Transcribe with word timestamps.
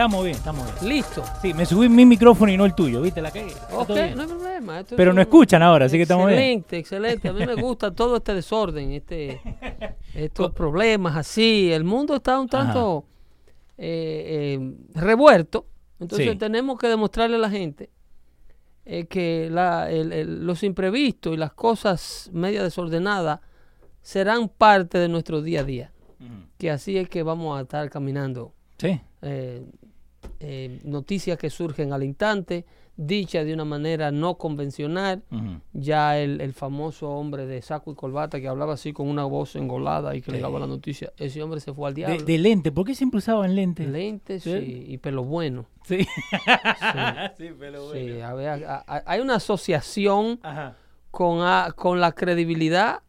Estamos 0.00 0.24
bien, 0.24 0.36
estamos 0.36 0.64
bien. 0.80 0.94
Listo. 0.96 1.22
Sí, 1.42 1.52
me 1.52 1.66
subí 1.66 1.86
mi 1.90 2.06
micrófono 2.06 2.50
y 2.50 2.56
no 2.56 2.64
el 2.64 2.74
tuyo, 2.74 3.02
¿viste? 3.02 3.20
La 3.20 3.30
cagué. 3.30 3.52
Ok, 3.70 3.90
no 3.90 4.22
hay 4.22 4.28
problema. 4.28 4.80
esto 4.80 4.96
Pero 4.96 5.12
no 5.12 5.20
escuchan 5.20 5.62
ahora, 5.62 5.84
así 5.84 5.98
que 5.98 6.04
estamos 6.04 6.26
bien. 6.26 6.38
Excelente, 6.38 6.78
excelente. 6.78 7.28
A 7.28 7.32
mí 7.34 7.44
me 7.44 7.54
gusta 7.54 7.94
todo 7.94 8.16
este 8.16 8.32
desorden, 8.32 8.92
este, 8.92 9.42
estos 10.14 10.52
problemas 10.52 11.18
así. 11.18 11.70
El 11.70 11.84
mundo 11.84 12.16
está 12.16 12.40
un 12.40 12.48
tanto 12.48 13.04
eh, 13.76 14.56
eh, 14.58 14.74
revuelto. 14.94 15.66
Entonces 16.00 16.30
Sí. 16.30 16.36
tenemos 16.38 16.78
que 16.78 16.88
demostrarle 16.88 17.36
a 17.36 17.40
la 17.40 17.50
gente 17.50 17.90
eh, 18.86 19.04
que 19.04 19.48
la- 19.50 19.90
el- 19.90 20.14
el- 20.14 20.46
los 20.46 20.62
imprevistos 20.62 21.34
y 21.34 21.36
las 21.36 21.52
cosas 21.52 22.30
media 22.32 22.62
desordenadas 22.62 23.40
serán 24.00 24.48
parte 24.48 24.96
de 24.96 25.08
nuestro 25.08 25.42
día 25.42 25.60
a 25.60 25.64
día. 25.64 25.92
Que 26.56 26.70
así 26.70 26.96
es 26.96 27.06
que 27.10 27.22
vamos 27.22 27.58
a 27.58 27.62
estar 27.62 27.90
caminando 27.90 28.54
Sí. 28.78 28.98
eh, 29.20 29.62
eh, 30.38 30.80
noticias 30.84 31.38
que 31.38 31.50
surgen 31.50 31.92
al 31.92 32.02
instante, 32.02 32.64
dichas 32.96 33.46
de 33.46 33.54
una 33.54 33.64
manera 33.64 34.10
no 34.10 34.36
convencional. 34.36 35.22
Ya 35.72 36.18
el, 36.18 36.40
el 36.40 36.52
famoso 36.52 37.08
hombre 37.10 37.46
de 37.46 37.62
saco 37.62 37.92
y 37.92 37.94
corbata 37.94 38.40
que 38.40 38.48
hablaba 38.48 38.74
así 38.74 38.92
con 38.92 39.08
una 39.08 39.24
voz 39.24 39.56
engolada 39.56 40.14
y 40.14 40.20
que 40.22 40.32
le 40.32 40.40
daba 40.40 40.58
la 40.60 40.66
noticia, 40.66 41.12
ese 41.16 41.42
hombre 41.42 41.60
se 41.60 41.72
fue 41.72 41.88
al 41.88 41.94
De, 41.94 42.04
diablo. 42.06 42.24
de 42.24 42.38
lente, 42.38 42.72
¿por 42.72 42.84
qué 42.86 42.94
siempre 42.94 43.18
usaban 43.18 43.54
lentes? 43.54 43.88
Lentes 43.88 44.42
Sí. 44.42 44.50
y, 44.88 44.92
y 44.94 44.98
pelo 44.98 45.24
bueno. 45.24 45.66
Sí. 45.86 46.06
Sí, 47.38 47.48
a 48.22 48.34
ver, 48.34 48.64
a- 48.64 48.84
a- 48.86 49.02
hay 49.06 49.20
una 49.20 49.36
asociación 49.36 50.38
Ajá. 50.42 50.76
con, 51.10 51.40
a- 51.42 51.72
con 51.74 52.00
la 52.00 52.12
credibilidad 52.12 53.00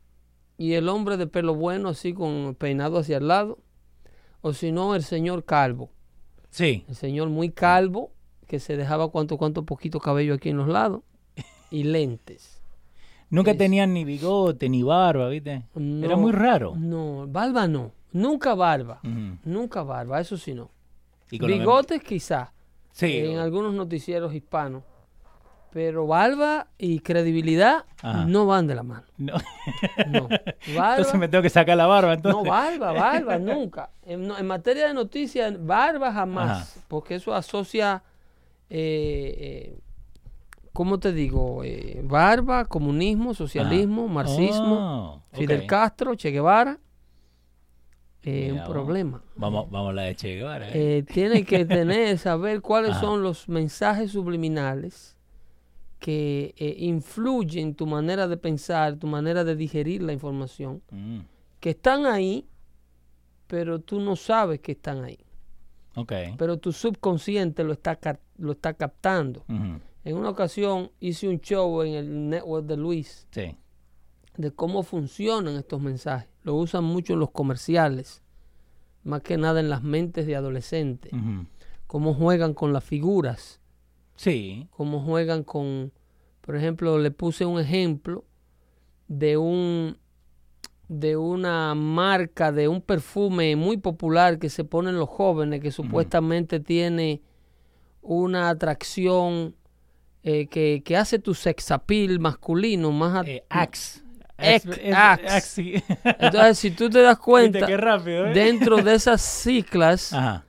y 0.57 0.73
el 0.73 0.89
hombre 0.89 1.17
de 1.17 1.27
pelo 1.27 1.55
bueno 1.55 1.89
así 1.89 2.13
con 2.13 2.55
peinado 2.55 2.99
hacia 2.99 3.17
el 3.17 3.27
lado. 3.27 3.59
O 4.41 4.53
si 4.53 4.71
no, 4.71 4.95
el 4.95 5.03
señor 5.03 5.43
calvo. 5.45 5.91
Sí. 6.51 6.85
El 6.87 6.95
señor 6.95 7.29
muy 7.29 7.49
calvo, 7.49 8.11
que 8.47 8.59
se 8.59 8.77
dejaba 8.77 9.09
cuanto, 9.09 9.37
cuanto 9.37 9.65
poquito 9.65 9.99
cabello 9.99 10.35
aquí 10.35 10.49
en 10.49 10.57
los 10.57 10.67
lados, 10.67 11.01
y 11.71 11.83
lentes. 11.85 12.61
Nunca 13.29 13.55
tenían 13.55 13.93
ni 13.93 14.03
bigote, 14.03 14.67
ni 14.69 14.83
barba, 14.83 15.29
¿viste? 15.29 15.63
Era 15.75 16.17
muy 16.17 16.33
raro. 16.33 16.75
No, 16.77 17.25
barba 17.27 17.65
no. 17.67 17.93
Nunca 18.11 18.53
barba. 18.55 18.99
Nunca 19.45 19.83
barba, 19.83 20.19
eso 20.19 20.35
sí 20.37 20.53
no. 20.53 20.69
Bigotes 21.31 22.03
quizá, 22.03 22.51
Sí. 22.91 23.19
en 23.19 23.37
algunos 23.39 23.73
noticieros 23.73 24.33
hispanos. 24.35 24.83
Pero 25.73 26.05
barba 26.05 26.67
y 26.77 26.99
credibilidad 26.99 27.85
Ajá. 28.01 28.25
no 28.25 28.45
van 28.45 28.67
de 28.67 28.75
la 28.75 28.83
mano. 28.83 29.05
No. 29.17 29.33
No. 30.07 30.27
Entonces 30.67 31.15
me 31.15 31.29
tengo 31.29 31.41
que 31.41 31.49
sacar 31.49 31.77
la 31.77 31.87
barba, 31.87 32.13
entonces. 32.13 32.43
no, 32.43 32.49
barba, 32.49 32.91
barba, 32.91 33.37
nunca. 33.37 33.89
En, 34.03 34.27
materia 34.45 34.87
de 34.87 34.93
noticias, 34.93 35.65
barba 35.65 36.11
jamás. 36.11 36.83
Porque 36.89 37.15
eso 37.15 37.33
asocia, 37.33 38.03
eh, 38.69 39.35
eh, 39.39 39.79
¿cómo 40.73 40.99
te 40.99 41.13
digo? 41.13 41.63
Eh, 41.63 42.01
barba, 42.03 42.65
comunismo, 42.65 43.33
socialismo, 43.33 44.07
marxismo, 44.09 45.21
Oh, 45.31 45.37
Fidel. 45.37 45.65
Castro, 45.67 46.15
Che 46.15 46.31
Guevara. 46.31 46.77
Eh, 48.23 48.49
Mira 48.51 48.65
un 48.65 48.71
problema. 48.71 49.23
Vamos, 49.35 49.69
vamos 49.71 49.89
a 49.91 49.93
la 49.93 50.01
de 50.03 50.15
Che 50.15 50.35
Guevara. 50.35 50.67
¿eh? 50.67 50.97
Eh, 50.97 51.03
tiene 51.03 51.43
que 51.45 51.65
tener, 51.65 52.17
saber 52.17 52.61
cuáles 52.61 52.91
Ajá. 52.91 52.99
son 53.01 53.23
los 53.23 53.47
mensajes 53.47 54.11
subliminales 54.11 55.15
que 56.01 56.53
eh, 56.57 56.75
influyen 56.79 57.67
en 57.69 57.75
tu 57.75 57.85
manera 57.85 58.27
de 58.27 58.35
pensar, 58.35 58.97
tu 58.97 59.05
manera 59.07 59.43
de 59.45 59.55
digerir 59.55 60.01
la 60.01 60.11
información, 60.13 60.81
Mm, 60.91 61.19
que 61.59 61.69
están 61.69 62.05
ahí, 62.07 62.47
pero 63.47 63.79
tú 63.79 63.99
no 64.01 64.15
sabes 64.15 64.59
que 64.61 64.73
están 64.73 65.03
ahí. 65.03 65.19
ok. 65.95 66.11
Pero 66.37 66.57
tu 66.57 66.71
subconsciente 66.71 67.63
lo 67.63 67.73
está, 67.73 67.99
lo 68.37 68.53
está 68.53 68.73
captando. 68.73 69.45
En 70.03 70.17
una 70.17 70.29
ocasión 70.29 70.89
hice 70.99 71.27
un 71.29 71.39
show 71.39 71.83
en 71.83 71.93
el 71.93 72.29
network 72.29 72.65
de 72.65 72.77
Luis 72.77 73.27
Sí. 73.31 73.55
de 74.37 74.51
cómo 74.51 74.81
funcionan 74.83 75.55
estos 75.55 75.79
mensajes. 75.81 76.27
Lo 76.43 76.55
usan 76.55 76.83
mucho 76.83 77.13
en 77.13 77.19
los 77.19 77.29
comerciales, 77.29 78.23
más 79.03 79.21
que 79.21 79.37
nada 79.37 79.59
en 79.59 79.69
las 79.69 79.83
mentes 79.83 80.25
de 80.25 80.35
adolescentes. 80.35 81.11
Cómo 81.85 82.15
juegan 82.15 82.55
con 82.55 82.73
las 82.73 82.83
figuras, 82.83 83.59
Sí. 84.21 84.67
cómo 84.71 84.99
juegan 85.01 85.43
con, 85.43 85.91
por 86.41 86.55
ejemplo, 86.55 86.97
le 86.99 87.11
puse 87.11 87.45
un 87.45 87.59
ejemplo 87.59 88.23
de 89.07 89.37
un 89.37 89.97
de 90.87 91.15
una 91.15 91.73
marca 91.73 92.51
de 92.51 92.67
un 92.67 92.81
perfume 92.81 93.55
muy 93.55 93.77
popular 93.77 94.39
que 94.39 94.49
se 94.49 94.65
ponen 94.65 94.97
los 94.97 95.07
jóvenes 95.07 95.61
que 95.61 95.71
supuestamente 95.71 96.59
tiene 96.59 97.21
una 98.01 98.49
atracción 98.49 99.55
eh, 100.23 100.47
que, 100.47 100.81
que 100.83 100.97
hace 100.97 101.17
tu 101.17 101.33
sex 101.33 101.71
appeal 101.71 102.19
masculino 102.19 102.91
más 102.91 103.25
Eh, 103.25 103.43
Axe. 103.49 104.01
Ex- 104.37 104.65
Es- 104.65 105.43
sí. 105.45 105.75
entonces 106.19 106.57
si 106.59 106.71
tú 106.71 106.89
te 106.89 107.01
das 107.01 107.17
cuenta 107.19 107.65
rápido, 107.77 108.27
¿eh? 108.27 108.33
dentro 108.33 108.77
de 108.81 108.95
esas 108.95 109.21
ciclas 109.43 110.11
Ajá. 110.13 110.43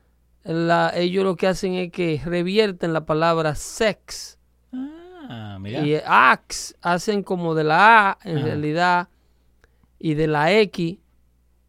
La- 0.44 0.92
ellos 0.96 1.24
lo 1.24 1.36
que 1.36 1.46
hacen 1.46 1.74
es 1.74 1.90
que 1.92 2.20
revierten 2.24 2.92
la 2.92 3.04
palabra 3.06 3.54
sex 3.54 4.38
Ah, 4.72 5.56
mira. 5.60 5.86
y 5.86 5.94
ax 6.04 6.74
hacen 6.82 7.22
como 7.22 7.54
de 7.54 7.64
la 7.64 8.10
A 8.10 8.18
en 8.24 8.38
Ajá. 8.38 8.46
realidad 8.46 9.08
y 9.98 10.14
de 10.14 10.26
la 10.26 10.52
X, 10.52 10.98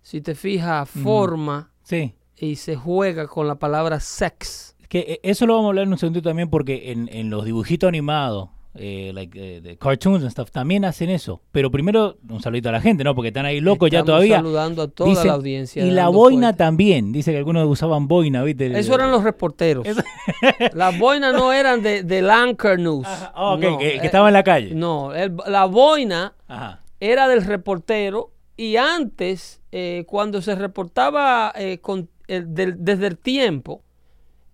si 0.02 0.22
te 0.22 0.34
fijas, 0.36 0.90
forma 0.90 1.72
Sí. 1.84 2.14
y 2.36 2.56
se 2.56 2.76
juega 2.76 3.28
con 3.28 3.48
la 3.48 3.56
palabra 3.56 4.00
sex. 4.00 4.76
Que 4.90 5.00
eh, 5.00 5.20
eso 5.24 5.46
lo 5.46 5.54
vamos 5.56 5.68
a 5.68 5.70
hablar 5.70 5.84
en 5.86 5.92
un 5.94 5.98
segundo 6.00 6.22
también 6.22 6.50
porque 6.50 6.92
en, 6.92 7.10
en 7.12 7.30
los 7.30 7.46
dibujitos 7.46 7.88
animados, 7.88 8.50
eh, 8.76 9.12
like, 9.14 9.38
eh, 9.58 9.62
de 9.62 9.78
cartoons 9.78 10.22
and 10.24 10.32
stuff, 10.32 10.50
también 10.52 10.84
hacen 10.86 11.10
eso. 11.10 11.42
Pero 11.52 11.70
primero, 11.70 12.18
un 12.30 12.42
saludito 12.42 12.70
a 12.70 12.72
la 12.72 12.82
gente, 12.82 13.04
¿no? 13.04 13.14
Porque 13.14 13.28
están 13.28 13.46
ahí 13.46 13.60
locos 13.62 13.92
ya 13.92 14.04
todavía. 14.04 14.38
saludando 14.38 14.82
a 14.84 14.88
toda 14.88 15.10
Dicen- 15.12 15.28
la 15.28 15.34
audiencia. 15.34 15.86
Y 15.86 15.92
la 15.92 16.10
boina 16.10 16.48
fuerte. 16.48 16.58
también. 16.58 17.12
Dice 17.12 17.32
que 17.32 17.38
algunos 17.38 17.68
usaban 17.68 18.08
boina, 18.08 18.44
¿viste? 18.44 18.78
Eso 18.80 18.96
eran 18.96 19.12
los 19.12 19.24
reporteros. 19.24 19.86
Las 20.74 20.98
boinas 21.00 21.34
no 21.34 21.54
eran 21.54 21.82
de, 21.84 22.04
del 22.04 22.30
Anchor 22.30 22.80
News. 22.80 23.06
Ah, 23.08 23.54
ok, 23.54 23.62
No, 23.62 23.78
que, 23.78 23.86
que 23.90 23.96
eh, 23.98 24.00
estaba 24.04 24.28
en 24.30 24.34
la 24.34 24.44
calle. 24.44 24.74
No, 24.74 25.14
el- 25.14 25.36
la 25.48 25.66
boina 25.66 26.34
Ajá. 26.48 26.82
era 27.00 27.28
del 27.28 27.44
reportero 27.46 28.32
y 28.58 28.78
antes, 28.78 29.62
eh, 29.72 30.04
cuando 30.08 30.42
se 30.42 30.56
reportaba 30.56 31.52
eh, 31.56 31.80
con 31.80 32.10
el- 32.28 32.54
del- 32.54 32.76
desde 32.84 33.08
el 33.08 33.18
tiempo, 33.18 33.84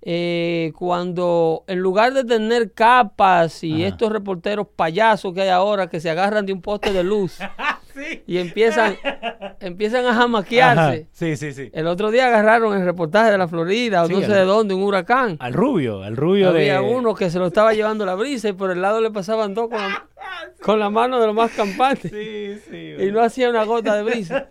eh, 0.02 0.72
cuando 0.78 1.64
en 1.68 1.80
lugar 1.80 2.14
de 2.14 2.24
tener 2.24 2.74
capas 2.74 3.64
y 3.64 3.84
Ajá. 3.84 3.88
estos 3.88 4.12
reporteros 4.12 4.68
payasos 4.76 5.34
que 5.34 5.42
hay 5.42 5.50
ahora 5.50 5.90
que 5.90 6.00
se 6.00 6.10
agarran 6.10 6.46
de 6.46 6.54
un 6.54 6.62
poste 6.62 6.94
de 6.94 7.04
luz 7.04 7.38
Sí. 7.94 8.24
y 8.28 8.38
empiezan, 8.38 8.96
empiezan 9.60 10.06
a 10.06 10.10
Ajá. 10.12 10.22
jamaquearse. 10.22 11.08
Sí, 11.12 11.36
sí, 11.38 11.54
sí. 11.54 11.70
El 11.74 11.88
otro 11.88 12.12
día 12.12 12.28
agarraron 12.28 12.78
el 12.78 12.86
reportaje 12.86 13.32
de 13.32 13.38
la 13.38 13.48
Florida 13.48 14.04
o 14.04 14.08
Sí, 14.08 14.14
no 14.14 14.20
sé 14.20 14.26
al- 14.28 14.32
de 14.34 14.46
dónde, 14.46 14.74
un 14.76 14.84
huracán. 14.84 15.38
Al 15.40 15.54
rubio, 15.54 16.04
al 16.04 16.16
rubio 16.18 16.54
de. 16.54 16.72
Había 16.72 16.82
uno 16.82 17.14
que 17.16 17.30
se 17.30 17.40
lo 17.40 17.48
estaba 17.48 17.74
llevando 17.74 18.06
la 18.06 18.16
brisa 18.16 18.50
y 18.50 18.54
por 18.54 18.72
el 18.72 18.82
lado 18.82 19.02
le 19.02 19.12
pasaban 19.12 19.54
dos 19.54 19.70
con 19.70 19.78
la, 19.80 20.08
con 20.62 20.80
la 20.80 20.90
mano 20.90 21.20
de 21.20 21.28
lo 21.28 21.34
más 21.34 21.52
campante. 21.52 22.10
Sí, 22.10 22.62
sí. 22.70 23.04
y 23.08 23.12
no 23.12 23.22
hacía 23.22 23.50
una 23.50 23.64
gota 23.66 23.96
de 23.96 24.04
brisa. 24.04 24.48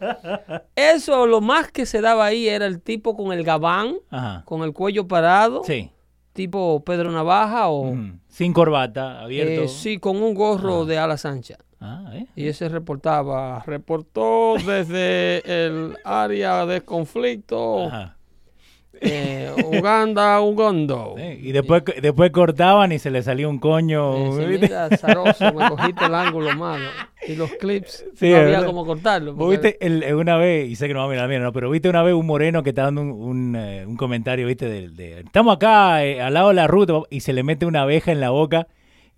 Eso, 0.76 1.26
lo 1.26 1.40
más 1.40 1.70
que 1.70 1.86
se 1.86 2.00
daba 2.00 2.26
ahí 2.26 2.48
era 2.48 2.66
el 2.66 2.80
tipo 2.80 3.16
con 3.16 3.32
el 3.32 3.44
gabán, 3.44 3.96
Ajá. 4.10 4.42
con 4.44 4.62
el 4.62 4.72
cuello 4.72 5.06
parado, 5.08 5.62
Sí. 5.64 5.90
Tipo 6.38 6.84
Pedro 6.84 7.10
Navaja 7.10 7.68
o. 7.68 7.96
Sin 8.28 8.52
corbata, 8.52 9.20
abierto. 9.20 9.62
eh, 9.62 9.68
sí, 9.68 9.98
con 9.98 10.22
un 10.22 10.34
gorro 10.34 10.84
de 10.86 10.96
alas 10.96 11.24
anchas. 11.24 11.58
Ah, 11.80 12.12
¿eh? 12.12 12.26
Y 12.36 12.46
ese 12.46 12.68
reportaba, 12.68 13.60
reportó 13.66 14.54
desde 14.64 15.42
el 15.66 15.96
área 16.04 16.64
de 16.64 16.82
conflicto 16.82 17.86
Ajá. 17.86 18.17
Eh, 19.00 19.52
Uganda, 19.64 20.40
Ugando. 20.40 21.14
Sí, 21.16 21.38
Y 21.48 21.52
después, 21.52 21.82
después 22.00 22.30
cortaban 22.30 22.92
y 22.92 22.98
se 22.98 23.10
le 23.10 23.22
salía 23.22 23.48
un 23.48 23.58
coño. 23.58 24.16
Eh, 24.16 24.30
sí, 24.38 24.44
¿viste? 24.46 24.66
mira, 24.66 24.88
zaroso, 24.96 25.52
me 25.54 25.68
cogiste 25.68 26.04
el 26.04 26.14
ángulo 26.14 26.54
malo. 26.56 26.88
Y 27.26 27.34
los 27.34 27.50
clips, 27.52 28.04
Sí, 28.14 28.30
no 28.30 28.36
había 28.38 28.64
como 28.64 28.86
cortarlo. 28.86 29.34
Porque- 29.36 29.50
viste 29.58 29.86
el- 29.86 30.14
una 30.14 30.36
vez, 30.36 30.68
y 30.68 30.76
sé 30.76 30.86
que 30.88 30.94
no 30.94 31.00
va 31.00 31.06
a 31.06 31.08
mirar 31.08 31.28
bien, 31.28 31.42
¿no? 31.42 31.52
pero 31.52 31.68
viste 31.70 31.88
una 31.88 32.02
vez 32.02 32.14
un 32.14 32.26
moreno 32.26 32.62
que 32.62 32.70
está 32.70 32.82
dando 32.84 33.02
un, 33.02 33.10
un, 33.10 33.56
eh, 33.56 33.84
un 33.86 33.96
comentario, 33.96 34.46
viste, 34.46 34.66
de, 34.68 34.88
de- 34.88 35.20
estamos 35.20 35.56
acá 35.56 36.04
eh, 36.04 36.20
al 36.22 36.34
lado 36.34 36.48
de 36.48 36.54
la 36.54 36.66
ruta 36.66 36.94
y 37.10 37.20
se 37.20 37.32
le 37.32 37.42
mete 37.42 37.66
una 37.66 37.82
abeja 37.82 38.12
en 38.12 38.20
la 38.20 38.30
boca 38.30 38.66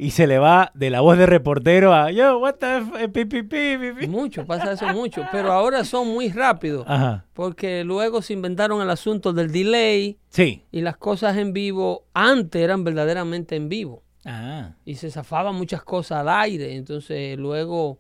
y 0.03 0.11
se 0.13 0.27
le 0.27 0.39
va 0.39 0.73
de 0.75 0.89
la 0.89 1.01
voz 1.03 1.19
de 1.19 1.27
reportero 1.27 1.93
a 1.93 2.11
yo, 2.11 2.39
what 2.39 2.55
the 2.55 2.79
f- 2.79 3.05
eh, 3.05 3.09
pi, 3.09 3.25
pi, 3.27 3.43
pi, 3.43 3.77
pi, 3.79 3.93
pi". 4.01 4.07
Mucho, 4.07 4.47
pasa 4.47 4.73
eso 4.73 4.87
mucho. 4.95 5.25
Pero 5.31 5.53
ahora 5.53 5.85
son 5.85 6.09
muy 6.09 6.29
rápidos. 6.31 6.85
Ajá, 6.89 7.27
Porque 7.35 7.85
luego 7.85 8.23
se 8.23 8.33
inventaron 8.33 8.81
el 8.81 8.89
asunto 8.91 9.33
del 9.33 9.53
delay 9.53 10.17
sí. 10.31 10.65
y 10.73 10.81
las 10.81 10.97
cosas 10.97 11.37
en 11.37 11.53
vivo 11.53 12.05
antes 12.15 12.63
eran 12.63 12.83
verdaderamente 12.83 13.57
en 13.57 13.69
vivo. 13.69 14.03
Ah, 14.25 14.75
Y 14.87 14.95
se 14.95 15.11
zafaban 15.11 15.55
muchas 15.55 15.83
cosas 15.83 16.21
al 16.21 16.29
aire. 16.31 16.75
Entonces 16.77 17.37
luego 17.39 17.99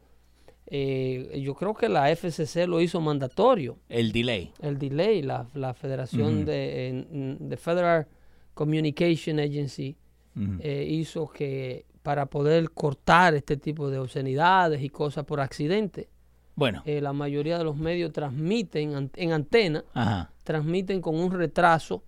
eh, 0.66 1.40
yo 1.44 1.54
creo 1.54 1.74
que 1.74 1.88
la 1.88 2.10
FCC 2.14 2.66
lo 2.66 2.80
hizo 2.80 3.00
mandatorio. 3.00 3.78
El 3.88 4.12
delay. 4.12 4.52
El 4.62 4.78
delay, 4.78 5.20
la, 5.22 5.46
la 5.54 5.74
Federación 5.74 6.44
de, 6.44 7.04
de 7.40 7.56
Federal 7.56 8.06
Communication 8.54 9.38
Agency 9.40 9.96
eh, 10.60 10.86
hizo 10.88 11.28
que 11.28 11.84
para 12.02 12.26
poder 12.26 12.70
cortar 12.70 13.34
este 13.34 13.56
tipo 13.56 13.90
de 13.90 13.98
obscenidades 13.98 14.82
y 14.82 14.88
cosas 14.88 15.24
por 15.24 15.40
accidente. 15.40 16.08
Bueno. 16.54 16.82
Eh, 16.84 17.00
la 17.00 17.12
mayoría 17.12 17.58
de 17.58 17.64
los 17.64 17.76
medios 17.76 18.12
transmiten 18.12 19.10
en 19.14 19.32
antena, 19.32 19.84
transmiten 20.44 21.00
con 21.00 21.16
un 21.16 21.32
retraso 21.32 22.02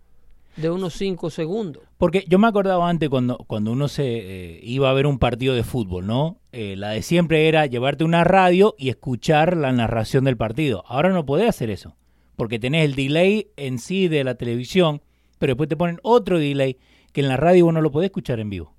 de 0.56 0.70
unos 0.70 0.94
5 0.94 1.30
segundos. 1.30 1.82
Porque 1.96 2.24
yo 2.28 2.38
me 2.38 2.46
acordaba 2.46 2.88
antes 2.88 3.08
cuando, 3.08 3.38
cuando 3.38 3.72
uno 3.72 3.88
se 3.88 4.04
eh, 4.04 4.60
iba 4.62 4.90
a 4.90 4.92
ver 4.92 5.06
un 5.06 5.18
partido 5.18 5.54
de 5.54 5.64
fútbol, 5.64 6.06
¿no? 6.06 6.38
Eh, 6.52 6.76
la 6.76 6.90
de 6.90 7.02
siempre 7.02 7.48
era 7.48 7.66
llevarte 7.66 8.04
una 8.04 8.24
radio 8.24 8.74
y 8.76 8.90
escuchar 8.90 9.56
la 9.56 9.72
narración 9.72 10.24
del 10.24 10.36
partido. 10.36 10.84
Ahora 10.86 11.10
no 11.10 11.24
podés 11.24 11.48
hacer 11.48 11.70
eso, 11.70 11.96
porque 12.36 12.58
tenés 12.58 12.84
el 12.84 12.94
delay 12.94 13.48
en 13.56 13.78
sí 13.78 14.08
de 14.08 14.24
la 14.24 14.34
televisión, 14.34 15.00
pero 15.38 15.52
después 15.52 15.68
te 15.68 15.76
ponen 15.76 15.98
otro 16.02 16.38
delay 16.38 16.76
que 17.12 17.22
en 17.22 17.28
la 17.28 17.36
radio 17.36 17.66
vos 17.66 17.74
no 17.74 17.80
lo 17.80 17.90
podés 17.90 18.08
escuchar 18.08 18.40
en 18.40 18.50
vivo. 18.50 18.74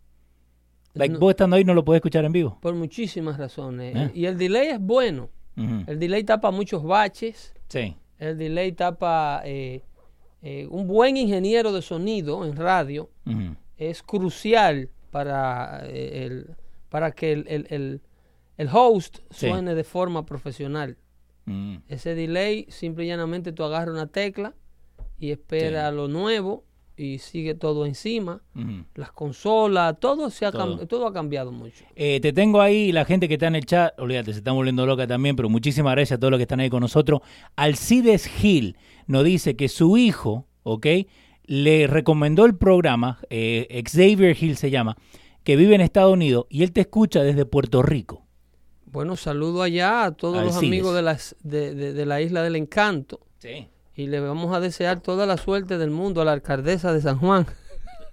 Vos 1.19 1.31
estando 1.31 1.55
ahí 1.55 1.63
no 1.63 1.73
lo 1.73 1.83
podés 1.83 1.99
escuchar 1.99 2.25
en 2.25 2.31
vivo. 2.31 2.57
Por 2.61 2.75
muchísimas 2.75 3.37
razones. 3.37 3.95
¿Eh? 3.95 4.11
Y 4.13 4.25
el 4.25 4.37
delay 4.37 4.69
es 4.69 4.79
bueno. 4.79 5.29
El 5.55 5.99
delay 5.99 6.23
tapa 6.23 6.49
muchos 6.49 6.83
baches. 6.83 7.53
Sí. 7.67 7.95
El 8.17 8.37
delay 8.37 8.71
tapa 8.71 9.41
eh, 9.45 9.83
un 10.69 10.87
buen 10.87 11.15
ingeniero 11.15 11.71
de 11.71 11.81
sonido 11.81 12.45
en 12.45 12.55
radio 12.55 13.09
es 13.77 14.03
crucial 14.03 14.89
para, 15.09 15.81
eh, 15.85 16.25
el, 16.25 16.55
para 16.89 17.11
que 17.11 17.31
el, 17.31 18.01
host 18.71 19.19
suene 19.29 19.75
de 19.75 19.83
forma 19.83 20.25
profesional. 20.25 20.97
Mm. 21.45 21.77
Ese 21.87 22.15
delay, 22.15 22.65
simple 22.69 23.05
y 23.05 23.07
llanamente 23.07 23.51
tú 23.51 23.63
agarras 23.63 23.93
una 23.93 24.07
tecla 24.07 24.53
y 25.17 25.31
espera 25.31 25.91
lo 25.91 26.07
nuevo 26.07 26.65
y 27.03 27.19
sigue 27.19 27.53
todo 27.53 27.85
encima. 27.85 28.41
Las 28.95 29.11
consolas, 29.11 29.99
todo, 29.99 30.29
se 30.29 30.45
ha 30.45 30.51
todo. 30.51 31.07
ha 31.07 31.13
cambiado 31.13 31.51
mucho. 31.51 31.83
Eh, 31.95 32.19
te 32.21 32.33
tengo 32.33 32.61
ahí 32.61 32.91
la 32.91 33.05
gente 33.05 33.27
que 33.27 33.35
está 33.35 33.47
en 33.47 33.55
el 33.55 33.65
chat, 33.65 33.99
olvídate, 33.99 34.31
se 34.31 34.39
está 34.39 34.51
volviendo 34.51 34.85
loca 34.85 35.05
también, 35.05 35.35
pero 35.35 35.49
muchísimas 35.49 35.93
gracias 35.93 36.17
a 36.17 36.19
todos 36.19 36.31
los 36.31 36.37
que 36.37 36.43
están 36.43 36.59
ahí 36.59 36.69
con 36.69 36.81
nosotros. 36.81 37.21
Alcides 37.55 38.25
Gil 38.27 38.77
nos 39.07 39.23
dice 39.23 39.55
que 39.55 39.69
su 39.69 39.97
hijo, 39.97 40.47
¿ok? 40.63 40.87
Le 41.45 41.87
recomendó 41.87 42.45
el 42.45 42.55
programa, 42.55 43.19
eh, 43.29 43.83
Xavier 43.85 44.35
Hill 44.39 44.55
se 44.55 44.71
llama, 44.71 44.97
que 45.43 45.55
vive 45.55 45.75
en 45.75 45.81
Estados 45.81 46.13
Unidos 46.13 46.45
y 46.49 46.63
él 46.63 46.71
te 46.71 46.81
escucha 46.81 47.21
desde 47.21 47.45
Puerto 47.45 47.81
Rico. 47.81 48.23
Bueno, 48.85 49.15
saludo 49.15 49.63
allá 49.63 50.05
a 50.05 50.11
todos 50.11 50.45
los 50.45 50.55
amigos 50.55 50.93
de, 50.93 51.01
las, 51.01 51.35
de, 51.41 52.05
la 52.05 52.21
Isla 52.21 52.43
del 52.43 52.55
Encanto. 52.55 53.21
Sí. 53.39 53.67
Y 53.95 54.07
le 54.07 54.19
vamos 54.19 54.55
a 54.55 54.59
desear 54.59 55.01
toda 55.01 55.25
la 55.25 55.37
suerte 55.37 55.77
del 55.77 55.91
mundo 55.91 56.21
a 56.21 56.25
la 56.25 56.31
alcaldesa 56.31 56.93
de 56.93 57.01
San 57.01 57.17
Juan. 57.19 57.45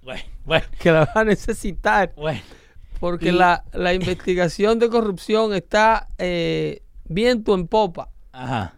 Bueno, 0.02 0.22
bueno. 0.44 0.66
Que 0.78 0.92
la 0.92 1.00
va 1.06 1.22
a 1.22 1.24
necesitar. 1.24 2.12
Bueno. 2.16 2.40
Porque 2.98 3.32
la, 3.32 3.64
investigación 3.94 4.78
de 4.78 4.90
corrupción 4.90 5.54
está 5.54 6.06
eh, 6.18 6.82
viento 7.04 7.54
en 7.54 7.66
popa. 7.66 8.10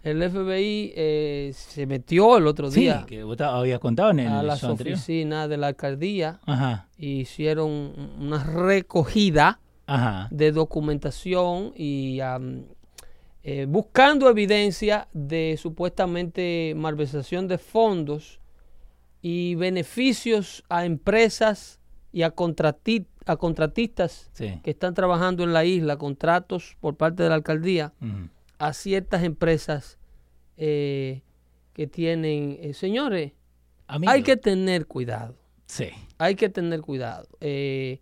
El 0.03 0.31
FBI 0.31 0.93
eh, 0.97 1.53
se 1.55 1.87
metió 1.87 2.39
el 2.39 2.47
otro 2.47 2.71
día. 2.71 3.01
Sí, 3.01 3.07
que 3.07 3.25
vos 3.25 3.39
habías 3.41 3.81
contado 3.81 4.11
en 4.11 4.21
el 4.21 4.29
A 4.29 4.43
las 4.43 4.65
oficinas 4.65 5.49
de 5.49 5.57
la 5.57 5.69
alcaldía. 5.69 6.41
hicieron 6.97 7.71
una 8.19 8.43
recogida 8.43 9.61
de 10.31 10.53
documentación 10.53 11.73
y 11.77 12.21
eh, 13.45 13.67
buscando 13.69 14.29
evidencia 14.29 15.09
de 15.13 15.59
supuestamente 15.61 16.75
malversación 16.77 17.49
de 17.49 17.59
fondos 17.59 18.41
y 19.21 19.57
beneficios 19.57 20.65
a 20.69 20.85
empresas 20.85 21.81
y 22.13 22.23
a, 22.23 22.31
contratistas 22.31 24.31
que 24.37 24.71
están 24.71 24.95
trabajando 24.95 25.45
en 25.45 25.53
la 25.53 25.65
isla, 25.65 25.97
contratos 25.97 26.77
por 26.81 26.97
parte 26.97 27.23
de 27.23 27.31
la 27.31 27.37
alcaldía 27.37 27.93
a 28.59 28.73
ciertas 28.75 29.25
empresas 29.25 29.99
eh, 30.57 31.23
que 31.73 31.87
tienen, 31.87 32.59
eh, 32.61 32.75
señores, 32.75 33.33
hay 33.87 34.23
que 34.23 34.37
tener 34.37 34.87
cuidado. 34.87 35.37
Sí. 35.67 35.89
Hay 36.19 36.35
que 36.35 36.49
tener 36.49 36.83
cuidado. 36.83 37.29
Eh, 37.41 38.01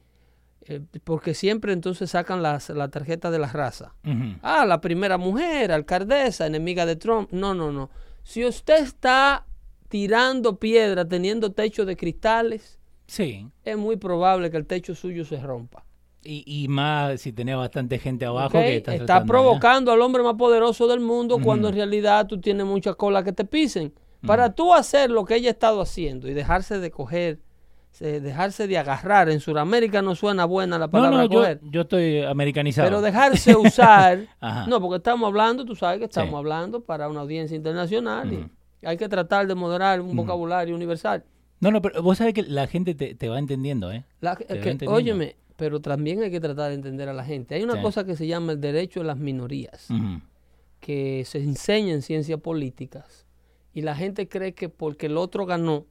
porque 1.05 1.35
siempre 1.35 1.73
entonces 1.73 2.11
sacan 2.11 2.43
las, 2.43 2.69
la 2.71 2.89
tarjeta 2.89 3.31
de 3.31 3.39
la 3.39 3.49
raza. 3.49 3.95
Ah, 4.43 4.67
la 4.67 4.81
primera 4.81 5.19
mujer, 5.19 5.73
alcaldesa, 5.73 6.47
enemiga 6.47 6.87
de 6.87 6.97
Trump. 6.97 7.31
No, 7.33 7.55
no, 7.55 7.73
no. 7.73 7.91
Si 8.23 8.45
usted 8.45 8.83
está 8.83 9.47
tirando 9.89 10.59
piedra 10.59 11.07
teniendo 11.07 11.53
techo 11.53 11.85
de 11.85 11.97
cristales, 11.97 12.79
sí. 13.07 13.49
es 13.65 13.77
muy 13.77 13.97
probable 13.97 14.51
que 14.51 14.57
el 14.57 14.67
techo 14.67 14.95
suyo 14.95 15.25
se 15.25 15.41
rompa. 15.41 15.85
Y, 16.23 16.67
más 16.69 17.23
si 17.23 17.33
tenés 17.33 17.57
bastante 17.57 17.99
gente 17.99 18.27
abajo 18.27 18.53
que 18.53 18.77
está, 18.87 19.25
provocando 19.25 19.91
al 19.91 20.02
hombre 20.02 20.23
más 20.23 20.35
poderoso 20.35 20.87
del 20.87 21.00
mundo 21.00 21.38
cuando 21.43 21.69
en 21.69 21.75
realidad 21.75 22.26
tú 22.26 22.38
tienes 22.38 22.67
mucha 22.67 22.93
cola 22.93 23.25
que 23.25 23.33
te 23.33 23.45
pisen. 23.45 23.95
Para 24.26 24.55
tú 24.55 24.75
hacer 24.75 25.11
lo 25.11 25.25
que 25.25 25.37
ella 25.37 25.49
ha 25.49 25.52
estado 25.52 25.81
haciendo 25.81 26.29
y 26.29 26.35
dejarse 26.35 26.79
de 26.79 26.90
coger, 26.90 27.40
dejarse 27.99 28.66
de 28.66 28.78
agarrar. 28.78 29.28
En 29.28 29.40
Sudamérica 29.40 30.00
no 30.02 30.14
suena 30.14 30.44
buena 30.44 30.78
la 30.78 30.88
palabra 30.88 31.26
no, 31.26 31.70
Yo, 31.70 31.80
estoy 31.82 32.23
americanizado. 32.23 32.88
Pero 32.88 33.02
dejarse 33.02 33.54
usar. 33.56 34.26
no, 34.68 34.80
porque 34.80 34.97
estamos 34.97 35.26
hablando, 35.26 35.64
tú 35.64 35.75
sabes 35.75 35.99
que 35.99 36.04
estamos 36.04 36.35
hablando 36.35 36.80
para 36.80 37.09
una 37.09 37.20
audiencia 37.20 37.56
internacional 37.56 38.32
y 38.32 38.50
hay 38.87 38.97
que 38.97 39.09
tratar 39.09 39.47
de 39.47 39.54
moderar 39.54 40.00
un 40.00 40.16
vocabulario 40.16 40.75
universal. 40.75 41.25
No, 41.61 41.70
no, 41.70 41.82
pero 41.82 42.02
vos 42.02 42.16
sabés 42.18 42.32
que 42.32 42.42
la 42.42 42.66
gente 42.66 42.94
te, 42.94 43.28
va 43.28 43.38
entendiendo, 43.38 43.92
¿eh? 43.92 44.04
óyeme, 44.87 45.37
pero 45.56 45.80
también 45.80 46.23
hay 46.23 46.30
que 46.30 46.40
tratar 46.40 46.70
de 46.70 46.76
entender 46.76 47.09
a 47.11 47.12
la 47.12 47.23
gente. 47.23 47.54
Hay 47.54 47.62
una 47.62 47.82
cosa 47.82 48.04
que 48.04 48.16
se 48.16 48.26
llama 48.26 48.52
el 48.52 48.61
derecho 48.61 49.00
de 49.00 49.06
las 49.06 49.18
minorías, 49.18 49.88
que 50.80 51.23
se 51.26 51.38
enseña 51.38 51.92
en 51.92 52.00
ciencias 52.00 52.40
políticas, 52.40 53.26
y 53.75 53.82
la 53.82 53.94
gente 53.94 54.26
cree 54.26 54.54
que 54.54 54.70
porque 54.70 55.06
el 55.06 55.18
otro 55.18 55.44
ganó, 55.44 55.85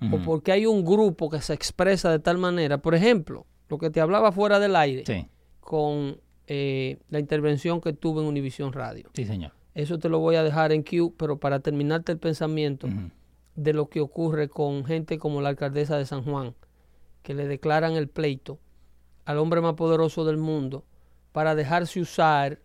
o 0.00 0.18
porque 0.18 0.52
hay 0.52 0.66
un 0.66 0.84
grupo 0.84 1.28
que 1.28 1.40
se 1.40 1.54
expresa 1.54 2.10
de 2.10 2.18
tal 2.18 2.38
manera, 2.38 2.78
por 2.78 2.94
ejemplo, 2.94 3.46
lo 3.68 3.78
que 3.78 3.90
te 3.90 4.00
hablaba 4.00 4.32
fuera 4.32 4.58
del 4.58 4.76
aire, 4.76 5.28
con 5.60 6.20
eh, 6.46 6.98
la 7.10 7.18
intervención 7.18 7.80
que 7.80 7.92
tuve 7.92 8.22
en 8.22 8.28
Univisión 8.28 8.72
Radio. 8.72 9.10
Sí, 9.14 9.24
señor. 9.24 9.52
Eso 9.74 9.98
te 9.98 10.08
lo 10.08 10.18
voy 10.18 10.36
a 10.36 10.42
dejar 10.42 10.72
en 10.72 10.82
Q, 10.82 11.14
pero 11.16 11.38
para 11.38 11.60
terminarte 11.60 12.12
el 12.12 12.18
pensamiento 12.18 12.88
de 13.54 13.72
lo 13.72 13.88
que 13.88 14.00
ocurre 14.00 14.48
con 14.48 14.84
gente 14.84 15.18
como 15.18 15.40
la 15.40 15.50
alcaldesa 15.50 15.96
de 15.96 16.06
San 16.06 16.24
Juan, 16.24 16.54
que 17.22 17.34
le 17.34 17.46
declaran 17.46 17.92
el 17.92 18.08
pleito 18.08 18.58
al 19.24 19.38
hombre 19.38 19.60
más 19.60 19.74
poderoso 19.74 20.24
del 20.24 20.38
mundo 20.38 20.84
para 21.32 21.54
dejarse 21.54 22.00
usar 22.00 22.60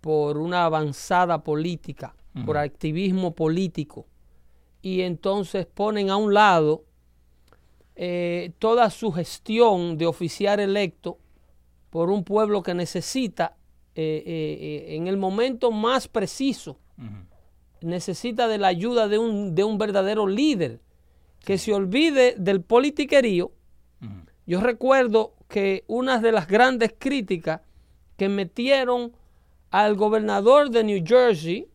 por 0.00 0.38
una 0.38 0.64
avanzada 0.64 1.42
política, 1.42 2.14
por 2.44 2.56
activismo 2.56 3.34
político, 3.34 4.06
y 4.82 5.02
entonces 5.02 5.66
ponen 5.66 6.10
a 6.10 6.16
un 6.16 6.34
lado 6.34 6.84
eh, 8.00 8.52
toda 8.60 8.90
su 8.90 9.10
gestión 9.10 9.98
de 9.98 10.06
oficiar 10.06 10.60
electo 10.60 11.18
por 11.90 12.10
un 12.10 12.22
pueblo 12.22 12.62
que 12.62 12.74
necesita 12.74 13.56
eh, 13.96 14.22
eh, 14.24 14.94
en 14.94 15.08
el 15.08 15.16
momento 15.16 15.72
más 15.72 16.06
preciso, 16.06 16.78
necesita 17.80 18.46
de 18.46 18.58
la 18.58 18.68
ayuda 18.68 19.08
de 19.08 19.18
un, 19.18 19.56
de 19.56 19.64
un 19.64 19.78
verdadero 19.78 20.28
líder 20.28 20.80
que 21.44 21.58
se 21.58 21.72
olvide 21.72 22.36
del 22.38 22.60
politiquerío. 22.62 23.50
Yo 24.46 24.60
recuerdo 24.60 25.34
que 25.48 25.84
una 25.88 26.18
de 26.18 26.30
las 26.32 26.46
grandes 26.46 26.94
críticas 26.96 27.62
que 28.16 28.28
metieron 28.28 29.12
al 29.70 29.96
gobernador 29.96 30.70
de 30.70 30.84
New 30.84 31.02
Jersey, 31.04 31.68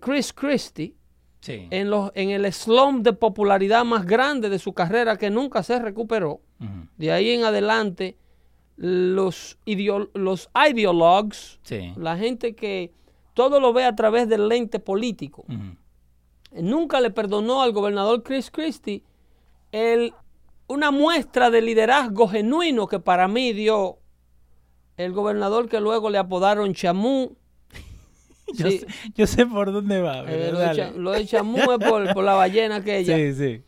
Chris 0.00 0.32
Christie, 0.32 0.94
en, 1.46 1.90
los, 1.90 2.10
en 2.14 2.30
el 2.30 2.50
slump 2.52 3.04
de 3.04 3.12
popularidad 3.12 3.84
más 3.84 4.06
grande 4.06 4.48
de 4.48 4.58
su 4.58 4.72
carrera 4.72 5.16
que 5.16 5.30
nunca 5.30 5.62
se 5.62 5.78
recuperó. 5.78 6.40
De 6.96 7.12
ahí 7.12 7.30
en 7.30 7.44
adelante, 7.44 8.16
los, 8.76 9.58
los 10.14 10.50
ideologues, 10.68 11.60
la 11.96 12.16
gente 12.16 12.54
que 12.54 12.92
todo 13.34 13.60
lo 13.60 13.72
ve 13.72 13.84
a 13.84 13.94
través 13.94 14.28
del 14.28 14.48
lente 14.48 14.78
político, 14.78 15.44
nunca 16.52 17.00
le 17.00 17.10
perdonó 17.10 17.62
al 17.62 17.72
gobernador 17.72 18.22
Chris 18.22 18.50
Christie 18.50 19.02
el 19.72 20.14
una 20.66 20.90
muestra 20.90 21.50
de 21.50 21.60
liderazgo 21.60 22.28
genuino 22.28 22.86
que 22.86 22.98
para 22.98 23.28
mí 23.28 23.52
dio 23.52 23.98
el 24.96 25.12
gobernador 25.12 25.68
que 25.68 25.80
luego 25.80 26.10
le 26.10 26.18
apodaron 26.18 26.72
Chamú. 26.74 27.36
yo, 29.14 29.26
sé, 29.26 29.46
por 29.46 29.72
dónde 29.72 30.00
va. 30.00 30.24
Eh, 30.28 30.52
lo, 30.96 31.12
de 31.12 31.26
Chamú 31.26 31.58
es 31.58 31.88
por, 31.88 32.22
la 32.22 32.34
ballena 32.34 32.76
aquella. 32.76 33.16
Sí, 33.16 33.34
sí. 33.34 33.62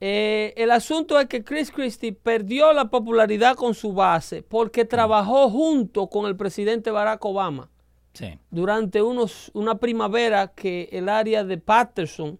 Eh, 0.00 0.52
el 0.56 0.70
asunto 0.70 1.18
es 1.18 1.26
que 1.26 1.42
Chris 1.42 1.70
Christie 1.70 2.12
perdió 2.12 2.72
la 2.72 2.90
popularidad 2.90 3.56
con 3.56 3.74
su 3.74 3.94
base 3.94 4.42
porque 4.42 4.84
trabajó 4.84 5.48
junto 5.48 6.08
con 6.08 6.26
el 6.26 6.36
presidente 6.36 6.90
Barack 6.90 7.24
Obama. 7.24 7.70
Sí. 8.12 8.38
durante 8.50 9.02
unos, 9.02 9.50
una 9.52 9.74
primavera 9.74 10.48
que 10.48 10.88
el 10.90 11.10
área 11.10 11.44
de 11.44 11.58
Patterson, 11.58 12.38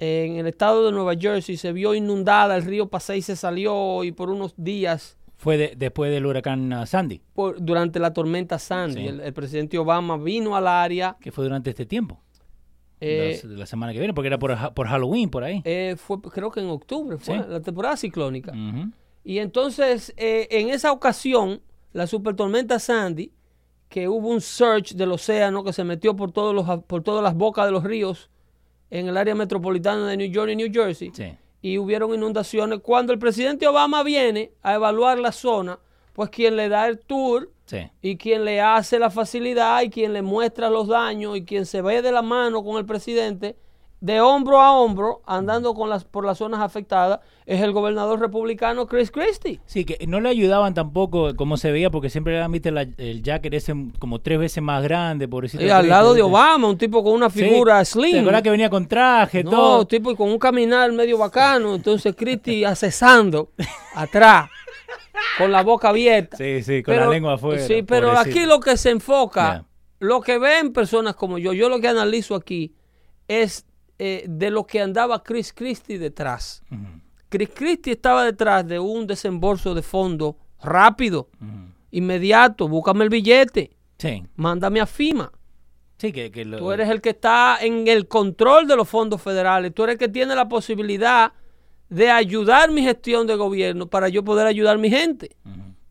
en 0.00 0.36
el 0.36 0.48
estado 0.48 0.86
de 0.86 0.90
Nueva 0.90 1.14
Jersey, 1.14 1.56
se 1.56 1.72
vio 1.72 1.94
inundada, 1.94 2.56
el 2.56 2.64
río 2.64 2.88
Pasay 2.88 3.22
se 3.22 3.36
salió 3.36 4.02
y 4.02 4.10
por 4.10 4.30
unos 4.30 4.52
días, 4.56 5.16
Fue 5.42 5.56
de- 5.56 5.74
después 5.74 6.10
del 6.10 6.26
huracán 6.26 6.70
ah, 6.74 6.84
Sandy, 6.84 7.22
por- 7.32 7.56
durante 7.64 7.98
la 7.98 8.12
tormenta 8.12 8.58
Sandy, 8.58 9.00
Sí. 9.00 9.06
el, 9.08 9.20
el 9.20 9.32
presidente 9.32 9.78
Obama 9.78 10.18
vino 10.18 10.54
al 10.54 10.68
área, 10.68 11.16
que 11.18 11.32
fue 11.32 11.44
durante 11.44 11.70
este 11.70 11.86
tiempo, 11.86 12.20
eh, 13.00 13.40
la, 13.44 13.56
la 13.60 13.66
semana 13.66 13.92
que 13.94 13.98
viene, 14.00 14.12
porque 14.12 14.26
era 14.26 14.38
por, 14.38 14.54
por 14.74 14.86
Halloween, 14.86 15.30
por 15.30 15.42
ahí. 15.42 15.62
eh, 15.64 15.96
fue 15.96 16.20
creo 16.20 16.50
que 16.50 16.60
en 16.60 16.66
octubre, 16.68 17.16
fue 17.16 17.38
Sí. 17.38 17.44
la 17.48 17.60
temporada 17.60 17.96
ciclónica. 17.96 18.52
Y 19.24 19.38
entonces, 19.38 20.12
eh, 20.18 20.46
en 20.50 20.68
esa 20.68 20.92
ocasión, 20.92 21.62
la 21.94 22.06
supertormenta 22.06 22.78
Sandy, 22.78 23.32
que 23.88 24.08
hubo 24.08 24.28
un 24.28 24.42
surge 24.42 24.94
del 24.94 25.10
océano 25.12 25.64
que 25.64 25.72
se 25.72 25.84
metió 25.84 26.14
por, 26.14 26.32
todos 26.32 26.54
los, 26.54 26.84
por 26.84 27.02
todas 27.02 27.22
las 27.24 27.34
bocas 27.34 27.64
de 27.64 27.72
los 27.72 27.82
ríos 27.82 28.30
en 28.90 29.08
el 29.08 29.16
área 29.16 29.34
metropolitana 29.34 30.06
de 30.06 30.16
New 30.18 30.30
York 30.30 30.50
y 30.52 30.56
New 30.56 30.68
Jersey, 30.70 31.10
Sí. 31.14 31.32
Y 31.62 31.78
hubieron 31.78 32.14
inundaciones. 32.14 32.80
Cuando 32.80 33.12
el 33.12 33.18
presidente 33.18 33.66
Obama 33.66 34.02
viene 34.02 34.52
a 34.62 34.74
evaluar 34.74 35.18
la 35.18 35.32
zona, 35.32 35.78
pues 36.12 36.30
quien 36.30 36.56
le 36.56 36.68
da 36.68 36.86
el 36.88 36.98
tour 36.98 37.50
Sí. 37.66 37.88
y 38.02 38.16
quien 38.16 38.44
le 38.44 38.60
hace 38.60 38.98
la 38.98 39.10
facilidad 39.10 39.82
y 39.82 39.90
quien 39.90 40.12
le 40.12 40.22
muestra 40.22 40.68
los 40.70 40.88
daños 40.88 41.36
y 41.36 41.44
quien 41.44 41.66
se 41.66 41.82
ve 41.82 42.02
de 42.02 42.10
la 42.10 42.20
mano 42.22 42.64
con 42.64 42.78
el 42.78 42.84
presidente 42.84 43.56
de 44.00 44.20
hombro 44.22 44.60
a 44.60 44.72
hombro 44.72 45.20
andando 45.26 45.74
con 45.74 45.90
las, 45.90 46.04
por 46.04 46.24
las 46.24 46.38
zonas 46.38 46.60
afectadas 46.60 47.20
es 47.44 47.60
el 47.60 47.72
gobernador 47.72 48.18
republicano 48.18 48.86
Chris 48.86 49.10
Christie. 49.10 49.60
Sí, 49.66 49.84
que 49.84 50.06
no 50.06 50.20
le 50.20 50.30
ayudaban 50.30 50.72
tampoco 50.72 51.36
como 51.36 51.56
se 51.58 51.70
veía, 51.70 51.90
porque 51.90 52.08
siempre 52.08 52.38
la- 52.38 52.86
el 52.96 53.22
jacket 53.22 53.52
ese 53.52 53.74
como 53.98 54.20
tres 54.20 54.38
veces 54.38 54.62
más 54.62 54.82
grande, 54.82 55.28
pobrecito. 55.28 55.62
Y 55.64 55.68
al 55.68 55.88
lado 55.88 56.14
de. 56.14 56.22
Obama, 56.22 56.68
un 56.68 56.78
tipo 56.78 57.02
con 57.04 57.12
una 57.12 57.28
Sí. 57.28 57.40
figura 57.42 57.80
¿Te 57.80 57.84
slim. 57.84 58.20
acuerdas 58.20 58.42
que 58.42 58.50
venía 58.50 58.70
con 58.70 58.86
traje, 58.86 59.44
No, 59.44 59.50
todo? 59.50 59.86
tipo 59.86 60.14
con 60.16 60.30
un 60.30 60.38
caminar 60.38 60.90
medio 60.92 61.18
bacano. 61.18 61.74
Entonces 61.74 62.14
Christie 62.16 62.64
accesando 62.64 63.50
atrás 63.94 64.48
con 65.36 65.52
la 65.52 65.62
boca 65.62 65.90
abierta. 65.90 66.36
Sí, 66.38 66.62
sí, 66.62 66.82
con 66.82 66.94
Pero- 66.94 67.06
la 67.06 67.10
lengua 67.12 67.34
afuera. 67.34 67.62
Sí, 67.66 67.82
pero 67.82 68.08
pobrecito. 68.12 68.30
aquí 68.38 68.46
lo 68.46 68.60
que 68.60 68.76
se 68.76 68.90
enfoca, 68.90 69.64
lo 69.98 70.20
que 70.22 70.38
ven 70.38 70.72
personas 70.72 71.14
como 71.16 71.36
yo, 71.36 71.52
yo 71.52 71.68
lo 71.68 71.80
que 71.80 71.88
analizo 71.88 72.34
aquí 72.34 72.74
es 73.28 73.66
eh, 74.02 74.24
de 74.26 74.50
lo 74.50 74.64
que 74.66 74.80
andaba 74.80 75.22
Chris 75.22 75.52
Christie 75.52 75.98
detrás. 75.98 76.62
Chris 77.28 77.50
Christie 77.54 77.92
estaba 77.92 78.24
detrás 78.24 78.66
de 78.66 78.78
un 78.78 79.06
desembolso 79.06 79.74
de 79.74 79.82
fondo 79.82 80.36
rápido, 80.62 81.28
inmediato, 81.90 82.66
búscame 82.68 83.04
el 83.04 83.10
billete, 83.10 83.70
Sí, 83.98 84.24
mándame 84.36 84.80
a 84.80 84.86
FIMA. 84.86 85.30
sí, 85.98 86.12
que, 86.12 86.30
que 86.30 86.44
lo- 86.46 86.58
Tú 86.58 86.72
eres 86.72 86.88
el 86.88 87.00
que 87.02 87.10
está 87.10 87.58
en 87.60 87.86
el 87.88 88.08
control 88.08 88.66
de 88.66 88.76
los 88.76 88.88
fondos 88.88 89.20
federales, 89.20 89.74
tú 89.74 89.84
eres 89.84 89.94
el 89.94 89.98
que 89.98 90.08
tiene 90.08 90.34
la 90.34 90.48
posibilidad 90.48 91.32
de 91.90 92.10
ayudar 92.10 92.70
mi 92.70 92.82
gestión 92.82 93.26
de 93.26 93.34
gobierno 93.36 93.86
para 93.88 94.08
yo 94.08 94.24
poder 94.24 94.46
ayudar 94.46 94.76
a 94.76 94.78
mi 94.78 94.88
gente. 94.90 95.36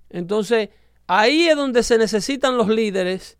Entonces, 0.09 0.69
ahí 1.07 1.47
es 1.47 1.55
donde 1.55 1.83
se 1.83 1.97
necesitan 1.97 2.57
los 2.57 2.67
líderes 2.69 3.37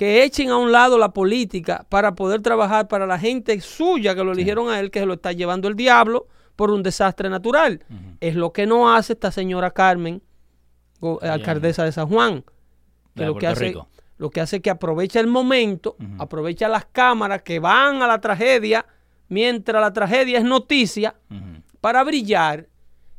que 0.00 0.24
echen 0.24 0.48
a 0.48 0.56
un 0.56 0.72
lado 0.72 0.96
la 0.96 1.10
política 1.10 1.84
para 1.90 2.14
poder 2.14 2.40
trabajar 2.40 2.88
para 2.88 3.06
la 3.06 3.18
gente 3.18 3.60
suya 3.60 4.14
que 4.14 4.24
lo 4.24 4.32
eligieron 4.32 4.70
a 4.70 4.80
él, 4.80 4.90
que 4.90 5.00
se 5.00 5.04
lo 5.04 5.12
está 5.12 5.32
llevando 5.32 5.68
el 5.68 5.76
diablo 5.76 6.26
por 6.56 6.70
un 6.70 6.82
desastre 6.82 7.28
natural. 7.28 7.84
Es 8.18 8.34
lo 8.34 8.50
que 8.50 8.64
no 8.64 8.94
hace 8.94 9.12
esta 9.12 9.30
señora 9.30 9.72
Carmen, 9.72 10.22
alcaldesa 11.20 11.84
de 11.84 11.92
San 11.92 12.08
Juan, 12.08 12.42
que 13.14 13.24
de 13.24 13.26
lo 13.26 13.34
que, 13.34 13.46
hace, 13.46 13.66
Rico. 13.66 13.88
lo 14.16 14.30
que 14.30 14.40
hace 14.40 14.56
es 14.56 14.62
que 14.62 14.70
aprovecha 14.70 15.20
el 15.20 15.26
momento, 15.26 15.96
aprovecha 16.18 16.66
las 16.66 16.86
cámaras 16.86 17.42
que 17.42 17.58
van 17.58 18.00
a 18.00 18.06
la 18.06 18.22
tragedia, 18.22 18.86
mientras 19.28 19.82
la 19.82 19.92
tragedia 19.92 20.38
es 20.38 20.44
noticia, 20.44 21.14
para 21.82 22.02
brillar 22.04 22.68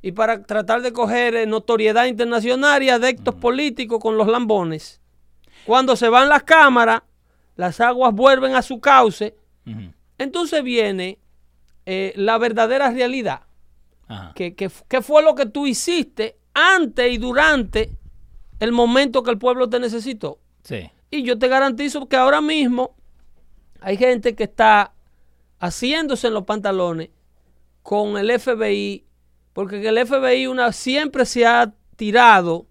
y 0.01 0.13
para 0.13 0.41
tratar 0.41 0.81
de 0.81 0.91
coger 0.91 1.35
eh, 1.35 1.45
notoriedad 1.45 2.05
internacional 2.05 2.81
y 2.81 2.89
adeptos 2.89 3.35
políticos 3.35 4.00
con 4.00 4.17
los 4.17 4.25
lambones. 4.25 5.00
Cuando 5.65 5.95
se 5.95 6.09
van 6.09 6.29
las 6.29 6.43
cámaras, 6.43 7.01
las 7.55 7.79
aguas 7.79 8.13
vuelven 8.13 8.55
a 8.55 8.61
su 8.61 8.79
cauce, 8.79 9.35
entonces 10.17 10.63
viene 10.63 11.19
eh, 11.85 12.13
la 12.15 12.37
verdadera 12.37 12.89
realidad. 12.89 13.41
Que, 14.35 14.55
que, 14.55 14.69
que 14.89 15.01
fue 15.01 15.23
lo 15.23 15.35
que 15.35 15.45
tú 15.45 15.67
hiciste 15.67 16.35
antes 16.53 17.13
y 17.13 17.17
durante 17.17 17.91
el 18.59 18.73
momento 18.73 19.23
que 19.23 19.31
el 19.31 19.37
pueblo 19.37 19.69
te 19.69 19.79
necesitó. 19.79 20.37
Sí. 20.63 20.91
Y 21.09 21.23
yo 21.23 21.39
te 21.39 21.47
garantizo 21.47 22.07
que 22.07 22.17
ahora 22.17 22.41
mismo 22.41 22.93
hay 23.79 23.97
gente 23.97 24.35
que 24.35 24.43
está 24.43 24.93
haciéndose 25.59 26.27
en 26.27 26.33
los 26.33 26.43
pantalones 26.43 27.09
con 27.83 28.17
el 28.17 28.39
FBI, 28.39 29.05
porque 29.53 29.87
el 29.87 30.05
FBI 30.05 30.47
una, 30.47 30.71
siempre 30.71 31.25
se 31.25 31.45
ha 31.45 31.73
tirado 31.95 32.67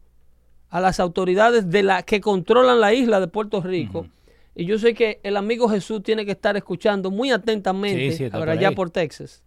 a 0.70 0.80
las 0.80 1.00
autoridades 1.00 1.68
de 1.68 1.82
la 1.82 2.02
que 2.04 2.20
controlan 2.20 2.80
la 2.80 2.94
isla 2.94 3.20
de 3.20 3.26
Puerto 3.26 3.60
Rico. 3.60 4.06
Y 4.54 4.64
yo 4.64 4.78
sé 4.78 4.94
que 4.94 5.20
el 5.22 5.36
amigo 5.36 5.68
Jesús 5.68 6.02
tiene 6.02 6.24
que 6.24 6.32
estar 6.32 6.56
escuchando 6.56 7.10
muy 7.10 7.30
atentamente 7.30 8.12
Sí, 8.12 8.16
sí, 8.16 8.30
ahora 8.32 8.52
allá 8.52 8.72
por 8.72 8.90
Texas. 8.90 9.42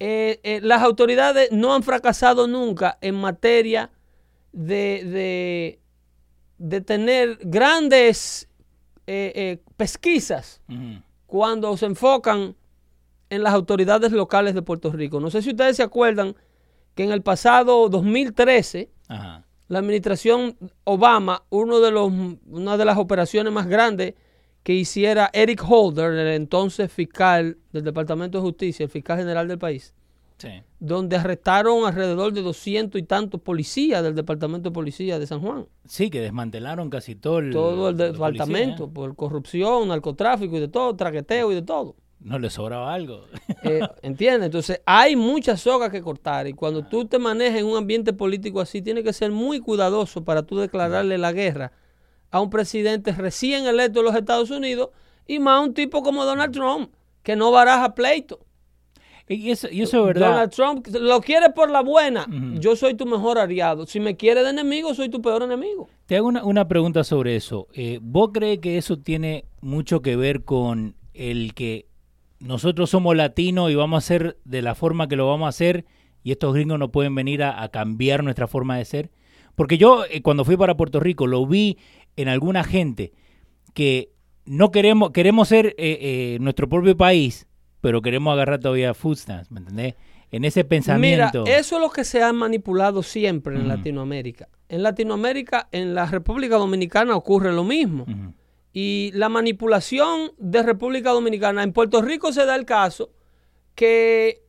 Eh, 0.00 0.40
eh, 0.42 0.60
las 0.62 0.82
autoridades 0.82 1.50
no 1.52 1.74
han 1.74 1.82
fracasado 1.82 2.48
nunca 2.48 2.98
en 3.00 3.14
materia 3.14 3.90
de, 4.52 5.04
de, 5.04 5.78
de 6.58 6.80
tener 6.80 7.38
grandes 7.42 8.48
eh, 9.06 9.60
pesquisas 9.76 10.60
cuando 11.26 11.76
se 11.76 11.86
enfocan 11.86 12.56
en 13.30 13.42
las 13.42 13.54
autoridades 13.54 14.12
locales 14.12 14.54
de 14.54 14.62
Puerto 14.62 14.90
Rico. 14.90 15.20
No 15.20 15.30
sé 15.30 15.42
si 15.42 15.50
ustedes 15.50 15.76
se 15.76 15.82
acuerdan 15.82 16.34
que 16.94 17.04
en 17.04 17.12
el 17.12 17.22
pasado 17.22 17.88
2013 17.88 18.90
Ajá. 19.08 19.43
La 19.68 19.78
administración 19.78 20.56
Obama, 20.84 21.42
uno 21.50 21.80
de 21.80 21.90
los, 21.90 22.12
una 22.46 22.76
de 22.76 22.84
las 22.84 22.98
operaciones 22.98 23.52
más 23.52 23.66
grandes 23.66 24.14
que 24.62 24.72
hiciera 24.74 25.30
Eric 25.32 25.62
Holder, 25.68 26.12
el 26.12 26.28
entonces 26.28 26.90
fiscal 26.92 27.58
del 27.72 27.84
Departamento 27.84 28.38
de 28.38 28.42
Justicia, 28.42 28.84
el 28.84 28.90
fiscal 28.90 29.18
general 29.18 29.46
del 29.48 29.58
país, 29.58 29.94
Sí. 30.36 30.48
donde 30.80 31.16
arrestaron 31.16 31.86
alrededor 31.86 32.32
de 32.32 32.42
doscientos 32.42 33.00
y 33.00 33.04
tantos 33.04 33.40
policías 33.40 34.02
del 34.02 34.14
Departamento 34.14 34.70
de 34.70 34.74
Policía 34.74 35.18
de 35.18 35.26
San 35.26 35.40
Juan. 35.40 35.66
Sí, 35.86 36.10
que 36.10 36.20
desmantelaron 36.20 36.90
casi 36.90 37.14
todo 37.14 37.38
el... 37.38 37.50
Todo 37.52 37.90
el 37.90 37.96
departamento, 37.96 38.84
policía. 38.88 38.94
por 38.94 39.16
corrupción, 39.16 39.88
narcotráfico 39.88 40.56
y 40.56 40.60
de 40.60 40.68
todo, 40.68 40.96
traqueteo 40.96 41.52
y 41.52 41.54
de 41.54 41.62
todo. 41.62 41.94
No 42.24 42.38
le 42.38 42.48
sobraba 42.48 42.92
algo. 42.92 43.26
Eh, 43.62 43.80
¿Entiendes? 44.02 44.46
Entonces, 44.46 44.80
hay 44.86 45.14
muchas 45.14 45.60
sogas 45.60 45.90
que 45.90 46.00
cortar. 46.00 46.48
Y 46.48 46.54
cuando 46.54 46.82
tú 46.82 47.04
te 47.04 47.18
manejas 47.18 47.60
en 47.60 47.66
un 47.66 47.76
ambiente 47.76 48.14
político 48.14 48.62
así, 48.62 48.80
tienes 48.80 49.04
que 49.04 49.12
ser 49.12 49.30
muy 49.30 49.60
cuidadoso 49.60 50.24
para 50.24 50.42
tú 50.42 50.56
declararle 50.56 51.18
la 51.18 51.32
guerra 51.32 51.72
a 52.30 52.40
un 52.40 52.48
presidente 52.48 53.12
recién 53.12 53.66
electo 53.66 54.00
de 54.00 54.06
los 54.06 54.16
Estados 54.16 54.50
Unidos 54.50 54.88
y 55.26 55.38
más 55.38 55.58
a 55.58 55.60
un 55.60 55.74
tipo 55.74 56.02
como 56.02 56.24
Donald 56.24 56.52
Trump, 56.52 56.90
que 57.22 57.36
no 57.36 57.50
baraja 57.50 57.94
pleito. 57.94 58.40
Y 59.28 59.50
eso, 59.50 59.68
y 59.70 59.82
eso 59.82 60.00
es 60.00 60.06
verdad. 60.06 60.30
Donald 60.30 60.50
Trump 60.50 60.86
lo 60.92 61.20
quiere 61.20 61.50
por 61.50 61.70
la 61.70 61.82
buena. 61.82 62.26
Yo 62.58 62.74
soy 62.74 62.94
tu 62.94 63.04
mejor 63.04 63.38
aliado. 63.38 63.86
Si 63.86 64.00
me 64.00 64.16
quiere 64.16 64.42
de 64.42 64.50
enemigo, 64.50 64.94
soy 64.94 65.10
tu 65.10 65.20
peor 65.20 65.42
enemigo. 65.42 65.88
Te 66.06 66.16
hago 66.16 66.28
una, 66.28 66.44
una 66.44 66.68
pregunta 66.68 67.04
sobre 67.04 67.36
eso. 67.36 67.68
Eh, 67.74 67.98
¿Vos 68.02 68.30
crees 68.32 68.58
que 68.60 68.78
eso 68.78 68.98
tiene 68.98 69.44
mucho 69.60 70.00
que 70.00 70.16
ver 70.16 70.44
con 70.44 70.96
el 71.14 71.54
que 71.54 71.86
nosotros 72.44 72.90
somos 72.90 73.16
latinos 73.16 73.70
y 73.70 73.74
vamos 73.74 73.96
a 73.96 74.04
hacer 74.04 74.38
de 74.44 74.62
la 74.62 74.74
forma 74.74 75.08
que 75.08 75.16
lo 75.16 75.26
vamos 75.26 75.46
a 75.46 75.48
hacer 75.48 75.86
y 76.22 76.30
estos 76.30 76.54
gringos 76.54 76.78
no 76.78 76.90
pueden 76.92 77.14
venir 77.14 77.42
a, 77.42 77.62
a 77.62 77.70
cambiar 77.70 78.22
nuestra 78.22 78.46
forma 78.46 78.76
de 78.76 78.84
ser? 78.84 79.10
Porque 79.54 79.78
yo 79.78 80.04
eh, 80.10 80.22
cuando 80.22 80.44
fui 80.44 80.56
para 80.56 80.76
Puerto 80.76 81.00
Rico 81.00 81.26
lo 81.26 81.46
vi 81.46 81.78
en 82.16 82.28
alguna 82.28 82.64
gente 82.64 83.12
que 83.72 84.10
no 84.44 84.70
queremos, 84.70 85.10
queremos 85.10 85.48
ser 85.48 85.68
eh, 85.68 85.74
eh, 85.78 86.38
nuestro 86.40 86.68
propio 86.68 86.96
país, 86.96 87.46
pero 87.80 88.02
queremos 88.02 88.32
agarrar 88.32 88.60
todavía 88.60 88.94
food 88.94 89.16
stamps, 89.16 89.50
¿me 89.50 89.60
entendés? 89.60 89.94
En 90.30 90.44
ese 90.44 90.60
Mira, 90.60 90.68
pensamiento. 90.68 91.44
eso 91.46 91.76
es 91.76 91.80
lo 91.80 91.90
que 91.90 92.04
se 92.04 92.22
ha 92.22 92.32
manipulado 92.32 93.02
siempre 93.02 93.54
en. 93.56 93.68
Latinoamérica. 93.68 94.48
En 94.68 94.82
Latinoamérica, 94.82 95.68
en 95.70 95.94
la 95.94 96.06
República 96.06 96.56
Dominicana 96.56 97.14
ocurre 97.14 97.52
lo 97.52 97.62
mismo. 97.62 98.04
Y 98.76 99.12
la 99.14 99.28
manipulación 99.28 100.32
de 100.36 100.62
República 100.64 101.10
Dominicana, 101.12 101.62
en 101.62 101.72
Puerto 101.72 102.02
Rico 102.02 102.32
se 102.32 102.44
da 102.44 102.56
el 102.56 102.64
caso 102.64 103.10
que 103.76 104.42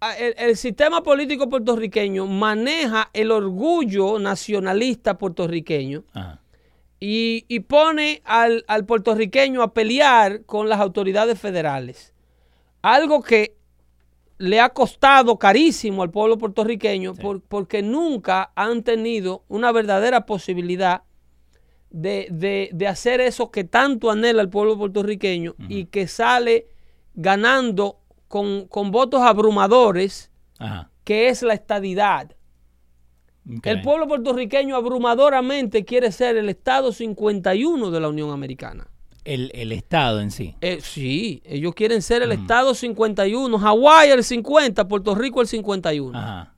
a- 0.00 0.14
el, 0.18 0.34
el 0.36 0.56
sistema 0.56 1.02
político 1.02 1.48
puertorriqueño 1.48 2.26
maneja 2.26 3.08
el 3.14 3.30
orgullo 3.30 4.18
nacionalista 4.18 5.16
puertorriqueño 5.16 6.04
y, 7.00 7.46
y 7.48 7.60
pone 7.60 8.20
al, 8.26 8.64
al 8.68 8.84
puertorriqueño 8.84 9.62
a 9.62 9.72
pelear 9.72 10.44
con 10.44 10.68
las 10.68 10.78
autoridades 10.80 11.40
federales. 11.40 12.12
Algo 12.82 13.22
que 13.22 13.56
le 14.38 14.60
ha 14.60 14.68
costado 14.70 15.38
carísimo 15.38 16.02
al 16.02 16.10
pueblo 16.10 16.36
puertorriqueño 16.36 17.14
Sí. 17.14 17.22
por- 17.22 17.40
porque 17.40 17.80
nunca 17.80 18.52
han 18.56 18.82
tenido 18.82 19.44
una 19.48 19.72
verdadera 19.72 20.26
posibilidad 20.26 21.02
de, 21.92 22.26
de- 22.30 22.70
de 22.72 22.88
hacer 22.88 23.20
eso 23.20 23.50
que 23.50 23.64
tanto 23.64 24.10
anhela 24.10 24.42
el 24.42 24.48
pueblo 24.48 24.76
puertorriqueño 24.78 25.54
y 25.68 25.84
que 25.86 26.08
sale 26.08 26.66
ganando 27.14 27.98
con, 28.28 28.66
con 28.66 28.90
votos 28.90 29.20
abrumadores, 29.22 30.30
Ajá. 30.58 30.90
que 31.04 31.28
es 31.28 31.42
la 31.42 31.54
estadidad. 31.54 32.34
El 33.64 33.82
pueblo 33.82 34.06
puertorriqueño 34.06 34.76
abrumadoramente 34.76 35.84
quiere 35.84 36.12
ser 36.12 36.36
el 36.36 36.48
Estado 36.48 36.92
51 36.92 37.90
de 37.90 38.00
la 38.00 38.08
Unión 38.08 38.30
Americana. 38.30 38.86
El, 39.24 39.50
el 39.54 39.72
Estado 39.72 40.20
en 40.20 40.30
sí. 40.30 40.54
Eh, 40.60 40.78
sí, 40.80 41.42
ellos 41.44 41.74
quieren 41.74 42.02
ser 42.02 42.22
el 42.22 42.32
Estado 42.32 42.72
51, 42.74 43.58
Hawái 43.58 44.10
el 44.10 44.22
50, 44.24 44.86
Puerto 44.88 45.14
Rico 45.14 45.40
el 45.40 45.48
51. 45.48 46.16
Ajá. 46.18 46.54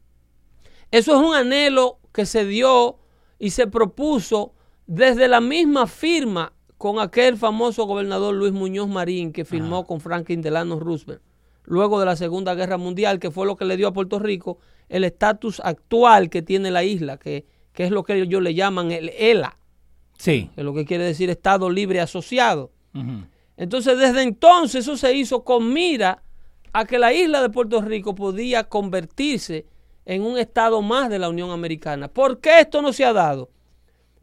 Eso 0.91 1.13
es 1.19 1.27
un 1.27 1.35
anhelo 1.35 1.99
que 2.13 2.25
se 2.27 2.45
dio 2.47 2.99
y 3.39 3.51
se 3.51 3.67
propuso 3.67 4.53
desde 4.87 5.29
la 5.29 5.41
misma 5.41 5.87
firma 5.87 6.53
con 6.79 6.99
aquel 6.99 7.37
famoso 7.37 7.85
gobernador 7.87 8.35
Luis 8.35 8.53
Muñoz 8.53 8.89
Marín 8.89 9.33
que 9.33 9.45
firmó 9.45 9.87
con 9.87 10.01
Franklin 10.01 10.43
Delano 10.43 10.79
Roosevelt 10.79 11.23
luego 11.65 11.99
de 11.99 12.05
la 12.07 12.15
Segunda 12.17 12.55
Guerra 12.55 12.77
Mundial, 12.77 13.19
que 13.19 13.31
fue 13.31 13.47
lo 13.47 13.57
que 13.57 13.65
le 13.65 13.77
dio 13.79 13.89
a 13.89 13.93
Puerto 13.93 14.19
Rico 14.19 14.59
el 14.91 15.05
estatus 15.05 15.61
actual 15.61 16.29
que 16.29 16.43
tiene 16.43 16.71
la 16.71 16.85
isla, 16.85 17.17
que, 17.17 17.47
que 17.73 17.85
es 17.85 17.91
lo 17.91 18.03
que 18.05 18.21
ellos 18.21 18.43
le 18.43 18.53
llaman 18.55 18.91
el 18.93 19.11
ELA, 19.17 19.57
Sí. 20.19 20.51
que 20.55 20.61
es 20.61 20.65
lo 20.65 20.75
que 20.75 20.85
quiere 20.85 21.05
decir 21.05 21.31
Estado 21.31 21.71
Libre 21.71 22.01
Asociado. 22.01 22.71
Entonces, 23.57 23.99
desde 23.99 24.23
entonces 24.23 24.83
eso 24.85 24.97
se 24.97 25.15
hizo 25.15 25.43
con 25.43 25.73
mira 25.73 26.23
a 26.73 26.85
que 26.85 26.99
la 26.99 27.13
isla 27.15 27.41
de 27.41 27.49
Puerto 27.51 27.81
Rico 27.81 28.15
podía 28.15 28.65
convertirse 28.65 29.67
en 30.05 30.23
un 30.23 30.39
estado 30.39 30.83
más 30.83 31.09
de 31.09 31.19
la 31.19 31.29
Unión 31.31 31.51
Americana. 31.51 32.09
¿Por 32.09 32.41
qué 32.41 32.61
esto 32.61 32.83
no 32.83 32.93
se 32.93 33.05
ha 33.05 33.13
dado? 33.13 33.49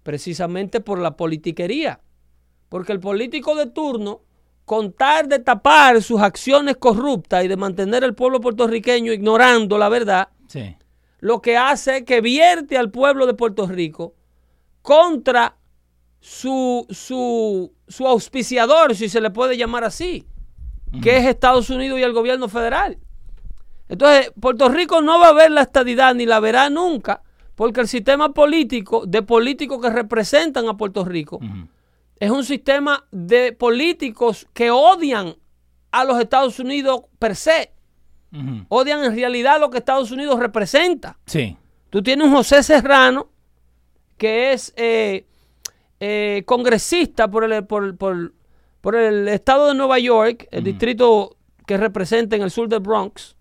Precisamente 0.03 0.79
por 0.81 0.99
la 0.99 1.15
politiquería. 1.15 1.99
Porque 2.69 2.91
el 2.91 2.99
político 2.99 3.55
de 3.55 3.67
turno, 3.67 4.21
con 4.65 4.93
tal 4.93 5.27
de 5.27 5.39
tapar 5.39 6.01
sus 6.01 6.21
acciones 6.21 6.77
corruptas 6.77 7.43
y 7.43 7.47
de 7.47 7.57
mantener 7.57 8.03
al 8.03 8.15
pueblo 8.15 8.39
puertorriqueño 8.39 9.11
ignorando 9.11 9.77
la 9.77 9.89
verdad, 9.89 10.29
Sí. 10.47 10.75
lo 11.19 11.41
que 11.41 11.57
hace 11.57 11.97
es 11.97 12.03
que 12.03 12.21
vierte 12.21 12.77
al 12.77 12.89
pueblo 12.91 13.25
de 13.25 13.33
Puerto 13.33 13.67
Rico 13.67 14.15
contra 14.81 15.55
su, 16.19 16.85
su, 16.89 17.73
su 17.87 18.07
auspiciador, 18.07 18.95
si 18.95 19.09
se 19.09 19.21
le 19.21 19.29
puede 19.31 19.57
llamar 19.57 19.83
así, 19.83 20.25
que 21.01 21.17
es 21.17 21.25
Estados 21.25 21.69
Unidos 21.69 21.99
y 21.99 22.03
el 22.03 22.13
gobierno 22.13 22.47
federal. 22.47 22.97
Entonces, 23.89 24.31
Puerto 24.39 24.69
Rico 24.69 25.01
no 25.01 25.19
va 25.19 25.29
a 25.29 25.33
ver 25.33 25.51
la 25.51 25.61
estadidad 25.61 26.15
ni 26.15 26.25
la 26.25 26.39
verá 26.39 26.69
nunca, 26.69 27.21
porque 27.61 27.79
el 27.81 27.87
sistema 27.87 28.33
político 28.33 29.05
de 29.05 29.21
políticos 29.21 29.79
que 29.79 29.91
representan 29.91 30.67
a 30.67 30.75
Puerto 30.77 31.05
Rico 31.05 31.39
es 32.19 32.31
un 32.31 32.43
sistema 32.43 33.05
de 33.11 33.51
políticos 33.53 34.47
que 34.51 34.71
odian 34.71 35.35
a 35.91 36.03
los 36.03 36.19
Estados 36.19 36.57
Unidos 36.57 37.01
per 37.19 37.35
se, 37.35 37.71
Ujú. 38.33 38.65
odian 38.67 39.03
en 39.03 39.13
realidad 39.15 39.59
lo 39.59 39.69
que 39.69 39.77
Estados 39.77 40.09
Unidos 40.09 40.39
representa. 40.39 41.19
Sí. 41.27 41.55
Tú 41.91 42.01
tienes 42.01 42.25
un 42.25 42.33
José 42.33 42.63
Serrano, 42.63 43.29
que 44.17 44.53
es 44.53 44.73
eh, 44.75 45.27
eh, 45.99 46.41
congresista 46.47 47.29
por 47.29 47.43
el, 47.43 47.63
por, 47.67 47.95
por- 47.95 48.33
por 48.81 48.95
el 48.95 49.27
estado 49.27 49.67
de 49.67 49.75
Nueva 49.75 49.99
York, 49.99 50.47
el 50.49 50.63
distrito 50.63 51.37
que 51.67 51.77
representa 51.77 52.35
en 52.35 52.41
el 52.41 52.49
sur 52.49 52.67
del 52.67 52.79
Bronx. 52.79 53.35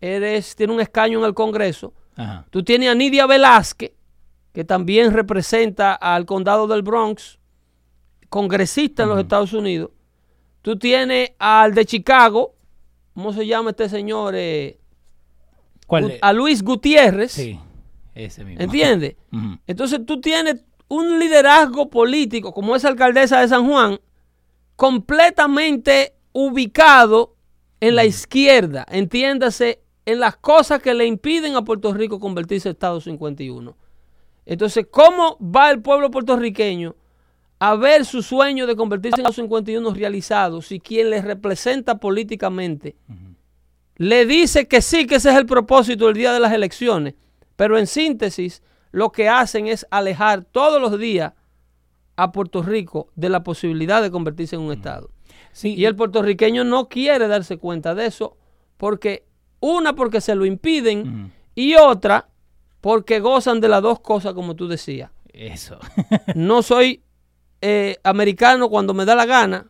Eres, 0.00 0.56
tiene 0.56 0.72
un 0.72 0.80
escaño 0.80 1.20
en 1.20 1.26
el 1.26 1.34
Congreso. 1.34 1.92
Ajá. 2.16 2.46
Tú 2.50 2.64
tienes 2.64 2.88
a 2.88 2.94
Nidia 2.94 3.26
Velázquez, 3.26 3.92
que 4.52 4.64
también 4.64 5.12
representa 5.12 5.94
al 5.94 6.24
condado 6.24 6.66
del 6.66 6.82
Bronx, 6.82 7.38
congresista 8.28 9.04
en 9.04 9.10
los 9.10 9.20
Estados 9.20 9.52
Unidos. 9.52 9.90
Tú 10.62 10.78
tienes 10.78 11.32
al 11.38 11.74
de 11.74 11.84
Chicago, 11.84 12.54
¿cómo 13.14 13.32
se 13.32 13.46
llama 13.46 13.70
este 13.70 13.88
señor? 13.88 14.34
Eh, 14.36 14.78
¿Cuál? 15.86 16.10
es? 16.12 16.18
a 16.22 16.32
Luis 16.32 16.62
Gutiérrez. 16.62 17.32
Sí. 17.32 17.60
Ese 18.14 18.44
mismo. 18.44 18.62
¿Entiendes? 18.62 19.14
Entonces 19.66 20.00
tú 20.06 20.20
tienes 20.20 20.64
un 20.88 21.18
liderazgo 21.18 21.90
político 21.90 22.52
como 22.52 22.74
esa 22.74 22.88
alcaldesa 22.88 23.40
de 23.40 23.48
San 23.48 23.66
Juan 23.66 24.00
completamente 24.74 26.14
ubicado 26.32 27.34
en 27.80 27.94
la 27.94 28.04
izquierda, 28.04 28.86
entiéndase, 28.88 29.82
en 30.06 30.20
las 30.20 30.36
cosas 30.36 30.80
que 30.80 30.94
le 30.94 31.04
impiden 31.04 31.56
a 31.56 31.64
Puerto 31.64 31.92
Rico 31.92 32.18
convertirse 32.18 32.68
en 32.68 32.74
Estado 32.74 33.00
51. 33.00 33.76
Entonces, 34.46 34.86
¿cómo 34.90 35.36
va 35.40 35.70
el 35.70 35.82
pueblo 35.82 36.10
puertorriqueño 36.10 36.94
a 37.58 37.74
ver 37.74 38.04
su 38.04 38.22
sueño 38.22 38.66
de 38.66 38.76
convertirse 38.76 39.20
en 39.20 39.26
Estado 39.26 39.42
51 39.42 39.94
realizado 39.94 40.62
si 40.62 40.80
quien 40.80 41.10
le 41.10 41.20
representa 41.20 41.98
políticamente 41.98 42.96
le 43.96 44.26
dice 44.26 44.68
que 44.68 44.82
sí, 44.82 45.06
que 45.06 45.16
ese 45.16 45.30
es 45.30 45.36
el 45.36 45.46
propósito 45.46 46.06
del 46.06 46.14
día 46.14 46.32
de 46.32 46.40
las 46.40 46.52
elecciones, 46.52 47.14
pero 47.56 47.78
en 47.78 47.86
síntesis 47.86 48.62
lo 48.92 49.10
que 49.10 49.28
hacen 49.28 49.66
es 49.66 49.86
alejar 49.90 50.44
todos 50.44 50.80
los 50.80 50.98
días 50.98 51.32
a 52.16 52.32
Puerto 52.32 52.62
Rico 52.62 53.08
de 53.14 53.28
la 53.28 53.42
posibilidad 53.42 54.02
de 54.02 54.10
convertirse 54.10 54.56
en 54.56 54.62
un 54.62 54.72
Estado. 54.72 55.10
Sí. 55.52 55.74
Y 55.74 55.86
el 55.86 55.96
puertorriqueño 55.96 56.64
no 56.64 56.88
quiere 56.88 57.26
darse 57.28 57.56
cuenta 57.56 57.94
de 57.94 58.06
eso 58.06 58.36
porque, 58.76 59.24
una, 59.66 59.94
porque 59.94 60.20
se 60.20 60.34
lo 60.34 60.44
impiden 60.46 61.32
y 61.54 61.74
otra, 61.74 62.28
porque 62.80 63.20
gozan 63.20 63.60
de 63.60 63.68
las 63.68 63.82
dos 63.82 64.00
cosas 64.00 64.34
como 64.34 64.54
tú 64.54 64.68
decías. 64.68 65.10
Eso. 65.32 65.78
No 66.34 66.62
soy 66.62 67.02
eh, 67.60 67.96
americano 68.04 68.68
cuando 68.68 68.94
me 68.94 69.04
da 69.04 69.14
la 69.14 69.26
gana, 69.26 69.66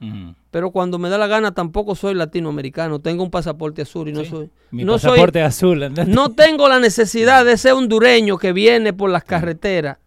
pero 0.51 0.71
cuando 0.71 0.99
me 0.99 1.09
da 1.09 1.19
la 1.19 1.27
gana 1.27 1.53
tampoco 1.53 1.95
soy 1.95 2.15
latinoamericano. 2.15 3.01
Tengo 3.01 3.23
un 3.25 3.31
pasaporte 3.31 3.83
azul 3.83 4.09
y 4.09 4.13
no 4.13 4.21
Sí. 4.25 4.31
soy... 4.31 4.51
Mi 4.71 4.85
no 4.85 4.93
pasaporte 4.95 5.43
azul. 5.43 5.93
no 6.07 6.31
tengo 6.33 6.69
la 6.69 6.79
necesidad 6.81 7.45
de 7.45 7.57
ser 7.57 7.73
hondureño 7.73 8.39
que 8.39 8.53
viene 8.53 8.93
por 8.93 9.11
las 9.11 9.25
carreteras 9.25 9.99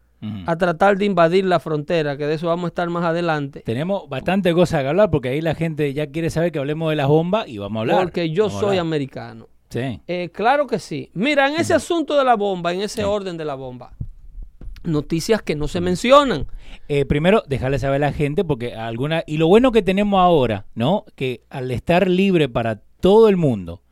a 0.45 0.57
tratar 0.57 0.97
de 0.97 1.05
invadir 1.05 1.45
la 1.45 1.61
frontera, 1.61 2.17
que 2.17 2.27
de 2.27 2.33
eso 2.33 2.47
vamos 2.47 2.65
a 2.65 2.67
estar 2.67 2.89
más 2.89 3.05
adelante. 3.05 3.61
Tenemos 3.61 4.09
bastante 4.09 4.53
cosas 4.53 4.81
que 4.81 4.89
hablar 4.89 5.09
porque 5.09 5.29
ahí 5.29 5.39
la 5.39 5.55
gente 5.55 5.93
ya 5.93 6.07
quiere 6.07 6.29
saber 6.29 6.51
que 6.51 6.59
hablemos 6.59 6.89
de 6.89 6.97
las 6.97 7.07
bombas 7.07 7.47
y 7.47 7.57
vamos 7.57 7.77
a 7.77 7.81
hablar. 7.81 8.03
Porque 8.03 8.29
yo 8.29 8.49
soy 8.49 8.77
americano. 8.77 9.47
Sí. 9.69 10.01
Eh, 10.07 10.29
claro 10.33 10.67
que 10.67 10.79
sí. 10.79 11.11
Mira, 11.13 11.47
en 11.47 11.59
ese 11.59 11.73
asunto 11.73 12.17
de 12.17 12.25
la 12.25 12.35
bomba, 12.35 12.73
en 12.73 12.81
ese 12.81 13.03
orden 13.03 13.37
de 13.37 13.45
la 13.45 13.55
bomba, 13.55 13.93
noticias 14.83 15.41
que 15.41 15.55
no 15.55 15.67
se 15.67 15.81
mencionan. 15.81 16.47
Eh, 16.87 17.05
primero, 17.05 17.43
dejarle 17.47 17.79
saber 17.79 18.03
a 18.03 18.07
la 18.07 18.13
gente, 18.13 18.43
porque 18.43 18.73
alguna. 18.73 19.23
Y 19.27 19.37
lo 19.37 19.47
bueno 19.47 19.71
que 19.71 19.81
tenemos 19.81 20.19
ahora, 20.19 20.65
¿no? 20.75 21.05
Que 21.15 21.41
al 21.49 21.69
estar 21.71 22.09
libre 22.09 22.49
para 22.49 22.81
todo 22.99 23.29
el 23.29 23.37
mundo, 23.37 23.83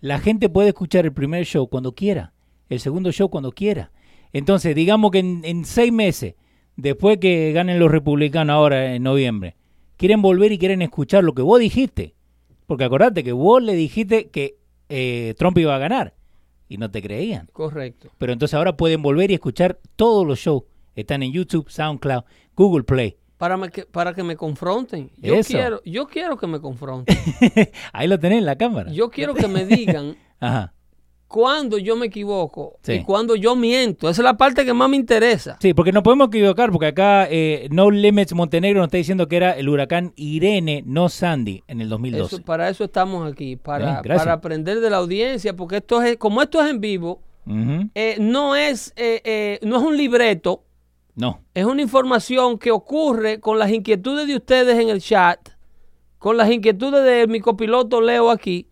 la 0.00 0.18
gente 0.18 0.48
puede 0.48 0.68
escuchar 0.68 1.04
el 1.04 1.12
primer 1.12 1.44
show 1.44 1.68
cuando 1.68 1.94
quiera, 1.94 2.32
el 2.68 2.80
segundo 2.80 3.12
show 3.12 3.30
cuando 3.30 3.52
quiera. 3.52 3.92
Entonces, 4.32 4.74
digamos 4.74 5.10
que 5.10 5.18
en, 5.18 5.42
en 5.44 5.64
seis 5.64 5.92
meses, 5.92 6.34
después 6.76 7.18
que 7.18 7.52
ganen 7.52 7.78
los 7.78 7.90
republicanos 7.90 8.54
ahora 8.54 8.94
en 8.94 9.02
noviembre, 9.02 9.56
quieren 9.96 10.22
volver 10.22 10.50
y 10.52 10.58
quieren 10.58 10.82
escuchar 10.82 11.22
lo 11.22 11.34
que 11.34 11.42
vos 11.42 11.60
dijiste. 11.60 12.14
Porque 12.66 12.84
acordate 12.84 13.24
que 13.24 13.32
vos 13.32 13.62
le 13.62 13.74
dijiste 13.74 14.28
que 14.28 14.59
eh, 14.90 15.34
Trump 15.38 15.56
iba 15.58 15.74
a 15.74 15.78
ganar 15.78 16.14
y 16.68 16.76
no 16.76 16.90
te 16.90 17.00
creían. 17.00 17.48
Correcto. 17.52 18.10
Pero 18.18 18.32
entonces 18.32 18.54
ahora 18.54 18.76
pueden 18.76 19.00
volver 19.02 19.30
y 19.30 19.34
escuchar 19.34 19.78
todos 19.96 20.26
los 20.26 20.38
shows. 20.38 20.64
Están 20.94 21.22
en 21.22 21.32
YouTube, 21.32 21.70
SoundCloud, 21.70 22.24
Google 22.54 22.84
Play. 22.84 23.16
Para, 23.38 23.56
me- 23.56 23.70
que, 23.70 23.86
para 23.86 24.12
que 24.12 24.22
me 24.22 24.36
confronten. 24.36 25.10
Yo 25.16 25.34
Eso. 25.34 25.54
quiero, 25.54 25.80
yo 25.84 26.06
quiero 26.06 26.36
que 26.36 26.46
me 26.46 26.60
confronten. 26.60 27.16
Ahí 27.94 28.06
lo 28.06 28.18
tenés 28.18 28.38
en 28.40 28.44
la 28.44 28.56
cámara. 28.56 28.92
Yo 28.92 29.08
quiero 29.10 29.32
que 29.34 29.48
me 29.48 29.64
digan 29.64 30.16
Ajá. 30.40 30.74
Cuándo 31.30 31.78
yo 31.78 31.94
me 31.94 32.06
equivoco 32.06 32.74
Sí. 32.82 32.94
y 32.94 33.04
cuándo 33.04 33.36
yo 33.36 33.54
miento. 33.54 34.08
Esa 34.10 34.20
es 34.22 34.24
la 34.24 34.36
parte 34.36 34.64
que 34.64 34.74
más 34.74 34.88
me 34.90 34.96
interesa. 34.96 35.56
Sí, 35.60 35.72
porque 35.74 35.92
no 35.92 36.02
podemos 36.02 36.26
equivocar, 36.26 36.72
porque 36.72 36.86
acá 36.88 37.28
eh, 37.30 37.68
No 37.70 37.88
Limits 37.92 38.34
Montenegro 38.34 38.80
nos 38.80 38.88
está 38.88 38.96
diciendo 38.96 39.28
que 39.28 39.36
era 39.36 39.52
el 39.52 39.68
huracán 39.68 40.12
Irene, 40.16 40.82
no 40.84 41.08
Sandy, 41.08 41.62
en 41.68 41.80
el 41.80 41.88
2012. 41.88 42.34
Eso- 42.36 42.44
para 42.44 42.68
eso 42.68 42.82
estamos 42.82 43.30
aquí, 43.30 43.54
para, 43.54 43.84
Bien, 43.84 43.98
gracias. 44.02 44.24
para 44.24 44.32
aprender 44.34 44.80
de 44.80 44.90
la 44.90 44.96
audiencia, 44.96 45.54
porque 45.54 45.76
esto 45.76 46.02
es, 46.02 46.16
como 46.16 46.42
esto 46.42 46.60
es 46.60 46.68
en 46.68 46.80
vivo, 46.80 47.22
Ujú. 47.46 47.88
eh, 47.94 48.16
no, 48.18 48.56
es, 48.56 48.92
eh, 48.96 49.20
eh, 49.24 49.58
no 49.62 49.76
es 49.78 49.82
un 49.84 49.96
libreto, 49.96 50.64
No. 51.14 51.40
es 51.54 51.64
una 51.64 51.80
información 51.82 52.58
que 52.58 52.72
ocurre 52.72 53.38
con 53.38 53.56
las 53.58 53.70
inquietudes 53.70 54.26
de 54.26 54.34
ustedes 54.34 54.78
en 54.80 54.88
el 54.88 55.00
chat, 55.00 55.38
con 56.18 56.36
las 56.36 56.50
inquietudes 56.50 57.04
de 57.04 57.26
mi 57.28 57.40
copiloto 57.40 58.00
Leo 58.00 58.30
aquí. 58.30 58.66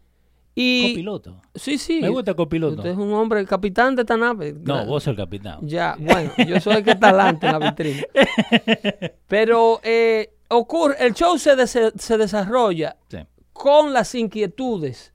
Y, 0.61 0.90
Copiloto. 0.90 1.37
Sí, 1.55 1.79
sí. 1.79 2.01
Me 2.01 2.09
gusta 2.09 2.35
copiloto. 2.35 2.77
Usted 2.79 2.90
es 2.90 2.97
un 2.97 3.12
hombre, 3.12 3.38
el 3.38 3.47
capitán 3.47 3.94
de 3.94 4.03
esta 4.03 4.16
nave. 4.16 4.55
No, 4.61 4.85
vos 4.87 5.05
sos 5.05 5.12
el 5.12 5.16
capitán. 5.16 5.59
Ya, 5.62 5.94
bueno, 6.01 6.33
yo 6.47 6.59
soy 6.61 6.77
el 6.77 6.85
que 6.85 6.90
está 6.92 7.11
adelante 7.11 7.47
en 7.47 7.53
la 7.53 7.71
vitrina. 7.71 8.03
Pero 9.29 9.81
eh, 9.83 10.35
ocurre, 10.49 10.97
el 10.99 11.14
show 11.14 11.38
se, 11.38 11.66
se 11.66 12.18
desarrolla 12.18 12.97
Sí. 13.09 13.18
con 13.53 13.92
las 13.92 14.14
inquietudes, 14.14 15.12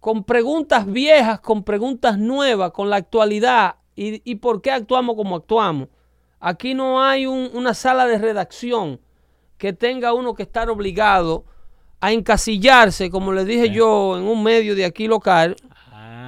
con 0.00 0.24
preguntas 0.24 0.86
viejas, 0.86 1.40
con 1.40 1.64
preguntas 1.64 2.18
nuevas, 2.18 2.72
con 2.72 2.90
la 2.90 2.96
actualidad 2.96 3.76
y, 3.96 4.20
y 4.30 4.34
por 4.36 4.60
qué 4.60 4.70
actuamos 4.70 5.16
como 5.16 5.36
actuamos. 5.36 5.88
Aquí 6.40 6.74
no 6.74 7.02
hay 7.02 7.24
un- 7.26 7.50
una 7.54 7.72
sala 7.72 8.06
de 8.06 8.18
redacción 8.18 9.00
que 9.56 9.72
tenga 9.72 10.12
uno 10.12 10.34
que 10.34 10.42
estar 10.42 10.68
obligado 10.68 11.46
a 12.04 12.12
encasillarse, 12.12 13.08
como 13.10 13.32
le 13.32 13.46
dije 13.46 13.70
yo 13.70 14.18
en 14.18 14.24
un 14.24 14.42
medio 14.42 14.74
de 14.74 14.84
aquí 14.84 15.06
local, 15.06 15.56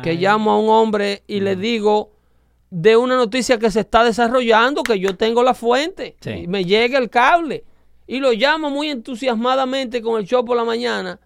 que 0.03 0.15
llamo 0.15 0.53
a 0.53 0.59
un 0.59 0.71
hombre 0.71 1.23
y 1.27 1.41
le 1.41 1.55
digo 1.55 2.13
de 2.71 2.97
una 2.97 3.17
noticia 3.17 3.59
que 3.59 3.71
se 3.71 3.81
está 3.81 4.03
desarrollando, 4.03 4.83
que 4.83 4.99
yo 4.99 5.17
tengo 5.17 5.43
la 5.43 5.53
fuente, 5.53 6.17
Sí. 6.21 6.31
y 6.31 6.47
me 6.47 6.65
llega 6.65 6.99
el 6.99 7.11
cable, 7.11 7.65
y 8.07 8.21
lo 8.21 8.33
llamo 8.33 8.71
muy 8.71 8.89
entusiasmadamente 8.89 10.01
con 10.01 10.19
el 10.19 10.27
show 10.27 10.45
por 10.47 10.57
la 10.57 10.65
mañana, 10.65 11.21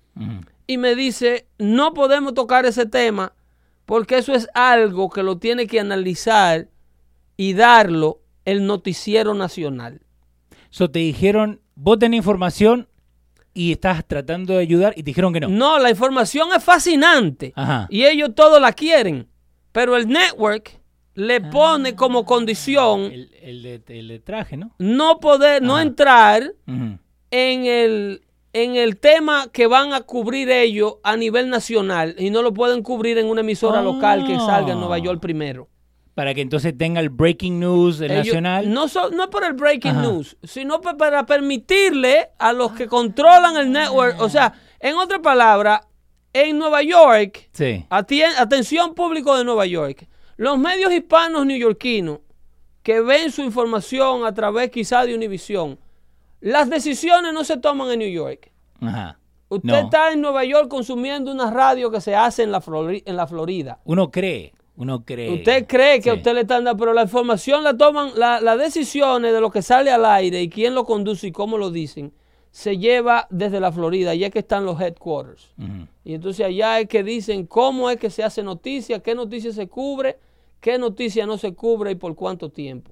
y 0.67 0.79
me 0.79 0.97
dice, 0.97 1.47
no 1.59 1.95
podemos 1.95 2.35
tocar 2.35 2.67
ese 2.67 2.87
tema, 2.87 3.33
porque 3.87 4.19
eso 4.19 4.33
es 4.35 4.49
algo 4.55 5.11
que 5.11 5.23
lo 5.23 5.39
tiene 5.39 5.67
que 5.69 5.79
analizar 5.79 6.67
y 7.37 7.55
darlo 7.55 8.21
el 8.45 8.67
noticiero 8.67 9.35
nacional. 9.35 10.01
So, 10.71 10.91
te 10.91 10.99
dijeron, 11.01 11.61
vos 11.75 11.99
tenés 11.99 12.19
información 12.19 12.89
y 13.61 13.73
estás 13.73 14.05
tratando 14.07 14.55
de 14.55 14.61
ayudar 14.61 14.93
y 14.97 15.03
te 15.03 15.11
dijeron 15.11 15.33
que 15.33 15.41
no. 15.41 15.49
No, 15.49 15.79
la 15.79 15.91
información 15.91 16.49
es 16.57 16.63
fascinante 16.65 17.53
Ajá. 17.57 17.87
y 17.91 18.05
ellos 18.05 18.31
todos 18.35 18.61
la 18.61 18.73
quieren, 18.73 19.27
pero 19.73 19.97
el 19.97 20.09
network 20.09 20.79
le 21.15 21.41
pone 21.43 21.95
como 21.95 22.25
condición 22.25 23.01
El, 23.13 23.31
el 23.43 23.63
de, 23.63 23.83
el 23.99 24.09
de 24.09 24.19
traje, 24.21 24.57
¿no? 24.57 24.71
no 24.79 25.21
poder, 25.21 25.61
no 25.63 25.79
entrar 25.79 26.55
en 26.67 27.67
el, 27.67 28.23
en 28.53 28.77
el 28.77 28.97
tema 28.97 29.49
que 29.53 29.67
van 29.67 29.93
a 29.93 30.01
cubrir 30.01 30.49
ellos 30.51 30.95
a 31.03 31.17
nivel 31.17 31.51
nacional 31.51 32.15
y 32.19 32.31
no 32.31 32.43
lo 32.43 32.55
pueden 32.55 32.83
cubrir 32.83 33.19
en 33.19 33.27
una 33.27 33.41
emisora 33.43 33.81
Ah. 33.81 33.83
local 33.83 34.27
que 34.27 34.37
salga 34.37 34.73
en 34.73 34.79
Nueva 34.81 34.99
York 34.99 35.21
primero. 35.21 35.69
Para 36.15 36.35
que 36.35 36.41
entonces 36.41 36.77
tenga 36.77 37.01
el 37.01 37.09
breaking 37.09 37.61
news 37.61 38.01
Ellos- 38.01 38.17
nacional. 38.27 38.73
No, 38.73 38.89
so- 38.89 39.11
no 39.11 39.31
por 39.31 39.45
el 39.45 39.53
breaking 39.55 39.93
Ajá. 39.93 40.03
news, 40.03 40.37
sino 40.43 40.81
pa- 40.81 40.97
para 40.97 41.25
permitirle 41.27 42.31
a 42.39 42.53
los 42.53 42.73
que 42.73 42.87
controlan 42.89 43.57
el 43.57 43.71
network, 43.73 44.21
o 44.21 44.29
sea, 44.29 44.53
en 44.81 44.97
otra 44.97 45.21
palabra, 45.23 45.83
en 46.33 46.59
Nueva 46.59 46.83
York, 46.83 47.49
Sí. 47.53 47.87
atien- 47.91 48.35
atención 48.39 48.95
público 48.95 49.37
de 49.37 49.45
Nueva 49.45 49.67
York, 49.67 50.07
los 50.37 50.59
medios 50.59 50.93
hispanos 50.93 51.47
neoyorquinos 51.47 52.19
que 52.83 53.01
ven 53.01 53.31
su 53.31 53.43
información 53.43 54.25
a 54.25 54.33
través 54.35 54.71
quizá 54.71 55.05
de 55.05 55.15
Univision, 55.15 55.79
las 56.41 56.71
decisiones 56.71 57.33
no 57.33 57.45
se 57.45 57.57
toman 57.59 57.91
en 57.91 57.99
New 58.01 58.11
York. 58.11 58.51
Ajá. 58.81 59.19
Usted 59.49 59.69
No. 59.69 59.77
está 59.77 60.13
en 60.13 60.21
Nueva 60.21 60.45
York 60.45 60.69
consumiendo 60.69 61.33
una 61.33 61.51
radio 61.51 61.91
que 61.91 62.01
se 62.01 62.15
hace 62.15 62.43
en 62.45 62.53
la, 62.53 62.61
Flori- 62.63 63.03
en 63.05 63.17
la 63.17 63.27
Florida. 63.27 63.81
Uno 63.85 64.11
cree, 64.11 64.53
uno 64.81 65.05
cree. 65.05 65.31
Usted 65.33 65.67
cree 65.67 66.01
que 66.01 66.11
a 66.11 66.15
usted 66.15 66.35
le 66.35 66.41
están 66.41 66.65
dando, 66.65 66.79
pero 66.79 66.93
la 66.93 67.03
información 67.03 67.63
la 67.63 67.77
toman, 67.77 68.11
la- 68.17 68.41
las 68.41 68.59
decisiones 68.59 69.33
de 69.33 69.41
lo 69.41 69.51
que 69.51 69.63
sale 69.63 69.91
al 69.93 70.05
aire 70.05 70.43
y 70.43 70.49
quién 70.49 70.75
lo 70.75 70.85
conduce 70.85 71.29
y 71.29 71.33
cómo 71.33 71.57
lo 71.59 71.71
dicen, 71.71 72.13
se 72.51 72.79
lleva 72.79 73.29
desde 73.31 73.61
la 73.61 73.71
Florida, 73.71 74.13
es 74.15 74.31
que 74.33 74.41
están 74.41 74.65
los 74.65 74.81
headquarters. 74.81 75.53
Ujú. 75.57 75.87
Y 76.05 76.15
entonces 76.15 76.45
allá 76.45 76.81
es 76.81 76.89
que 76.89 77.05
dicen 77.05 77.47
cómo 77.47 77.89
es 77.91 77.99
que 77.99 78.11
se 78.11 78.25
hace 78.25 78.43
noticia, 78.43 78.99
qué 79.01 79.15
noticia 79.15 79.53
se 79.53 79.69
cubre, 79.69 80.19
qué 80.61 80.77
noticia 80.77 81.27
no 81.27 81.39
se 81.39 81.55
cubre 81.55 81.93
y 81.93 81.95
por 81.95 82.17
cuánto 82.17 82.49
tiempo. 82.49 82.91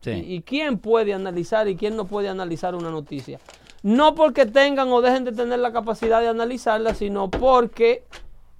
Sí. 0.00 0.10
Y, 0.12 0.34
y 0.36 0.40
quién 0.42 0.78
puede 0.78 1.12
analizar 1.12 1.68
y 1.68 1.76
quién 1.76 1.94
no 1.96 2.06
puede 2.06 2.28
analizar 2.28 2.74
una 2.74 2.90
noticia. 2.90 3.38
No 3.82 4.14
porque 4.14 4.46
tengan 4.46 4.88
o 4.88 5.00
dejen 5.02 5.24
de 5.24 5.32
tener 5.32 5.58
la 5.58 5.72
capacidad 5.72 6.20
de 6.20 6.28
analizarla, 6.28 6.94
sino 6.94 7.30
porque 7.30 8.04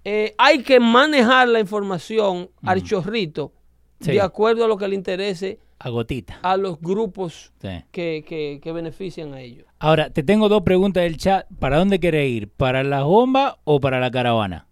eh, 0.09 0.35
hay 0.39 0.63
que 0.63 0.79
manejar 0.79 1.49
la 1.49 1.59
información 1.59 2.49
al 2.63 2.83
chorrito 2.85 3.53
Sí. 3.99 4.13
de 4.13 4.21
acuerdo 4.21 4.65
a 4.65 4.69
lo 4.69 4.77
que 4.77 4.87
le 4.87 4.95
interese 4.95 5.59
A 5.81 5.89
gotita. 5.91 6.39
a 6.43 6.57
los 6.57 6.81
grupos 6.81 7.53
Sí. 7.61 7.69
que, 7.91 8.25
que- 8.29 8.61
que 8.63 8.73
benefician 8.73 9.35
a 9.35 9.41
ellos. 9.41 9.67
Ahora, 9.81 10.11
te 10.11 10.23
tengo 10.23 10.49
dos 10.49 10.63
preguntas 10.63 11.03
del 11.03 11.17
chat. 11.17 11.47
¿Para 11.59 11.79
dónde 11.79 11.99
querés 11.99 12.31
ir? 12.31 12.49
¿Para 12.51 12.85
las 12.85 13.03
bombas 13.03 13.55
o 13.65 13.81
para 13.81 13.99
la 13.99 14.11
caravana? 14.11 14.69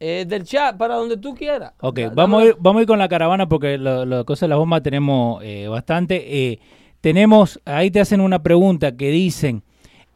Eh, 0.00 0.24
del 0.28 0.44
chat, 0.44 0.76
para 0.76 0.94
donde 0.94 1.16
tú 1.16 1.34
quieras. 1.34 1.72
Ok, 1.80 1.98
vamos 2.14 2.42
a, 2.42 2.46
ir, 2.46 2.56
vamos 2.60 2.78
a 2.78 2.82
ir 2.82 2.86
con 2.88 3.00
la 3.00 3.08
caravana 3.08 3.48
porque 3.48 3.78
la 3.78 4.22
cosa 4.24 4.46
de 4.46 4.50
las 4.50 4.58
bombas 4.58 4.82
tenemos 4.82 5.42
eh, 5.42 5.66
bastante. 5.66 6.60
Tenemos, 7.00 7.60
ahí 7.64 7.90
te 7.90 7.98
hacen 8.00 8.20
una 8.20 8.42
pregunta 8.44 8.96
que 8.96 9.10
dicen 9.10 9.64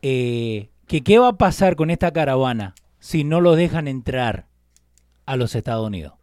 que 0.01 0.69
qué 1.05 1.19
va 1.19 1.29
a 1.29 1.33
pasar 1.39 1.75
con 1.75 1.91
esta 1.91 2.13
caravana 2.13 2.75
si 2.99 3.25
no 3.25 3.41
los 3.41 3.57
dejan 3.57 3.89
entrar 3.89 4.47
a 5.27 5.37
los 5.37 5.55
Estados 5.55 5.87
Unidos. 5.87 6.15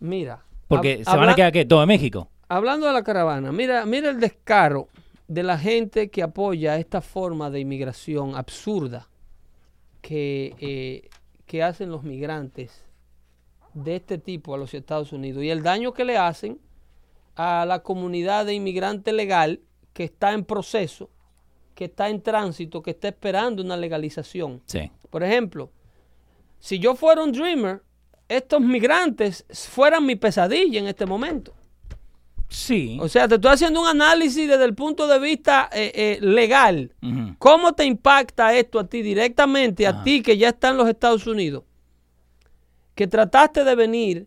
Mira. 0.00 0.44
Porque 0.68 1.00
hab- 1.00 1.10
se 1.10 1.16
van 1.16 1.28
a 1.28 1.34
quedar, 1.34 1.52
¿qué? 1.52 1.64
Todo 1.64 1.82
en 1.82 1.88
México. 1.88 2.28
Hablando 2.48 2.86
de 2.86 2.92
la 2.92 3.02
caravana, 3.02 3.52
mira, 3.52 3.84
mira 3.86 4.10
el 4.10 4.20
descaro 4.20 4.88
de 5.28 5.42
la 5.42 5.58
gente 5.58 6.10
que 6.10 6.22
apoya 6.22 6.76
esta 6.78 7.00
forma 7.00 7.50
de 7.50 7.60
inmigración 7.60 8.34
absurda 8.36 9.08
que, 10.02 10.54
eh, 10.60 11.08
que 11.46 11.62
hacen 11.62 11.90
los 11.90 12.02
migrantes 12.02 12.84
de 13.72 13.96
este 13.96 14.18
tipo 14.18 14.54
a 14.54 14.58
los 14.58 14.74
Estados 14.74 15.12
Unidos 15.12 15.42
y 15.42 15.50
el 15.50 15.62
daño 15.62 15.92
que 15.94 16.04
le 16.04 16.18
hacen 16.18 16.60
a 17.36 17.64
la 17.66 17.82
comunidad 17.82 18.46
de 18.46 18.54
inmigrante 18.54 19.12
legal 19.12 19.60
que 19.94 20.04
está 20.04 20.32
en 20.32 20.44
proceso, 20.44 21.10
que 21.74 21.86
está 21.86 22.08
en 22.10 22.22
tránsito, 22.22 22.82
que 22.82 22.90
está 22.90 23.08
esperando 23.08 23.62
una 23.62 23.76
legalización. 23.76 24.62
Sí. 24.66 24.90
Por 25.10 25.22
ejemplo, 25.24 25.70
si 26.64 26.78
yo 26.78 26.94
fuera 26.96 27.22
un 27.22 27.30
dreamer, 27.32 27.82
estos 28.26 28.58
migrantes 28.60 29.44
fueran 29.68 30.06
mi 30.06 30.16
pesadilla 30.16 30.78
en 30.80 30.86
este 30.86 31.04
momento. 31.04 31.52
Sí. 32.48 32.96
O 33.02 33.08
sea, 33.08 33.28
te 33.28 33.34
estoy 33.34 33.50
haciendo 33.52 33.82
un 33.82 33.86
análisis 33.88 34.48
desde 34.48 34.64
el 34.64 34.74
punto 34.74 35.06
de 35.06 35.18
vista 35.18 35.68
eh, 35.72 35.92
eh, 35.94 36.18
legal. 36.22 36.92
¿Cómo 37.38 37.74
te 37.74 37.84
impacta 37.84 38.54
esto 38.54 38.78
a 38.78 38.86
ti 38.86 39.02
directamente, 39.02 39.86
a 39.86 40.02
ti 40.04 40.22
que 40.22 40.38
ya 40.38 40.48
está 40.50 40.70
en 40.70 40.78
los 40.78 40.88
Estados 40.88 41.26
Unidos? 41.26 41.64
Que 42.94 43.06
trataste 43.06 43.62
de 43.64 43.74
venir 43.74 44.26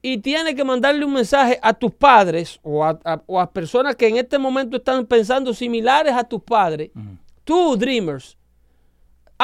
y 0.00 0.18
tienes 0.18 0.54
que 0.54 0.64
mandarle 0.64 1.04
un 1.04 1.12
mensaje 1.14 1.58
a 1.62 1.74
tus 1.74 1.92
padres 1.92 2.60
o 2.62 2.82
a, 2.84 2.98
a- 3.04 3.22
o 3.26 3.38
a 3.40 3.50
personas 3.52 3.94
que 3.96 4.06
en 4.08 4.16
este 4.16 4.38
momento 4.38 4.76
están 4.78 5.04
pensando 5.06 5.52
similares 5.52 6.14
a 6.14 6.24
tus 6.24 6.42
padres. 6.42 6.90
Ujú. 6.94 7.18
Tú, 7.44 7.76
Dreamers, 7.76 8.36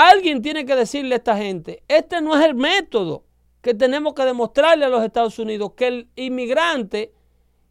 alguien 0.07 0.43
tiene 0.43 0.65
que 0.65 0.77
decirle 0.77 1.15
a 1.15 1.19
esta 1.19 1.37
gente, 1.37 1.83
este 1.89 2.21
no 2.21 2.37
es 2.39 2.45
el 2.45 2.55
método 2.55 3.25
que 3.61 3.75
tenemos 3.75 4.15
que 4.15 4.25
demostrarle 4.25 4.85
a 4.85 4.89
los 4.89 5.03
Estados 5.03 5.39
Unidos, 5.39 5.73
que 5.77 5.87
el 5.89 6.09
inmigrante, 6.17 7.13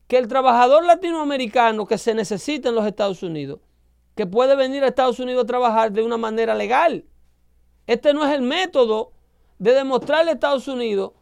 que 0.07 0.17
el 0.17 0.27
trabajador 0.27 0.83
latinoamericano 0.83 1.85
que 1.85 1.97
se 1.97 2.13
necesita 2.13 2.69
en 2.69 2.75
los 2.75 2.85
Estados 2.85 3.23
Unidos, 3.23 3.59
que 4.15 4.25
puede 4.25 4.55
venir 4.55 4.83
a 4.83 4.87
Estados 4.87 5.19
Unidos 5.19 5.43
a 5.43 5.47
trabajar 5.47 5.91
de 5.91 6.03
una 6.03 6.17
manera 6.17 6.55
legal. 6.55 7.05
Este 7.85 8.13
no 8.13 8.25
es 8.25 8.33
el 8.33 8.41
método 8.41 9.11
de 9.59 9.73
demostrarle 9.73 10.31
a 10.31 10.33
Estados 10.33 10.67
Unidos 10.67 11.13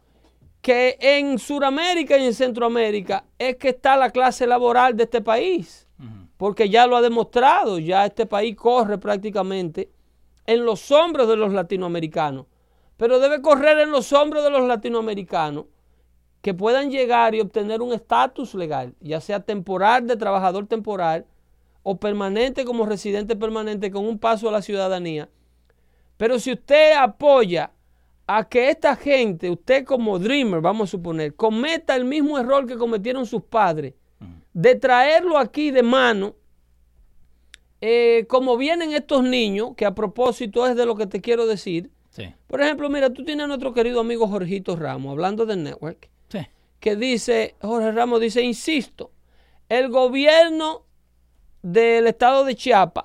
que 0.60 0.98
en 1.00 1.38
Sudamérica 1.38 2.18
y 2.18 2.26
en 2.26 2.34
Centroamérica 2.34 3.24
es 3.38 3.56
que 3.56 3.68
está 3.68 3.96
la 3.96 4.10
clase 4.10 4.46
laboral 4.46 4.96
de 4.96 5.04
este 5.04 5.20
país 5.20 5.86
porque 6.36 6.68
ya 6.68 6.86
lo 6.86 6.96
ha 6.96 7.02
demostrado, 7.02 7.78
ya 7.78 8.04
este 8.04 8.26
país 8.26 8.56
corre 8.56 8.98
prácticamente 8.98 9.90
en 10.46 10.64
los 10.64 10.90
hombros 10.90 11.28
de 11.28 11.36
los 11.36 11.52
latinoamericanos, 11.52 12.46
pero 12.96 13.18
debe 13.18 13.42
correr 13.42 13.78
en 13.78 13.90
los 13.90 14.12
hombros 14.12 14.44
de 14.44 14.50
los 14.50 14.66
latinoamericanos 14.66 15.66
que 16.40 16.54
puedan 16.54 16.90
llegar 16.90 17.34
y 17.34 17.40
obtener 17.40 17.82
un 17.82 17.92
estatus 17.92 18.54
legal, 18.54 18.94
ya 19.00 19.20
sea 19.20 19.40
temporal 19.40 20.06
de 20.06 20.16
trabajador 20.16 20.66
temporal 20.66 21.26
o 21.82 21.98
permanente 21.98 22.64
como 22.64 22.86
residente 22.86 23.36
permanente 23.36 23.90
con 23.90 24.06
un 24.06 24.18
paso 24.18 24.48
a 24.48 24.52
la 24.52 24.62
ciudadanía. 24.62 25.28
Pero 26.16 26.38
si 26.38 26.52
usted 26.52 26.94
apoya 26.96 27.72
a 28.26 28.48
que 28.48 28.70
esta 28.70 28.96
gente, 28.96 29.50
usted 29.50 29.84
como 29.84 30.18
dreamer, 30.18 30.60
vamos 30.60 30.88
a 30.88 30.90
suponer, 30.92 31.34
cometa 31.34 31.94
el 31.94 32.04
mismo 32.04 32.38
error 32.38 32.66
que 32.66 32.76
cometieron 32.76 33.26
sus 33.26 33.42
padres, 33.42 33.94
de 34.52 34.74
traerlo 34.74 35.38
aquí 35.38 35.70
de 35.70 35.82
mano, 35.82 36.34
eh, 37.80 38.24
como 38.28 38.56
vienen 38.56 38.92
estos 38.92 39.22
niños, 39.22 39.70
que 39.76 39.84
a 39.86 39.94
propósito 39.94 40.66
es 40.66 40.76
de 40.76 40.86
lo 40.86 40.96
que 40.96 41.06
te 41.06 41.20
quiero 41.20 41.46
decir. 41.46 41.90
Sí. 42.10 42.32
Por 42.46 42.62
ejemplo, 42.62 42.88
mira, 42.88 43.10
tú 43.10 43.24
tienes 43.24 43.44
a 43.44 43.46
nuestro 43.46 43.74
querido 43.74 44.00
amigo 44.00 44.26
Jorgito 44.28 44.74
Ramos, 44.76 45.12
hablando 45.12 45.44
del 45.46 45.62
network, 45.62 46.08
Sí. 46.28 46.38
que 46.80 46.96
dice, 46.96 47.54
Jorge 47.60 47.92
Ramos 47.92 48.20
dice, 48.20 48.42
insisto, 48.42 49.10
el 49.68 49.88
gobierno 49.90 50.84
del 51.62 52.06
estado 52.06 52.44
de 52.44 52.54
Chiapas 52.54 53.04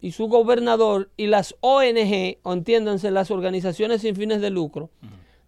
y 0.00 0.12
su 0.12 0.26
gobernador 0.28 1.10
y 1.16 1.26
las 1.26 1.54
ONG, 1.60 2.38
o 2.42 2.52
entiéndanse, 2.52 3.10
las 3.10 3.30
organizaciones 3.30 4.00
sin 4.02 4.16
fines 4.16 4.40
de 4.40 4.50
lucro, 4.50 4.90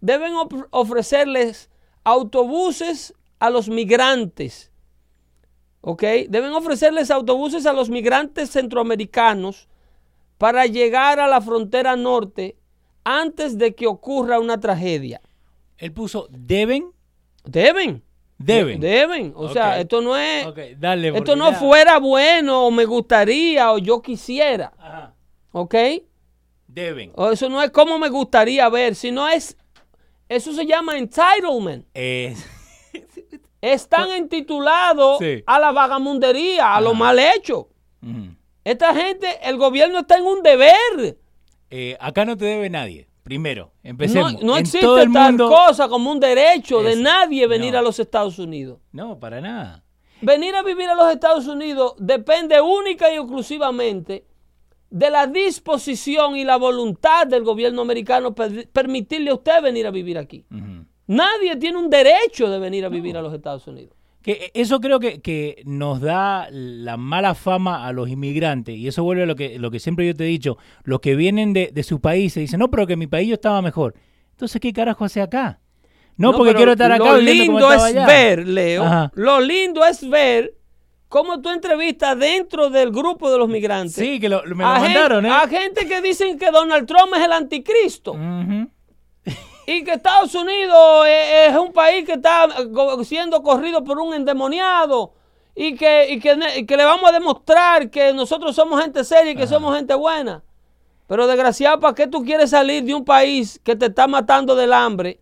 deben 0.01 0.33
of- 0.35 0.65
ofrecerles 0.71 1.69
autobuses 2.03 3.13
a 3.39 3.49
los 3.49 3.67
migrantes, 3.69 4.70
¿ok? 5.81 6.03
Deben 6.29 6.53
ofrecerles 6.53 7.11
autobuses 7.11 7.65
a 7.65 7.73
los 7.73 7.89
migrantes 7.89 8.49
centroamericanos 8.51 9.67
para 10.37 10.65
llegar 10.65 11.19
a 11.19 11.27
la 11.27 11.41
frontera 11.41 11.95
norte 11.95 12.55
antes 13.03 13.57
de 13.57 13.75
que 13.75 13.87
ocurra 13.87 14.39
una 14.39 14.59
tragedia. 14.59 15.21
Él 15.77 15.91
puso 15.91 16.27
deben. 16.31 16.91
Deben. 17.43 18.03
Deben. 18.37 18.79
Deben. 18.79 19.33
O 19.35 19.49
sea, 19.49 19.79
esto 19.79 20.01
no 20.01 20.17
es. 20.17 20.47
Dale. 20.79 21.09
Esto 21.09 21.35
no 21.35 21.51
ya- 21.51 21.57
fuera 21.57 21.99
bueno 21.99 22.65
o 22.67 22.71
me 22.71 22.85
gustaría 22.85 23.71
o 23.71 23.77
yo 23.77 24.01
quisiera. 24.01 24.73
Ajá. 24.79 25.13
¿Ok? 25.51 25.75
Deben. 26.67 27.11
O 27.15 27.29
eso 27.31 27.49
no 27.49 27.61
es 27.61 27.69
como 27.71 27.99
me 27.99 28.09
gustaría 28.09 28.67
ver, 28.69 28.95
sino 28.95 29.27
es. 29.27 29.57
Eso 30.29 30.53
se 30.53 30.65
llama 30.65 30.97
entitlement. 30.97 31.85
Es- 31.93 32.45
Están 33.61 34.09
intitulados 34.17 35.19
Sí. 35.19 35.43
a 35.45 35.59
la 35.59 35.71
vagamundería, 35.71 36.75
a 36.75 36.81
lo 36.81 36.93
mal 36.93 37.19
hecho. 37.19 37.69
Esta 38.63 38.93
gente, 38.95 39.27
el 39.43 39.57
gobierno 39.57 39.99
está 39.99 40.17
en 40.17 40.25
un 40.25 40.41
deber. 40.41 41.17
Eh, 41.69 41.95
acá 41.99 42.25
no 42.25 42.35
te 42.37 42.45
debe 42.45 42.69
nadie. 42.69 43.07
Primero, 43.23 43.71
empecemos. 43.83 44.33
No, 44.33 44.39
no 44.41 44.53
En 44.55 44.61
existe 44.61 44.79
todo 44.85 44.99
el 44.99 45.11
tal 45.13 45.33
mundo- 45.33 45.47
cosa 45.49 45.87
como 45.87 46.11
un 46.11 46.19
derecho 46.19 46.81
de 46.81 46.95
nadie 46.95 47.45
venir 47.47 47.73
no. 47.73 47.79
a 47.79 47.81
los 47.83 47.99
Estados 47.99 48.39
Unidos. 48.39 48.79
No, 48.91 49.19
para 49.19 49.39
nada. 49.41 49.83
Venir 50.21 50.55
a 50.55 50.63
vivir 50.63 50.89
a 50.89 50.95
los 50.95 51.11
Estados 51.11 51.47
Unidos 51.47 51.93
depende 51.97 52.59
única 52.61 53.11
y 53.11 53.15
exclusivamente 53.17 54.25
de 54.89 55.09
la 55.09 55.27
disposición 55.27 56.35
y 56.35 56.43
la 56.43 56.57
voluntad 56.57 57.25
del 57.27 57.43
gobierno 57.43 57.81
americano 57.83 58.33
per- 58.35 58.67
permitirle 58.69 59.29
a 59.31 59.35
usted 59.35 59.61
venir 59.61 59.85
a 59.87 59.91
vivir 59.91 60.17
aquí. 60.17 60.45
Nadie 61.11 61.57
tiene 61.57 61.77
un 61.77 61.89
derecho 61.89 62.49
de 62.49 62.57
venir 62.57 62.85
a 62.85 62.89
vivir 62.89 63.17
a 63.17 63.21
los 63.21 63.33
Estados 63.33 63.67
Unidos. 63.67 63.93
Que 64.21 64.51
eso 64.53 64.79
creo 64.79 64.99
que, 64.99 65.19
que 65.19 65.61
nos 65.65 65.99
da 65.99 66.47
la 66.51 66.95
mala 66.95 67.35
fama 67.35 67.87
a 67.87 67.91
los 67.91 68.07
inmigrantes. 68.07 68.77
Y 68.77 68.87
eso 68.87 69.03
vuelve 69.03 69.23
a 69.23 69.25
lo 69.25 69.35
que, 69.35 69.59
lo 69.59 69.71
que 69.71 69.79
siempre 69.79 70.05
yo 70.07 70.15
te 70.15 70.23
he 70.23 70.27
dicho. 70.27 70.57
Los 70.83 71.01
que 71.01 71.15
vienen 71.15 71.53
de, 71.53 71.71
de 71.73 71.83
su 71.83 71.99
país 71.99 72.33
se 72.33 72.39
dicen, 72.39 72.59
no, 72.59 72.69
pero 72.69 72.87
que 72.87 72.95
mi 72.95 73.07
país 73.07 73.27
yo 73.27 73.33
estaba 73.33 73.61
mejor. 73.61 73.95
Entonces, 74.31 74.61
¿qué 74.61 74.71
carajo 74.71 75.03
hace 75.03 75.21
acá? 75.21 75.59
No, 76.17 76.33
porque 76.33 76.53
quiero 76.55 76.71
estar 76.73 76.91
acá 76.91 77.03
Lo 77.03 77.17
lindo 77.17 77.73
es 77.73 77.81
allá. 77.81 78.05
ver, 78.05 78.47
Leo. 78.47 78.83
Ajá. 78.83 79.11
Lo 79.15 79.41
lindo 79.41 79.83
es 79.83 80.07
ver 80.07 80.53
cómo 81.09 81.41
tú 81.41 81.49
entrevistas 81.49 82.17
dentro 82.17 82.69
del 82.69 82.91
grupo 82.91 83.29
de 83.31 83.37
los 83.37 83.49
migrantes. 83.49 83.95
Sí, 83.95 84.19
que 84.19 84.29
lo, 84.29 84.43
me 84.43 84.63
lo 84.63 84.69
a, 84.69 84.79
mandaron, 84.79 85.25
¿eh? 85.25 85.29
a 85.29 85.47
gente 85.47 85.85
que 85.87 86.01
dicen 86.01 86.39
que 86.39 86.51
Donald 86.51 86.87
Trump 86.87 87.13
es 87.17 87.23
el 87.25 87.33
anticristo. 87.33 88.13
Ujú. 88.13 88.69
Y 89.67 89.83
que 89.83 89.93
Estados 89.93 90.33
Unidos 90.35 91.05
es, 91.07 91.49
es 91.49 91.57
un 91.57 91.71
país 91.71 92.05
que 92.05 92.13
está 92.13 92.47
siendo 93.03 93.41
corrido 93.43 93.83
por 93.83 93.99
un 93.99 94.13
endemoniado. 94.13 95.13
Y 95.53 95.75
que, 95.75 96.09
y 96.09 96.19
que, 96.19 96.37
y 96.57 96.65
que 96.65 96.77
le 96.77 96.85
vamos 96.85 97.09
a 97.09 97.13
demostrar 97.13 97.89
que 97.89 98.13
nosotros 98.13 98.55
somos 98.55 98.81
gente 98.81 99.03
seria 99.03 99.33
y 99.33 99.35
que 99.35 99.47
somos 99.47 99.75
gente 99.75 99.93
buena. 99.93 100.43
Pero 101.07 101.27
desgraciado, 101.27 101.79
¿para 101.79 101.93
qué 101.93 102.07
tú 102.07 102.23
quieres 102.23 102.51
salir 102.51 102.85
de 102.85 102.93
un 102.93 103.03
país 103.03 103.59
que 103.63 103.75
te 103.75 103.87
está 103.87 104.07
matando 104.07 104.55
del 104.55 104.71
hambre 104.71 105.19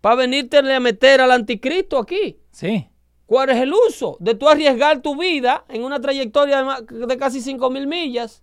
para 0.00 0.14
venirte 0.14 0.58
a 0.58 0.80
meter 0.80 1.20
al 1.20 1.32
anticristo 1.32 1.98
aquí? 1.98 2.38
Sí. 2.52 2.88
¿Cuál 3.26 3.50
es 3.50 3.56
el 3.56 3.72
uso 3.72 4.16
de 4.20 4.34
tú 4.36 4.48
arriesgar 4.48 5.00
tu 5.02 5.16
vida 5.16 5.64
en 5.68 5.82
una 5.82 6.00
trayectoria 6.00 6.64
de 6.88 7.16
casi 7.16 7.40
5 7.40 7.70
mil 7.70 7.88
millas 7.88 8.42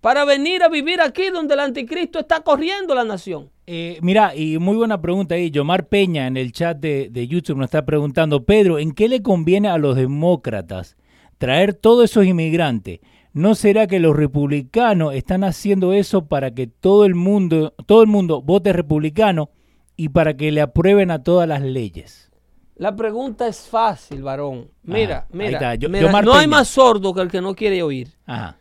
para 0.00 0.24
venir 0.24 0.62
a 0.62 0.68
vivir 0.68 1.00
aquí 1.00 1.30
donde 1.30 1.54
el 1.54 1.60
anticristo 1.60 2.18
está 2.20 2.40
corriendo 2.40 2.94
la 2.94 3.04
nación? 3.04 3.50
Eh, 3.66 3.98
mira, 4.00 4.34
y 4.34 4.58
muy 4.58 4.76
buena 4.76 5.00
pregunta 5.00 5.34
ahí. 5.34 5.50
Yomar 5.50 5.88
Peña 5.88 6.26
en 6.26 6.36
el 6.36 6.52
chat 6.52 6.78
de, 6.78 7.08
de 7.10 7.26
YouTube 7.28 7.56
nos 7.58 7.66
está 7.66 7.84
preguntando, 7.84 8.44
Pedro, 8.44 8.78
¿en 8.78 8.92
qué 8.92 9.08
le 9.08 9.22
conviene 9.22 9.68
a 9.68 9.76
los 9.78 9.96
demócratas 9.96 10.96
traer 11.36 11.74
todos 11.74 12.10
esos 12.10 12.24
inmigrantes? 12.24 13.00
¿No 13.34 13.54
será 13.54 13.86
que 13.86 14.00
los 14.00 14.16
republicanos 14.16 15.14
están 15.14 15.44
haciendo 15.44 15.92
eso 15.92 16.26
para 16.26 16.52
que 16.52 16.66
todo 16.66 17.04
el 17.04 17.14
mundo, 17.14 17.74
todo 17.86 18.00
el 18.02 18.08
mundo 18.08 18.40
vote 18.40 18.72
republicano 18.72 19.50
y 19.96 20.08
para 20.08 20.34
que 20.36 20.50
le 20.50 20.60
aprueben 20.60 21.10
a 21.10 21.22
todas 21.22 21.46
las 21.46 21.60
leyes? 21.62 22.30
La 22.76 22.94
pregunta 22.96 23.46
es 23.48 23.68
fácil, 23.68 24.22
varón. 24.22 24.70
Mira, 24.84 25.18
Ajá, 25.18 25.26
ahí 25.32 25.38
mira, 25.38 25.50
está. 25.58 25.74
Yo- 25.74 25.88
mira, 25.88 26.22
no 26.22 26.34
hay 26.34 26.46
más 26.46 26.68
sordo 26.68 27.12
que 27.12 27.20
el 27.20 27.28
que 27.30 27.40
no 27.40 27.54
quiere 27.54 27.82
oír. 27.82 28.08
Ajá. 28.24 28.56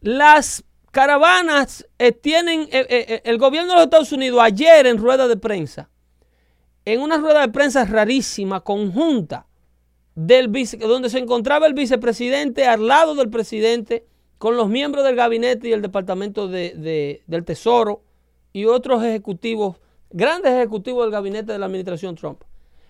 Las 0.00 0.64
caravanas 0.92 1.88
eh, 1.98 2.12
tienen, 2.12 2.68
eh, 2.70 2.86
eh, 2.88 3.22
el 3.24 3.38
gobierno 3.38 3.70
de 3.70 3.76
los 3.76 3.84
Estados 3.84 4.12
Unidos 4.12 4.40
ayer 4.40 4.86
en 4.86 4.98
rueda 4.98 5.26
de 5.26 5.36
prensa, 5.36 5.90
en 6.84 7.00
una 7.00 7.16
rueda 7.18 7.40
de 7.40 7.48
prensa 7.48 7.84
rarísima, 7.84 8.60
conjunta, 8.60 9.46
del 10.14 10.48
vice- 10.48 10.76
donde 10.76 11.08
se 11.10 11.18
encontraba 11.18 11.66
el 11.66 11.74
vicepresidente 11.74 12.66
al 12.66 12.86
lado 12.86 13.14
del 13.14 13.30
presidente, 13.30 14.06
con 14.38 14.56
los 14.56 14.68
miembros 14.68 15.04
del 15.04 15.16
gabinete 15.16 15.68
y 15.68 15.72
el 15.72 15.82
departamento 15.82 16.46
de- 16.48 16.74
de- 16.76 17.22
del 17.26 17.44
Tesoro 17.44 18.02
y 18.52 18.66
otros 18.66 19.02
ejecutivos, 19.02 19.76
grandes 20.10 20.52
ejecutivos 20.52 21.04
del 21.04 21.12
gabinete 21.12 21.52
de 21.52 21.58
la 21.58 21.66
administración 21.66 22.16
Trump. 22.16 22.42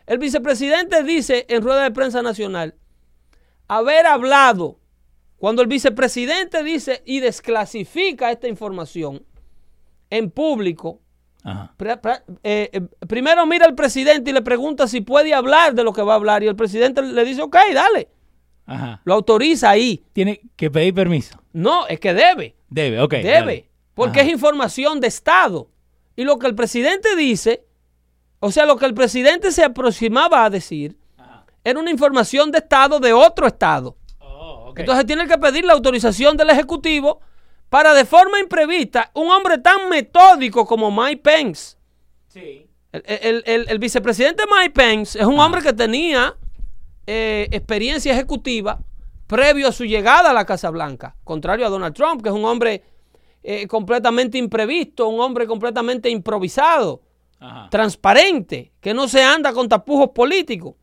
El 0.07 0.19
vicepresidente 0.19 1.05
dice 1.05 1.47
en 1.49 1.63
rueda 1.63 1.85
de 1.85 1.93
prensa 1.93 2.21
nacional 2.23 2.75
haber 3.69 4.07
hablado, 4.07 4.79
cuando 5.43 5.61
el 5.61 5.67
vicepresidente 5.67 6.63
dice 6.63 7.03
y 7.05 7.19
desclasifica 7.19 8.31
esta 8.31 8.47
información 8.47 9.25
en 10.09 10.31
público, 10.31 11.01
Ajá. 11.43 11.75
Pre- 11.77 11.97
pre- 11.97 12.23
eh, 12.45 12.71
eh, 12.73 12.81
primero 13.09 13.45
mira 13.45 13.67
al 13.67 13.75
presidente 13.75 14.31
y 14.31 14.33
le 14.35 14.43
pregunta 14.43 14.87
si 14.87 15.01
puede 15.01 15.35
hablar 15.35 15.75
de 15.75 15.83
lo 15.83 15.93
que 15.93 16.01
va 16.03 16.13
a 16.13 16.15
hablar 16.17 16.45
y 16.45 16.47
el 16.47 16.55
presidente 16.55 17.03
le 17.03 17.25
dice, 17.25 17.43
ok, 17.43 17.57
dale, 17.75 18.09
Ajá. 18.67 19.01
lo 19.05 19.15
autoriza 19.15 19.71
ahí. 19.71 20.05
Tiene 20.13 20.41
que 20.55 20.71
pedir 20.71 20.95
permiso. 20.95 21.43
No, 21.53 21.89
es 21.89 21.99
que 21.99 22.15
debe, 22.15 22.55
Debe, 22.71 23.01
ok. 23.01 23.11
debe, 23.15 23.31
dale. 23.33 23.71
porque 23.95 24.21
Ajá. 24.21 24.29
es 24.29 24.33
información 24.35 25.01
de 25.01 25.09
Estado. 25.09 25.69
Y 26.15 26.23
lo 26.23 26.39
que 26.39 26.47
el 26.47 26.55
presidente 26.55 27.17
dice, 27.17 27.65
o 28.39 28.53
sea, 28.53 28.65
lo 28.65 28.77
que 28.77 28.87
el 28.87 28.95
presidente 28.95 29.51
se 29.51 29.65
aproximaba 29.65 30.45
a 30.45 30.51
decir, 30.51 30.97
era 31.65 31.81
una 31.81 31.91
información 31.91 32.53
de 32.53 32.59
Estado 32.59 33.01
de 33.01 33.13
otro 33.13 33.49
Estado. 33.49 33.97
Entonces 34.77 35.07
tiene 35.07 35.27
que 35.27 35.39
pedir 35.39 35.65
la 35.65 35.73
autorización 35.75 36.37
del 36.37 36.51
Ejecutivo 36.51 37.21
para 37.69 37.95
de 37.95 38.05
forma 38.05 38.39
imprevista, 38.39 39.11
un 39.15 39.31
hombre 39.31 39.59
tan 39.59 39.89
metódico 39.89 40.67
como 40.67 40.91
Mike 40.91 41.23
Pence, 41.23 41.77
Sí. 42.29 42.67
el, 42.93 43.03
el- 43.07 43.43
el- 43.47 43.69
el 43.69 43.79
vicepresidente 43.79 44.45
Mike 44.47 44.71
Pence 44.73 45.19
es 45.19 45.25
un 45.27 45.39
hombre 45.39 45.63
que 45.63 45.73
tenía 45.73 46.37
eh, 47.07 47.49
experiencia 47.51 48.13
ejecutiva 48.13 48.79
previo 49.27 49.69
a 49.69 49.73
su 49.73 49.85
llegada 49.85 50.31
a 50.31 50.33
la 50.35 50.45
Casa 50.45 50.71
Blanca, 50.71 51.17
contrario 51.25 51.67
a 51.67 51.71
Donald 51.71 51.95
Trump, 51.95 52.23
que 52.23 52.29
es 52.29 52.35
un 52.35 52.45
hombre 52.45 52.83
eh, 53.43 53.67
completamente 53.67 54.39
imprevisto, 54.39 55.09
un 55.09 55.19
hombre 55.21 55.47
completamente 55.47 56.09
improvisado, 56.11 57.01
Ajá. 57.41 57.69
transparente, 57.71 58.71
que 58.81 58.95
no 58.95 59.09
se 59.09 59.23
anda 59.25 59.53
con 59.53 59.69
tapujos 59.69 60.11
políticos. 60.11 60.75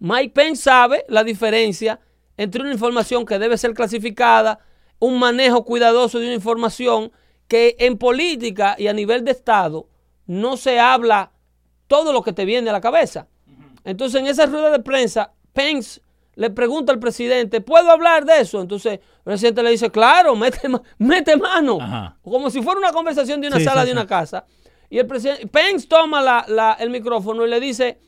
Mike 0.00 0.30
Pence 0.34 0.62
sabe 0.62 1.04
la 1.08 1.24
diferencia 1.24 1.98
entre 2.36 2.62
una 2.62 2.72
información 2.72 3.24
que 3.26 3.38
debe 3.38 3.56
ser 3.58 3.74
clasificada, 3.74 4.58
un 4.98 5.18
manejo 5.18 5.64
cuidadoso 5.64 6.18
de 6.18 6.26
una 6.26 6.34
información 6.34 7.12
que 7.48 7.76
en 7.78 7.98
política 7.98 8.74
y 8.78 8.86
a 8.88 8.92
nivel 8.92 9.24
de 9.24 9.30
Estado 9.32 9.86
no 10.26 10.56
se 10.56 10.80
habla 10.80 11.30
todo 11.86 12.12
lo 12.12 12.22
que 12.22 12.32
te 12.32 12.44
viene 12.44 12.70
a 12.70 12.72
la 12.72 12.80
cabeza. 12.80 13.26
Entonces 13.84 14.20
en 14.20 14.26
esa 14.26 14.46
rueda 14.46 14.70
de 14.70 14.78
prensa, 14.80 15.32
Pence 15.52 16.00
le 16.36 16.50
pregunta 16.50 16.90
al 16.92 16.98
presidente, 16.98 17.60
¿puedo 17.60 17.90
hablar 17.90 18.24
de 18.24 18.40
eso? 18.40 18.60
Entonces 18.60 18.94
el 18.94 19.00
presidente 19.22 19.62
le 19.62 19.70
dice, 19.70 19.90
claro, 19.90 20.34
mete, 20.34 20.60
mete 20.98 21.36
mano. 21.36 21.78
Ajá. 21.80 22.16
Como 22.22 22.50
si 22.50 22.62
fuera 22.62 22.78
una 22.80 22.92
conversación 22.92 23.40
de 23.40 23.48
una 23.48 23.58
Sí, 23.58 23.64
sala 23.64 23.82
sí, 23.82 23.86
de 23.88 23.92
sí. 23.92 23.98
una 23.98 24.06
casa. 24.06 24.46
Y 24.90 24.98
el 24.98 25.06
presidente, 25.06 25.46
Pence 25.46 25.86
toma 25.86 26.22
la- 26.22 26.44
la- 26.48 26.76
el 26.80 26.88
micrófono 26.90 27.46
y 27.46 27.50
le 27.50 27.60
dice, 27.60 27.98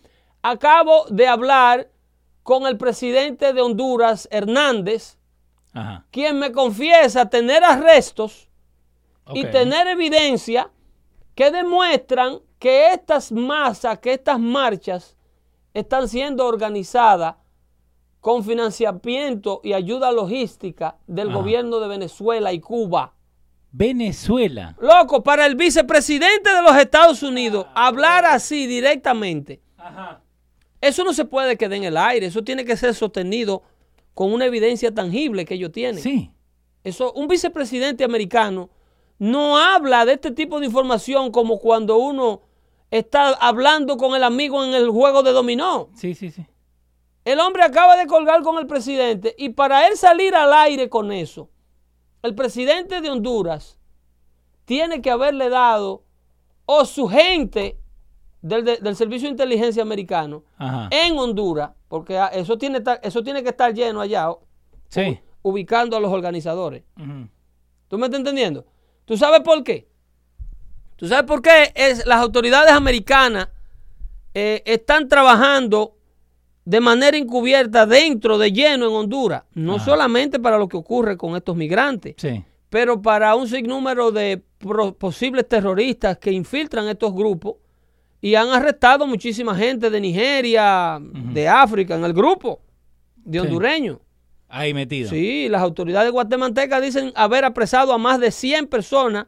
acabo 0.42 1.04
de 1.10 1.26
hablar 1.26 1.88
con 2.46 2.64
el 2.68 2.76
presidente 2.76 3.52
de 3.52 3.60
Honduras, 3.60 4.28
Hernández, 4.30 5.18
Ajá. 5.72 6.06
quien 6.12 6.38
me 6.38 6.52
confiesa 6.52 7.28
tener 7.28 7.64
arrestos 7.64 8.48
y 9.34 9.44
tener 9.46 9.88
evidencia 9.88 10.70
que 11.34 11.50
demuestran 11.50 12.38
que 12.60 12.92
estas 12.92 13.32
masas, 13.32 13.98
que 13.98 14.12
estas 14.12 14.38
marchas 14.38 15.16
están 15.74 16.08
siendo 16.08 16.46
organizadas 16.46 17.34
con 18.20 18.44
financiamiento 18.44 19.60
y 19.64 19.72
ayuda 19.72 20.12
logística 20.12 20.98
del 21.08 21.30
Ajá. 21.30 21.38
gobierno 21.38 21.80
de 21.80 21.88
Venezuela 21.88 22.52
y 22.52 22.60
Cuba. 22.60 23.12
Venezuela. 23.72 24.76
Loco, 24.80 25.24
para 25.24 25.46
el 25.46 25.56
vicepresidente 25.56 26.54
de 26.54 26.62
los 26.62 26.76
Estados 26.76 27.24
Unidos 27.24 27.66
hablar 27.74 28.24
así 28.24 28.68
directamente, 28.68 29.60
Ajá. 29.76 30.20
Eso 30.80 31.04
no 31.04 31.12
se 31.12 31.24
puede 31.24 31.56
quedar 31.56 31.74
en 31.74 31.84
el 31.84 31.96
aire, 31.96 32.26
eso 32.26 32.44
tiene 32.44 32.64
que 32.64 32.76
ser 32.76 32.94
sostenido 32.94 33.62
con 34.14 34.32
una 34.32 34.46
evidencia 34.46 34.94
tangible 34.94 35.44
que 35.44 35.54
ellos 35.54 35.72
tienen. 35.72 36.02
Sí. 36.02 36.30
Eso, 36.84 37.12
un 37.12 37.28
vicepresidente 37.28 38.04
americano 38.04 38.70
no 39.18 39.58
habla 39.58 40.04
de 40.04 40.14
este 40.14 40.30
tipo 40.30 40.60
de 40.60 40.66
información 40.66 41.32
como 41.32 41.58
cuando 41.58 41.96
uno 41.96 42.42
está 42.90 43.30
hablando 43.30 43.96
con 43.96 44.14
el 44.14 44.22
amigo 44.22 44.64
en 44.64 44.74
el 44.74 44.90
juego 44.90 45.22
de 45.22 45.32
dominó. 45.32 45.88
Sí, 45.96 46.14
sí, 46.14 46.30
sí. 46.30 46.46
El 47.24 47.40
hombre 47.40 47.64
acaba 47.64 47.96
de 47.96 48.06
colgar 48.06 48.42
con 48.42 48.56
el 48.58 48.66
presidente 48.66 49.34
y 49.36 49.48
para 49.48 49.88
él 49.88 49.96
salir 49.96 50.34
al 50.34 50.52
aire 50.52 50.88
con 50.88 51.10
eso, 51.10 51.50
el 52.22 52.34
presidente 52.34 53.00
de 53.00 53.10
Honduras 53.10 53.78
tiene 54.64 55.02
que 55.02 55.10
haberle 55.10 55.48
dado 55.48 56.04
o 56.66 56.84
su 56.84 57.08
gente 57.08 57.78
del, 58.42 58.64
de- 58.64 58.76
del 58.78 58.96
Servicio 58.96 59.26
de 59.28 59.32
Inteligencia 59.32 59.82
Americano 59.82 60.44
Ajá. 60.56 60.88
en 60.92 61.16
Honduras, 61.18 61.70
porque 61.88 62.20
eso 62.32 62.56
tiene, 62.58 62.82
eso 63.02 63.22
tiene 63.22 63.42
que 63.42 63.48
estar 63.50 63.72
lleno 63.74 64.00
allá, 64.00 64.28
Sí. 64.88 65.18
ubicando 65.42 65.96
a 65.96 66.00
los 66.00 66.12
organizadores. 66.12 66.82
¿Tú 67.88 67.98
me 67.98 68.06
estás 68.06 68.18
entendiendo? 68.18 68.64
¿Tú 69.04 69.16
sabes 69.16 69.40
por 69.40 69.62
qué? 69.64 69.88
¿Tú 70.96 71.06
sabes 71.08 71.24
por 71.24 71.42
qué 71.42 71.72
es, 71.74 72.06
las 72.06 72.18
autoridades 72.20 72.72
americanas 72.72 73.48
eh, 74.34 74.62
están 74.66 75.08
trabajando 75.08 75.96
de 76.64 76.80
manera 76.80 77.16
encubierta 77.16 77.86
dentro 77.86 78.38
de 78.38 78.50
lleno 78.52 78.88
en 78.88 78.92
Honduras? 78.94 79.44
No 79.54 79.76
Ajá. 79.76 79.84
solamente 79.84 80.38
para 80.40 80.58
lo 80.58 80.68
que 80.68 80.76
ocurre 80.76 81.16
con 81.16 81.36
estos 81.36 81.54
migrantes, 81.56 82.14
Sí. 82.18 82.44
pero 82.70 83.00
para 83.02 83.34
un 83.36 83.46
sinnúmero 83.48 84.10
de 84.10 84.42
posibles 84.98 85.48
terroristas 85.48 86.18
que 86.18 86.32
infiltran 86.32 86.88
estos 86.88 87.12
grupos 87.14 87.56
y 88.20 88.34
han 88.34 88.48
arrestado 88.48 89.06
muchísima 89.06 89.54
gente 89.54 89.90
de 89.90 90.00
Nigeria, 90.00 90.98
de 91.00 91.48
África, 91.48 91.94
en 91.96 92.04
el 92.04 92.12
grupo 92.12 92.60
de 93.16 93.40
Sí. 93.40 93.46
hondureños. 93.46 93.98
Ahí 94.48 94.72
metido. 94.72 95.10
Sí, 95.10 95.48
las 95.48 95.60
autoridades 95.62 96.10
guatemaltecas 96.12 96.80
dicen 96.82 97.12
haber 97.16 97.44
apresado 97.44 97.92
a 97.92 97.98
más 97.98 98.20
de 98.20 98.30
100 98.30 98.66
personas 98.68 99.26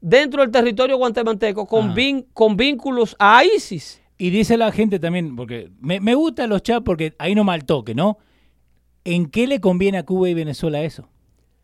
dentro 0.00 0.42
del 0.42 0.50
territorio 0.52 0.96
guatemalteco 0.98 1.66
con, 1.66 1.86
Ajá. 1.86 1.94
vin- 1.94 2.26
con 2.32 2.56
vínculos 2.56 3.16
a 3.18 3.42
ISIS. 3.44 4.00
Y 4.18 4.30
dice 4.30 4.56
la 4.56 4.70
gente 4.72 4.98
también, 4.98 5.34
porque 5.36 5.70
me, 5.80 6.00
me 6.00 6.14
gustan 6.14 6.48
los 6.48 6.62
chats 6.62 6.82
porque 6.84 7.14
ahí 7.18 7.34
no 7.34 7.44
mal 7.44 7.64
toque, 7.64 7.94
¿no? 7.94 8.18
¿En 9.04 9.26
qué 9.26 9.46
le 9.46 9.60
conviene 9.60 9.98
a 9.98 10.04
Cuba 10.04 10.28
y 10.28 10.34
Venezuela 10.34 10.80
eso? 10.82 11.08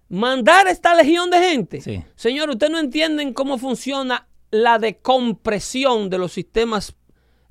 Mandar 0.09 0.67
esta 0.69 0.95
legión 0.95 1.31
de 1.31 1.39
gente. 1.39 1.81
Sí. 1.81 2.03
Señor, 2.15 2.51
ustedes 2.51 2.71
no 2.71 2.79
entienden 2.79 3.33
cómo 3.33 3.57
funciona 3.59 4.27
la 4.53 4.79
decompresión 4.79 6.09
de 6.09 6.19
los 6.19 6.33
sistemas 6.33 6.95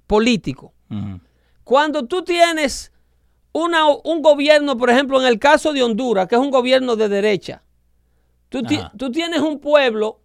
políticos. 0.07 0.71
Cuando 1.63 2.05
tú 2.05 2.23
tienes 2.23 2.91
una- 3.53 3.87
un 3.87 4.21
gobierno, 4.21 4.77
por 4.77 4.89
ejemplo, 4.89 5.19
en 5.19 5.27
el 5.27 5.39
caso 5.39 5.73
de 5.73 5.83
Honduras, 5.83 6.27
que 6.27 6.35
es 6.35 6.41
un 6.41 6.51
gobierno 6.51 6.95
de 6.95 7.09
derecha, 7.09 7.63
tú, 8.49 8.61
ti- 8.63 8.79
tú 8.97 9.11
tienes 9.11 9.41
un 9.41 9.59
pueblo 9.59 10.19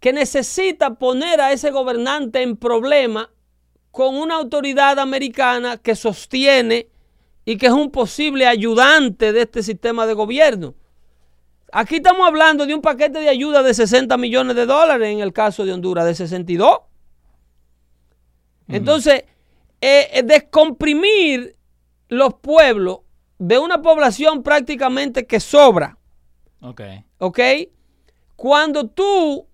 que 0.00 0.12
necesita 0.12 0.94
poner 0.94 1.40
a 1.40 1.52
ese 1.52 1.70
gobernante 1.70 2.42
en 2.42 2.56
problema 2.56 3.30
con 3.90 4.16
una 4.16 4.34
autoridad 4.36 4.98
americana 4.98 5.76
que 5.76 5.94
sostiene 5.94 6.88
y 7.44 7.56
que 7.56 7.66
es 7.66 7.72
un 7.72 7.90
posible 7.90 8.46
ayudante 8.46 9.32
de 9.32 9.42
este 9.42 9.62
sistema 9.62 10.06
de 10.06 10.14
gobierno. 10.14 10.74
Aquí 11.74 11.96
estamos 11.96 12.26
hablando 12.26 12.66
de 12.66 12.74
un 12.74 12.82
paquete 12.82 13.18
de 13.20 13.30
ayuda 13.30 13.62
de 13.62 13.72
60 13.72 14.16
millones 14.18 14.54
de 14.56 14.66
dólares 14.66 15.08
en 15.08 15.20
el 15.20 15.32
caso 15.32 15.64
de 15.64 15.72
Honduras, 15.72 16.04
de 16.04 16.14
62. 16.14 16.80
Entonces, 18.68 19.24
eh, 19.80 20.08
eh, 20.12 20.22
descomprimir 20.22 21.56
los 22.08 22.34
pueblos 22.34 22.98
de 23.38 23.58
una 23.58 23.80
población 23.80 24.42
prácticamente 24.42 25.26
que 25.26 25.40
sobra, 25.40 25.96
Ok. 26.60 26.82
¿ok? 27.18 27.40
Cuando 28.36 28.86
tú 28.88 29.46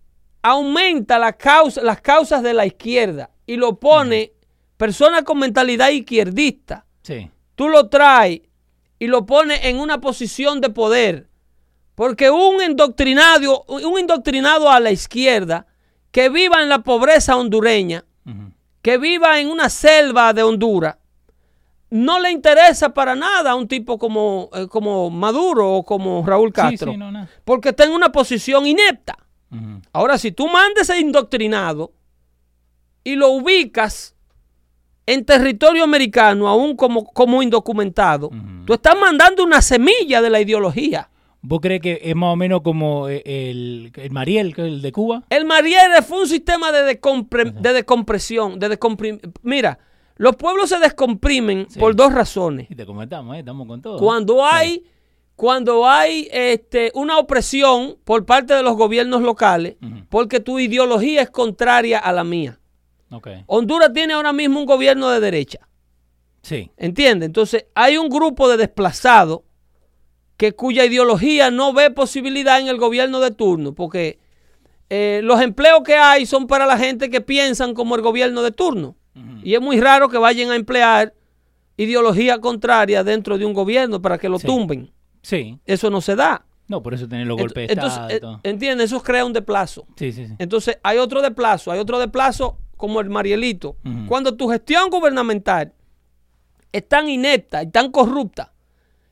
aumentas 0.43 1.21
la 1.21 1.33
causa- 1.33 1.83
las 1.83 2.01
causas 2.01 2.43
de 2.43 2.53
la 2.53 2.67
izquierda 2.67 3.31
y 3.47 3.57
lo 3.57 3.79
pones 3.79 4.31
personas 4.77 5.23
con 5.23 5.39
mentalidad 5.39 5.91
izquierdista, 5.91 6.85
Sí. 7.03 7.31
tú 7.55 7.69
lo 7.69 7.89
traes 7.89 8.41
y 8.99 9.07
lo 9.07 9.25
pones 9.25 9.65
en 9.65 9.79
una 9.79 10.01
posición 10.01 10.61
de 10.61 10.71
poder. 10.71 11.29
Porque 11.99 12.31
un 12.31 12.63
indoctrinado, 12.63 13.65
un 13.67 13.99
indoctrinado 13.99 14.71
a 14.71 14.79
la 14.79 14.93
izquierda 14.93 15.67
que 16.13 16.29
viva 16.29 16.63
en 16.63 16.69
la 16.69 16.85
pobreza 16.85 17.37
hondureña, 17.37 18.05
que 18.83 18.99
viva 18.99 19.41
en 19.41 19.49
una 19.49 19.69
selva 19.69 20.33
de 20.33 20.45
Honduras, 20.45 20.95
no 21.91 22.21
le 22.21 22.31
interesa 22.31 22.95
para 22.95 23.17
nada 23.17 23.51
a 23.51 23.55
un 23.57 23.67
tipo 23.67 23.99
como, 23.99 24.49
eh, 24.55 24.69
como 24.69 25.11
Maduro 25.11 25.73
o 25.73 25.83
como 25.83 26.25
Raúl 26.25 26.53
Castro. 26.53 26.93
sí, 26.93 26.97
no, 26.97 27.11
no. 27.11 27.27
Porque 27.45 27.71
está 27.71 27.83
en 27.83 27.91
una 27.91 28.13
posición 28.13 28.65
inepta. 28.65 29.19
Ahora, 29.93 30.19
si 30.19 30.31
tú 30.31 30.47
mandes 30.47 30.89
ese 30.89 31.01
indoctrinado 31.01 31.91
y 33.03 33.17
lo 33.17 33.31
ubicas 33.31 34.15
en 35.05 35.25
territorio 35.25 35.83
americano, 35.83 36.47
aún 36.47 36.77
como, 36.77 37.07
como 37.07 37.43
indocumentado, 37.43 38.31
tú 38.67 38.75
estás 38.75 38.97
mandando 38.97 39.43
una 39.43 39.61
semilla 39.63 40.23
de 40.23 40.31
la 40.31 40.41
ideología. 40.41 41.11
¿Vos 41.41 41.61
crees 41.63 41.81
que 41.81 42.01
es 42.03 42.17
más 42.17 42.33
o 42.33 42.37
menos 42.37 42.63
como 42.63 43.09
eh, 43.09 43.23
el, 43.25 43.93
el 43.95 44.11
Mariel, 44.11 44.55
el 44.57 44.83
de 44.83 44.93
Cuba? 44.93 45.23
El 45.31 45.45
Marielle 45.45 46.03
fue 46.03 46.21
un 46.23 46.27
sistema 46.29 46.73
de, 46.73 46.99
decompre- 47.01 47.53
de 47.53 47.73
decompresión. 47.73 48.59
De 48.59 48.69
descomprim- 48.79 49.21
Mira, 49.43 49.79
los 50.17 50.35
pueblos 50.37 50.69
se 50.71 50.79
descomprimen 50.81 51.67
Sí. 51.71 51.79
por 51.79 51.95
dos 51.95 52.13
razones. 52.13 52.69
Y 52.71 52.75
te 52.75 52.85
comentamos, 52.85 53.37
¿eh? 53.37 53.41
Estamos 53.41 53.69
con 53.69 53.81
todo. 53.81 53.99
Cuando 53.99 54.45
hay, 54.45 54.83
cuando 55.37 55.87
hay 55.89 56.29
este, 56.33 56.91
una 56.95 57.19
opresión 57.19 57.97
por 58.05 58.27
parte 58.27 58.55
de 58.55 58.63
los 58.65 58.77
gobiernos 58.77 59.23
locales, 59.23 59.77
porque 60.09 60.41
tu 60.41 60.59
ideología 60.59 61.23
es 61.23 61.31
contraria 61.31 62.01
a 62.01 62.11
la 62.13 62.25
mía. 62.25 62.59
Ok. 63.13 63.29
Honduras 63.47 63.93
tiene 63.93 64.15
ahora 64.15 64.33
mismo 64.33 64.59
un 64.59 64.67
gobierno 64.67 65.09
de 65.09 65.21
derecha. 65.21 65.61
Sí. 66.43 66.73
¿Entiendes? 66.77 67.27
Entonces 67.29 67.67
hay 67.75 67.97
un 67.97 68.09
grupo 68.09 68.49
de 68.49 68.57
desplazados 68.57 69.41
que 70.39 70.53
cuya 70.55 70.87
ideología 70.87 71.51
no 71.51 71.75
ve 71.75 71.91
posibilidad 71.91 72.59
en 72.61 72.69
el 72.69 72.79
gobierno 72.79 73.21
de 73.21 73.33
turno, 73.33 73.75
porque 73.75 74.19
eh, 74.89 75.21
los 75.23 75.43
empleos 75.43 75.83
que 75.85 75.97
hay 75.97 76.25
son 76.25 76.47
para 76.47 76.65
la 76.65 76.79
gente 76.79 77.11
que 77.11 77.21
piensan 77.21 77.75
como 77.75 77.97
el 77.97 78.01
gobierno 78.03 78.43
de 78.43 78.53
turno. 78.53 78.97
Y 79.43 79.55
es 79.55 79.61
muy 79.61 79.81
raro 79.81 80.09
que 80.09 80.17
vayan 80.17 80.51
a 80.53 80.55
emplear 80.57 81.13
ideología 81.77 82.39
contraria 82.41 83.03
dentro 83.03 83.37
de 83.37 83.45
un 83.45 83.53
gobierno 83.53 84.01
para 84.01 84.17
que 84.17 84.29
lo 84.29 84.39
Sí. 84.39 84.47
tumben. 84.47 84.93
Sí. 85.23 85.59
Eso 85.67 85.91
no 85.91 86.01
se 86.01 86.15
da. 86.15 86.47
No, 86.69 86.83
por 86.83 86.95
eso 86.95 87.09
tener 87.09 87.27
los 87.27 87.37
golpes 87.37 87.67
de 87.67 87.73
Entonces, 87.73 88.01
Estado 88.11 88.35
eh. 88.37 88.41
¿entiendes? 88.45 88.87
Eso 88.93 89.03
crea 89.03 89.25
un 89.25 89.33
desplazo. 89.33 89.87
Sí, 89.97 90.13
sí, 90.13 90.27
sí. 90.27 90.35
Entonces, 90.39 90.79
hay 90.85 90.99
otro 90.99 91.21
desplazo, 91.21 91.73
hay 91.73 91.81
otro 91.81 91.99
desplazo 91.99 92.59
como 92.77 93.01
el 93.01 93.11
Marielito. 93.11 93.77
Cuando 94.07 94.37
tu 94.37 94.49
gestión 94.49 94.89
gubernamental 94.91 95.73
es 96.71 96.87
tan 96.89 97.09
inepta 97.09 97.63
y 97.65 97.71
tan 97.71 97.91
corrupta 97.91 98.53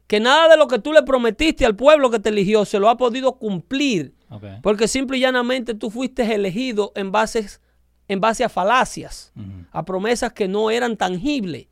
que 0.06 0.20
nada 0.20 0.48
de 0.48 0.56
lo 0.56 0.68
que 0.68 0.78
tú 0.78 0.92
le 0.92 1.02
prometiste 1.02 1.66
al 1.66 1.76
pueblo 1.76 2.10
que 2.10 2.18
te 2.18 2.28
eligió 2.28 2.64
se 2.64 2.78
lo 2.78 2.88
ha 2.88 2.96
podido 2.96 3.36
cumplir, 3.38 4.14
porque 4.62 4.88
simple 4.88 5.18
y 5.18 5.20
llanamente 5.20 5.74
tú 5.74 5.90
fuiste 5.90 6.34
elegido 6.34 6.92
en, 6.94 7.10
bases, 7.12 7.60
en 8.08 8.20
base 8.20 8.44
a 8.44 8.48
falacias, 8.48 9.32
a 9.72 9.84
promesas 9.84 10.32
que 10.32 10.48
no 10.48 10.70
eran 10.70 10.96
tangibles. 10.96 11.66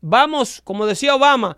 Vamos, 0.00 0.60
como 0.64 0.86
decía 0.86 1.14
Obama, 1.14 1.56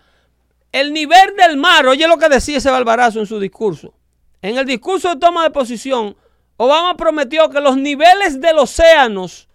el 0.73 0.93
nivel 0.93 1.37
del 1.37 1.57
mar, 1.57 1.87
oye 1.87 2.09
lo 2.09 2.19
que 2.19 2.29
decía 2.29 2.59
ese 2.59 2.71
barbarazo 2.71 3.21
en 3.21 3.27
su 3.27 3.39
discurso. 3.39 3.95
En 4.41 4.59
el 4.59 4.67
discurso 4.67 5.11
de 5.11 5.17
toma 5.21 5.45
de 5.45 5.51
posición, 5.51 6.17
Obama 6.57 6.97
prometió 6.97 7.49
que 7.49 7.61
los 7.61 7.77
niveles 7.77 8.41
del 8.41 8.59
océanos 8.59 9.49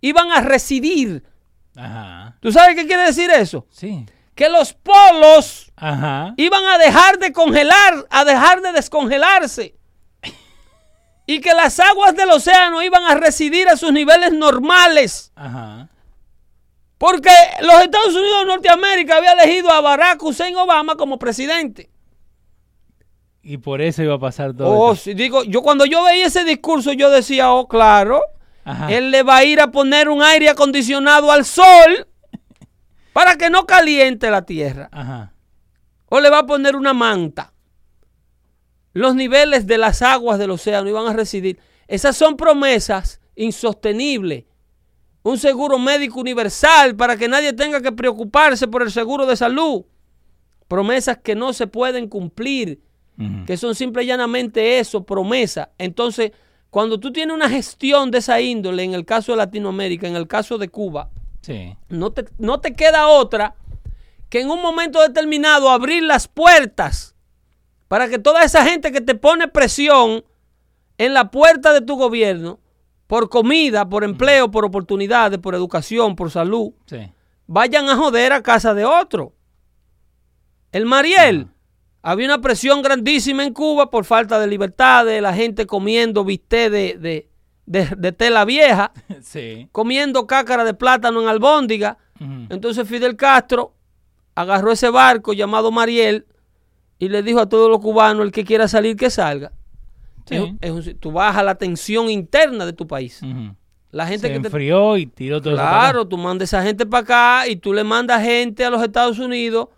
iban 0.00 0.30
a 0.30 0.40
residir. 0.40 1.24
Ajá. 1.74 2.36
¿Tú 2.40 2.52
sabes 2.52 2.76
qué 2.76 2.86
quiere 2.86 3.04
decir 3.04 3.30
eso? 3.30 3.66
Sí. 3.70 4.06
Que 4.34 4.48
los 4.48 4.72
polos 4.74 5.67
Ajá. 5.80 6.34
iban 6.36 6.64
a 6.64 6.78
dejar 6.78 7.18
de 7.18 7.32
congelar, 7.32 8.06
a 8.10 8.24
dejar 8.24 8.60
de 8.62 8.72
descongelarse. 8.72 9.74
Y 11.26 11.40
que 11.40 11.52
las 11.52 11.78
aguas 11.78 12.14
del 12.16 12.30
océano 12.30 12.82
iban 12.82 13.04
a 13.04 13.14
residir 13.14 13.68
a 13.68 13.76
sus 13.76 13.92
niveles 13.92 14.32
normales. 14.32 15.30
Ajá. 15.36 15.88
Porque 16.96 17.30
los 17.60 17.82
Estados 17.82 18.14
Unidos 18.14 18.40
de 18.40 18.46
Norteamérica 18.46 19.16
había 19.18 19.32
elegido 19.32 19.70
a 19.70 19.80
Barack 19.80 20.22
Hussein 20.22 20.56
Obama 20.56 20.96
como 20.96 21.18
presidente. 21.18 21.90
Y 23.42 23.58
por 23.58 23.80
eso 23.80 24.02
iba 24.02 24.14
a 24.14 24.18
pasar 24.18 24.52
todo. 24.54 24.68
Oh, 24.68 24.92
esto. 24.94 25.10
digo, 25.14 25.44
yo 25.44 25.62
cuando 25.62 25.84
yo 25.84 26.02
veía 26.04 26.26
ese 26.26 26.44
discurso, 26.44 26.92
yo 26.92 27.10
decía, 27.10 27.52
oh, 27.52 27.68
claro, 27.68 28.20
Ajá. 28.64 28.90
él 28.92 29.10
le 29.10 29.22
va 29.22 29.36
a 29.36 29.44
ir 29.44 29.60
a 29.60 29.70
poner 29.70 30.08
un 30.08 30.22
aire 30.22 30.48
acondicionado 30.48 31.30
al 31.30 31.44
sol 31.44 32.08
para 33.12 33.36
que 33.36 33.48
no 33.48 33.64
caliente 33.66 34.30
la 34.30 34.42
tierra. 34.42 34.88
Ajá. 34.92 35.32
O 36.10 36.20
le 36.20 36.30
va 36.30 36.40
a 36.40 36.46
poner 36.46 36.76
una 36.76 36.92
manta. 36.94 37.52
Los 38.92 39.14
niveles 39.14 39.66
de 39.66 39.78
las 39.78 40.02
aguas 40.02 40.38
del 40.38 40.50
océano 40.50 40.88
iban 40.88 41.06
a 41.06 41.12
residir. 41.12 41.58
Esas 41.86 42.16
son 42.16 42.36
promesas 42.36 43.20
insostenibles. 43.36 44.44
Un 45.22 45.38
seguro 45.38 45.78
médico 45.78 46.20
universal 46.20 46.96
para 46.96 47.16
que 47.16 47.28
nadie 47.28 47.52
tenga 47.52 47.80
que 47.80 47.92
preocuparse 47.92 48.66
por 48.68 48.82
el 48.82 48.90
seguro 48.90 49.26
de 49.26 49.36
salud. 49.36 49.84
Promesas 50.68 51.18
que 51.18 51.34
no 51.34 51.52
se 51.52 51.66
pueden 51.66 52.08
cumplir, 52.08 52.80
que 53.46 53.56
son 53.56 53.74
simple 53.74 54.04
y 54.04 54.06
llanamente 54.06 54.78
eso, 54.78 55.04
promesa. 55.04 55.70
Entonces, 55.78 56.32
cuando 56.70 57.00
tú 57.00 57.12
tienes 57.12 57.34
una 57.34 57.48
gestión 57.48 58.10
de 58.10 58.18
esa 58.18 58.40
índole, 58.40 58.84
en 58.84 58.94
el 58.94 59.04
caso 59.04 59.32
de 59.32 59.38
Latinoamérica, 59.38 60.06
en 60.06 60.14
el 60.16 60.26
caso 60.28 60.56
de 60.58 60.68
Cuba, 60.68 61.10
Sí. 61.40 61.74
no 61.88 62.12
te, 62.12 62.26
no 62.38 62.60
te 62.60 62.74
queda 62.74 63.08
otra 63.08 63.54
que 64.28 64.40
en 64.40 64.50
un 64.50 64.60
momento 64.62 65.00
determinado 65.00 65.70
abrir 65.70 66.02
las 66.02 66.28
puertas 66.28 67.14
para 67.88 68.08
que 68.08 68.18
toda 68.18 68.42
esa 68.44 68.64
gente 68.64 68.92
que 68.92 69.00
te 69.00 69.14
pone 69.14 69.48
presión 69.48 70.24
en 70.98 71.14
la 71.14 71.30
puerta 71.30 71.72
de 71.72 71.80
tu 71.80 71.96
gobierno 71.96 72.60
por 73.06 73.30
comida, 73.30 73.88
por 73.88 74.04
empleo, 74.04 74.50
por 74.50 74.64
oportunidades, 74.66 75.38
por 75.38 75.54
educación, 75.54 76.14
por 76.14 76.30
salud, 76.30 76.72
Sí. 76.86 77.10
vayan 77.46 77.88
a 77.88 77.96
joder 77.96 78.32
a 78.34 78.42
casa 78.42 78.74
de 78.74 78.84
otro. 78.84 79.32
El 80.72 80.84
Mariel, 80.84 81.48
había 82.02 82.26
una 82.26 82.40
presión 82.42 82.82
grandísima 82.82 83.44
en 83.44 83.54
Cuba 83.54 83.88
por 83.90 84.04
falta 84.04 84.38
de 84.38 84.46
libertades, 84.46 85.22
la 85.22 85.32
gente 85.32 85.66
comiendo 85.66 86.24
bistec 86.24 86.70
de, 86.70 86.98
de, 86.98 87.30
de- 87.64 87.94
de 87.96 88.12
tela 88.12 88.44
vieja, 88.44 88.92
Sí. 89.22 89.68
comiendo 89.72 90.26
cácara 90.26 90.64
de 90.64 90.74
plátano 90.74 91.22
en 91.22 91.28
albóndiga. 91.28 91.96
Entonces 92.50 92.86
Fidel 92.88 93.16
Castro 93.16 93.74
agarró 94.40 94.72
ese 94.72 94.90
barco 94.90 95.32
llamado 95.32 95.70
Mariel 95.70 96.26
y 96.98 97.08
le 97.08 97.22
dijo 97.22 97.40
a 97.40 97.48
todos 97.48 97.68
los 97.70 97.80
cubanos, 97.80 98.24
el 98.24 98.32
que 98.32 98.44
quiera 98.44 98.68
salir, 98.68 98.96
que 98.96 99.10
salga. 99.10 99.52
Sí. 100.26 100.34
Es 100.60 100.70
es 100.78 100.86
un- 100.88 100.98
tú 100.98 101.12
bajas 101.12 101.44
la 101.44 101.54
tensión 101.56 102.10
interna 102.10 102.66
de 102.66 102.72
tu 102.72 102.86
país. 102.86 103.20
La 103.90 104.06
gente 104.06 104.26
Se 104.28 104.32
que 104.34 104.40
te... 104.40 104.48
enfrió 104.48 104.96
y 104.98 105.06
tiró 105.06 105.40
todo 105.40 105.54
Claro, 105.54 106.06
tú 106.06 106.18
mandas 106.18 106.50
esa 106.50 106.62
gente 106.62 106.84
para 106.84 107.02
acá 107.02 107.48
y 107.48 107.56
tú 107.56 107.72
le 107.72 107.84
mandas 107.84 108.22
gente 108.22 108.64
a 108.64 108.70
los 108.70 108.82
Estados 108.82 109.18
Unidos 109.18 109.68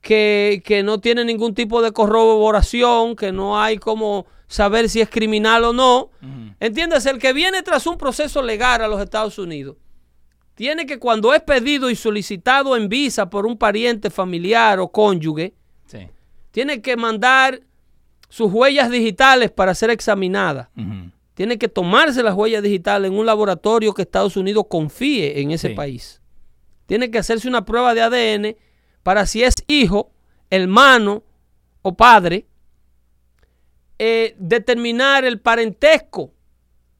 que, 0.00 0.62
que 0.64 0.82
no 0.82 0.98
tiene 1.00 1.24
ningún 1.24 1.54
tipo 1.54 1.80
de 1.82 1.92
corroboración, 1.92 3.16
que 3.16 3.32
no 3.32 3.60
hay 3.60 3.78
como 3.78 4.26
saber 4.48 4.88
si 4.88 5.00
es 5.00 5.08
criminal 5.08 5.64
o 5.64 5.72
no. 5.72 6.10
Ujú. 6.22 6.54
Entiendes, 6.60 7.06
el 7.06 7.18
que 7.18 7.32
viene 7.32 7.62
tras 7.62 7.86
un 7.86 7.96
proceso 7.98 8.42
legal 8.42 8.82
a 8.82 8.88
los 8.88 9.00
Estados 9.00 9.38
Unidos, 9.38 9.76
tiene 10.56 10.84
que 10.86 10.98
cuando 10.98 11.32
es 11.32 11.42
pedido 11.42 11.88
y 11.90 11.94
solicitado 11.96 12.76
en 12.76 12.88
visa 12.88 13.30
por 13.30 13.46
un 13.46 13.56
pariente 13.56 14.10
familiar 14.10 14.80
o 14.80 14.88
cónyuge, 14.88 15.54
Sí. 15.86 16.08
tiene 16.50 16.80
que 16.82 16.96
mandar 16.96 17.60
sus 18.28 18.50
huellas 18.52 18.90
digitales 18.90 19.52
para 19.52 19.72
ser 19.74 19.90
examinadas. 19.90 20.68
Tiene 21.34 21.58
que 21.58 21.68
tomarse 21.68 22.22
las 22.24 22.34
huellas 22.34 22.62
digitales 22.62 23.10
en 23.12 23.16
un 23.18 23.26
laboratorio 23.26 23.94
que 23.94 24.02
Estados 24.02 24.36
Unidos 24.36 24.64
confíe 24.68 25.40
en 25.40 25.52
ese 25.52 25.68
Sí. 25.68 25.74
país. 25.74 26.20
Tiene 26.86 27.10
que 27.10 27.18
hacerse 27.18 27.46
una 27.46 27.64
prueba 27.64 27.94
de 27.94 28.00
ADN 28.02 28.56
para 29.02 29.26
si 29.26 29.42
es 29.44 29.54
hijo, 29.68 30.10
hermano 30.50 31.22
o 31.82 31.94
padre, 31.94 32.46
eh, 33.98 34.34
determinar 34.38 35.24
el 35.24 35.40
parentesco 35.40 36.32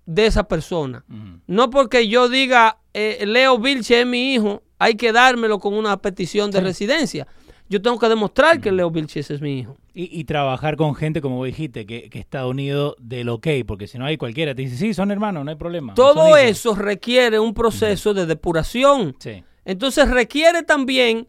de 0.06 0.26
esa 0.26 0.46
persona. 0.46 1.04
No 1.46 1.70
porque 1.70 2.08
yo 2.08 2.28
diga, 2.28 2.78
eh, 2.98 3.26
Leo 3.26 3.58
Vilche 3.58 4.00
es 4.00 4.06
mi 4.06 4.32
hijo, 4.34 4.62
hay 4.78 4.94
que 4.94 5.12
dármelo 5.12 5.58
con 5.58 5.74
una 5.74 5.96
petición 5.98 6.50
de 6.50 6.58
Sí. 6.60 6.64
residencia. 6.64 7.26
Yo 7.68 7.82
tengo 7.82 7.98
que 7.98 8.08
demostrar 8.08 8.60
que 8.60 8.70
Leo 8.72 8.90
Vilches 8.90 9.30
es 9.30 9.40
mi 9.40 9.58
hijo. 9.58 9.76
Y, 9.92 10.08
y 10.20 10.24
trabajar 10.24 10.76
con 10.76 10.94
gente, 10.94 11.20
como 11.20 11.36
vos 11.36 11.46
dijiste, 11.46 11.84
que, 11.84 12.08
que 12.08 12.18
está 12.20 12.46
unido 12.46 12.94
del 13.00 13.28
ok, 13.28 13.48
porque 13.66 13.86
si 13.88 13.98
no 13.98 14.06
hay 14.06 14.16
cualquiera, 14.16 14.54
te 14.54 14.62
dice, 14.62 14.76
sí, 14.76 14.94
son 14.94 15.10
hermanos, 15.10 15.44
no 15.44 15.50
hay 15.50 15.56
problema. 15.56 15.94
Todo 15.94 16.28
hijos". 16.28 16.40
eso 16.40 16.74
requiere 16.74 17.38
un 17.38 17.52
proceso 17.54 18.14
de 18.14 18.24
depuración. 18.24 19.16
Sí. 19.18 19.42
Entonces 19.64 20.08
requiere 20.08 20.62
también 20.62 21.26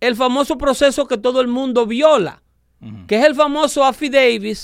el 0.00 0.14
famoso 0.14 0.58
proceso 0.58 1.06
que 1.08 1.16
todo 1.18 1.40
el 1.40 1.48
mundo 1.48 1.86
viola, 1.86 2.42
que 3.06 3.16
es 3.18 3.24
el 3.24 3.34
famoso 3.34 3.84
affidavit 3.84 4.58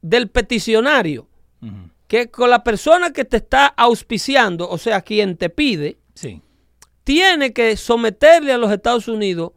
del 0.00 0.28
peticionario, 0.28 1.26
Ujú. 1.60 1.90
Que 2.06 2.30
con 2.30 2.50
la 2.50 2.62
persona 2.64 3.12
que 3.12 3.24
te 3.24 3.38
está 3.38 3.66
auspiciando, 3.66 4.68
o 4.68 4.78
sea, 4.78 5.00
quien 5.02 5.36
te 5.36 5.48
pide, 5.50 5.98
Sí. 6.14 6.42
tiene 7.02 7.52
que 7.52 7.76
someterle 7.76 8.52
a 8.52 8.58
los 8.58 8.70
Estados 8.70 9.08
Unidos 9.08 9.52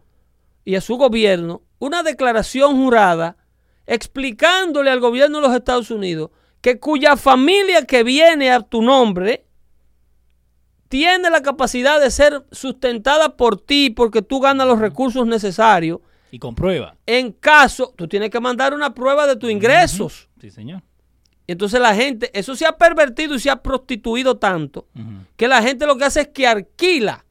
y 0.65 0.75
a 0.75 0.81
su 0.81 0.95
gobierno 0.97 1.61
una 1.79 2.03
declaración 2.03 2.75
jurada 2.77 3.37
explicándole 3.85 4.89
al 4.89 4.99
gobierno 4.99 5.39
de 5.41 5.47
los 5.47 5.55
Estados 5.55 5.91
Unidos 5.91 6.31
que 6.61 6.79
cuya 6.79 7.15
familia 7.15 7.85
que 7.85 8.03
viene 8.03 8.51
a 8.51 8.61
tu 8.61 8.81
nombre 8.81 9.45
tiene 10.89 11.29
la 11.29 11.41
capacidad 11.41 11.99
de 11.99 12.09
ser 12.11 12.45
sustentada 12.51 13.35
por 13.35 13.59
ti 13.59 13.89
porque 13.89 14.21
tú 14.21 14.39
ganas 14.39 14.67
los 14.67 14.79
recursos 14.79 15.27
necesarios. 15.27 15.99
Y 16.31 16.39
comprueba. 16.39 16.95
En 17.05 17.31
caso, 17.33 17.93
tú 17.95 18.07
tienes 18.07 18.29
que 18.29 18.39
mandar 18.39 18.73
una 18.73 18.93
prueba 18.93 19.27
de 19.27 19.35
tus 19.35 19.51
ingresos. 19.51 20.29
Sí, 20.39 20.49
señor. 20.49 20.81
Y 21.47 21.53
entonces 21.53 21.79
la 21.79 21.95
gente, 21.95 22.29
eso 22.37 22.55
se 22.57 22.65
ha 22.65 22.77
pervertido 22.77 23.35
y 23.35 23.39
se 23.39 23.49
ha 23.49 23.63
prostituido 23.63 24.37
tanto 24.37 24.87
que 25.37 25.47
la 25.47 25.61
gente 25.61 25.85
lo 25.87 25.97
que 25.97 26.03
hace 26.05 26.21
es 26.21 26.27
que 26.27 26.45
alquila 26.45 27.23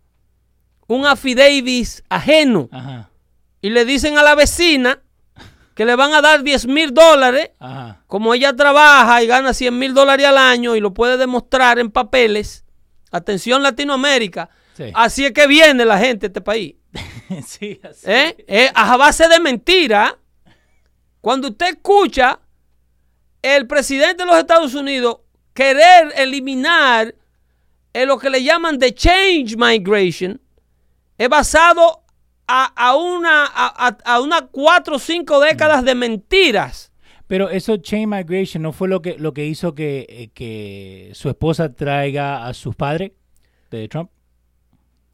un 0.89 1.05
affidavit 1.05 1.87
ajeno 2.09 2.69
Ajá. 2.73 3.11
y 3.61 3.71
le 3.71 3.85
dicen 3.85 4.17
a 4.17 4.23
la 4.23 4.35
vecina 4.35 5.01
que 5.75 5.85
le 5.85 5.95
van 5.97 6.15
a 6.15 6.23
dar 6.23 6.43
10 6.43 6.67
mil 6.69 6.95
dólares, 6.95 7.51
Ajá. 7.59 8.03
como 8.07 8.33
ella 8.33 8.57
trabaja 8.57 9.23
y 9.23 9.27
gana 9.27 9.53
100 9.53 9.79
mil 9.79 9.93
dólares 9.93 10.25
al 10.27 10.39
año 10.39 10.75
y 10.75 10.81
lo 10.81 10.95
puede 10.95 11.19
demostrar 11.19 11.79
en 11.79 11.91
papeles. 11.91 12.65
Atención 13.11 13.63
Latinoamérica. 13.63 14.49
Sí. 14.75 14.85
Así 14.95 15.27
es 15.27 15.33
que 15.33 15.47
viene 15.47 15.85
la 15.85 15.99
gente 15.99 16.27
a 16.27 16.29
este 16.29 16.41
país. 16.41 16.77
sí, 17.47 17.79
así. 17.83 18.07
¿eh? 18.11 18.45
Eh, 18.49 18.71
a 18.75 18.97
base 18.97 19.29
de 19.29 19.39
mentira. 19.41 20.19
Cuando 21.21 21.49
usted 21.49 21.67
escucha 21.69 22.41
el 23.55 23.67
presidente 23.67 24.23
de 24.23 24.27
los 24.27 24.39
Estados 24.39 24.75
Unidos 24.75 25.19
querer 25.55 26.13
eliminar 26.17 27.15
eh, 27.93 28.05
lo 28.07 28.19
que 28.19 28.29
le 28.31 28.43
llaman 28.43 28.79
the 28.79 28.93
change 28.93 29.57
migration, 29.57 30.41
es 31.17 31.29
basado 31.29 32.03
a, 32.47 32.65
a 32.77 32.97
una, 32.97 33.45
a, 33.47 33.87
a- 33.89 33.99
a 34.05 34.21
unas 34.21 34.43
cuatro 34.51 34.97
o 34.97 34.99
cinco 34.99 35.41
décadas 35.41 35.85
de 35.85 35.95
mentiras. 35.95 36.93
Pero 37.27 37.49
eso 37.51 37.77
chain 37.79 38.09
migration 38.09 38.63
no 38.63 38.73
fue 38.73 38.87
lo 38.89 39.01
que 39.03 39.17
lo 39.19 39.33
que 39.33 39.47
hizo 39.47 39.75
que, 39.75 40.07
eh, 40.09 40.29
que 40.35 41.11
su 41.15 41.29
esposa 41.29 41.73
traiga 41.73 42.47
a 42.47 42.55
sus 42.55 42.77
padres 42.77 43.13
de 43.71 43.89
Trump. 43.89 44.11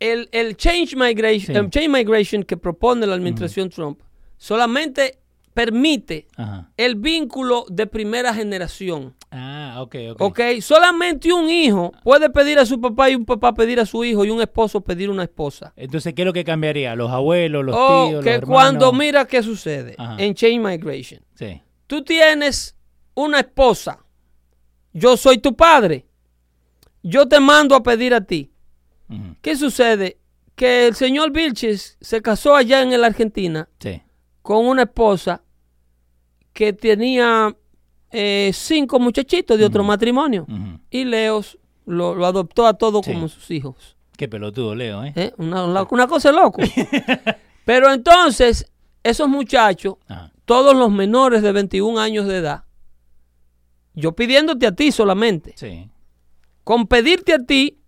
El, 0.01 0.29
el 0.33 0.57
change, 0.57 0.97
migration, 0.97 1.55
Sí. 1.55 1.61
el 1.61 1.71
change 1.71 1.89
migration 1.89 2.43
que 2.43 2.57
propone 2.57 3.07
la 3.07 3.15
administración 3.15 3.71
Trump 3.71 4.01
solamente 4.37 5.21
permite 5.55 6.27
Ajá. 6.37 6.71
el 6.77 6.97
vínculo 6.97 7.65
de 7.69 7.87
primera 7.87 8.33
generación. 8.35 9.15
Ah, 9.31 9.77
ok, 9.81 9.97
ok. 10.13 10.21
Ok, 10.21 10.41
solamente 10.61 11.33
un 11.33 11.49
hijo 11.49 11.93
puede 12.03 12.29
pedir 12.31 12.59
a 12.59 12.67
su 12.67 12.81
papá 12.81 13.11
y 13.11 13.15
un 13.15 13.25
papá 13.25 13.55
pedir 13.55 13.81
a 13.81 13.87
su 13.87 14.05
hijo 14.05 14.25
y 14.25 14.31
un 14.31 14.41
esposo 14.41 14.81
pedir 14.83 15.09
una 15.11 15.23
esposa. 15.25 15.73
Entonces, 15.77 16.13
¿qué 16.15 16.23
es 16.23 16.27
lo 16.27 16.33
que 16.33 16.45
cambiaría? 16.45 16.95
¿Los 16.97 17.11
abuelos, 17.11 17.65
los 17.65 17.75
tíos, 17.75 18.15
Oh, 18.15 18.21
que 18.23 18.39
los 18.39 18.49
cuando 18.49 18.87
hermanos? 18.87 18.99
mira 18.99 19.25
qué 19.27 19.43
sucede 19.43 19.95
Ajá. 19.99 20.17
en 20.23 20.35
Chain 20.35 20.63
Migration, 20.63 21.21
Sí. 21.35 21.61
tú 21.87 22.03
tienes 22.03 22.77
una 23.15 23.41
esposa, 23.41 23.99
yo 24.93 25.17
soy 25.17 25.39
tu 25.39 25.55
padre, 25.57 26.07
yo 27.03 27.27
te 27.27 27.41
mando 27.41 27.75
a 27.75 27.83
pedir 27.83 28.15
a 28.15 28.21
ti. 28.23 28.51
¿Qué 29.43 29.57
sucede? 29.57 30.19
Que 30.55 30.87
el 30.87 30.95
señor 30.95 31.33
Vilches 31.33 31.99
se 32.01 32.23
casó 32.23 32.55
allá 32.57 32.81
en 32.83 32.99
la 32.99 33.07
Argentina 33.07 33.69
Sí. 33.81 34.01
Con 34.43 34.67
una 34.67 34.83
esposa 34.83 35.43
que 36.53 36.73
tenía 36.73 37.55
eh, 38.11 38.51
cinco 38.53 38.99
muchachitos 38.99 39.59
de 39.59 39.65
otro 39.65 39.83
matrimonio. 39.85 40.47
Y 40.91 41.05
Leos 41.05 41.59
lo, 41.87 42.15
lo 42.15 42.27
adoptó 42.27 42.67
a 42.67 42.75
todos 42.75 43.05
Sí. 43.07 43.13
como 43.13 43.29
sus 43.29 43.51
hijos. 43.51 43.97
Qué 44.17 44.29
pelotudo, 44.29 44.75
Leo, 44.75 45.03
¿eh? 45.05 45.13
¿eh? 45.17 45.33
Una, 45.39 45.85
cosa 46.07 46.31
de 46.31 46.37
loco. 46.37 46.61
Pero 47.65 47.93
entonces, 47.93 48.71
esos 49.03 49.29
muchachos, 49.29 49.95
Ajá. 50.09 50.31
todos 50.45 50.77
los 50.77 50.91
menores 50.93 51.43
de 51.43 51.53
21 51.53 51.99
años 51.99 52.27
de 52.27 52.37
edad, 52.39 52.65
yo 53.95 54.13
pidiéndote 54.15 54.67
a 54.67 54.73
ti 54.73 54.93
solamente, 54.93 55.55
Sí. 55.57 55.89
con 56.65 56.87
pedirte 56.87 57.33
a 57.33 57.39
ti 57.39 57.79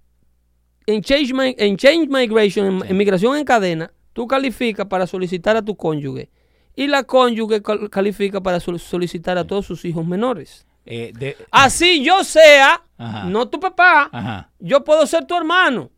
en 0.87 1.03
Change, 1.03 1.33
en 1.59 1.77
change 1.77 2.09
Migration, 2.09 2.67
en, 2.67 2.81
Sí. 2.81 2.87
en 2.91 2.97
migración 2.97 3.37
en 3.37 3.45
cadena, 3.45 3.93
tú 4.13 4.27
calificas 4.27 4.87
para 4.87 5.07
solicitar 5.07 5.57
a 5.57 5.63
tu 5.63 5.77
cónyuge. 5.77 6.31
Y 6.77 6.87
la 6.89 7.05
cónyuge 7.05 7.63
cal- 7.63 7.89
califica 7.91 8.41
para 8.43 8.59
sol- 8.61 8.81
solicitar 8.81 9.39
a 9.39 9.45
todos 9.47 9.67
sus 9.67 9.85
hijos 9.85 10.07
menores. 10.07 10.67
Eh, 10.87 11.13
de- 11.17 11.37
Así 11.51 12.03
yo 12.05 12.25
sea, 12.25 12.83
Ajá. 12.99 13.25
no 13.25 13.49
tu 13.49 13.59
papá, 13.61 14.09
Ajá. 14.13 14.51
yo 14.59 14.85
puedo 14.85 15.07
ser 15.07 15.25
tu 15.27 15.35
hermano. 15.37 15.91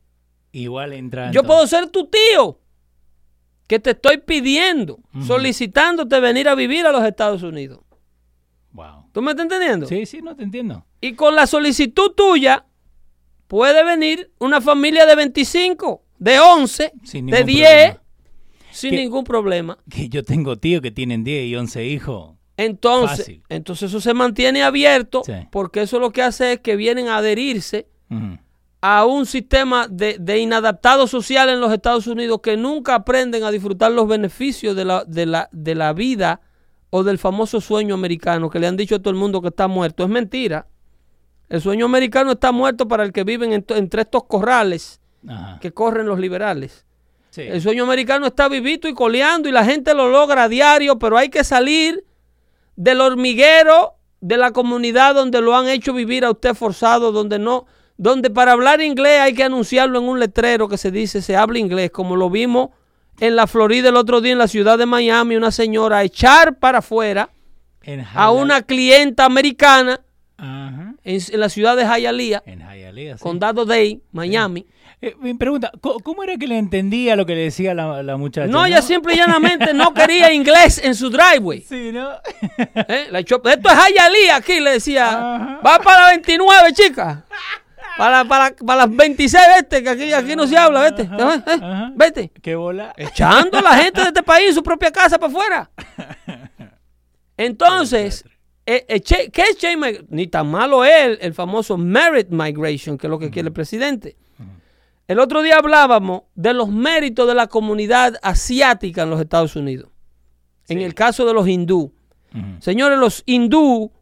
Igual 0.52 0.92
entra. 0.92 1.30
Yo 1.32 1.42
puedo 1.42 1.66
ser 1.66 1.88
tu 1.88 2.06
tío 2.08 2.60
que 3.66 3.78
te 3.80 3.90
estoy 3.90 4.18
pidiendo, 4.18 5.00
solicitándote 5.26 6.20
venir 6.20 6.48
a 6.48 6.54
vivir 6.54 6.86
a 6.86 6.92
los 6.92 7.04
Estados 7.04 7.42
Unidos. 7.42 7.80
Wow. 8.72 9.08
¿Tú 9.12 9.22
me 9.22 9.30
estás 9.32 9.44
entendiendo? 9.44 9.86
Sí, 9.86 10.06
sí, 10.06 10.20
no 10.22 10.36
te 10.36 10.44
entiendo. 10.44 10.84
Y 11.00 11.14
con 11.14 11.34
la 11.34 11.46
solicitud 11.46 12.12
tuya 12.12 12.64
puede 13.48 13.82
venir 13.84 14.30
una 14.38 14.60
familia 14.60 15.04
de 15.06 15.16
25, 15.16 16.02
de 16.18 16.38
11, 16.38 16.92
Sin 17.02 17.26
de 17.26 17.38
ningún 17.38 17.46
10, 17.46 17.68
problema. 17.94 18.02
Sin 18.76 18.90
Que- 18.90 18.96
ningún 18.98 19.24
problema. 19.24 19.78
Que 19.90 20.08
yo 20.08 20.22
tengo 20.22 20.56
tíos 20.56 20.82
que 20.82 20.90
tienen 20.90 21.24
10 21.24 21.46
y 21.46 21.56
11 21.56 21.84
hijos. 21.86 22.34
Entonces, 22.58 23.18
Fácil. 23.18 23.42
entonces 23.48 23.90
eso 23.90 24.00
se 24.00 24.14
mantiene 24.14 24.62
abierto 24.62 25.22
Sí. 25.26 25.32
porque 25.50 25.82
eso 25.82 25.98
lo 25.98 26.10
que 26.10 26.22
hace 26.22 26.54
es 26.54 26.60
que 26.60 26.74
vienen 26.76 27.08
a 27.08 27.18
adherirse 27.18 27.88
a 28.80 29.04
un 29.04 29.26
sistema 29.26 29.88
de, 29.88 30.16
de 30.20 30.38
inadaptados 30.38 31.10
social 31.10 31.48
en 31.48 31.60
los 31.60 31.72
Estados 31.72 32.06
Unidos 32.06 32.40
que 32.42 32.56
nunca 32.56 32.94
aprenden 32.94 33.42
a 33.44 33.50
disfrutar 33.50 33.90
los 33.92 34.06
beneficios 34.06 34.76
de 34.76 34.84
la, 34.84 35.04
de, 35.04 35.26
la, 35.26 35.48
de 35.52 35.74
la 35.74 35.92
vida 35.92 36.40
o 36.90 37.02
del 37.02 37.18
famoso 37.18 37.60
sueño 37.60 37.94
americano 37.94 38.48
que 38.48 38.58
le 38.60 38.68
han 38.68 38.76
dicho 38.76 38.94
a 38.94 38.98
todo 39.00 39.10
el 39.10 39.16
mundo 39.16 39.42
que 39.42 39.48
está 39.48 39.66
muerto. 39.68 40.04
Es 40.04 40.08
mentira. 40.08 40.66
El 41.48 41.60
sueño 41.60 41.84
americano 41.86 42.32
está 42.32 42.52
muerto 42.52 42.88
para 42.88 43.02
el 43.04 43.12
que 43.12 43.24
viven 43.24 43.52
en 43.52 43.64
entre 43.70 44.02
estos 44.02 44.24
corrales 44.24 45.00
Ajá. 45.28 45.58
que 45.60 45.72
corren 45.72 46.06
los 46.06 46.18
liberales. 46.18 46.85
Sí. 47.36 47.42
El 47.42 47.60
sueño 47.60 47.84
americano 47.84 48.26
está 48.28 48.48
vivito 48.48 48.88
y 48.88 48.94
coleando 48.94 49.46
y 49.46 49.52
la 49.52 49.62
gente 49.62 49.92
lo 49.92 50.08
logra 50.08 50.44
a 50.44 50.48
diario, 50.48 50.98
pero 50.98 51.18
hay 51.18 51.28
que 51.28 51.44
salir 51.44 52.02
del 52.76 53.02
hormiguero 53.02 53.96
de 54.22 54.38
la 54.38 54.52
comunidad 54.52 55.14
donde 55.14 55.42
lo 55.42 55.54
han 55.54 55.68
hecho 55.68 55.92
vivir 55.92 56.24
a 56.24 56.30
usted 56.30 56.54
forzado, 56.54 57.12
donde 57.12 57.38
no, 57.38 57.66
donde 57.98 58.30
para 58.30 58.52
hablar 58.52 58.80
inglés 58.80 59.20
hay 59.20 59.34
que 59.34 59.44
anunciarlo 59.44 59.98
en 59.98 60.06
un 60.06 60.18
letrero 60.18 60.66
que 60.66 60.78
se 60.78 60.90
dice 60.90 61.20
se 61.20 61.36
habla 61.36 61.58
inglés, 61.58 61.90
como 61.90 62.16
lo 62.16 62.30
vimos 62.30 62.70
en 63.20 63.36
la 63.36 63.46
Florida 63.46 63.90
el 63.90 63.96
otro 63.96 64.22
día 64.22 64.32
en 64.32 64.38
la 64.38 64.48
ciudad 64.48 64.78
de 64.78 64.86
Miami, 64.86 65.36
una 65.36 65.50
señora 65.50 66.04
echar 66.04 66.58
para 66.58 66.78
afuera 66.78 67.28
a 68.14 68.30
una 68.30 68.62
clienta 68.62 69.26
americana 69.26 70.00
en, 70.38 70.96
en 71.04 71.40
la 71.40 71.50
ciudad 71.50 71.76
de 71.76 71.84
Hialeah, 71.84 72.42
En 72.46 72.60
Hialeah, 72.60 73.18
sí. 73.18 73.22
condado 73.22 73.66
Dade, 73.66 74.00
Miami. 74.12 74.66
Eh, 75.02 75.14
mi 75.20 75.34
pregunta, 75.34 75.70
¿co- 75.80 75.98
¿cómo 76.00 76.22
era 76.22 76.36
que 76.38 76.46
le 76.46 76.56
entendía 76.56 77.16
lo 77.16 77.26
que 77.26 77.34
le 77.34 77.42
decía 77.42 77.74
la, 77.74 78.02
la 78.02 78.16
muchacha? 78.16 78.46
No, 78.50 78.64
ella 78.64 78.80
simple 78.80 79.12
y 79.14 79.18
llanamente 79.18 79.74
no 79.74 79.92
quería 79.92 80.32
inglés 80.32 80.80
en 80.82 80.94
su 80.94 81.10
driveway. 81.10 81.60
Sí, 81.60 81.90
¿no? 81.92 82.12
¿Eh? 82.88 83.08
La 83.10 83.20
echó- 83.20 83.42
Esto 83.44 83.68
es 83.68 83.76
Hialeah 83.94 84.36
aquí, 84.36 84.58
le 84.58 84.70
decía. 84.72 85.08
Ajá. 85.08 85.60
Va 85.64 85.78
para 85.80 86.00
la 86.04 86.08
29, 86.10 86.72
chica. 86.72 87.24
Para, 87.98 88.24
para, 88.24 88.54
para 88.56 88.86
las 88.86 88.96
26, 88.96 89.42
vete, 89.56 89.82
que 89.82 89.88
aquí, 89.90 90.12
aquí 90.12 90.34
no 90.36 90.46
se 90.46 90.56
habla, 90.56 90.80
vete. 90.82 91.02
Ajá, 91.02 91.34
Eh, 91.46 91.52
ajá. 91.62 91.92
Vete. 91.94 92.30
¿Qué 92.42 92.54
bola? 92.54 92.94
Echando 92.96 93.58
a 93.58 93.62
la 93.62 93.74
gente 93.76 94.00
de 94.00 94.08
este 94.08 94.22
país 94.22 94.48
en 94.48 94.54
su 94.54 94.62
propia 94.62 94.90
casa 94.90 95.18
para 95.18 95.30
afuera. 95.32 95.70
Entonces, 97.36 98.24
eh, 98.64 98.84
eh, 98.88 99.00
che- 99.00 99.30
¿qué 99.30 99.42
es 99.42 99.58
Ni 100.08 100.26
tan 100.26 100.50
malo 100.50 100.84
es 100.84 101.04
el, 101.04 101.18
el 101.20 101.34
famoso 101.34 101.76
merit 101.76 102.28
migration, 102.30 102.96
que 102.96 103.06
es 103.06 103.10
lo 103.10 103.18
que 103.18 103.30
quiere 103.30 103.48
el 103.48 103.52
presidente. 103.52 104.16
El 105.08 105.20
otro 105.20 105.42
día 105.42 105.58
hablábamos 105.58 106.22
de 106.34 106.52
los 106.52 106.68
méritos 106.68 107.28
de 107.28 107.34
la 107.34 107.46
comunidad 107.46 108.16
asiática 108.22 109.02
en 109.02 109.10
los 109.10 109.20
Estados 109.20 109.54
Unidos. 109.54 109.90
En 110.68 110.80
el 110.80 110.94
caso 110.94 111.24
de 111.24 111.32
los 111.32 111.46
hindú. 111.46 111.92
Señores, 112.58 112.98
los 112.98 113.22
hindú 113.24 113.92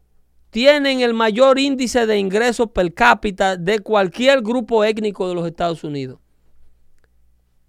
tienen 0.49 1.01
el 1.01 1.13
mayor 1.13 1.59
índice 1.59 2.05
de 2.05 2.17
ingresos 2.17 2.71
per 2.71 2.93
cápita 2.93 3.55
de 3.55 3.79
cualquier 3.79 4.41
grupo 4.41 4.83
étnico 4.83 5.29
de 5.29 5.35
los 5.35 5.45
Estados 5.45 5.83
Unidos. 5.83 6.19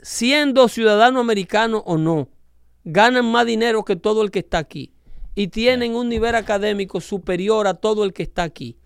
Siendo 0.01 0.69
ciudadano 0.69 1.21
americano 1.21 1.83
o 1.87 1.99
no, 1.99 2.29
ganan 2.85 3.31
más 3.31 3.45
dinero 3.45 3.85
que 3.85 3.97
todo 3.97 4.23
el 4.23 4.31
que 4.31 4.39
está 4.39 4.59
aquí 4.59 4.93
y 5.35 5.49
tienen 5.49 5.95
un 5.95 6.09
nivel 6.09 6.35
académico 6.35 7.01
superior 7.01 7.67
a 7.67 7.75
todo 7.75 8.05
el 8.05 8.13
que 8.13 8.23
está 8.23 8.45
aquí. 8.45 8.79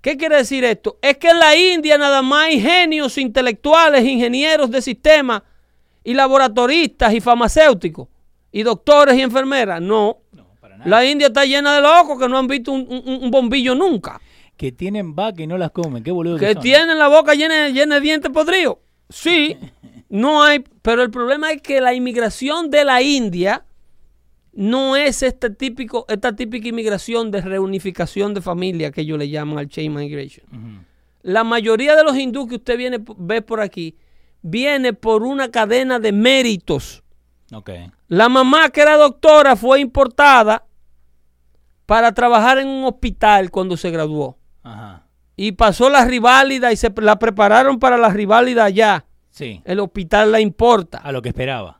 ¿Qué 0.00 0.16
quiere 0.16 0.36
decir 0.36 0.64
esto? 0.64 0.98
Es 1.02 1.16
que 1.18 1.28
en 1.30 1.38
la 1.38 1.56
India 1.56 1.98
nada 1.98 2.22
más 2.22 2.46
hay 2.46 2.60
genios 2.60 3.18
intelectuales, 3.18 4.04
ingenieros 4.04 4.70
de 4.70 4.80
sistemas 4.80 5.42
y 6.04 6.14
laboratoristas 6.14 7.12
y 7.14 7.20
farmacéuticos 7.20 8.08
y 8.52 8.62
doctores 8.62 9.16
y 9.16 9.22
enfermeras. 9.22 9.80
No, 9.82 10.18
No, 10.32 10.46
para 10.60 10.76
nada. 10.78 10.88
la 10.88 11.04
India 11.04 11.26
está 11.26 11.44
llena 11.44 11.74
de 11.74 11.82
locos 11.82 12.18
que 12.18 12.28
no 12.28 12.38
han 12.38 12.46
visto 12.46 12.72
un, 12.72 12.86
un- 12.88 13.22
un 13.24 13.30
bombillo 13.30 13.74
nunca. 13.74 14.20
Que 14.56 14.72
tienen 14.72 15.14
vaca 15.14 15.42
y 15.42 15.46
no 15.46 15.58
las 15.58 15.70
comen. 15.72 16.02
Qué 16.02 16.10
boludo 16.10 16.36
que, 16.38 16.46
Que 16.46 16.52
son. 16.54 16.62
tienen 16.62 16.98
la 16.98 17.08
boca 17.08 17.34
llena, 17.34 17.68
llena 17.68 17.96
de 17.96 18.00
dientes 18.00 18.30
podridos. 18.32 18.76
Sí, 19.08 19.56
no 20.08 20.42
hay. 20.42 20.64
Pero 20.82 21.02
el 21.02 21.10
problema 21.10 21.50
es 21.52 21.60
que 21.62 21.80
la 21.80 21.92
inmigración 21.94 22.70
de 22.70 22.84
la 22.84 23.02
India 23.02 23.64
no 24.52 24.96
es 24.96 25.22
este 25.22 25.50
típico, 25.50 26.04
esta 26.08 26.34
típica 26.34 26.68
inmigración 26.68 27.30
de 27.30 27.40
reunificación 27.40 28.34
de 28.34 28.40
familia 28.40 28.90
que 28.90 29.02
ellos 29.02 29.18
le 29.18 29.28
llaman 29.28 29.58
al 29.58 29.68
chain 29.68 29.94
migration. 29.94 30.86
La 31.22 31.44
mayoría 31.44 31.96
de 31.96 32.04
los 32.04 32.16
hindúes 32.16 32.48
que 32.48 32.56
usted 32.56 32.76
viene, 32.76 32.98
ve 33.18 33.42
por 33.42 33.60
aquí 33.60 33.96
viene 34.42 34.92
por 34.92 35.22
una 35.22 35.50
cadena 35.50 35.98
de 35.98 36.12
méritos. 36.12 37.02
Ok. 37.52 37.70
La 38.08 38.28
mamá 38.28 38.70
que 38.70 38.82
era 38.82 38.96
doctora 38.96 39.56
fue 39.56 39.80
importada 39.80 40.64
para 41.86 42.12
trabajar 42.12 42.58
en 42.58 42.68
un 42.68 42.84
hospital 42.84 43.50
cuando 43.50 43.76
se 43.76 43.90
graduó. 43.90 44.38
Ajá. 44.62 45.04
Y 45.36 45.52
pasó 45.52 45.88
la 45.88 46.04
riválida 46.04 46.72
y 46.72 46.76
se 46.76 46.92
la 46.96 47.18
prepararon 47.18 47.78
para 47.78 47.96
la 47.96 48.08
riválida 48.08 48.64
allá. 48.64 49.04
Sí. 49.30 49.62
El 49.64 49.80
hospital 49.80 50.32
la 50.32 50.40
importa. 50.40 50.98
A 50.98 51.12
lo 51.12 51.22
que 51.22 51.28
esperaba. 51.28 51.77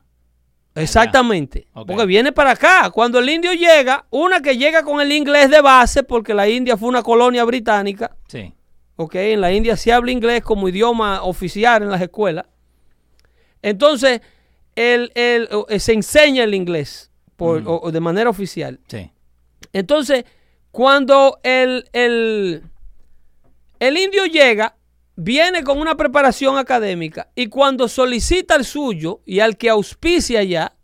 Exactamente. 0.75 1.67
Porque 1.73 2.05
viene 2.05 2.31
para 2.31 2.51
acá. 2.51 2.89
Cuando 2.91 3.19
el 3.19 3.29
indio 3.29 3.53
llega, 3.53 4.05
una 4.11 4.41
que 4.41 4.57
llega 4.57 4.83
con 4.83 5.01
el 5.01 5.11
inglés 5.11 5.49
de 5.49 5.61
base, 5.61 6.03
porque 6.03 6.33
la 6.33 6.47
India 6.47 6.77
fue 6.77 6.87
una 6.89 7.03
colonia 7.03 7.43
británica. 7.43 8.15
Sí. 8.27 8.53
Ok, 8.95 9.15
en 9.15 9.41
la 9.41 9.51
India 9.51 9.75
se 9.77 9.91
habla 9.93 10.11
inglés 10.11 10.43
como 10.43 10.67
idioma 10.69 11.23
oficial 11.23 11.83
en 11.83 11.89
las 11.89 12.01
escuelas. 12.01 12.45
Entonces, 13.61 14.21
el- 14.75 15.11
el- 15.15 15.47
o- 15.51 15.65
se 15.79 15.93
enseña 15.93 16.43
el 16.43 16.53
inglés 16.53 17.11
por- 17.35 17.67
o- 17.67 17.81
o 17.81 17.91
de 17.91 17.99
manera 17.99 18.29
oficial. 18.29 18.79
Sí. 18.87 19.09
Entonces, 19.73 20.25
cuando 20.71 21.39
el, 21.43 21.89
el, 21.93 22.63
el 23.79 23.97
indio 23.97 24.25
llega, 24.25 24.75
viene 25.21 25.65
con 25.65 25.79
una 25.79 25.95
preparación 25.95 26.57
académica 26.57 27.29
y 27.35 27.47
cuando 27.47 27.89
solicita 27.89 28.55
el 28.55 28.63
suyo 28.63 29.19
y 29.25 29.41
al 29.41 29.57
que 29.57 29.69
auspicia 29.69 30.41
ya, 30.43 30.77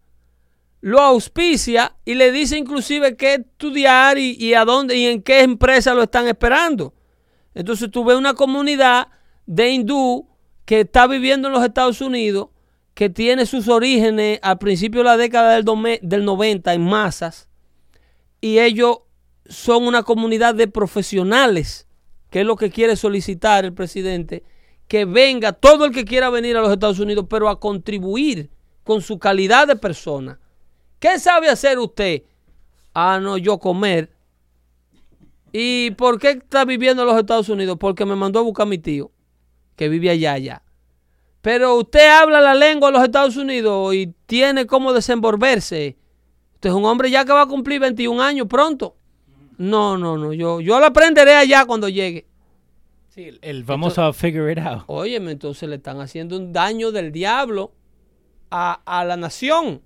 lo 0.82 1.00
auspicia 1.00 1.96
y 2.04 2.16
le 2.16 2.34
dice 2.34 2.58
inclusive 2.58 3.16
qué 3.16 3.36
estudiar 3.36 4.18
y, 4.18 4.54
a 4.54 4.66
dónde 4.66 4.98
y 4.98 5.06
en 5.06 5.22
qué 5.22 5.42
empresa 5.42 5.94
lo 5.94 6.04
están 6.04 6.28
esperando. 6.28 6.94
Entonces 7.54 7.90
tú 7.90 8.04
ves 8.04 8.18
una 8.18 8.34
comunidad 8.34 9.08
de 9.46 9.70
hindú 9.70 10.28
que 10.66 10.82
está 10.82 11.08
viviendo 11.08 11.48
en 11.48 11.54
los 11.54 11.64
Estados 11.64 12.02
Unidos, 12.02 12.50
que 12.94 13.10
tiene 13.10 13.46
sus 13.46 13.70
orígenes 13.70 14.40
al 14.42 14.58
principio 14.58 15.00
de 15.00 15.06
la 15.06 15.18
década 15.18 15.56
del, 15.56 15.66
del 16.02 16.26
90 16.26 16.74
en 16.74 16.82
masas, 16.84 17.48
y 18.42 18.60
ellos 18.60 19.00
son 19.48 19.88
una 19.88 20.04
comunidad 20.04 20.56
de 20.56 20.68
profesionales, 20.68 21.85
que 22.36 22.42
es 22.42 22.46
lo 22.46 22.58
que 22.58 22.70
quiere 22.70 22.98
solicitar 22.98 23.64
el 23.64 23.74
presidente, 23.74 24.44
que 24.90 25.06
venga 25.06 25.54
todo 25.54 25.86
el 25.86 25.94
que 25.94 26.04
quiera 26.04 26.30
venir 26.30 26.58
a 26.58 26.60
los 26.60 26.70
Estados 26.70 27.00
Unidos, 27.00 27.28
pero 27.30 27.48
a 27.48 27.62
contribuir 27.62 28.50
con 28.84 29.02
su 29.02 29.20
calidad 29.20 29.70
de 29.70 29.78
persona. 29.78 30.38
¿Qué 31.00 31.18
sabe 31.18 31.48
hacer 31.48 31.80
usted? 31.80 32.24
Ah, 32.94 33.22
no, 33.22 33.38
yo 33.38 33.58
comer. 33.58 34.12
¿Y 35.54 35.92
por 35.92 36.20
qué 36.20 36.32
está 36.32 36.66
viviendo 36.66 37.04
en 37.04 37.08
los 37.08 37.18
Estados 37.18 37.48
Unidos? 37.48 37.78
Porque 37.80 38.04
me 38.04 38.18
mandó 38.18 38.40
a 38.40 38.44
buscar 38.44 38.64
a 38.64 38.70
mi 38.70 38.80
tío, 38.80 39.12
que 39.78 39.88
vive 39.88 40.10
allá, 40.10 40.34
allá. 40.34 40.62
Pero 41.40 41.76
usted 41.76 42.06
habla 42.06 42.42
la 42.42 42.54
lengua 42.54 42.90
de 42.90 42.98
los 42.98 43.04
Estados 43.06 43.38
Unidos 43.38 43.96
y 43.96 44.14
tiene 44.26 44.66
cómo 44.66 44.92
desenvolverse. 44.92 45.96
Usted 46.56 46.70
es 46.70 46.76
un 46.76 46.84
hombre 46.84 47.10
ya 47.10 47.24
que 47.24 47.32
va 47.32 47.44
a 47.44 47.48
cumplir 47.48 47.80
21 47.80 48.22
años 48.22 48.48
pronto. 48.50 48.98
No, 49.58 49.98
no, 49.98 50.18
no. 50.18 50.34
Yo, 50.34 50.62
yo 50.62 50.80
lo 50.80 50.86
aprenderé 50.88 51.36
allá 51.36 51.66
cuando 51.66 51.90
llegue. 51.90 52.26
Sí, 53.10 53.24
el, 53.30 53.40
el 53.42 53.64
famoso 53.64 54.12
figure 54.14 54.52
it 54.52 54.60
out. 54.60 54.84
Óyeme, 54.88 55.32
entonces 55.32 55.70
le 55.70 55.76
están 55.78 56.02
haciendo 56.02 56.36
un 56.38 56.52
daño 56.52 56.92
del 56.92 57.12
diablo 57.12 57.72
a, 58.52 58.82
a 58.86 59.06
la 59.06 59.16
nación. 59.18 59.82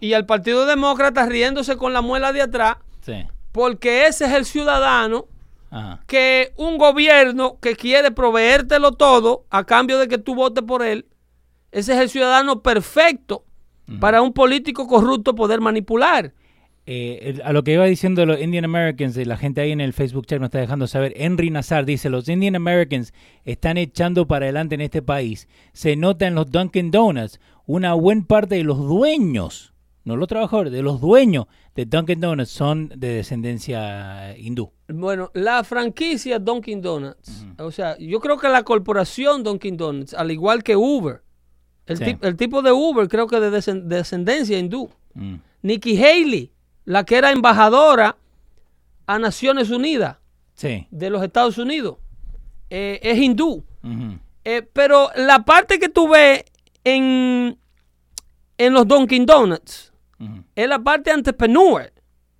Y 0.00 0.12
al 0.14 0.26
Partido 0.26 0.66
Demócrata 0.66 1.26
riéndose 1.26 1.76
con 1.76 1.92
la 1.92 2.00
muela 2.02 2.32
de 2.32 2.42
atrás, 2.42 2.76
Sí. 3.02 3.26
porque 3.52 4.06
ese 4.06 4.26
es 4.26 4.32
el 4.32 4.44
ciudadano 4.44 5.26
Ajá. 5.70 6.00
que 6.06 6.52
un 6.56 6.76
gobierno 6.78 7.58
que 7.60 7.76
quiere 7.76 8.10
proveértelo 8.10 8.92
todo 8.92 9.44
a 9.50 9.64
cambio 9.64 9.98
de 9.98 10.08
que 10.08 10.18
tú 10.18 10.34
votes 10.34 10.64
por 10.64 10.82
él, 10.82 11.06
ese 11.72 11.92
es 11.94 11.98
el 12.00 12.08
ciudadano 12.10 12.62
perfecto 12.62 13.44
para 14.00 14.22
un 14.22 14.32
político 14.32 14.86
corrupto 14.86 15.34
poder 15.34 15.60
manipular. 15.60 16.32
Eh, 16.92 17.30
el- 17.30 17.42
a 17.42 17.52
lo 17.52 17.62
que 17.62 17.74
iba 17.74 17.84
diciendo 17.84 18.26
los 18.26 18.40
Indian 18.42 18.64
Americans, 18.64 19.16
eh, 19.16 19.24
la 19.24 19.36
gente 19.36 19.60
ahí 19.60 19.70
en 19.70 19.80
el 19.80 19.92
Facebook 19.92 20.26
chat 20.26 20.40
nos 20.40 20.48
está 20.48 20.58
dejando 20.58 20.88
saber, 20.88 21.12
Henry 21.14 21.48
Nazar 21.48 21.84
dice, 21.84 22.10
los 22.10 22.28
Indian 22.28 22.56
Americans 22.56 23.12
están 23.44 23.76
echando 23.78 24.26
para 24.26 24.46
adelante 24.46 24.74
en 24.74 24.80
este 24.80 25.00
país. 25.00 25.46
Se 25.72 25.94
nota 25.94 26.26
en 26.26 26.34
los 26.34 26.50
Dunkin' 26.50 26.90
Donuts. 26.90 27.38
Una 27.66 27.94
buena 27.94 28.24
parte 28.26 28.56
de 28.56 28.64
los 28.64 28.78
dueños, 28.78 29.72
no 30.04 30.16
los 30.16 30.26
trabajadores, 30.26 30.72
de 30.72 30.82
los 30.82 31.00
dueños 31.00 31.46
de 31.76 31.84
Dunkin' 31.86 32.20
Donuts 32.20 32.50
son 32.50 32.88
de 32.96 33.08
descendencia 33.14 34.36
hindú. 34.36 34.72
Bueno, 34.88 35.30
la 35.34 35.62
franquicia 35.62 36.40
Dunkin' 36.40 36.82
Donuts, 36.82 37.46
o 37.58 37.70
sea, 37.70 37.96
yo 37.98 38.18
creo 38.18 38.36
que 38.36 38.48
la 38.48 38.64
corporación 38.64 39.44
Dunkin' 39.44 39.76
Donuts, 39.76 40.14
al 40.14 40.32
igual 40.32 40.64
que 40.64 40.74
Uber, 40.74 41.22
el, 41.86 41.96
Sí. 41.98 42.04
tip- 42.04 42.24
el 42.24 42.36
tipo 42.36 42.62
de 42.62 42.72
Uber 42.72 43.06
creo 43.08 43.28
que 43.28 43.38
de 43.38 43.50
descendencia 43.52 44.58
hindú. 44.58 44.90
Mm. 45.14 45.36
Nikki 45.62 45.96
Haley, 46.02 46.50
la 46.90 47.04
que 47.04 47.16
era 47.16 47.30
embajadora 47.30 48.16
a 49.06 49.18
Naciones 49.18 49.70
Unidas 49.70 50.16
Sí. 50.54 50.86
de 50.90 51.08
los 51.10 51.22
Estados 51.22 51.56
Unidos, 51.58 51.96
eh, 52.68 52.98
es 53.02 53.18
hindú. 53.18 53.64
Eh, 54.44 54.62
pero 54.72 55.10
la 55.16 55.44
parte 55.44 55.78
que 55.78 55.88
tú 55.88 56.08
ves 56.08 56.44
en, 56.84 57.56
en 58.58 58.72
los 58.74 58.86
Dunkin' 58.86 59.24
Donuts 59.26 59.92
es 60.54 60.68
la 60.68 60.78
parte 60.78 61.10
entrepreneur. 61.10 61.92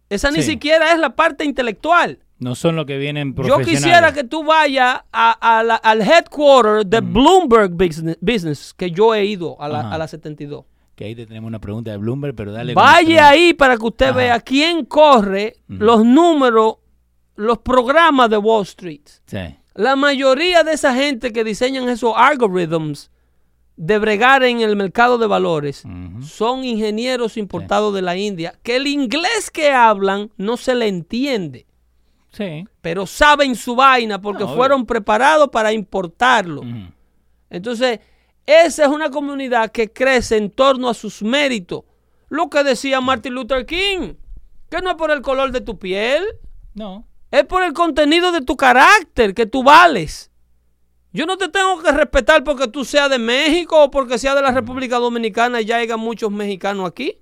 Esa 0.09 0.31
ni 0.31 0.43
siquiera 0.43 0.93
es 0.93 0.99
la 0.99 1.15
parte 1.15 1.45
intelectual. 1.45 2.19
No 2.39 2.55
son 2.55 2.75
lo 2.75 2.85
que 2.87 2.99
vienen 2.99 3.29
Yo 3.31 3.35
profesionales. 3.35 3.69
quisiera 3.83 4.13
que 4.13 4.25
tú 4.25 4.43
vayas 4.45 5.03
a- 5.13 5.59
a 5.59 5.63
la- 5.63 5.77
al 5.77 6.01
headquarter 6.03 6.85
de 6.87 7.01
Bloomberg 7.01 7.71
Business, 7.71 8.17
Business, 8.21 8.75
que 8.75 8.91
yo 8.91 9.15
he 9.15 9.25
ido 9.27 9.61
a 9.61 9.69
la, 9.69 9.91
a 9.93 9.99
la 9.99 10.09
72. 10.09 10.65
Que 10.95 11.05
ahí 11.07 11.15
te 11.15 11.27
tenemos 11.27 11.49
una 11.49 11.61
pregunta 11.61 11.91
de 11.91 11.97
Bloomberg, 11.97 12.35
pero 12.35 12.53
dale. 12.53 12.75
Vaya 12.75 13.29
ahí 13.31 13.55
para 13.55 13.77
que 13.77 13.87
usted 13.87 14.07
Ajá. 14.09 14.17
vea 14.17 14.41
quién 14.41 14.85
corre 14.85 15.57
los 15.69 16.05
números, 16.05 16.75
los 17.37 17.59
programas 17.59 18.29
de 18.29 18.37
Wall 18.37 18.63
Street. 18.65 19.03
Sí. 19.27 19.39
La 19.75 19.97
mayoría 19.97 20.63
de 20.63 20.73
esa 20.73 20.95
gente 20.95 21.33
que 21.33 21.43
diseñan 21.45 21.89
esos 21.89 22.13
algorithms 22.17 23.11
de 23.77 23.99
bregar 23.99 24.43
en 24.43 24.61
el 24.61 24.77
mercado 24.77 25.17
de 25.17 25.27
valores 25.27 25.85
son 26.21 26.65
ingenieros 26.67 27.39
importados 27.39 27.95
de 27.95 28.03
la 28.03 28.15
India, 28.17 28.53
que 28.63 28.77
el 28.77 28.87
inglés 28.87 29.51
que 29.51 29.71
hablan 29.71 30.31
no 30.37 30.59
se 30.59 30.75
le 30.75 30.87
entiende, 30.89 31.67
Sí. 32.31 32.67
pero 32.83 33.07
saben 33.07 33.55
su 33.55 33.75
vaina 33.75 34.21
porque 34.21 34.45
No, 34.45 34.55
fueron 34.55 34.85
preparados 34.85 35.49
para 35.49 35.73
importarlo. 35.73 36.61
Entonces, 37.49 38.01
esa 38.47 38.85
es 38.85 38.89
una 38.89 39.11
comunidad 39.11 39.71
que 39.71 39.93
crece 39.93 40.37
en 40.37 40.51
torno 40.51 40.89
a 40.89 40.95
sus 40.95 41.23
méritos. 41.23 41.83
Lo 42.29 42.49
que 42.51 42.63
decía 42.65 43.01
Martin 43.01 43.35
Luther 43.35 43.67
King, 43.67 44.15
que 44.71 44.81
no 44.83 44.91
es 44.91 44.97
por 44.97 45.11
el 45.11 45.21
color 45.23 45.51
de 45.53 45.61
tu 45.61 45.79
piel, 45.79 46.25
No. 46.75 47.07
es 47.31 47.45
por 47.45 47.63
el 47.63 47.73
contenido 47.73 48.33
de 48.33 48.41
tu 48.43 48.57
carácter 48.57 49.35
que 49.35 49.47
tú 49.47 49.63
vales. 49.63 50.31
Yo 51.13 51.27
no 51.27 51.37
te 51.37 51.49
tengo 51.49 51.83
que 51.83 51.91
respetar 51.91 52.45
porque 52.45 52.69
tú 52.69 52.85
seas 52.85 53.11
de 53.11 53.19
México 53.19 53.83
o 53.85 53.91
porque 53.91 54.17
seas 54.17 54.37
de 54.37 54.43
la 54.43 54.53
República 54.53 54.99
Dominicana 54.99 55.61
y 55.61 55.65
ya 55.65 55.77
hayan 55.79 55.99
muchos 55.99 56.31
mexicanos 56.31 56.87
aquí. 56.89 57.19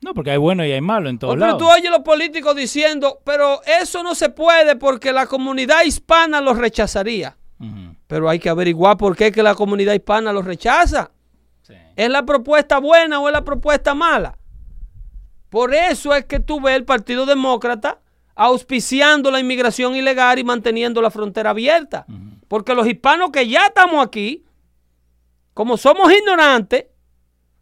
No, 0.00 0.14
porque 0.14 0.30
hay 0.30 0.36
bueno 0.36 0.64
y 0.64 0.70
hay 0.70 0.80
malo 0.80 1.08
en 1.08 1.18
todos 1.18 1.32
Oh, 1.32 1.34
pero 1.34 1.46
lados. 1.46 1.58
tú 1.60 1.68
oyes 1.68 1.90
los 1.90 2.00
políticos 2.00 2.54
diciendo, 2.54 3.18
pero 3.24 3.60
eso 3.64 4.04
no 4.04 4.14
se 4.14 4.28
puede 4.28 4.76
porque 4.76 5.12
la 5.12 5.26
comunidad 5.26 5.82
hispana 5.84 6.40
lo 6.40 6.54
rechazaría. 6.54 7.36
Ujú. 7.58 7.95
Pero 8.06 8.28
hay 8.28 8.38
que 8.38 8.48
averiguar 8.48 8.96
por 8.96 9.16
qué 9.16 9.32
que 9.32 9.42
la 9.42 9.54
comunidad 9.54 9.94
hispana 9.94 10.32
lo 10.32 10.42
rechaza. 10.42 11.10
Sí. 11.62 11.74
¿Es 11.96 12.08
la 12.08 12.24
propuesta 12.24 12.78
buena 12.78 13.20
o 13.20 13.28
es 13.28 13.32
la 13.32 13.44
propuesta 13.44 13.94
mala? 13.94 14.38
Por 15.50 15.74
eso 15.74 16.14
es 16.14 16.24
que 16.24 16.40
tú 16.40 16.60
ves 16.60 16.76
el 16.76 16.84
Partido 16.84 17.26
Demócrata 17.26 18.00
auspiciando 18.36 19.30
la 19.30 19.40
inmigración 19.40 19.96
ilegal 19.96 20.38
y 20.38 20.44
manteniendo 20.44 21.00
la 21.00 21.10
frontera 21.10 21.50
abierta. 21.50 22.06
Porque 22.48 22.74
los 22.74 22.86
hispanos 22.86 23.30
que 23.30 23.48
ya 23.48 23.66
estamos 23.66 24.04
aquí, 24.04 24.44
como 25.54 25.76
somos 25.76 26.12
ignorantes, 26.12 26.84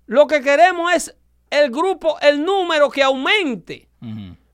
lo 0.07 0.27
que 0.27 0.43
queremos 0.43 0.93
es 0.93 1.17
el 1.49 1.71
grupo, 1.71 2.19
el 2.21 2.45
número 2.45 2.91
que 2.91 3.03
aumente. 3.03 3.89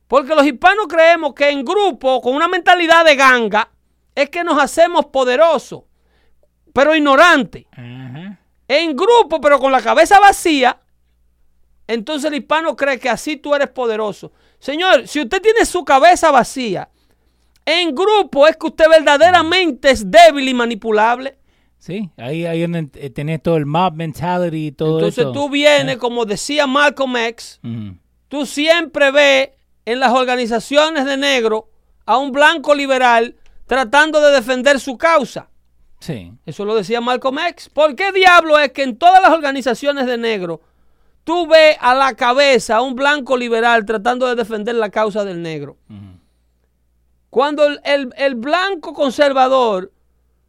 Porque 0.06 0.34
los 0.34 0.44
hispanos 0.44 0.86
creemos 0.88 1.34
que 1.34 1.48
en 1.48 1.64
grupo, 1.64 2.20
con 2.20 2.34
una 2.34 2.48
mentalidad 2.48 3.04
de 3.04 3.16
ganga, 3.16 3.70
es 4.22 4.30
que 4.30 4.44
nos 4.44 4.62
hacemos 4.62 5.06
poderosos, 5.06 5.82
pero 6.72 6.94
ignorantes 6.94 7.66
en 8.68 8.96
grupo, 8.96 9.40
pero 9.40 9.58
con 9.58 9.72
la 9.72 9.82
cabeza 9.82 10.20
vacía, 10.20 10.80
entonces 11.88 12.30
el 12.30 12.38
hispano 12.38 12.76
cree 12.76 13.00
que 13.00 13.08
así 13.08 13.36
tú 13.36 13.52
eres 13.52 13.68
poderoso. 13.68 14.32
Señor, 14.60 15.08
si 15.08 15.20
usted 15.20 15.42
tiene 15.42 15.64
su 15.64 15.84
cabeza 15.84 16.30
vacía, 16.30 16.88
en 17.64 17.94
grupo 17.94 18.46
es 18.46 18.56
que 18.56 18.66
usted 18.68 18.88
verdaderamente 18.88 19.90
es 19.90 20.08
débil 20.08 20.48
y 20.48 20.54
manipulable. 20.54 21.36
Sí, 21.78 22.10
ahí, 22.16 22.46
ahí 22.46 22.62
eh, 22.62 23.10
tenés 23.10 23.42
todo 23.42 23.56
el 23.56 23.66
mob 23.66 23.94
mentality 23.94 24.66
y 24.66 24.72
todo 24.72 24.98
Entonces 24.98 25.24
eso. 25.24 25.32
tú 25.32 25.48
vienes, 25.48 25.96
como 25.96 26.24
decía 26.24 26.66
Malcolm 26.66 27.16
X, 27.16 27.58
tú 28.28 28.46
siempre 28.46 29.10
ves 29.10 29.48
en 29.84 29.98
las 29.98 30.12
organizaciones 30.12 31.06
de 31.06 31.16
negro 31.16 31.70
a 32.06 32.18
un 32.18 32.30
blanco 32.32 32.74
liberal 32.74 33.34
tratando 33.70 34.20
de 34.20 34.32
defender 34.32 34.80
su 34.80 34.98
causa. 34.98 35.48
Sí. 36.00 36.32
Eso 36.44 36.64
lo 36.64 36.74
decía 36.74 37.00
Malcolm 37.00 37.38
X. 37.50 37.68
¿Por 37.68 37.94
qué 37.94 38.10
diablo 38.10 38.58
es 38.58 38.72
que 38.72 38.82
en 38.82 38.96
todas 38.96 39.22
las 39.22 39.30
organizaciones 39.32 40.06
de 40.06 40.18
negro 40.18 40.60
tú 41.22 41.46
ves 41.46 41.76
a 41.80 41.94
la 41.94 42.14
cabeza 42.14 42.76
a 42.76 42.82
un 42.82 42.96
blanco 42.96 43.36
liberal 43.36 43.84
tratando 43.84 44.26
de 44.26 44.34
defender 44.34 44.74
la 44.74 44.90
causa 44.90 45.24
del 45.24 45.40
negro? 45.40 45.76
Cuando 47.28 47.64
el, 47.66 47.80
el- 47.84 48.12
el 48.16 48.34
blanco 48.34 48.92
conservador 48.92 49.92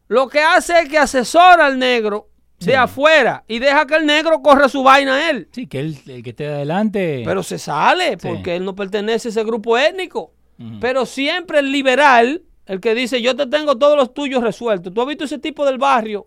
lo 0.08 0.28
que 0.28 0.40
hace 0.42 0.80
es 0.80 0.90
que 0.90 0.98
asesora 0.98 1.68
al 1.68 1.78
negro 1.80 2.28
de 2.60 2.76
afuera 2.76 3.44
y 3.48 3.60
deja 3.60 3.86
que 3.88 3.96
el 3.96 4.06
negro 4.06 4.42
corra 4.42 4.68
su 4.68 4.84
vaina 4.84 5.16
a 5.16 5.30
él. 5.30 5.48
Sí, 5.52 5.68
que 5.68 5.80
él, 5.80 5.98
el 6.08 6.22
que 6.24 6.32
esté 6.32 6.48
adelante. 6.48 7.22
Pero 7.26 7.44
se 7.44 7.58
sale 7.58 8.18
Sí. 8.20 8.28
porque 8.28 8.56
él 8.56 8.66
no 8.66 8.76
pertenece 8.76 9.28
a 9.28 9.32
ese 9.32 9.44
grupo 9.44 9.78
étnico. 9.78 10.34
Pero 10.80 11.06
siempre 11.08 11.58
el 11.60 11.72
liberal, 11.72 12.44
el 12.72 12.80
que 12.80 12.96
dice 12.96 13.22
yo 13.22 13.36
te 13.36 13.48
tengo 13.48 13.78
todos 13.78 13.98
los 13.98 14.14
tuyos 14.14 14.42
resueltos. 14.42 14.94
¿Tú 14.94 15.02
has 15.02 15.08
visto 15.08 15.26
ese 15.26 15.40
tipo 15.40 15.66
del 15.66 15.78
barrio? 15.78 16.26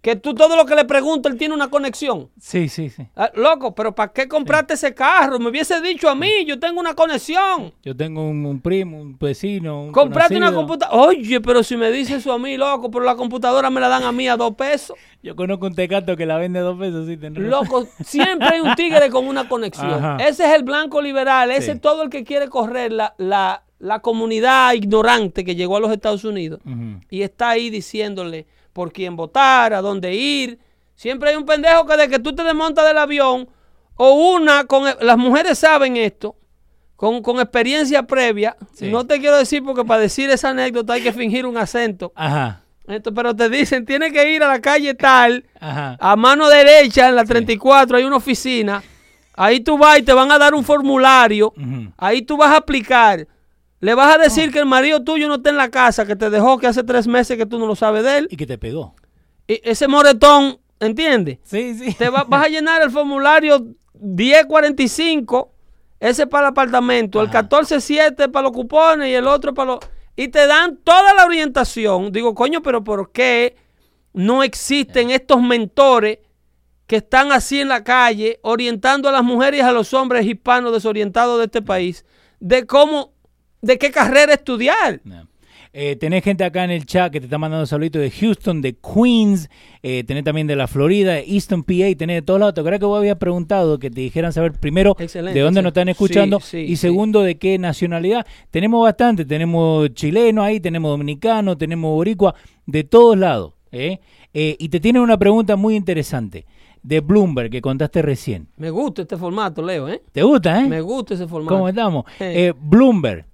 Que 0.00 0.16
tú 0.16 0.34
todo 0.34 0.56
lo 0.56 0.66
que 0.66 0.74
le 0.74 0.84
preguntas, 0.84 1.30
él 1.32 1.38
tiene 1.38 1.54
una 1.54 1.70
conexión. 1.70 2.28
Sí, 2.40 2.68
sí, 2.68 2.90
sí. 2.90 3.06
Ah, 3.14 3.30
loco, 3.36 3.72
pero 3.72 3.94
¿para 3.94 4.12
qué 4.12 4.26
compraste 4.26 4.74
ese 4.74 4.92
carro? 4.94 5.38
Me 5.38 5.48
hubiese 5.48 5.80
dicho 5.80 6.10
a 6.10 6.16
mí, 6.16 6.44
yo 6.44 6.58
tengo 6.58 6.80
una 6.80 6.94
conexión. 6.94 7.72
Yo 7.84 7.96
tengo 7.96 8.28
un, 8.28 8.44
un 8.44 8.60
primo, 8.60 9.00
un 9.00 9.16
vecino. 9.16 9.80
Un 9.84 9.92
Compraste 9.92 10.36
una 10.36 10.52
computadora. 10.52 11.00
Oye, 11.06 11.40
pero 11.40 11.62
si 11.62 11.76
me 11.76 11.92
dice 11.92 12.16
eso 12.16 12.32
a 12.32 12.38
mí, 12.38 12.56
loco, 12.56 12.90
pero 12.90 13.04
la 13.04 13.14
computadora 13.14 13.70
me 13.70 13.80
la 13.80 13.86
dan 13.88 14.02
a 14.02 14.10
mí 14.10 14.26
a 14.28 14.36
dos 14.36 14.56
pesos. 14.56 14.96
Yo 15.22 15.36
conozco 15.36 15.66
un 15.66 15.74
tecato 15.76 16.16
que 16.16 16.26
la 16.26 16.36
vende 16.36 16.58
a 16.58 16.62
dos 16.62 16.78
pesos. 16.80 17.06
Sí, 17.06 17.16
tenés. 17.16 17.38
Loco, 17.40 17.86
siempre 18.04 18.48
hay 18.54 18.60
un 18.60 18.74
tigre 18.74 19.08
con 19.08 19.28
una 19.28 19.48
conexión. 19.48 19.92
Ajá. 20.04 20.16
Ese 20.16 20.44
es 20.46 20.52
el 20.54 20.64
blanco 20.64 21.00
liberal, 21.00 21.52
ese 21.52 21.62
Sí. 21.66 21.70
es 21.72 21.80
todo 21.80 22.02
el 22.02 22.10
que 22.10 22.24
quiere 22.24 22.48
correr 22.48 22.92
la, 22.92 23.14
la- 23.18 23.62
la 23.82 23.98
comunidad 23.98 24.74
ignorante 24.74 25.44
que 25.44 25.56
llegó 25.56 25.76
a 25.76 25.80
los 25.80 25.90
Estados 25.90 26.22
Unidos 26.22 26.60
y 27.10 27.22
está 27.22 27.50
ahí 27.50 27.68
diciéndole 27.68 28.46
por 28.72 28.92
quién 28.92 29.16
votar, 29.16 29.74
a 29.74 29.80
dónde 29.82 30.14
ir. 30.14 30.60
Siempre 30.94 31.30
hay 31.30 31.36
un 31.36 31.44
pendejo 31.44 31.84
que 31.84 31.96
de 31.96 32.08
que 32.08 32.20
tú 32.20 32.32
te 32.32 32.44
desmontas 32.44 32.86
del 32.86 32.96
avión 32.96 33.48
o 33.96 34.34
una, 34.34 34.64
con 34.66 34.84
las 35.00 35.18
mujeres 35.18 35.58
saben 35.58 35.96
esto, 35.96 36.36
con, 36.94 37.22
con 37.22 37.40
experiencia 37.40 38.04
previa. 38.04 38.56
Sí. 38.72 38.88
No 38.88 39.04
te 39.04 39.18
quiero 39.18 39.36
decir 39.36 39.64
porque 39.64 39.84
para 39.84 40.00
decir 40.00 40.30
esa 40.30 40.50
anécdota 40.50 40.92
hay 40.92 41.02
que 41.02 41.12
fingir 41.12 41.44
un 41.44 41.56
acento. 41.56 42.12
Ajá, 42.14 42.62
Esto, 42.86 43.12
pero 43.12 43.34
te 43.34 43.48
dicen, 43.48 43.84
tienes 43.84 44.12
que 44.12 44.32
ir 44.32 44.44
a 44.44 44.48
la 44.48 44.60
calle 44.60 44.94
tal, 44.94 45.44
ajá. 45.58 45.96
a 45.98 46.14
mano 46.14 46.48
derecha, 46.48 47.08
en 47.08 47.16
la 47.16 47.24
34, 47.24 47.96
hay 47.96 48.04
una 48.04 48.16
oficina. 48.16 48.80
Ahí 49.34 49.58
tú 49.58 49.76
vas 49.76 49.98
y 49.98 50.02
te 50.02 50.12
van 50.12 50.30
a 50.30 50.38
dar 50.38 50.54
un 50.54 50.62
formulario. 50.62 51.52
Ahí 51.96 52.22
tú 52.22 52.36
vas 52.36 52.52
a 52.52 52.58
aplicar. 52.58 53.26
Le 53.82 53.94
vas 53.94 54.14
a 54.14 54.18
decir 54.18 54.52
que 54.52 54.60
el 54.60 54.66
marido 54.66 55.02
tuyo 55.02 55.26
no 55.28 55.34
está 55.34 55.50
en 55.50 55.56
la 55.56 55.68
casa, 55.68 56.06
que 56.06 56.14
te 56.16 56.30
dejó 56.30 56.56
que 56.56 56.68
hace 56.68 56.84
tres 56.84 57.06
meses 57.08 57.36
que 57.36 57.46
tú 57.46 57.58
no 57.58 57.66
lo 57.66 57.74
sabes 57.74 58.04
de 58.04 58.18
él. 58.18 58.28
Y 58.30 58.36
que 58.36 58.46
te 58.46 58.56
pegó. 58.56 58.94
Y 59.48 59.60
ese 59.64 59.88
moretón, 59.88 60.58
¿entiendes? 60.78 61.38
Sí, 61.42 61.74
sí. 61.74 61.92
Te 61.94 62.08
va- 62.08 62.22
vas 62.22 62.44
a 62.46 62.48
llenar 62.48 62.80
el 62.80 62.92
formulario 62.92 63.66
1045, 64.00 65.52
ese 66.00 66.26
para 66.26 66.46
el 66.46 66.50
apartamento, 66.52 67.20
el 67.20 67.26
Ajá. 67.28 67.40
147 67.40 68.28
para 68.28 68.44
los 68.44 68.52
cupones 68.52 69.08
y 69.08 69.14
el 69.14 69.26
otro 69.26 69.54
para 69.54 69.72
los... 69.72 69.80
Y 70.14 70.28
te 70.28 70.46
dan 70.46 70.76
toda 70.84 71.14
la 71.14 71.24
orientación. 71.24 72.12
Digo, 72.12 72.34
coño, 72.34 72.62
pero 72.62 72.84
¿por 72.84 73.12
qué 73.12 73.56
no 74.12 74.42
existen 74.42 75.10
estos 75.10 75.40
mentores 75.42 76.18
que 76.86 76.96
están 76.96 77.32
así 77.32 77.60
en 77.60 77.68
la 77.68 77.82
calle 77.82 78.38
orientando 78.42 79.08
a 79.08 79.12
las 79.12 79.24
mujeres 79.24 79.58
y 79.60 79.62
a 79.62 79.72
los 79.72 79.94
hombres 79.94 80.26
hispanos 80.26 80.72
desorientados 80.72 81.38
de 81.38 81.46
este 81.46 81.62
país 81.62 82.04
de 82.40 82.66
cómo, 82.66 83.12
de 83.62 83.78
qué 83.78 83.90
carrera 83.90 84.34
estudiar? 84.34 85.00
No. 85.04 85.26
Eh, 85.74 85.96
tenés 85.96 86.22
gente 86.22 86.44
acá 86.44 86.64
en 86.64 86.70
el 86.70 86.84
chat 86.84 87.10
que 87.10 87.18
te 87.18 87.24
está 87.24 87.38
mandando 87.38 87.64
saluditos 87.64 88.02
de 88.02 88.10
Houston, 88.10 88.60
de 88.60 88.74
Queens, 88.74 89.48
eh, 89.82 90.04
tenés 90.04 90.22
también 90.22 90.46
de 90.46 90.54
la 90.54 90.66
Florida, 90.66 91.14
de 91.14 91.24
Easton 91.26 91.64
PA, 91.64 91.96
tenés 91.96 92.16
de 92.16 92.22
todos 92.22 92.40
lados. 92.40 92.52
¿Te 92.52 92.60
acuerdas 92.60 92.80
que 92.80 92.84
vos 92.84 92.98
habías 92.98 93.16
preguntado 93.16 93.78
que 93.78 93.90
te 93.90 94.02
dijeran 94.02 94.34
saber 94.34 94.52
primero 94.52 94.94
Excelente, 94.98 95.38
de 95.38 95.42
dónde 95.42 95.62
nos 95.62 95.70
están 95.70 95.88
escuchando 95.88 96.40
Sí, 96.40 96.46
sí, 96.50 96.58
y 96.58 96.68
sí. 96.68 96.76
segundo 96.76 97.22
de 97.22 97.38
qué 97.38 97.56
nacionalidad? 97.58 98.26
Tenemos 98.50 98.82
bastante, 98.82 99.24
tenemos 99.24 99.88
chileno 99.94 100.42
ahí, 100.42 100.60
tenemos 100.60 100.90
dominicano, 100.90 101.56
tenemos 101.56 101.90
boricua, 101.94 102.34
de 102.66 102.84
todos 102.84 103.16
lados. 103.16 103.54
¿eh? 103.70 103.98
Y 104.34 104.68
te 104.68 104.78
tienen 104.78 105.00
una 105.00 105.16
pregunta 105.16 105.56
muy 105.56 105.74
interesante 105.74 106.44
de 106.82 107.00
Bloomberg 107.00 107.48
que 107.48 107.62
contaste 107.62 108.02
recién. 108.02 108.46
Me 108.58 108.68
gusta 108.68 109.02
este 109.02 109.16
formato, 109.16 109.62
Leo, 109.62 109.88
¿eh? 109.88 110.02
¿Te 110.12 110.22
gusta, 110.22 110.60
eh? 110.60 110.68
Me 110.68 110.82
gusta 110.82 111.14
ese 111.14 111.26
formato. 111.26 111.54
¿Cómo 111.54 111.68
estamos? 111.68 112.04
Bloomberg, 112.60 113.24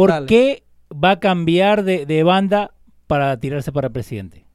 ¿por 0.00 0.10
Dale. 0.10 0.26
qué 0.26 0.64
va 0.92 1.12
a 1.12 1.20
cambiar 1.20 1.84
de, 1.84 2.06
de 2.06 2.22
banda 2.22 2.72
para 3.06 3.36
tirarse 3.38 3.70
para 3.72 3.90
presidente? 3.90 4.46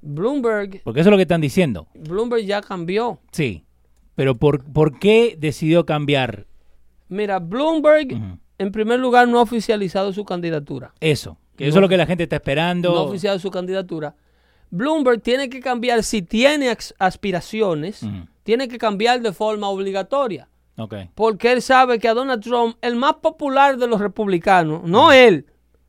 Bloomberg, 0.00 0.82
Porque 0.82 1.00
eso 1.00 1.08
es 1.08 1.12
lo 1.12 1.16
que 1.16 1.22
están 1.22 1.40
diciendo. 1.40 1.86
Bloomberg 1.94 2.44
ya 2.44 2.60
cambió. 2.60 3.20
Sí. 3.30 3.64
Pero 4.14 4.36
¿por, 4.36 4.64
por 4.64 4.98
qué 4.98 5.36
decidió 5.38 5.86
cambiar 5.86 6.46
Mira, 7.08 7.38
Bloomberg, 7.38 8.08
en 8.58 8.72
primer 8.72 8.98
lugar, 8.98 9.28
no 9.28 9.38
ha 9.38 9.42
oficializado 9.42 10.12
su 10.12 10.24
candidatura. 10.24 10.92
eso? 11.00 11.38
Que 11.56 11.64
No. 11.64 11.68
eso 11.68 11.78
es 11.78 11.82
lo 11.82 11.88
que 11.88 11.96
la 11.98 12.06
gente 12.06 12.22
está 12.24 12.36
esperando. 12.36 12.90
No 12.92 12.98
ha 12.98 13.02
oficializado 13.02 13.38
su 13.38 13.50
candidatura. 13.50 14.14
Bloomberg 14.70 15.20
tiene 15.20 15.50
que 15.50 15.60
cambiar, 15.60 16.02
si 16.02 16.22
tiene 16.22 16.74
aspiraciones, 16.98 18.00
tiene 18.42 18.68
que 18.68 18.78
cambiar 18.78 19.20
de 19.20 19.32
forma 19.32 19.68
obligatoria. 19.68 20.48
Ok. 20.78 20.94
porque 21.14 21.52
él 21.52 21.60
sabe 21.62 21.98
que 21.98 22.08
a 22.08 22.14
Donald 22.14 22.42
Trump, 22.42 22.76
el 22.80 22.96
más 22.96 23.14
popular 23.16 23.76
de 23.76 23.86
los 23.86 24.00
republicanos, 24.00 24.82
no 24.84 25.12
él, 25.12 25.46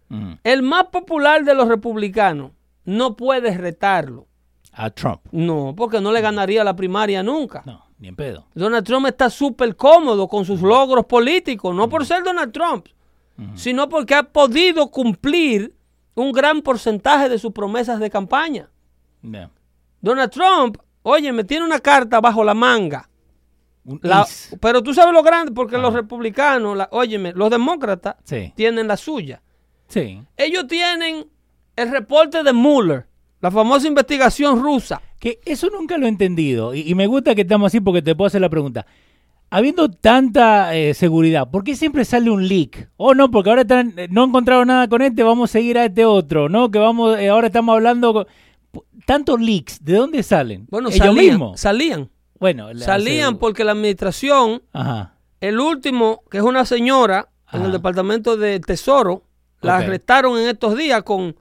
Ujú. 0.10 0.38
el 0.44 0.62
más 0.62 0.86
popular 0.86 1.44
de 1.46 1.56
los 1.56 1.68
republicanos, 1.68 2.52
no 2.86 3.16
puede 3.16 3.58
retarlo. 3.58 4.28
A 4.74 4.90
Trump. 4.90 5.22
No, 5.32 5.74
porque 5.78 6.02
no 6.02 6.12
le 6.12 6.20
ganaría 6.22 6.64
la 6.64 6.76
primaria 6.76 7.24
nunca. 7.24 7.62
No, 7.66 7.86
ni 8.00 8.08
en 8.10 8.16
pedo. 8.16 8.48
Donald 8.56 8.86
Trump 8.86 9.06
está 9.08 9.30
súper 9.30 9.76
cómodo 9.76 10.28
con 10.28 10.44
sus 10.46 10.62
logros 10.62 11.06
políticos, 11.06 11.74
no 11.76 11.88
por 11.88 12.06
ser 12.06 12.24
Donald 12.24 12.52
Trump, 12.52 12.88
sino 13.56 13.88
porque 13.88 14.16
ha 14.16 14.24
podido 14.24 14.90
cumplir 14.92 15.76
un 16.16 16.32
gran 16.32 16.62
porcentaje 16.62 17.30
de 17.30 17.40
sus 17.40 17.52
promesas 17.52 18.00
de 18.00 18.10
campaña. 18.10 18.70
Donald 20.02 20.32
Trump, 20.32 20.78
oye, 21.04 21.32
me 21.32 21.44
tiene 21.44 21.66
una 21.66 21.80
carta 21.80 22.20
bajo 22.20 22.44
la 22.44 22.54
manga. 22.54 23.10
La- 24.02 24.26
pero 24.62 24.82
tú 24.82 24.94
sabes 24.94 25.14
lo 25.14 25.24
grande, 25.24 25.52
porque 25.52 25.78
los 25.78 25.94
republicanos, 25.94 26.78
la, 26.78 26.88
óyeme, 26.92 27.34
los 27.34 27.50
demócratas 27.50 28.16
Sí. 28.24 28.54
tienen 28.56 28.88
la 28.88 28.96
suya. 28.98 29.42
Sí. 29.88 30.22
Ellos 30.38 30.68
tienen 30.68 31.26
el 31.76 31.92
reporte 31.92 32.44
de 32.44 32.54
Mueller, 32.54 33.08
la 33.42 33.52
famosa 33.52 33.88
investigación 33.88 34.62
rusa. 34.62 35.02
Que 35.20 35.40
eso 35.46 35.70
nunca 35.70 35.98
lo 35.98 36.06
he 36.06 36.10
entendido. 36.10 36.74
Y, 36.74 36.82
y 36.90 36.96
me 36.96 37.08
gusta 37.08 37.36
que 37.36 37.42
estamos 37.42 37.68
así 37.68 37.80
porque 37.82 38.02
te 38.02 38.16
puedo 38.16 38.28
hacer 38.28 38.42
la 38.42 38.50
pregunta. 38.50 38.86
Habiendo 39.50 39.88
tanta 39.90 40.76
eh, 40.76 40.94
seguridad, 40.96 41.50
¿por 41.52 41.64
qué 41.64 41.76
siempre 41.76 42.06
sale 42.06 42.30
un 42.32 42.48
leak? 42.48 42.90
Oh, 42.98 43.14
no, 43.14 43.30
porque 43.30 43.50
ahora 43.52 43.62
están, 43.62 43.94
eh, 43.98 44.08
no 44.10 44.24
encontraron 44.24 44.68
nada 44.68 44.88
con 44.88 45.02
este, 45.04 45.22
vamos 45.22 45.50
a 45.50 45.54
seguir 45.54 45.78
a 45.78 45.86
este 45.86 46.06
otro, 46.06 46.50
¿no? 46.50 46.72
Que 46.72 46.80
vamos, 46.80 47.20
eh, 47.20 47.30
ahora 47.30 47.48
estamos 47.48 47.74
hablando 47.76 48.14
con... 48.14 48.26
Tantos 49.06 49.40
leaks, 49.40 49.84
¿de 49.84 49.94
dónde 49.94 50.24
salen? 50.24 50.66
Bueno, 50.72 50.90
Ellos 50.90 50.98
salían, 51.06 51.26
mismos. 51.34 51.60
salían, 51.60 52.10
Bueno, 52.44 52.68
salían 52.78 53.38
porque 53.38 53.64
la 53.64 53.72
administración, 53.72 54.64
Ajá. 54.74 55.16
el 55.40 55.62
último, 55.62 56.24
que 56.30 56.40
es 56.40 56.44
una 56.44 56.66
señora 56.66 57.30
en 57.54 57.62
el 57.64 57.72
departamento 57.72 58.36
de 58.36 58.60
Tesoro, 58.60 59.24
la 59.62 59.78
arrestaron 59.78 60.38
en 60.38 60.50
estos 60.50 60.76
días 60.78 61.04
con, 61.04 61.38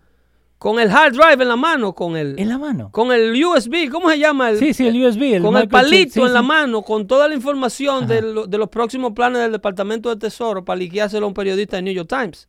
con 0.58 0.78
el 0.78 0.88
hard 0.92 1.12
drive 1.14 1.42
en 1.42 1.48
la 1.48 1.56
mano, 1.56 1.92
con 1.92 2.16
el, 2.16 2.38
En 2.38 2.48
la 2.48 2.56
mano. 2.56 2.90
con 2.92 3.10
el 3.10 3.32
USB, 3.44 3.90
¿cómo 3.90 4.10
se 4.10 4.20
llama? 4.20 4.50
El, 4.50 4.58
Sí, 4.60 4.72
sí, 4.74 4.86
el 4.86 5.04
USB. 5.04 5.22
El 5.34 5.42
con 5.42 5.56
el 5.56 5.66
palito 5.68 6.12
sí, 6.12 6.20
en 6.20 6.32
la 6.32 6.42
mano, 6.42 6.82
con 6.82 7.08
toda 7.08 7.26
la 7.26 7.34
información 7.34 8.04
Ajá. 8.04 8.14
de, 8.14 8.22
lo- 8.22 8.46
de 8.46 8.58
los 8.58 8.68
próximos 8.68 9.10
planes 9.12 9.42
del 9.42 9.50
Departamento 9.50 10.08
de 10.08 10.16
Tesoro 10.16 10.64
para 10.64 10.76
liquidárselo 10.78 11.24
a 11.26 11.28
un 11.30 11.34
periodista 11.34 11.78
de 11.78 11.82
New 11.82 11.94
York 11.94 12.08
Times. 12.08 12.48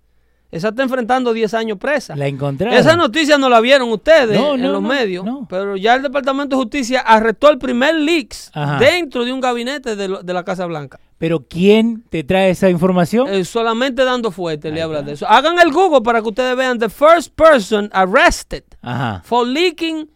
Esa 0.54 0.70
está 0.70 0.84
enfrentando 0.84 1.34
10 1.34 1.54
años 1.56 1.78
presa. 1.80 2.16
La 2.16 2.28
encontraron. 2.28 2.78
Esa 2.78 2.96
noticia 2.96 3.38
no 3.38 3.50
la 3.50 3.60
vieron 3.60 3.90
ustedes 3.92 4.40
No, 4.40 4.54
en 4.54 4.62
no, 4.62 4.72
los 4.74 4.82
no, 4.84 4.88
medios, 4.88 5.26
no. 5.26 5.48
pero 5.50 5.76
ya 5.76 5.96
el 5.96 6.04
Departamento 6.04 6.56
de 6.56 6.62
Justicia 6.62 7.00
arrestó 7.00 7.50
el 7.50 7.58
primer 7.58 7.96
leaks 7.96 8.52
Ajá. 8.54 8.78
dentro 8.78 9.26
de 9.26 9.34
un 9.34 9.42
gabinete 9.42 9.96
de, 9.96 10.08
lo- 10.08 10.22
de 10.22 10.34
la 10.34 10.44
Casa 10.44 10.66
Blanca. 10.68 11.00
Pero 11.18 11.40
¿quién 11.48 12.04
te 12.10 12.24
trae 12.24 12.52
esa 12.52 12.70
información? 12.70 13.28
Eh, 13.34 13.46
solamente 13.46 14.04
dando 14.04 14.30
fuerte 14.30 14.70
le 14.72 14.82
habla 14.82 15.02
de 15.02 15.14
eso. 15.14 15.28
Hagan 15.28 15.58
el 15.60 15.72
Google 15.72 16.02
para 16.02 16.22
que 16.22 16.28
ustedes 16.30 16.56
vean 16.56 16.78
the 16.78 16.90
first 16.90 17.34
person 17.36 17.90
arrested 17.94 18.64
Ajá. 18.82 19.22
for 19.26 19.48
leaking 19.48 20.10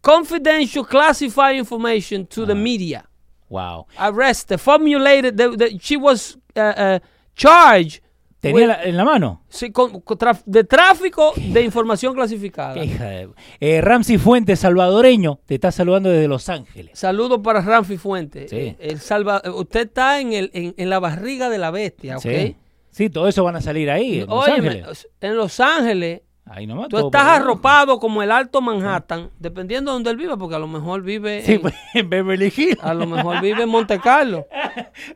confidential 0.00 0.84
classified 0.84 1.56
information 1.56 2.26
to 2.26 2.46
the 2.46 2.54
media. 2.54 3.04
Wow. 3.50 3.86
arrested, 3.98 4.58
formulated, 4.58 5.36
the- 5.36 5.56
the- 5.56 5.78
she 5.80 5.96
was 5.96 6.36
uh, 6.54 6.60
uh, 6.60 6.98
charged 7.34 8.00
Tenía 8.40 8.66
la- 8.68 8.84
en 8.84 8.96
la 8.96 9.04
mano. 9.04 9.42
sí, 9.48 9.72
con- 9.72 10.00
con 10.00 10.16
traf- 10.16 10.44
de 10.46 10.62
tráfico 10.64 11.32
de 11.36 11.62
información 11.62 12.14
clasificada. 12.14 12.74
Qué 12.74 12.84
hija 12.84 13.04
de- 13.06 13.28
Eh, 13.58 13.80
Ramsey 13.80 14.16
Fuentes, 14.18 14.60
salvadoreño, 14.60 15.40
te 15.44 15.54
está 15.56 15.72
saludando 15.72 16.08
desde 16.08 16.28
Los 16.28 16.48
Ángeles. 16.48 16.96
Saludos 16.98 17.40
para 17.42 17.60
Ramfi 17.60 17.96
Fuentes. 17.96 18.50
Sí. 18.50 18.56
Eh, 18.56 18.76
el 18.78 19.00
salva, 19.00 19.42
usted 19.54 19.86
está 19.86 20.20
en, 20.20 20.32
el, 20.32 20.50
en, 20.54 20.74
en 20.76 20.88
la 20.90 21.00
barriga 21.00 21.48
de 21.50 21.58
la 21.58 21.70
bestia, 21.72 22.16
¿ok? 22.18 22.22
Sí. 22.22 22.56
Sí, 22.90 23.10
todo 23.10 23.28
eso 23.28 23.44
van 23.44 23.56
a 23.56 23.60
salir 23.60 23.90
ahí, 23.90 24.20
en 24.20 24.26
Los 24.26 24.48
Óyeme, 24.48 24.68
Ángeles. 24.68 25.08
en 25.20 25.36
Los 25.36 25.60
Ángeles, 25.60 26.22
Ahí 26.50 26.66
nomás. 26.66 26.88
tú 26.88 26.98
estás 26.98 27.24
arropado 27.24 27.98
como 27.98 28.22
el 28.22 28.30
Alto 28.30 28.60
Manhattan, 28.60 29.30
dependiendo 29.38 29.90
de 29.90 29.94
donde 29.94 30.10
él 30.10 30.16
viva, 30.16 30.36
porque 30.36 30.54
a 30.56 30.58
lo 30.58 30.66
mejor 30.68 31.02
vive, 31.02 31.42
Sí, 31.42 31.52
en, 31.54 31.60
pues, 31.62 31.74
en 31.94 32.08
Beverly 32.08 32.52
Hills. 32.56 32.78
a 32.82 32.94
lo 32.94 33.06
mejor 33.06 33.40
vive 33.40 33.62
en 33.64 33.68
Monte 33.68 33.98
Carlo, 34.00 34.46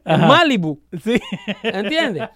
en. 0.04 0.20
Malibu. 0.20 0.80
Sí. 1.02 1.20
¿Entiendes? 1.62 2.28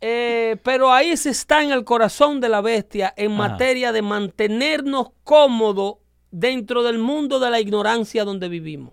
Eh, 0.00 0.56
pero 0.62 0.92
ahí 0.92 1.16
se 1.16 1.30
está 1.30 1.62
en 1.62 1.70
el 1.72 1.84
corazón 1.84 2.40
de 2.40 2.48
la 2.48 2.60
bestia 2.60 3.12
en 3.16 3.32
Ajá. 3.32 3.48
materia 3.50 3.92
de 3.92 4.02
mantenernos 4.02 5.08
cómodos 5.24 5.94
dentro 6.30 6.82
del 6.82 6.98
mundo 6.98 7.40
de 7.40 7.50
la 7.50 7.60
ignorancia 7.60 8.24
donde 8.24 8.48
vivimos. 8.48 8.92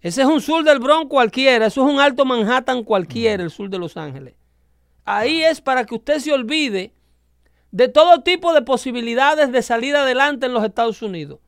Ese 0.00 0.22
es 0.22 0.26
un 0.28 0.40
sur 0.40 0.62
del 0.64 0.78
Bronx 0.78 1.08
cualquiera, 1.08 1.66
eso 1.66 1.86
es 1.86 1.92
un 1.92 2.00
alto 2.00 2.24
Manhattan 2.24 2.84
cualquiera, 2.84 3.42
el 3.42 3.50
sur 3.50 3.68
de 3.68 3.78
Los 3.78 3.96
Ángeles. 3.96 4.34
Ahí 5.04 5.42
es 5.42 5.60
para 5.60 5.84
que 5.84 5.94
usted 5.94 6.18
se 6.20 6.32
olvide 6.32 6.92
de 7.70 7.88
todo 7.88 8.22
tipo 8.22 8.54
de 8.54 8.62
posibilidades 8.62 9.52
de 9.52 9.62
salir 9.62 9.94
adelante 9.96 10.46
en 10.46 10.54
los 10.54 10.64
Estados 10.64 11.02
Unidos. 11.02 11.38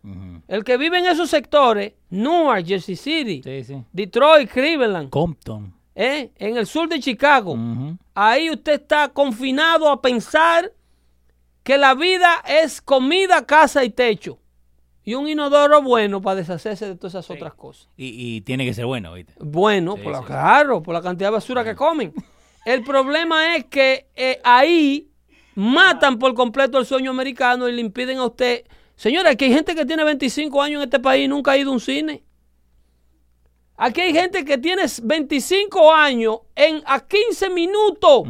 El 0.49 0.65
que 0.65 0.77
vive 0.77 0.99
en 0.99 1.07
esos 1.07 1.31
sectores, 1.31 1.93
Newark, 2.11 2.67
Jersey 2.67 2.97
City, 2.97 3.41
Sí, 3.43 3.65
sí. 3.65 3.83
Detroit, 3.93 4.51
Cleveland, 4.51 5.11
Compton. 5.11 5.73
¿eh? 5.95 6.31
en 6.37 6.57
el 6.57 6.67
sur 6.67 6.89
de 6.89 6.99
Chicago, 7.01 7.57
ahí 8.15 8.51
usted 8.51 8.81
está 8.81 9.09
confinado 9.09 9.89
a 9.91 10.01
pensar 10.03 10.73
que 11.63 11.79
la 11.79 11.95
vida 11.95 12.43
es 12.49 12.81
comida, 12.81 13.47
casa 13.47 13.85
y 13.85 13.91
techo. 13.91 14.39
Y 15.05 15.15
un 15.15 15.29
inodoro 15.29 15.81
bueno 15.83 16.21
para 16.21 16.37
deshacerse 16.37 16.87
de 16.87 16.95
todas 16.97 17.15
esas 17.15 17.31
otras 17.31 17.55
cosas. 17.55 17.89
Y, 17.97 18.37
y 18.37 18.41
tiene 18.43 18.65
que 18.67 18.75
ser 18.75 18.87
bueno, 18.87 19.15
¿viste? 19.15 19.33
Bueno, 19.41 19.95
Sí, 19.97 20.03
por 20.03 20.13
la- 20.13 20.19
sí. 20.21 20.25
claro, 20.27 20.83
por 20.83 20.95
la 20.95 21.03
cantidad 21.03 21.29
de 21.29 21.35
basura 21.35 21.65
que 21.65 21.75
comen. 21.75 22.13
El 22.67 22.83
problema 22.85 23.57
es 23.57 23.65
que 23.67 24.09
eh, 24.15 24.41
ahí 24.45 25.10
matan 25.61 26.19
por 26.19 26.33
completo 26.33 26.79
el 26.79 26.87
sueño 26.87 27.11
americano 27.11 27.69
y 27.69 27.73
le 27.73 27.83
impiden 27.83 28.19
a 28.19 28.25
usted. 28.25 28.65
Señora, 28.97 29.31
aquí 29.31 29.45
hay 29.45 29.53
gente 29.53 29.75
que 29.75 29.85
tiene 29.85 30.05
25 30.05 30.63
años 30.63 30.79
en 30.79 30.85
este 30.85 31.01
país 31.01 31.27
y 31.27 31.29
nunca 31.29 31.53
ha 31.53 31.59
ido 31.59 31.71
a 31.71 31.75
un 31.75 31.81
cine. 31.81 32.25
Aquí 33.77 34.01
hay 34.01 34.15
gente 34.15 34.45
que 34.45 34.57
tiene 34.57 34.85
25 35.03 35.93
años 35.93 36.39
en 36.55 36.83
a 36.87 37.01
15 37.01 37.51
minutos 37.51 38.23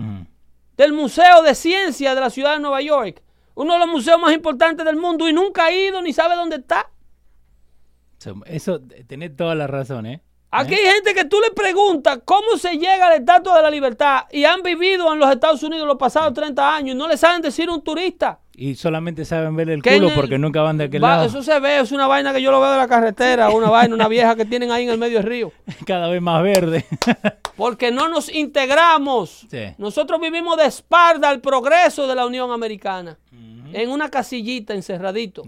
del 0.77 0.93
Museo 0.93 1.43
de 1.43 1.55
Ciencia 1.55 2.17
de 2.17 2.21
la 2.21 2.31
ciudad 2.31 2.55
de 2.55 2.61
Nueva 2.61 2.83
York. 2.83 3.23
Uno 3.55 3.75
de 3.75 3.79
los 3.79 3.89
museos 3.89 4.21
más 4.21 4.33
importantes 4.35 4.85
del 4.85 4.97
mundo 4.97 5.29
y 5.29 5.33
nunca 5.33 5.67
ha 5.67 5.73
ido 5.73 6.03
ni 6.03 6.13
sabe 6.13 6.35
dónde 6.35 6.57
está. 6.57 6.91
So, 8.19 8.35
Eso, 8.47 8.81
tenés 9.07 9.37
toda 9.37 9.55
la 9.55 9.69
razón, 9.69 10.07
¿eh? 10.07 10.23
Aquí 10.53 10.75
hay 10.75 10.95
gente 10.95 11.15
que 11.15 11.25
tú 11.27 11.37
le 11.41 11.53
preguntas 11.53 12.19
cómo 12.25 12.57
se 12.59 12.73
llega 12.77 13.07
a 13.07 13.11
la 13.11 13.17
Estatua 13.17 13.57
de 13.59 13.63
la 13.63 13.71
Libertad 13.71 14.23
y 14.33 14.45
han 14.45 14.63
vivido 14.63 15.13
en 15.13 15.21
los 15.21 15.31
Estados 15.31 15.63
Unidos 15.63 15.87
los 15.87 15.97
pasados 15.97 16.35
30 16.35 16.75
años 16.75 16.95
y 16.97 16.99
no 16.99 17.07
le 17.07 17.17
saben 17.17 17.41
decir 17.41 17.71
un 17.71 17.83
turista. 17.83 18.41
Y 18.57 18.75
solamente 18.75 19.25
saben 19.25 19.55
ver 19.57 19.71
el 19.71 19.81
Que 19.81 19.95
culo 19.95 20.09
el- 20.09 20.15
porque 20.15 20.39
nunca 20.39 20.61
van 20.61 20.77
de 20.77 20.85
aquel 20.85 21.03
Va, 21.05 21.11
lado. 21.17 21.27
Eso 21.27 21.43
se 21.43 21.59
ve, 21.61 21.79
es 21.79 21.93
una 21.93 22.07
vaina 22.09 22.33
que 22.33 22.43
yo 22.43 22.51
lo 22.51 22.61
veo 22.61 22.73
de 22.73 22.77
la 22.79 22.89
carretera, 22.89 23.49
una 23.51 23.71
vaina, 23.71 23.95
una 23.95 24.09
vieja 24.09 24.35
que 24.35 24.45
tienen 24.45 24.71
ahí 24.73 24.83
en 24.85 24.91
el 24.91 24.99
medio 24.99 25.19
del 25.19 25.27
río. 25.29 25.53
Cada 25.87 26.09
vez 26.09 26.21
más 26.21 26.43
verde. 26.43 26.85
Porque 27.57 27.91
no 27.93 28.09
nos 28.09 28.29
integramos. 28.35 29.47
Sí. 29.51 29.63
Nosotros 29.79 30.21
vivimos 30.21 30.57
de 30.57 30.67
espalda 30.67 31.29
al 31.29 31.41
progreso 31.41 32.07
de 32.07 32.15
la 32.15 32.27
Unión 32.27 32.51
Americana. 32.51 33.19
En 33.73 33.89
una 33.89 34.09
casillita, 34.11 34.75
encerradito. 34.75 35.45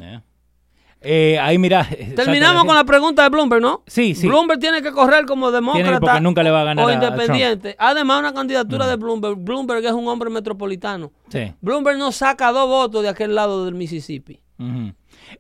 Eh, 1.05 1.39
ahí 1.41 1.59
mirá. 1.59 1.89
Terminamos 2.17 2.65
con 2.65 2.75
la 2.75 2.85
pregunta 2.85 3.23
de 3.25 3.29
Bloomberg, 3.29 3.61
¿no? 3.61 3.83
Sí, 3.87 4.15
sí. 4.15 4.29
Bloomberg 4.29 4.61
tiene 4.61 4.83
que 4.83 4.93
correr 4.93 5.27
como 5.27 5.51
demócrata 5.51 6.01
porque 6.01 6.21
nunca 6.21 6.43
le 6.43 6.51
va 6.51 6.61
a 6.63 6.65
ganar 6.65 6.85
o 6.85 6.89
a 6.89 6.95
independiente. 6.95 7.75
Además, 7.79 8.21
una 8.21 8.33
candidatura 8.33 8.87
de 8.87 8.97
Bloomberg. 8.97 9.37
Bloomberg 9.37 9.85
es 9.85 9.93
un 9.93 10.07
hombre 10.09 10.31
metropolitano. 10.31 11.13
Sí. 11.29 11.53
Bloomberg 11.61 11.99
no 11.99 12.13
saca 12.13 12.53
dos 12.53 12.69
votos 12.69 13.03
de 13.03 13.09
aquel 13.09 13.35
lado 13.35 13.65
del 13.65 13.75
Mississippi. 13.75 14.41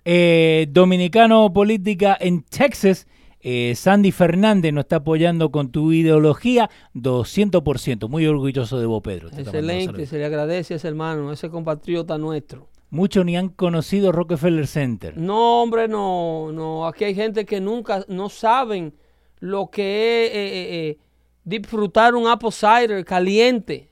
Eh, 0.04 0.66
Dominicano 0.70 1.52
Política 1.52 2.16
en 2.20 2.42
Texas. 2.42 3.06
eh, 3.44 3.74
Sandy 3.74 4.12
Fernández 4.12 4.72
nos 4.72 4.84
está 4.84 4.96
apoyando 4.96 5.50
con 5.50 5.70
tu 5.70 5.92
ideología 5.92 6.70
200%. 6.94 8.08
Muy 8.08 8.26
orgulloso 8.26 8.78
de 8.78 8.86
vos, 8.86 9.02
Pedro. 9.02 9.28
Excelente, 9.36 10.06
se 10.06 10.18
le 10.18 10.24
agradece 10.24 10.74
a 10.74 10.76
ese 10.76 10.88
hermano, 10.88 11.32
ese 11.32 11.50
compatriota 11.50 12.18
nuestro. 12.18 12.68
Muchos 12.93 13.24
ni 13.24 13.38
han 13.38 13.49
conocido 13.49 14.12
Rockefeller 14.12 14.66
Center. 14.66 15.16
No, 15.16 15.62
hombre, 15.62 15.88
no, 15.88 16.53
no. 16.53 16.86
Aquí 16.86 17.05
hay 17.05 17.14
gente 17.14 17.47
que 17.47 17.59
nunca, 17.59 18.05
no 18.07 18.28
saben 18.28 18.93
lo 19.40 19.70
que 19.70 20.26
es 20.26 20.30
eh, 20.30 20.34
eh, 20.34 20.88
eh, 20.90 20.99
disfrutar 21.43 22.14
un 22.14 22.26
apple 22.28 22.51
cider 22.53 23.03
caliente. 23.07 23.88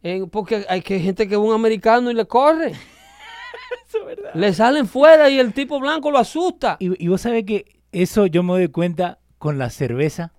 En- 0.00 0.30
porque 0.30 0.64
hay 0.68 0.80
que 0.80 1.00
gente 1.00 1.26
que 1.26 1.34
es 1.34 1.40
un 1.40 1.52
americano 1.52 2.08
y 2.08 2.14
le 2.14 2.24
corre. 2.26 2.72
Le 4.34 4.52
salen 4.54 4.86
fuera 4.86 5.28
y 5.28 5.40
el 5.40 5.52
tipo 5.52 5.80
blanco 5.80 6.12
lo 6.12 6.18
asusta. 6.18 6.76
Y, 6.78 7.04
y 7.04 7.08
vos 7.08 7.22
sabés 7.22 7.44
que 7.44 7.80
eso 7.90 8.26
yo 8.26 8.44
me 8.44 8.52
doy 8.52 8.68
cuenta 8.68 9.18
con 9.38 9.58
la 9.58 9.70
cerveza. 9.70 10.32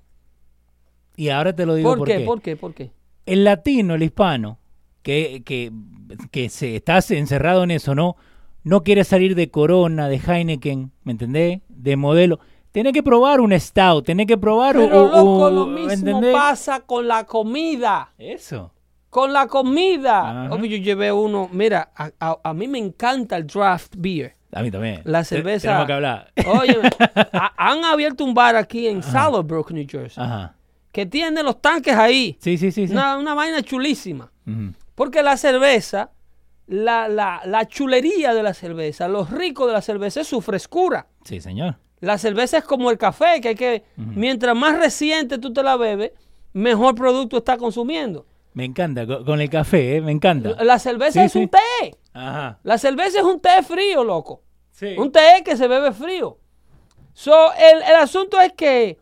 Y 1.18 1.28
ahora 1.28 1.54
te 1.54 1.66
lo 1.66 1.76
digo 1.76 1.90
¿Por 1.90 1.98
por, 2.00 2.08
qué? 2.08 2.20
¿Por 2.22 2.42
qué? 2.42 2.56
¿Por 2.56 2.74
qué? 2.74 2.92
El 3.26 3.44
latino, 3.44 3.96
el 3.96 4.04
hispano, 4.04 4.60
que, 5.02 5.42
que, 5.44 5.72
que 6.32 6.50
se 6.50 6.76
está 6.76 7.00
encerrado 7.10 7.64
en 7.64 7.72
eso, 7.72 7.96
¿no? 7.96 8.16
No 8.64 8.84
quiere 8.84 9.04
salir 9.04 9.36
de 9.36 9.50
Corona, 9.50 10.10
de 10.10 10.18
Heineken, 10.18 10.92
¿me 11.04 11.12
entendés? 11.14 11.62
De 11.70 11.96
modelo. 11.96 12.40
Tenés 12.72 12.94
que 12.94 13.02
probar 13.02 13.40
un 13.40 13.58
stout, 13.60 14.06
tenés 14.06 14.28
que 14.28 14.38
probar 14.38 14.76
Pero 14.76 15.06
un... 15.06 15.12
loco, 15.12 15.50
lo 15.50 15.66
mismo 15.68 15.92
¿entendés? 15.92 16.34
pasa 16.34 16.82
con 16.82 17.08
la 17.08 17.24
comida. 17.26 18.14
Eso. 18.18 18.74
Con 19.10 19.32
la 19.34 19.48
comida. 19.48 20.50
Obvio, 20.52 20.66
yo 20.66 20.78
llevé 20.84 21.12
uno. 21.12 21.50
Mira, 21.52 21.92
a, 21.96 22.12
a- 22.20 22.38
a 22.44 22.54
mí 22.54 22.68
me 22.68 22.78
encanta 22.78 23.38
el 23.38 23.48
draft 23.48 23.96
beer. 23.98 24.36
A 24.52 24.62
mí 24.62 24.70
también. 24.70 25.02
La 25.06 25.24
cerveza- 25.24 25.68
Tenemos 25.70 25.88
que 25.88 25.94
hablar. 25.94 26.32
Oye, 26.46 26.78
ha- 27.34 27.54
han 27.58 27.84
abierto 27.86 28.24
un 28.26 28.34
bar 28.34 28.56
aquí 28.56 28.88
en 28.88 29.02
Sallerbrook, 29.02 29.72
New 29.72 29.86
Jersey, 29.90 30.24
Ajá. 30.24 30.56
que 30.92 31.06
tiene 31.06 31.42
los 31.42 31.62
tanques 31.62 31.96
ahí. 31.96 32.38
Sí, 32.42 32.58
sí, 32.58 32.72
sí. 32.72 32.88
sí. 32.88 32.94
Una, 32.94 33.18
una 33.18 33.34
vaina 33.34 33.62
chulísima. 33.64 34.30
Ujú. 34.46 34.74
Porque 34.98 35.22
la 35.22 35.38
cerveza, 35.38 36.10
la, 36.66 37.08
la, 37.08 37.42
la 37.46 37.68
chulería 37.68 38.34
de 38.34 38.42
la 38.42 38.56
cerveza, 38.56 39.08
lo 39.08 39.26
rico 39.26 39.68
de 39.68 39.74
la 39.74 39.82
cerveza 39.84 40.22
es 40.22 40.28
su 40.28 40.42
frescura. 40.42 41.06
Sí, 41.24 41.40
señor. 41.40 41.78
La 42.00 42.18
cerveza 42.18 42.58
es 42.58 42.64
como 42.64 42.90
el 42.90 42.98
café, 42.98 43.40
que 43.40 43.50
hay 43.50 43.56
que, 43.56 43.84
mientras 43.96 44.56
más 44.56 44.76
reciente 44.80 45.38
tú 45.38 45.54
te 45.54 45.62
la 45.62 45.78
bebes, 45.78 46.14
mejor 46.54 46.96
producto 46.96 47.38
estás 47.38 47.58
consumiendo. 47.60 48.26
Me 48.54 48.66
encanta. 48.66 49.06
co- 49.06 49.24
Con 49.24 49.40
el 49.40 49.52
café, 49.52 49.98
¿eh? 49.98 50.02
Me 50.02 50.12
encanta. 50.12 50.64
La 50.64 50.80
cerveza 50.80 51.20
Sí, 51.20 51.26
es 51.28 51.32
sí. 51.32 51.40
un 51.42 51.50
té. 51.50 51.98
Ajá. 52.14 52.58
La 52.64 52.80
cerveza 52.80 53.20
es 53.20 53.24
un 53.24 53.40
té 53.40 53.62
frío, 53.62 54.04
loco. 54.04 54.42
Sí. 54.72 54.96
Un 54.98 55.12
té 55.12 55.44
que 55.46 55.56
se 55.56 55.68
bebe 55.68 55.92
frío. 55.92 56.40
So, 57.14 57.54
el, 57.54 57.84
el 57.84 57.96
asunto 57.98 58.40
es 58.42 58.54
que 58.54 58.98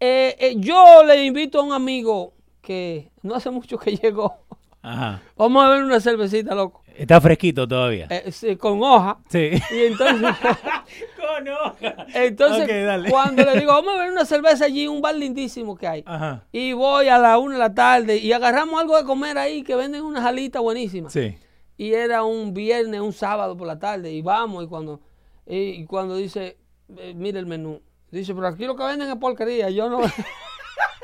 eh, 0.00 0.36
eh, 0.40 0.54
yo 0.56 1.04
le 1.04 1.24
invito 1.24 1.60
a 1.60 1.62
un 1.62 1.72
amigo 1.72 2.32
que 2.60 3.10
no 3.22 3.34
hace 3.34 3.50
mucho 3.50 3.78
que 3.78 3.96
llegó. 3.96 4.41
Ajá. 4.82 5.22
Vamos 5.36 5.64
a 5.64 5.68
ver 5.70 5.84
una 5.84 6.00
cervecita, 6.00 6.54
loco. 6.54 6.82
Está 6.96 7.20
fresquito 7.20 7.66
todavía. 7.66 8.06
Eh, 8.10 8.32
sí, 8.32 8.56
con 8.56 8.82
hoja. 8.82 9.18
Sí. 9.28 9.50
Y 9.70 9.78
entonces, 9.86 10.34
Con 11.16 11.48
hoja. 11.48 12.06
entonces 12.14 13.08
cuando 13.08 13.44
le 13.44 13.60
digo, 13.60 13.72
vamos 13.72 13.94
a 13.94 13.98
ver 13.98 14.10
una 14.10 14.24
cerveza 14.24 14.66
allí, 14.66 14.86
un 14.86 15.00
bar 15.00 15.14
lindísimo 15.14 15.76
que 15.76 15.86
hay. 15.86 16.02
Ajá. 16.04 16.44
Y 16.52 16.72
voy 16.72 17.08
a 17.08 17.18
la 17.18 17.38
una 17.38 17.54
de 17.54 17.60
la 17.60 17.74
tarde 17.74 18.16
y 18.18 18.32
agarramos 18.32 18.80
algo 18.80 18.96
de 18.96 19.04
comer 19.04 19.38
ahí 19.38 19.62
que 19.62 19.74
venden 19.74 20.02
unas 20.02 20.24
alitas 20.24 20.60
buenísimas. 20.60 21.12
Sí. 21.12 21.36
Y 21.76 21.94
era 21.94 22.24
un 22.24 22.52
viernes, 22.52 23.00
un 23.00 23.12
sábado 23.12 23.56
por 23.56 23.66
la 23.66 23.78
tarde. 23.78 24.12
Y 24.12 24.20
vamos, 24.20 24.64
y 24.64 24.66
cuando, 24.68 25.00
y, 25.46 25.84
cuando 25.86 26.16
dice, 26.16 26.58
eh, 26.98 27.14
mira 27.16 27.38
el 27.38 27.46
menú. 27.46 27.80
Dice, 28.10 28.34
pero 28.34 28.46
aquí 28.48 28.66
lo 28.66 28.76
que 28.76 28.84
venden 28.84 29.08
es 29.08 29.16
porquería. 29.16 29.70
Yo 29.70 29.88
no. 29.88 30.00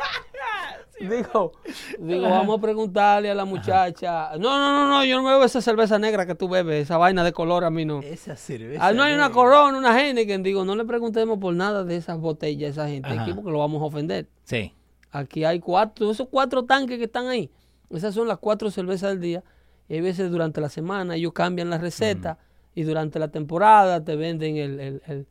digo, 1.01 1.53
digo, 1.99 2.23
vamos 2.29 2.59
a 2.59 2.61
preguntarle 2.61 3.31
a 3.31 3.35
la 3.35 3.45
muchacha. 3.45 4.31
No, 4.39 4.59
no, 4.59 4.73
no, 4.73 4.89
no, 4.89 5.05
yo 5.05 5.21
no 5.21 5.29
bebo 5.29 5.45
esa 5.45 5.61
cerveza 5.61 5.99
negra 5.99 6.27
que 6.27 6.35
tú 6.35 6.49
bebes, 6.49 6.83
esa 6.83 6.97
vaina 6.97 7.23
de 7.25 7.33
color 7.33 7.65
a 7.65 7.71
mí 7.71 7.85
no. 7.85 8.01
Esa 8.01 8.37
cerveza. 8.37 8.87
Ah, 8.87 8.93
no 8.93 9.03
hay 9.03 9.15
una 9.15 9.31
corona, 9.31 9.77
una 9.79 9.99
Heineken. 10.01 10.43
Digo, 10.43 10.65
no 10.65 10.75
le 10.77 10.85
preguntemos 10.85 11.39
por 11.39 11.55
nada 11.55 11.85
de 11.85 11.97
esas 11.97 12.19
botellas 12.19 12.77
a 12.79 12.83
esa 12.85 12.89
gente 12.93 13.09
Ajá. 13.11 13.23
aquí 13.23 13.33
porque 13.33 13.51
lo 13.51 13.59
vamos 13.59 13.81
a 13.83 13.85
ofender. 13.87 14.29
Sí. 14.45 14.73
Aquí 15.11 15.45
hay 15.45 15.61
cuatro, 15.61 16.11
esos 16.11 16.29
cuatro 16.31 16.65
tanques 16.65 16.99
que 16.99 17.05
están 17.05 17.27
ahí. 17.29 17.51
Esas 17.91 18.15
son 18.15 18.29
las 18.29 18.39
cuatro 18.39 18.71
cervezas 18.71 19.11
del 19.11 19.21
día. 19.21 19.45
Y 19.89 19.95
hay 19.95 20.01
veces 20.03 20.31
durante 20.31 20.61
la 20.61 20.69
semana 20.69 21.17
ellos 21.17 21.33
cambian 21.33 21.71
la 21.71 21.79
receta 21.79 22.39
y 22.75 22.83
durante 22.83 23.19
la 23.19 23.29
temporada 23.29 24.05
te 24.05 24.17
venden 24.17 24.57
el, 24.59 24.79
el- 24.81 25.03
el- 25.07 25.27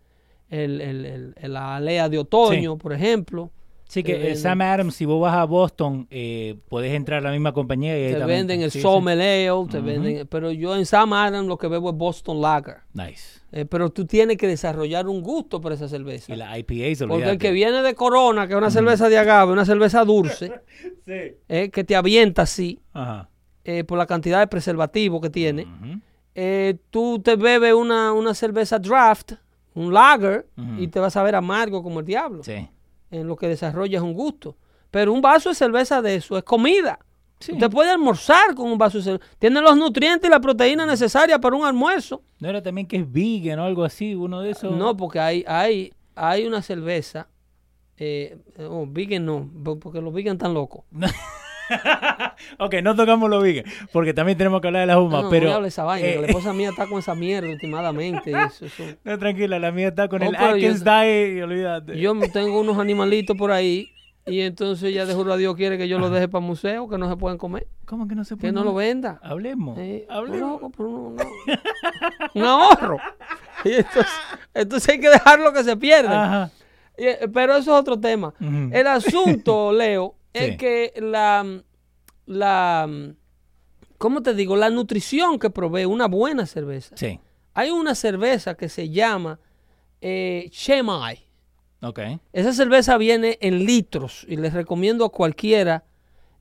el- 0.49 0.81
el- 0.81 1.05
el- 1.05 1.33
el- 1.37 1.53
la 1.53 1.75
alea 1.75 2.09
de 2.09 2.17
otoño, 2.17 2.77
por 2.77 2.93
ejemplo. 2.93 3.51
Sí, 3.87 4.03
que 4.03 4.13
eh, 4.13 4.19
venden- 4.19 4.35
Sam 4.37 4.61
Adams, 4.61 4.95
si 4.95 5.05
vos 5.05 5.21
vas 5.21 5.33
a 5.33 5.45
Boston, 5.45 6.07
eh, 6.11 6.57
podés 6.67 6.93
entrar 6.93 7.19
a 7.19 7.21
la 7.21 7.31
misma 7.31 7.53
compañía 7.53 7.97
y 7.97 8.03
ahí 8.03 8.13
Te 8.13 8.19
también- 8.19 8.39
venden 8.39 8.61
el 8.63 8.71
sí, 8.71 8.79
sí. 8.79 8.81
Sommel 8.81 9.21
Ale, 9.21 9.49
te 9.71 9.79
venden, 9.79 10.27
pero 10.27 10.51
yo 10.51 10.75
en 10.75 10.85
Sam 10.85 11.13
Adams 11.13 11.47
lo 11.47 11.57
que 11.57 11.67
bebo 11.69 11.91
es 11.91 11.95
Boston 11.95 12.41
Lager. 12.41 12.77
Nice. 12.93 13.39
Eh, 13.53 13.63
pero 13.63 13.89
tú 13.89 14.05
tienes 14.05 14.35
que 14.35 14.45
desarrollar 14.45 15.07
un 15.07 15.21
gusto 15.21 15.61
por 15.61 15.71
esa 15.71 15.87
cerveza. 15.87 16.33
Y 16.33 16.35
la 16.35 16.57
IPAs, 16.59 16.99
Porque 16.99 17.13
olvídate. 17.13 17.31
el 17.31 17.37
que 17.37 17.51
viene 17.51 17.81
de 17.81 17.95
Corona, 17.95 18.45
que 18.45 18.53
es 18.53 18.57
una 18.57 18.69
cerveza 18.71 19.07
de 19.07 19.17
agave, 19.17 19.53
una 19.53 19.63
cerveza 19.65 20.03
dulce, 20.03 20.51
Sí. 21.05 21.35
eh, 21.47 21.69
que 21.71 21.83
te 21.85 21.95
avienta 21.95 22.41
así, 22.41 22.81
eh, 23.63 23.85
por 23.85 23.97
la 23.97 24.05
cantidad 24.05 24.39
de 24.39 24.47
preservativo 24.47 25.21
que 25.21 25.29
tiene, 25.29 25.65
eh, 26.35 26.75
tú 26.89 27.19
te 27.23 27.37
bebes 27.37 27.73
una, 27.73 28.11
una 28.11 28.33
cerveza 28.33 28.79
draft, 28.79 29.31
un 29.75 29.93
lager, 29.93 30.45
y 30.77 30.89
te 30.89 30.99
vas 30.99 31.15
a 31.15 31.23
ver 31.23 31.35
amargo 31.35 31.81
como 31.81 32.01
el 32.01 32.05
diablo. 32.05 32.43
Sí. 32.43 32.67
En 33.11 33.27
lo 33.27 33.35
que 33.35 33.47
desarrollas 33.47 34.01
un 34.03 34.13
gusto. 34.13 34.55
Pero 34.91 35.13
un 35.13 35.21
vaso 35.21 35.49
de 35.49 35.55
cerveza 35.55 36.01
de 36.01 36.15
eso 36.15 36.37
es 36.37 36.43
comida. 36.43 36.99
Sí. 37.39 37.51
Usted 37.53 37.69
puede 37.69 37.91
almorzar 37.91 38.55
con 38.55 38.71
un 38.71 38.77
vaso 38.77 38.97
de 38.97 39.03
cerveza. 39.03 39.25
Tiene 39.37 39.61
los 39.61 39.77
nutrientes 39.77 40.27
y 40.27 40.31
la 40.31 40.39
proteína 40.39 40.85
necesaria 40.85 41.39
para 41.39 41.55
un 41.55 41.65
almuerzo. 41.65 42.21
¿No 42.39 42.49
era 42.49 42.61
también 42.63 42.87
que 42.87 42.97
es 42.97 43.11
vegan 43.11 43.59
o 43.59 43.63
algo 43.65 43.83
así? 43.83 44.15
Uno 44.15 44.41
de 44.41 44.51
esos. 44.51 44.75
No, 44.75 44.97
porque 44.97 45.19
hay, 45.19 45.43
hay, 45.47 45.93
hay 46.15 46.45
una 46.47 46.61
cerveza. 46.61 47.27
Eh, 47.97 48.37
oh, 48.59 48.85
vegan 48.87 49.25
no, 49.25 49.49
po- 49.63 49.79
porque 49.79 50.01
los 50.01 50.13
vegan 50.13 50.37
están 50.37 50.53
locos. 50.53 50.83
ok, 52.59 52.75
no 52.83 52.95
tocamos 52.95 53.29
los 53.29 53.41
vegan, 53.43 53.65
porque 53.91 54.13
también 54.13 54.37
tenemos 54.37 54.61
que 54.61 54.67
hablar 54.67 54.81
de 54.81 54.87
las 54.87 54.97
humas, 54.97 55.23
no, 55.23 55.29
pero... 55.29 55.59
no 55.59 55.65
esa 55.65 55.83
vaina, 55.83 56.07
que 56.07 56.13
eh, 56.15 56.21
la 56.21 56.27
esposa 56.27 56.53
mía 56.53 56.69
está 56.69 56.87
con 56.87 56.99
esa 56.99 57.15
mierda 57.15 57.49
últimamente. 57.49 58.31
eso- 58.31 58.65
eso. 58.65 58.83
no, 59.03 59.17
tranquila, 59.19 59.59
la 59.59 59.71
mía 59.71 59.89
está 59.89 60.07
con 60.07 60.21
el 60.23 60.31
yo- 60.33 60.39
Atkins 60.39 60.83
Diet 60.83 61.37
y 61.37 61.41
olvídate. 61.41 61.99
Yo 61.99 62.13
tengo 62.31 62.59
unos 62.59 62.77
animalitos 62.77 63.35
por 63.37 63.51
ahí 63.51 63.89
y 64.25 64.41
entonces 64.41 64.93
ya 64.93 65.05
de 65.05 65.13
juro 65.13 65.33
a 65.33 65.37
Dios 65.37 65.55
quiere 65.55 65.77
que 65.77 65.87
yo 65.87 65.99
los 65.99 66.11
deje 66.11 66.27
para 66.27 66.45
museo, 66.45 66.89
que 66.89 66.97
no 66.97 67.09
se 67.09 67.15
pueden 67.15 67.37
comer, 67.37 67.65
¿Cómo 67.85 68.07
que 68.09 68.15
no 68.15 68.25
se 68.25 68.35
puede? 68.35 68.49
que 68.49 68.51
no 68.53 68.63
lo 68.65 68.73
venda. 68.73 69.19
Hablemos. 69.23 69.77
Eh, 69.79 70.05
Hablemos. 70.09 70.61
no, 70.61 70.69
no. 70.77 71.15
Un 72.33 72.43
ahorro. 72.43 72.97
Y 73.63 73.73
entonces, 73.73 74.11
entonces 74.53 74.89
hay 74.89 74.99
que 74.99 75.09
dejarlo 75.09 75.53
que 75.53 75.63
se 75.63 75.77
pierda. 75.77 76.51
Eh, 76.97 77.27
Pero 77.33 77.53
eso 77.55 77.73
es 77.73 77.79
otro 77.79 77.99
tema. 77.99 78.33
El 78.39 78.87
asunto, 78.87 79.71
Leo, 79.71 80.15
es 80.37 80.51
Sí. 80.51 80.57
que 80.57 80.93
la, 80.97 81.61
la, 82.25 82.89
¿cómo 83.97 84.21
te 84.21 84.33
digo? 84.33 84.55
La 84.55 84.69
nutrición 84.69 85.39
que 85.39 85.49
provee 85.49 85.85
una 85.85 86.07
buena 86.07 86.45
cerveza. 86.45 86.95
Sí. 86.97 87.19
Hay 87.53 87.71
una 87.71 87.95
cerveza 87.95 88.55
que 88.55 88.69
se 88.69 88.89
llama 88.89 89.39
eh, 90.01 90.47
Chemai. 90.51 91.25
Ok. 91.81 91.99
Esa 92.33 92.53
cerveza 92.53 92.97
viene 92.97 93.37
en 93.41 93.65
litros 93.65 94.25
y 94.27 94.35
les 94.37 94.53
recomiendo 94.53 95.05
a 95.05 95.11
cualquiera 95.11 95.83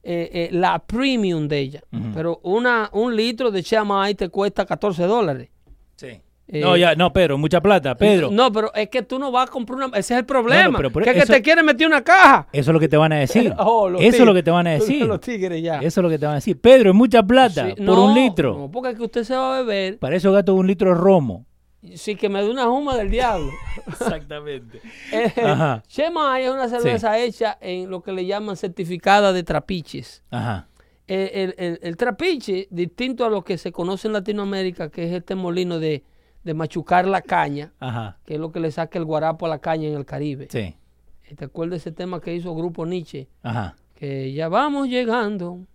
eh, 0.03 0.31
eh, 0.33 0.49
la 0.53 0.79
premium 0.79 1.49
de 1.49 1.59
ella. 1.59 1.83
Pero 2.15 2.41
una, 2.43 2.91
un 2.93 3.17
litro 3.17 3.51
de 3.51 3.63
Chemai 3.63 4.15
te 4.15 4.29
cuesta 4.29 4.65
14 4.65 5.03
dólares. 5.05 5.51
Sí. 5.97 6.21
Eh, 6.49 6.61
no, 6.61 6.77
ya, 6.77 6.95
no, 6.95 7.13
Pedro, 7.13 7.39
mucha 7.39 7.61
plata. 7.61 7.97
Pedro, 7.97 8.31
No, 8.31 8.53
pero 8.53 8.73
es 8.75 8.89
que 8.89 9.03
tú 9.03 9.19
no 9.19 9.33
vas 9.33 9.49
a 9.49 9.53
comprar 9.53 9.79
una... 9.79 9.87
Ese 9.99 10.15
es 10.15 10.21
el 10.21 10.27
problema. 10.27 10.63
No, 10.65 10.71
no, 10.73 10.77
pero 10.77 10.91
por 10.93 11.03
que, 11.03 11.11
es 11.11 11.25
que 11.25 11.33
te 11.33 11.43
quieren 11.43 11.67
meter 11.67 11.87
una 11.89 12.03
caja. 12.05 12.47
eso 12.53 12.71
es 12.71 12.73
lo 12.75 12.79
que 12.79 12.89
te 12.89 12.97
van 12.97 13.13
a 13.13 13.17
decir. 13.17 13.53
Oh, 13.59 13.89
eso 13.99 14.19
es 14.19 14.25
lo 14.25 14.33
que 14.35 14.43
te 14.45 14.51
van 14.53 14.67
a 14.69 14.71
decir. 14.73 15.05
Los 15.07 15.21
tigres 15.23 15.61
ya. 15.63 15.79
Eso 15.79 16.01
es 16.01 16.03
lo 16.05 16.09
que 16.09 16.19
te 16.19 16.27
van 16.27 16.35
a 16.35 16.37
decir. 16.37 16.61
Pedro, 16.61 16.91
es 16.91 16.97
mucha 16.97 17.23
plata 17.23 17.67
Sí, 17.69 17.75
por 17.75 17.97
no, 17.97 18.05
un 18.07 18.15
litro. 18.15 18.57
No, 18.57 18.71
porque 18.71 18.91
es 18.91 18.97
que 18.97 19.03
usted 19.05 19.25
se 19.25 19.35
va 19.35 19.59
a 19.59 19.63
beber. 19.63 19.99
Para 19.99 20.15
eso 20.17 20.31
gasto 20.31 20.55
un 20.55 20.67
litro 20.69 20.91
de 20.91 20.95
romo. 20.95 21.47
Sí, 21.95 22.15
que 22.17 22.29
me 22.29 22.43
dé 22.43 22.49
una 22.51 22.65
juma 22.67 22.97
del 22.97 23.11
diablo. 23.11 23.51
Exactamente. 23.89 24.81
Eh, 25.13 25.33
Ajá. 25.45 25.83
Chemai 25.89 26.45
es 26.45 26.51
una 26.51 26.69
cerveza 26.69 27.19
hecha 27.19 27.59
en 27.61 27.91
lo 27.91 28.03
que 28.03 28.13
le 28.13 28.25
llaman 28.27 28.57
certificada 28.57 29.33
de 29.33 29.43
trapiches. 29.43 30.23
Ajá. 30.31 30.69
Eh, 31.09 31.55
el, 31.59 31.65
el- 31.65 31.79
el 31.83 31.97
trapiche, 31.97 32.67
distinto 32.71 33.25
a 33.25 33.31
lo 33.31 33.43
que 33.45 33.59
se 33.59 33.71
conoce 33.73 34.09
en 34.09 34.13
Latinoamérica, 34.15 34.91
que 34.91 35.05
es 35.07 35.13
este 35.13 35.35
molino 35.37 35.79
de, 35.79 36.03
de 36.47 36.55
machucar 36.55 37.07
la 37.09 37.21
caña, 37.23 37.73
Ajá. 37.81 38.19
que 38.25 38.35
es 38.35 38.41
lo 38.41 38.53
que 38.53 38.61
le 38.61 38.71
saca 38.71 38.99
el 39.01 39.05
guarapo 39.05 39.47
a 39.47 39.49
la 39.49 39.59
caña 39.59 39.89
en 39.89 39.95
el 39.95 40.07
Caribe. 40.07 40.47
Sí. 40.49 40.77
Eh, 41.25 41.35
¿Te 41.37 41.45
acuerdas 41.45 41.81
ese 41.81 41.91
tema 41.91 42.21
que 42.21 42.33
hizo 42.35 42.55
Grupo 42.55 42.87
Nietzsche? 42.87 43.29
Ajá. 43.43 43.75
Que 43.97 44.33
ya 44.33 44.49
vamos 44.49 44.89
llegando, 44.89 45.67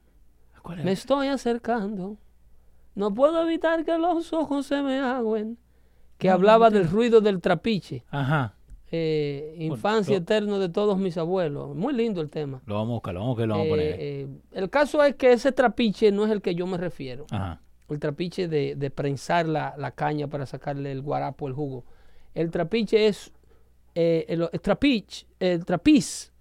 ¿Cuál 0.61 0.83
me 0.85 0.93
es? 0.93 0.99
estoy 0.99 1.27
acercando, 1.27 2.15
no 2.95 3.13
puedo 3.13 3.43
evitar 3.43 3.83
que 3.83 3.97
los 3.97 4.31
ojos 4.31 4.65
se 4.65 4.81
me 4.81 4.97
agüen. 4.99 5.57
Que 6.17 6.29
hablaba 6.29 6.69
del 6.69 6.87
ruido 6.87 7.19
del 7.19 7.41
trapiche, 7.41 8.05
Ajá. 8.11 8.53
eh, 8.91 9.55
infancia 9.59 10.15
eterna 10.17 10.57
de 10.59 10.69
todos 10.69 10.97
mis 10.99 11.17
abuelos. 11.17 11.75
Muy 11.75 11.93
lindo 11.93 12.21
el 12.21 12.29
tema. 12.29 12.61
Lo 12.65 12.75
vamos 12.75 12.91
a 12.91 12.93
buscar, 12.93 13.13
lo 13.15 13.19
vamos 13.21 13.31
a 13.31 13.33
buscar, 13.33 13.47
lo 13.47 13.53
vamos 13.55 13.65
a 13.65 13.67
Eh, 13.67 13.69
poner. 13.71 13.95
eh, 13.99 14.27
el 14.53 14.69
caso 14.69 15.03
es 15.03 15.15
que 15.15 15.33
ese 15.33 15.51
trapiche 15.51 16.11
no 16.11 16.23
es 16.25 16.31
el 16.31 16.41
que 16.41 16.53
yo 16.55 16.65
me 16.67 16.77
refiero. 16.77 17.25
Ajá. 17.31 17.59
El 17.93 17.99
trapiche 17.99 18.47
de, 18.47 18.75
de 18.75 18.89
prensar 18.89 19.47
la, 19.47 19.75
la 19.77 19.91
caña 19.91 20.27
para 20.27 20.45
sacarle 20.45 20.91
el 20.91 21.01
guarapo, 21.01 21.47
el 21.47 21.53
jugo. 21.53 21.83
El 22.33 22.49
trapiche 22.51 23.07
es. 23.07 23.31
eh, 23.95 24.25
el, 24.29 24.47
el 24.51 24.61
trapiche, 24.61 25.25
el 25.39 25.65
trapiz 25.65 26.31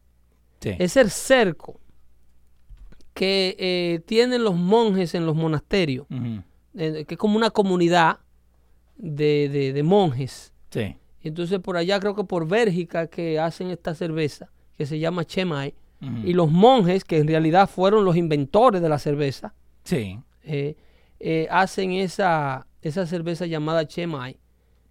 Sí. 0.60 0.70
es 0.78 0.96
el 0.96 1.10
cerco 1.10 1.80
que 3.14 3.56
eh, 3.58 4.00
tienen 4.06 4.44
los 4.44 4.54
monjes 4.54 5.14
en 5.14 5.26
los 5.26 5.34
monasterios, 5.34 6.06
eh, 6.76 7.04
que 7.06 7.14
es 7.14 7.18
como 7.18 7.36
una 7.36 7.50
comunidad 7.50 8.18
de, 8.96 9.48
de- 9.48 9.72
de 9.72 9.82
monjes. 9.82 10.52
Sí. 10.70 10.96
Y 11.22 11.28
entonces 11.28 11.58
por 11.60 11.76
allá, 11.76 11.98
creo 12.00 12.14
que 12.14 12.24
por 12.24 12.46
Bélgica, 12.46 13.06
que 13.08 13.38
hacen 13.40 13.70
esta 13.70 13.94
cerveza, 13.94 14.50
que 14.76 14.86
se 14.86 14.98
llama 14.98 15.24
Chemay. 15.24 15.74
Y 16.24 16.32
los 16.32 16.50
monjes, 16.50 17.04
que 17.04 17.18
en 17.18 17.26
realidad 17.28 17.68
fueron 17.68 18.06
los 18.06 18.16
inventores 18.16 18.80
de 18.80 18.88
la 18.88 18.98
cerveza, 18.98 19.52
Sí. 19.84 20.18
eh, 20.44 20.74
eh, 21.20 21.46
hacen 21.50 21.92
esa, 21.92 22.66
esa 22.82 23.06
cerveza 23.06 23.46
llamada 23.46 23.86
Chemay, 23.86 24.36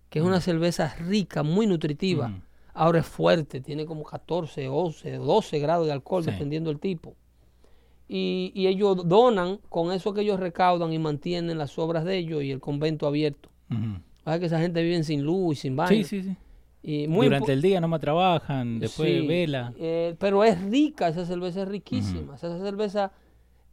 que 0.09 0.19
es 0.19 0.25
una 0.25 0.39
cerveza 0.41 0.95
rica, 0.99 1.43
muy 1.43 1.67
nutritiva. 1.67 2.27
Ujú. 2.27 2.36
Ahora 2.73 2.99
es 2.99 3.05
fuerte, 3.07 3.59
tiene 3.61 3.86
como 3.86 4.03
14, 4.03 4.67
11, 4.69 5.17
12 5.17 5.59
grados 5.59 5.86
de 5.88 5.91
alcohol, 5.93 6.23
Sí. 6.23 6.32
dependiendo 6.32 6.69
del 6.69 6.80
tipo. 6.80 7.15
Y, 8.07 8.51
y 8.55 8.67
ellos 8.67 9.07
donan, 9.07 9.59
con 9.69 9.91
eso 9.91 10.13
que 10.13 10.21
ellos 10.21 10.39
recaudan 10.39 10.91
y 10.93 10.97
mantienen 10.99 11.57
las 11.57 11.77
obras 11.77 12.05
de 12.05 12.17
ellos 12.17 12.41
y 12.43 12.51
el 12.51 12.59
convento 12.59 13.05
abierto. 13.05 13.49
Ujú. 13.69 13.99
O 14.21 14.30
sea 14.32 14.39
que 14.39 14.45
esa 14.47 14.59
gente 14.59 14.82
vive 14.82 15.03
sin 15.03 15.23
luz 15.23 15.57
y 15.57 15.61
sin 15.61 15.75
baño. 15.75 15.89
Sí, 15.89 16.03
sí, 16.03 16.23
sí. 16.23 16.36
Y 16.82 17.07
muy 17.07 17.25
Durante 17.27 17.51
el 17.53 17.61
día 17.61 17.82
nomás 17.82 17.99
trabajan, 17.99 18.80
después 18.80 19.09
Sí, 19.21 19.27
vela. 19.27 19.73
eh, 19.77 20.15
pero 20.17 20.43
es 20.43 20.59
rica, 20.61 21.09
esa 21.09 21.25
cerveza 21.25 21.63
es 21.63 21.67
riquísima. 21.67 22.36
Esa 22.36 22.57
cerveza 22.59 23.11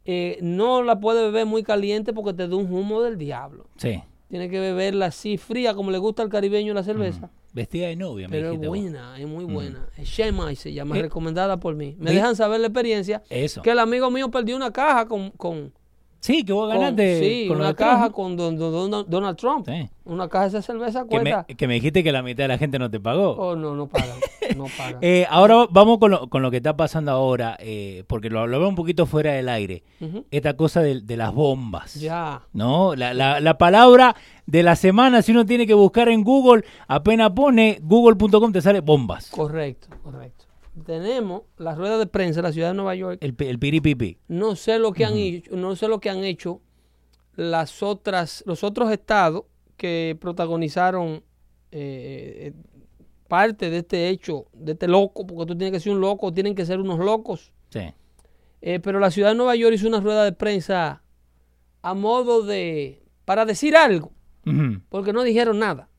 eh, 0.07 0.39
no 0.41 0.81
la 0.83 0.99
puede 0.99 1.21
beber 1.23 1.45
muy 1.45 1.63
caliente 1.63 2.13
porque 2.13 2.33
te 2.33 2.47
da 2.47 2.55
un 2.55 2.73
humo 2.73 3.01
del 3.01 3.17
diablo. 3.17 3.67
Sí. 3.75 4.01
Tiene 4.29 4.49
que 4.49 4.59
beberla 4.59 5.07
así 5.07 5.37
fría, 5.37 5.73
como 5.73 5.91
le 5.91 5.97
gusta 5.97 6.23
al 6.23 6.29
caribeño 6.29 6.73
la 6.73 6.83
cerveza. 6.83 7.29
Vestida 7.53 7.87
de 7.87 7.95
novia, 7.95 8.27
me 8.27 8.37
Pero 8.37 8.51
es 8.53 8.57
vos. 8.57 8.67
buena, 8.67 9.19
es 9.19 9.27
muy 9.27 9.45
buena. 9.45 9.89
Es 9.97 10.07
Shemai 10.07 10.55
se 10.55 10.73
llama, 10.73 10.97
Eh, 10.97 11.01
recomendada 11.03 11.57
por 11.57 11.75
mí. 11.75 11.95
Me 11.99 12.11
dejan 12.13 12.35
saber 12.35 12.59
la 12.61 12.67
experiencia. 12.67 13.21
Eso. 13.29 13.61
Que 13.61 13.71
el 13.71 13.79
amigo 13.79 14.09
mío 14.09 14.31
perdió 14.31 14.55
una 14.55 14.71
caja 14.71 15.07
con, 15.07 15.31
con, 15.31 15.73
Sí, 16.19 16.43
que 16.43 16.51
vos 16.53 16.69
con- 16.69 16.79
ganaste. 16.79 17.19
sí, 17.19 17.47
con 17.47 17.57
una 17.57 17.73
Trump, 17.73 17.77
caja 17.91 18.09
con 18.11 18.35
don- 18.35 18.57
don- 18.57 18.89
don- 18.91 19.05
Donald 19.07 19.37
Trump. 19.37 19.67
Sí. 19.67 19.87
Una 20.05 20.27
caja 20.27 20.43
de 20.43 20.49
esa 20.49 20.61
cerveza 20.61 21.05
Que 21.07 21.19
me, 21.19 21.31
cuesta. 21.31 21.43
que 21.55 21.67
me 21.67 21.73
dijiste 21.75 22.03
que 22.03 22.11
la 22.11 22.21
mitad 22.23 22.45
de 22.45 22.47
la 22.47 22.57
gente 22.57 22.79
no 22.79 22.89
te 22.89 22.99
pagó. 22.99 23.31
Oh, 23.37 23.55
no, 23.55 23.75
no 23.75 23.87
pagan. 23.87 24.17
No 24.55 24.65
pagan. 24.77 24.97
Eh, 25.01 25.25
ahora 25.29 25.67
vamos 25.69 25.99
con 25.99 26.11
lo, 26.11 26.27
con 26.29 26.41
lo 26.41 26.49
que 26.51 26.57
está 26.57 26.75
pasando 26.75 27.11
ahora, 27.11 27.55
eh, 27.59 28.03
porque 28.07 28.29
lo, 28.29 28.47
veo 28.47 28.67
un 28.67 28.75
poquito 28.75 29.05
fuera 29.05 29.33
del 29.33 29.47
aire. 29.49 29.83
Esta 30.31 30.55
cosa 30.55 30.81
de, 30.81 31.01
de 31.01 31.17
las 31.17 31.33
bombas. 31.33 31.95
Ya. 31.95 32.41
¿No? 32.53 32.95
La, 32.95 33.13
la- 33.13 33.39
la 33.39 33.57
palabra 33.57 34.15
de 34.45 34.63
la 34.63 34.75
semana, 34.75 35.21
si 35.21 35.31
uno 35.33 35.45
tiene 35.45 35.67
que 35.67 35.73
buscar 35.73 36.07
en 36.09 36.23
Google, 36.23 36.63
apenas 36.87 37.31
pone 37.31 37.79
google.com, 37.81 38.51
te 38.51 38.61
sale 38.61 38.79
bombas. 38.81 39.29
Correcto, 39.29 39.87
correcto. 40.03 40.36
Tenemos 40.85 41.43
la 41.57 41.75
rueda 41.75 41.97
de 41.97 42.07
prensa 42.07 42.39
de 42.39 42.47
la 42.47 42.53
ciudad 42.53 42.69
de 42.69 42.75
Nueva 42.75 42.95
York. 42.95 43.17
El, 43.21 43.35
el 43.39 43.59
piripipi. 43.59 44.17
No 44.27 44.55
sé 44.55 44.79
lo 44.79 44.93
que 44.93 45.05
han 45.05 45.15
hecho, 45.15 45.55
no 45.55 45.75
sé 45.75 45.87
lo 45.87 45.99
que 45.99 46.09
han 46.09 46.23
hecho 46.23 46.61
las 47.35 47.83
otras, 47.83 48.43
los 48.45 48.63
otros 48.63 48.91
estados 48.91 49.43
que 49.77 50.17
protagonizaron 50.19 51.23
eh, 51.71 52.51
eh, 52.51 52.53
parte 53.27 53.69
de 53.69 53.79
este 53.79 54.09
hecho, 54.09 54.45
de 54.53 54.73
este 54.73 54.87
loco, 54.87 55.25
porque 55.25 55.45
tú 55.45 55.57
tienes 55.57 55.71
que 55.71 55.79
ser 55.79 55.93
un 55.93 56.01
loco, 56.01 56.33
tienen 56.33 56.55
que 56.55 56.65
ser 56.65 56.79
unos 56.79 56.99
locos. 56.99 57.51
Sí. 57.69 57.93
Eh, 58.61 58.79
pero 58.79 58.99
la 58.99 59.11
ciudad 59.11 59.29
de 59.29 59.35
Nueva 59.35 59.55
York 59.55 59.75
hizo 59.75 59.87
una 59.87 59.99
rueda 59.99 60.23
de 60.23 60.31
prensa 60.31 61.03
a 61.81 61.93
modo 61.93 62.43
de, 62.43 63.03
para 63.25 63.45
decir 63.45 63.75
algo, 63.75 64.11
porque 64.89 65.13
no 65.13 65.23
dijeron 65.23 65.59
nada. 65.59 65.89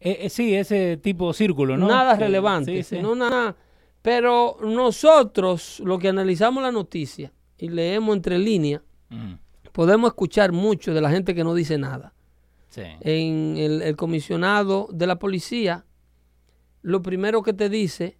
Eh, 0.00 0.30
sí, 0.30 0.54
ese 0.54 0.96
tipo 0.96 1.32
círculo, 1.32 1.76
¿no? 1.76 1.88
Nada 1.88 2.14
relevante, 2.14 2.76
sí, 2.76 2.82
sí. 2.82 2.96
sino 2.96 3.14
nada. 3.14 3.56
Pero 4.02 4.56
nosotros, 4.62 5.80
lo 5.80 5.98
que 5.98 6.08
analizamos 6.08 6.62
la 6.62 6.72
noticia 6.72 7.32
y 7.56 7.68
leemos 7.68 8.16
entre 8.16 8.38
líneas, 8.38 8.82
podemos 9.72 10.08
escuchar 10.08 10.52
mucho 10.52 10.94
de 10.94 11.00
la 11.00 11.10
gente 11.10 11.34
que 11.34 11.44
no 11.44 11.54
dice 11.54 11.78
nada. 11.78 12.14
Sí. 12.68 12.82
En 13.00 13.56
el, 13.56 13.82
el 13.82 13.96
comisionado 13.96 14.88
de 14.92 15.06
la 15.06 15.18
policía, 15.18 15.84
lo 16.82 17.02
primero 17.02 17.42
que 17.42 17.52
te 17.52 17.68
dice 17.68 18.18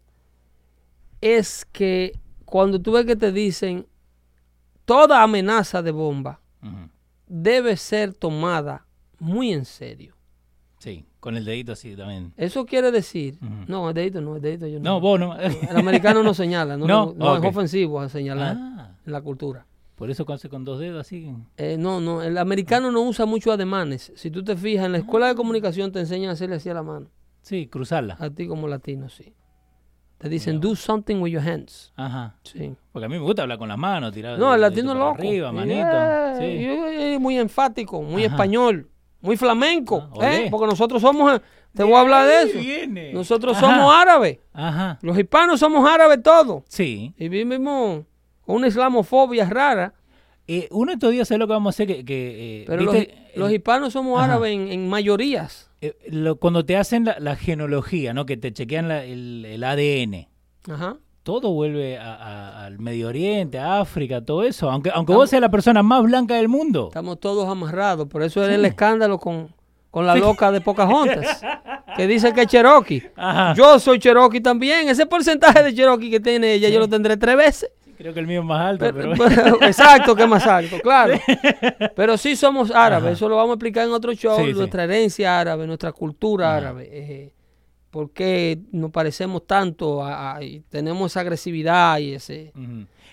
es 1.21 1.65
que 1.65 2.19
cuando 2.45 2.81
tú 2.81 2.93
ves 2.93 3.05
que 3.05 3.17
te 3.17 3.33
dicen 3.33 3.87
toda 4.85 5.23
amenaza 5.23 5.83
de 5.83 5.91
bomba 5.91 6.41
debe 7.27 7.77
ser 7.77 8.15
tomada 8.15 8.87
muy 9.19 9.53
en 9.53 9.65
serio. 9.65 10.17
Sí, 10.79 11.05
con 11.21 11.37
el 11.37 11.45
dedito 11.45 11.73
así 11.73 11.97
también. 11.97 12.33
Eso 12.37 12.65
quiere 12.65 12.91
decir, 12.93 13.39
no, 13.67 13.89
el 13.89 13.95
dedito 13.95 14.21
no, 14.21 14.37
el 14.37 14.43
dedito 14.43 14.67
yo 14.67 14.79
no. 14.79 14.85
No, 14.85 15.01
vos 15.01 15.19
no. 15.19 15.37
El 15.37 15.77
americano 15.77 16.23
no 16.23 16.35
señala, 16.35 16.77
no, 16.77 16.87
No, 17.17 17.37
es 17.37 17.45
ofensivo 17.45 18.01
a 18.01 18.09
señalar 18.09 18.57
Ah, 18.59 18.91
en 19.05 19.13
la 19.13 19.21
cultura. 19.21 19.67
por 19.97 20.09
eso 20.11 20.25
hace 20.33 20.49
con 20.49 20.65
dos 20.65 20.79
dedos 20.79 21.01
así. 21.01 21.35
Eh, 21.57 21.77
no, 21.79 22.01
no, 22.01 22.23
el 22.23 22.39
americano 22.39 22.93
no 22.93 23.01
usa 23.03 23.27
mucho 23.27 23.51
ademanes. 23.51 24.13
Si 24.15 24.31
tú 24.31 24.45
te 24.45 24.57
fijas, 24.57 24.87
en 24.87 24.93
la 24.93 24.99
escuela 24.99 25.27
de 25.27 25.35
comunicación 25.35 25.91
te 25.91 25.99
enseñan 25.99 26.31
a 26.31 26.33
hacerle 26.35 26.57
así 26.57 26.69
a 26.69 26.75
la 26.75 26.83
mano. 26.85 27.07
Sí, 27.43 27.67
cruzarla. 27.67 28.17
A 28.21 28.31
ti 28.31 28.47
como 28.47 28.69
latino, 28.69 29.09
sí. 29.09 29.35
Te 30.19 30.29
dicen, 30.29 30.61
do 30.61 30.75
something 30.77 31.17
with 31.17 31.31
your 31.33 31.43
hands. 31.49 31.93
Ajá. 31.97 32.37
Sí. 32.43 32.75
Porque 32.93 33.07
a 33.07 33.09
mí 33.09 33.15
me 33.17 33.21
gusta 33.23 33.43
hablar 33.43 33.57
con 33.59 33.69
las 33.69 33.79
manos, 33.79 34.13
tirar 34.13 34.37
No, 34.39 34.53
el 34.55 34.61
latino 34.61 34.93
loco. 34.95 35.15
Arriba, 35.19 35.51
manito. 35.53 35.75
Yeah, 35.77 36.35
Sí. 36.39 37.19
muy 37.21 37.39
enfático, 37.39 38.03
muy 38.03 38.25
Ajá. 38.25 38.35
español, 38.35 38.89
muy 39.21 39.37
flamenco. 39.37 40.09
Ah, 40.21 40.35
¿eh? 40.35 40.49
Porque 40.51 40.67
nosotros 40.67 41.01
somos, 41.03 41.41
te 41.75 41.83
voy 41.83 41.95
a 41.95 42.01
hablar 42.01 42.27
de 42.27 42.43
eso. 42.51 42.59
viene. 42.59 43.13
Nosotros 43.13 43.57
Ajá. 43.57 43.67
somos 43.67 43.95
árabes. 43.95 44.39
Ajá. 44.53 44.99
Los 45.03 45.19
hispanos 45.19 45.61
somos 45.61 45.89
árabes 45.89 46.23
todos. 46.23 46.63
Sí. 46.69 47.15
Y 47.19 47.29
vivimos 47.29 48.05
con 48.43 48.57
una 48.57 48.69
islamofobia 48.69 49.49
rara. 49.49 49.95
Eh, 50.47 50.67
uno 50.71 50.91
de 50.91 50.95
estos 50.95 51.11
días, 51.13 51.29
¿sabes 51.29 51.41
lo 51.41 51.47
que 51.47 51.53
vamos 51.53 51.75
a 51.75 51.75
hacer? 51.77 51.87
Que, 51.87 52.05
que, 52.05 52.63
eh, 52.63 52.65
Pero 52.67 52.83
los, 53.37 53.53
hispanos 53.53 53.93
somos 53.93 54.17
Ajá. 54.19 54.33
árabes 54.33 54.53
en, 54.55 54.69
en 54.73 54.89
mayorías. 54.89 55.71
eh, 55.83 55.95
lo- 56.11 56.37
cuando 56.37 56.65
te 56.65 56.77
hacen 56.77 57.05
la, 57.05 57.17
la 57.21 57.37
genealogía, 57.37 58.15
¿no? 58.15 58.25
Que 58.25 58.37
te 58.39 58.51
chequean 58.53 58.89
la- 58.89 59.05
el, 59.05 59.45
el 59.45 59.63
ADN. 59.63 60.29
Ajá. 60.73 60.97
Todo 61.29 61.51
vuelve 61.53 61.99
a- 61.99 62.15
a- 62.15 62.65
al 62.65 62.79
Medio 62.79 63.09
Oriente, 63.09 63.59
a 63.59 63.81
África, 63.81 64.25
todo 64.25 64.45
eso. 64.45 64.71
Aunque, 64.71 64.91
aunque 64.95 65.13
vos 65.13 65.29
seas 65.29 65.43
la 65.43 65.51
persona 65.51 65.83
más 65.83 66.03
blanca 66.03 66.37
del 66.37 66.49
mundo. 66.49 66.87
Estamos 66.89 67.21
todos 67.21 67.47
amarrados. 67.47 68.09
Por 68.09 68.23
eso 68.23 68.43
es 68.43 68.49
el 68.55 68.65
escándalo 68.65 69.19
con, 69.19 69.55
con 69.91 70.07
la 70.07 70.15
loca 70.15 70.51
de 70.51 70.63
Pocahontas. 70.63 71.43
que 71.99 72.07
dice 72.07 72.33
que 72.33 72.41
es 72.41 72.47
Cherokee. 72.47 73.11
Ajá. 73.15 73.53
Yo 73.55 73.79
soy 73.79 73.99
Cherokee 73.99 74.41
también. 74.41 74.89
Ese 74.89 75.05
porcentaje 75.05 75.63
de 75.63 75.75
Cherokee 75.75 76.09
que 76.11 76.19
tiene 76.19 76.55
ella, 76.55 76.71
yo 76.71 76.79
lo 76.79 76.89
tendré 76.89 77.19
tres 77.19 77.37
veces. 77.37 77.71
Creo 77.99 78.15
que 78.15 78.21
el 78.21 78.27
mío 78.27 78.41
es 78.41 78.47
más 78.47 78.63
alto, 78.63 78.87
Pero- 78.95 79.13
pero... 79.19 79.29
pero- 79.59 79.63
exacto, 79.67 80.15
que 80.17 80.23
es 80.23 80.29
más 80.31 80.47
alto, 80.47 80.77
claro. 80.83 81.19
Pero 81.95 82.17
sí 82.17 82.37
somos 82.37 82.71
árabes, 82.71 83.05
Ajá. 83.05 83.13
eso 83.13 83.29
lo 83.29 83.37
vamos 83.37 83.51
a 83.51 83.55
explicar 83.57 83.87
en 83.87 83.93
otro 83.93 84.15
show, 84.15 84.39
Sí, 84.39 84.47
sí. 84.47 84.53
nuestra 84.55 84.85
herencia 84.85 85.39
árabe, 85.39 85.67
nuestra 85.67 85.93
cultura 85.93 86.49
Ajá. 86.49 86.57
árabe. 86.57 86.89
eh, 86.91 87.33
por 87.99 88.13
qué 88.13 88.61
nos 88.71 88.93
parecemos 88.93 89.45
tanto 89.45 90.05
a- 90.05 90.37
a- 90.37 90.45
y 90.45 90.61
tenemos 90.69 91.11
esa 91.11 91.19
agresividad 91.23 91.99
y 91.99 92.13
ese... 92.13 92.53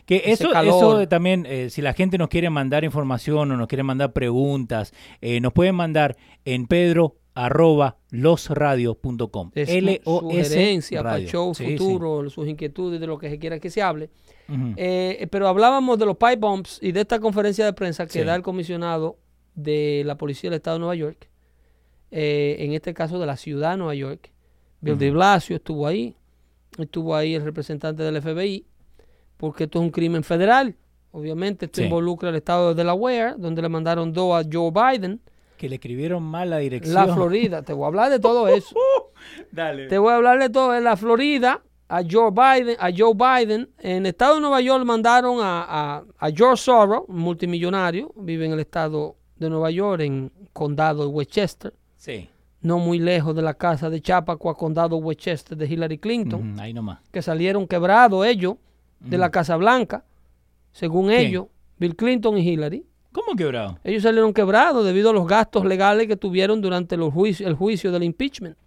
Que 0.05 0.21
eso, 0.25 0.53
eso 0.53 1.07
también, 1.07 1.47
eh, 1.49 1.71
si 1.71 1.81
la 1.81 1.93
gente 1.93 2.19
nos 2.19 2.27
quiere 2.29 2.51
mandar 2.51 2.83
información 2.83 3.51
o 3.51 3.57
nos 3.57 3.67
quiere 3.67 3.81
mandar 3.81 4.13
preguntas, 4.13 4.93
eh, 5.21 5.39
nos 5.39 5.53
pueden 5.53 5.73
mandar 5.73 6.15
en 6.45 6.67
pedro 6.67 7.15
arroba 7.33 7.97
losradios.com. 8.11 9.51
Es 9.55 9.69
L-O-S 9.69 10.43
sugerencia 10.45 10.99
para 11.01 11.15
el 11.15 11.21
radio. 11.23 11.29
show 11.31 11.55
Sí, 11.55 11.65
sí. 11.65 11.77
futuro, 11.79 12.29
sus 12.29 12.47
inquietudes, 12.47 12.99
de 12.99 13.07
lo 13.07 13.17
que 13.17 13.31
se 13.31 13.39
quiera 13.39 13.59
que 13.59 13.71
se 13.71 13.81
hable. 13.81 14.11
Eh, 14.77 15.27
pero 15.31 15.47
hablábamos 15.47 15.97
de 15.97 16.05
los 16.05 16.17
pipe 16.17 16.36
bombs 16.36 16.77
y 16.83 16.91
de 16.91 17.01
esta 17.01 17.19
conferencia 17.19 17.65
de 17.65 17.73
prensa 17.73 18.05
que 18.05 18.19
Sí. 18.19 18.23
da 18.23 18.36
el 18.36 18.43
comisionado 18.43 19.17
de 19.55 20.03
la 20.05 20.15
Policía 20.15 20.51
del 20.51 20.57
Estado 20.57 20.75
de 20.75 20.79
Nueva 20.81 20.93
York, 20.95 21.27
en 22.11 22.73
este 22.73 22.93
caso 22.93 23.17
de 23.17 23.25
la 23.25 23.38
ciudad 23.38 23.71
de 23.71 23.77
Nueva 23.77 23.95
York. 23.95 24.31
Bill 24.86 24.97
de 24.97 25.11
Blasio 25.11 25.55
estuvo 25.57 25.88
ahí, 25.88 26.15
estuvo 26.77 27.15
ahí 27.15 27.36
el 27.36 27.43
representante 27.43 28.03
del 28.03 28.21
FBI, 28.21 28.65
porque 29.38 29.65
esto 29.65 29.79
es 29.79 29.83
un 29.83 29.91
crimen 29.91 30.23
federal. 30.23 30.75
Obviamente 31.11 31.65
esto 31.65 31.77
Sí. 31.81 31.86
involucra 31.86 32.29
al 32.29 32.36
estado 32.36 32.69
de 32.69 32.75
Delaware, 32.75 33.36
donde 33.38 33.61
le 33.61 33.69
mandaron 33.69 34.11
dos 34.13 34.33
a 34.43 34.47
Joe 34.51 34.71
Biden, 34.71 35.21
Que 35.57 35.69
le 35.69 35.75
escribieron 35.75 36.21
mal 36.21 36.49
la 36.49 36.57
dirección. 36.57 36.93
la 36.93 37.13
Florida. 37.13 37.61
Te 37.61 37.71
voy 37.71 37.86
a 37.86 37.88
hablar 37.88 38.09
de 38.11 38.19
todo 38.19 38.47
eso. 38.49 38.75
Dale. 39.51 39.88
Te 39.88 39.97
voy 39.97 40.11
a 40.11 40.15
hablar 40.17 40.39
de 40.39 40.49
todo. 40.49 40.75
En 40.75 40.83
la 40.83 40.97
Florida, 40.97 41.61
a 41.88 42.01
Joe 42.09 42.31
Biden, 42.31 42.75
a 42.79 42.89
Joe 42.95 43.13
Biden, 43.13 43.69
en 43.79 43.97
el 43.97 44.05
estado 44.07 44.36
de 44.36 44.41
Nueva 44.41 44.59
York 44.59 44.83
mandaron 44.83 45.38
a, 45.39 45.63
a, 45.97 46.03
a 46.19 46.31
George 46.31 46.63
Soros, 46.63 47.03
un 47.07 47.19
multimillonario, 47.19 48.11
vive 48.17 48.45
en 48.45 48.51
el 48.51 48.59
estado 48.59 49.15
de 49.38 49.49
Nueva 49.49 49.71
York, 49.71 50.01
en 50.01 50.31
condado 50.51 51.03
de 51.03 51.09
Westchester, 51.13 51.73
Sí. 51.97 52.29
No 52.66 52.80
muy 52.80 52.99
lejos 52.99 53.36
de 53.36 53.41
la 53.41 53.53
casa 53.53 53.89
de 53.89 54.01
Chappaqua, 54.01 54.55
condado 54.55 54.97
Westchester 54.97 55.57
de 55.57 55.66
Hillary 55.68 55.97
Clinton, 55.99 56.59
ahí 56.59 56.74
nomás. 56.74 56.99
que 57.11 57.22
salieron 57.22 57.68
quebrados 57.68 58.26
ellos 58.26 58.55
de 58.99 59.18
la 59.18 59.30
Casa 59.30 59.55
Blanca, 59.55 60.03
según 60.72 61.07
¿Quién? 61.07 61.20
ellos, 61.22 61.45
Bill 61.78 61.95
Clinton 61.95 62.38
y 62.38 62.49
Hillary. 62.49 62.86
¿Cómo 63.11 63.36
quebrado? 63.36 63.78
Ellos 63.84 64.03
salieron 64.03 64.34
quebrados 64.34 64.84
debido 64.86 65.11
a 65.11 65.13
los 65.13 65.26
gastos 65.28 65.63
legales 65.66 66.07
que 66.07 66.18
tuvieron 66.18 66.59
durante 66.61 66.97
los 66.97 67.13
juicio- 67.13 67.47
el 67.47 67.53
juicio 67.53 67.91
del 67.91 68.03
impeachment, 68.03 68.57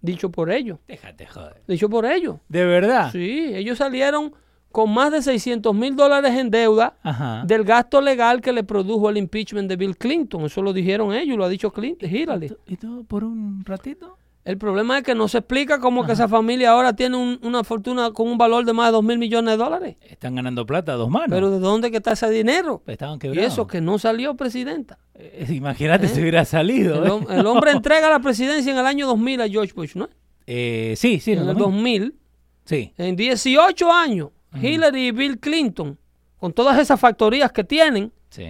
dicho 0.00 0.30
por 0.30 0.50
ellos. 0.50 0.78
Déjate 0.88 1.26
joder. 1.26 1.62
Dicho 1.68 1.88
por 1.88 2.06
ellos. 2.06 2.36
¿De 2.48 2.64
verdad? 2.64 3.12
Sí, 3.12 3.52
ellos 3.54 3.78
salieron 3.78 4.32
con 4.72 4.92
más 4.92 5.12
de 5.12 5.22
600 5.22 5.74
mil 5.74 5.94
dólares 5.94 6.32
en 6.36 6.50
deuda 6.50 6.96
Ajá. 7.02 7.44
del 7.46 7.62
gasto 7.64 8.00
legal 8.00 8.40
que 8.40 8.52
le 8.52 8.64
produjo 8.64 9.08
el 9.10 9.18
impeachment 9.18 9.68
de 9.68 9.76
Bill 9.76 9.96
Clinton. 9.96 10.44
Eso 10.46 10.62
lo 10.62 10.72
dijeron 10.72 11.14
ellos, 11.14 11.36
lo 11.36 11.44
ha 11.44 11.48
dicho 11.48 11.70
Clinton, 11.70 12.10
Hillary. 12.10 12.52
¿Y 12.66 12.76
todo 12.76 13.04
por 13.04 13.22
un 13.24 13.64
ratito? 13.64 14.16
El 14.44 14.58
problema 14.58 14.98
es 14.98 15.04
que 15.04 15.14
no 15.14 15.28
se 15.28 15.38
explica 15.38 15.78
cómo 15.78 16.04
que 16.04 16.12
esa 16.12 16.26
familia 16.26 16.72
ahora 16.72 16.96
tiene 16.96 17.16
un- 17.16 17.38
una 17.44 17.62
fortuna 17.62 18.10
con 18.10 18.26
un 18.28 18.36
valor 18.36 18.64
de 18.64 18.72
más 18.72 18.88
de 18.88 18.92
2 18.94 19.04
mil 19.04 19.16
millones 19.16 19.52
de 19.52 19.56
dólares. 19.56 19.96
Están 20.00 20.34
ganando 20.34 20.66
plata 20.66 20.94
a 20.94 20.96
dos 20.96 21.08
manos. 21.08 21.28
Pero 21.30 21.48
¿de 21.52 21.60
dónde 21.60 21.92
que 21.92 21.98
está 21.98 22.12
ese 22.14 22.28
dinero? 22.28 22.82
Estaban 22.88 23.20
Y 23.22 23.38
eso 23.38 23.68
que 23.68 23.80
no 23.80 24.00
salió 24.00 24.34
presidenta. 24.34 24.98
Eh, 25.14 25.46
Imagínate 25.50 26.08
si 26.08 26.20
hubiera 26.20 26.44
salido. 26.44 27.04
¿eh? 27.06 27.24
el 27.38 27.46
hombre 27.46 27.70
entrega 27.84 28.10
la 28.10 28.18
presidencia 28.18 28.72
en 28.72 28.78
el 28.80 28.86
año 28.86 29.06
2000 29.06 29.42
a 29.42 29.48
George 29.48 29.74
Bush, 29.76 29.94
¿no? 29.94 30.08
Eh, 30.48 30.94
sí, 30.96 31.20
sí, 31.20 31.32
en 31.34 31.48
el 31.48 31.54
2000. 31.56 32.16
Sí. 32.64 32.92
En 32.98 33.14
18 33.14 33.92
años, 33.92 34.30
Hillary 34.60 35.08
y 35.08 35.10
Bill 35.12 35.38
Clinton, 35.38 35.98
con 36.38 36.52
todas 36.52 36.78
esas 36.78 36.98
factorías 37.00 37.52
que 37.52 37.64
tienen 37.64 38.12
Sí. 38.30 38.44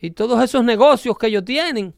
y 0.00 0.10
todos 0.12 0.42
esos 0.42 0.64
negocios 0.64 1.16
que 1.18 1.26
ellos 1.28 1.44
tienen. 1.44 1.94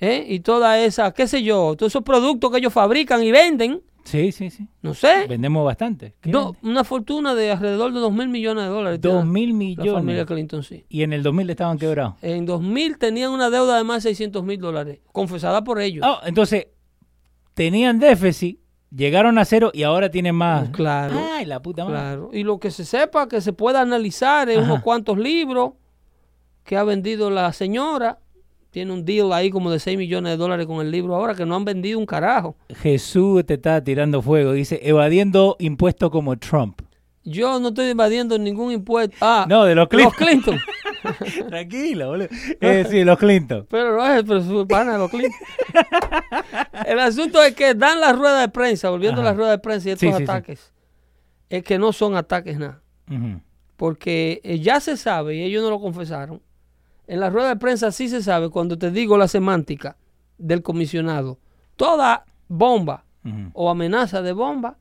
¿eh? 0.00 0.24
y 0.28 0.40
toda 0.40 0.78
esa, 0.80 1.12
qué 1.12 1.26
sé 1.26 1.42
yo, 1.42 1.74
todos 1.76 1.92
esos 1.92 2.02
productos 2.02 2.50
que 2.50 2.58
ellos 2.58 2.72
fabrican 2.72 3.22
y 3.22 3.30
venden, 3.32 3.80
Sí, 4.04 4.32
sí, 4.32 4.50
sí. 4.50 4.68
no 4.82 4.92
sé, 4.92 5.26
Vendemos 5.26 5.64
bastante. 5.64 6.14
¿Qué 6.20 6.30
no, 6.30 6.52
vende? 6.52 6.68
una 6.68 6.84
fortuna 6.84 7.34
de 7.34 7.52
alrededor 7.52 7.90
de 7.94 8.00
2 8.00 8.12
mil 8.12 8.28
millones 8.28 8.64
de 8.64 8.68
dólares. 8.70 9.00
tiene 9.00 9.16
Dos 9.16 9.24
mil 9.24 9.48
La 9.48 9.54
familia 9.56 10.02
millones. 10.02 10.26
Clinton, 10.26 10.62
sí. 10.62 10.84
Y 10.90 11.04
en 11.04 11.14
el 11.14 11.22
2000 11.22 11.48
estaban 11.48 11.78
quebrados. 11.78 12.14
En 12.20 12.44
2000 12.44 12.98
tenían 12.98 13.30
una 13.30 13.48
deuda 13.48 13.78
de 13.78 13.84
más 13.84 14.02
de 14.02 14.10
600 14.10 14.44
mil 14.44 14.60
dólares, 14.60 14.98
confesada 15.10 15.64
por 15.64 15.80
ellos. 15.80 16.04
Ah, 16.06 16.20
entonces, 16.26 16.66
tenían 17.54 17.98
déficit, 17.98 18.58
llegaron 18.94 19.38
a 19.38 19.44
cero 19.44 19.70
y 19.74 19.82
ahora 19.82 20.10
tienen 20.10 20.34
más. 20.34 20.68
Claro. 20.70 21.14
Ay, 21.32 21.44
la 21.46 21.60
puta 21.60 21.84
madre. 21.84 21.96
Claro. 21.98 22.30
Y 22.32 22.42
lo 22.44 22.58
que 22.58 22.70
se 22.70 22.84
sepa, 22.84 23.28
que 23.28 23.40
se 23.40 23.52
pueda 23.52 23.80
analizar 23.80 24.48
Ajá. 24.50 24.60
unos 24.60 24.80
cuantos 24.82 25.18
libros 25.18 25.72
que 26.64 26.76
ha 26.76 26.84
vendido 26.84 27.30
la 27.30 27.52
señora. 27.52 28.18
Tiene 28.70 28.92
un 28.92 29.04
deal 29.04 29.32
ahí 29.32 29.50
como 29.50 29.70
de 29.70 29.78
6 29.78 29.96
millones 29.96 30.32
de 30.32 30.36
dólares 30.36 30.66
con 30.66 30.84
el 30.84 30.90
libro 30.90 31.14
ahora, 31.14 31.36
que 31.36 31.46
no 31.46 31.54
han 31.54 31.64
vendido 31.64 31.96
un 31.96 32.06
carajo. 32.06 32.56
Jesús 32.82 33.46
te 33.46 33.54
está 33.54 33.82
tirando 33.84 34.20
fuego. 34.20 34.50
Dice, 34.52 34.80
evadiendo 34.82 35.54
impuestos 35.60 36.10
como 36.10 36.36
Trump. 36.36 36.80
Yo 37.22 37.60
no 37.60 37.68
estoy 37.68 37.90
invadiendo 37.90 38.36
ningún 38.36 38.72
impuesto. 38.72 39.16
Ah, 39.20 39.46
No, 39.48 39.64
de 39.64 39.76
los 39.76 39.86
los 39.92 40.14
Clinton. 40.14 40.58
Tranquilo, 41.48 42.08
boludo. 42.08 42.28
Eh, 42.60 42.84
sí, 42.88 43.04
los 43.04 43.18
Clinton. 43.18 43.66
pero 43.70 43.96
no 43.96 44.06
es, 44.06 44.22
pero 44.24 44.40
su 44.42 44.66
pana, 44.66 44.96
los 44.98 45.10
Clinton. 45.10 45.38
el 46.86 46.98
asunto 46.98 47.42
es 47.42 47.54
que 47.54 47.74
dan 47.74 48.00
la 48.00 48.12
rueda 48.12 48.40
de 48.40 48.48
prensa, 48.48 48.90
volviendo 48.90 49.20
Ajá. 49.20 49.30
a 49.30 49.32
la 49.32 49.36
rueda 49.36 49.50
de 49.52 49.58
prensa 49.58 49.88
y 49.88 49.92
estos 49.92 50.00
Sí, 50.08 50.12
sí, 50.12 50.16
sí. 50.18 50.22
ataques, 50.24 50.72
es 51.48 51.62
que 51.62 51.78
no 51.78 51.92
son 51.92 52.16
ataques 52.16 52.58
nada. 52.58 52.80
Porque 53.76 54.40
eh, 54.44 54.60
ya 54.60 54.80
se 54.80 54.96
sabe, 54.96 55.36
y 55.36 55.42
ellos 55.42 55.62
no 55.62 55.70
lo 55.70 55.80
confesaron, 55.80 56.40
en 57.06 57.20
la 57.20 57.28
rueda 57.30 57.48
de 57.48 57.56
prensa 57.56 57.90
sí 57.92 58.08
se 58.08 58.22
sabe, 58.22 58.48
cuando 58.48 58.78
te 58.78 58.90
digo 58.90 59.18
la 59.18 59.28
semántica 59.28 59.96
del 60.38 60.62
comisionado, 60.62 61.38
toda 61.76 62.24
bomba 62.48 63.04
o 63.54 63.70
amenaza 63.70 64.20
de 64.22 64.32
bomba 64.32 64.76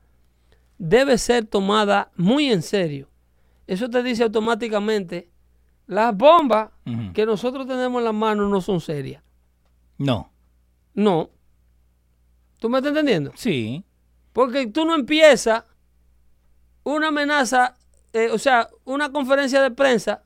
debe 0.78 1.18
ser 1.18 1.46
tomada 1.46 2.12
muy 2.16 2.52
en 2.52 2.62
serio. 2.62 3.10
Eso 3.68 3.90
te 3.90 4.04
dice 4.04 4.24
automáticamente, 4.24 5.30
las 5.88 6.16
bombas 6.16 6.70
que 7.14 7.26
nosotros 7.26 7.68
tenemos 7.68 8.00
en 8.00 8.06
las 8.06 8.14
manos 8.14 8.50
no 8.50 8.62
son 8.62 8.80
serias. 8.82 9.22
No. 9.98 10.32
No. 10.94 11.30
¿Tú 12.60 12.70
me 12.70 12.78
estás 12.78 12.90
entendiendo? 12.92 13.32
Sí. 13.36 13.84
Porque 14.32 14.68
tú 14.68 14.86
no 14.86 14.96
empiezas 14.96 15.64
una 16.84 17.10
amenaza, 17.10 17.76
eh, 18.14 18.30
o 18.32 18.38
sea, 18.38 18.70
una 18.86 19.12
conferencia 19.12 19.62
de 19.62 19.72
prensa 19.72 20.24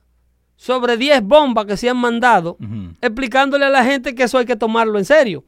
sobre 0.56 0.96
10 0.96 1.22
bombas 1.22 1.66
que 1.66 1.76
se 1.76 1.88
han 1.88 1.96
mandado, 1.98 2.56
explicándole 3.00 3.64
a 3.66 3.70
la 3.70 3.84
gente 3.84 4.14
que 4.14 4.24
eso 4.24 4.38
hay 4.38 4.46
que 4.46 4.56
tomarlo 4.56 4.98
en 4.98 5.04
serio. 5.04 5.44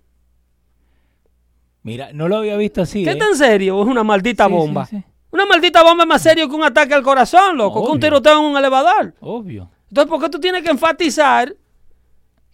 Mira, 1.83 2.13
no 2.13 2.29
lo 2.29 2.37
había 2.37 2.57
visto 2.57 2.83
así. 2.83 3.05
¿Qué 3.05 3.13
¿eh? 3.13 3.17
tan 3.17 3.35
serio 3.37 3.81
es 3.83 3.89
una 3.89 4.05
maldita 4.05 4.47
Sí, 4.47 4.53
bomba? 4.53 4.87
sí. 4.87 5.03
Una 5.33 5.47
maldita 5.47 5.83
bomba 5.83 6.05
es 6.05 6.09
más 6.09 6.23
serio 6.23 6.49
que 6.49 6.55
un 6.55 6.65
ataque 6.65 6.93
al 6.93 7.03
corazón, 7.03 7.57
loco, 7.57 7.85
que 7.85 7.91
un 7.93 8.01
tiroteo 8.01 8.39
en 8.41 8.45
un 8.47 8.57
elevador. 8.57 9.15
Obvio. 9.21 9.71
Entonces, 9.91 10.09
¿por 10.09 10.21
qué 10.23 10.29
tú 10.31 10.41
tienes 10.41 10.63
que 10.63 10.71
enfatizar 10.71 11.55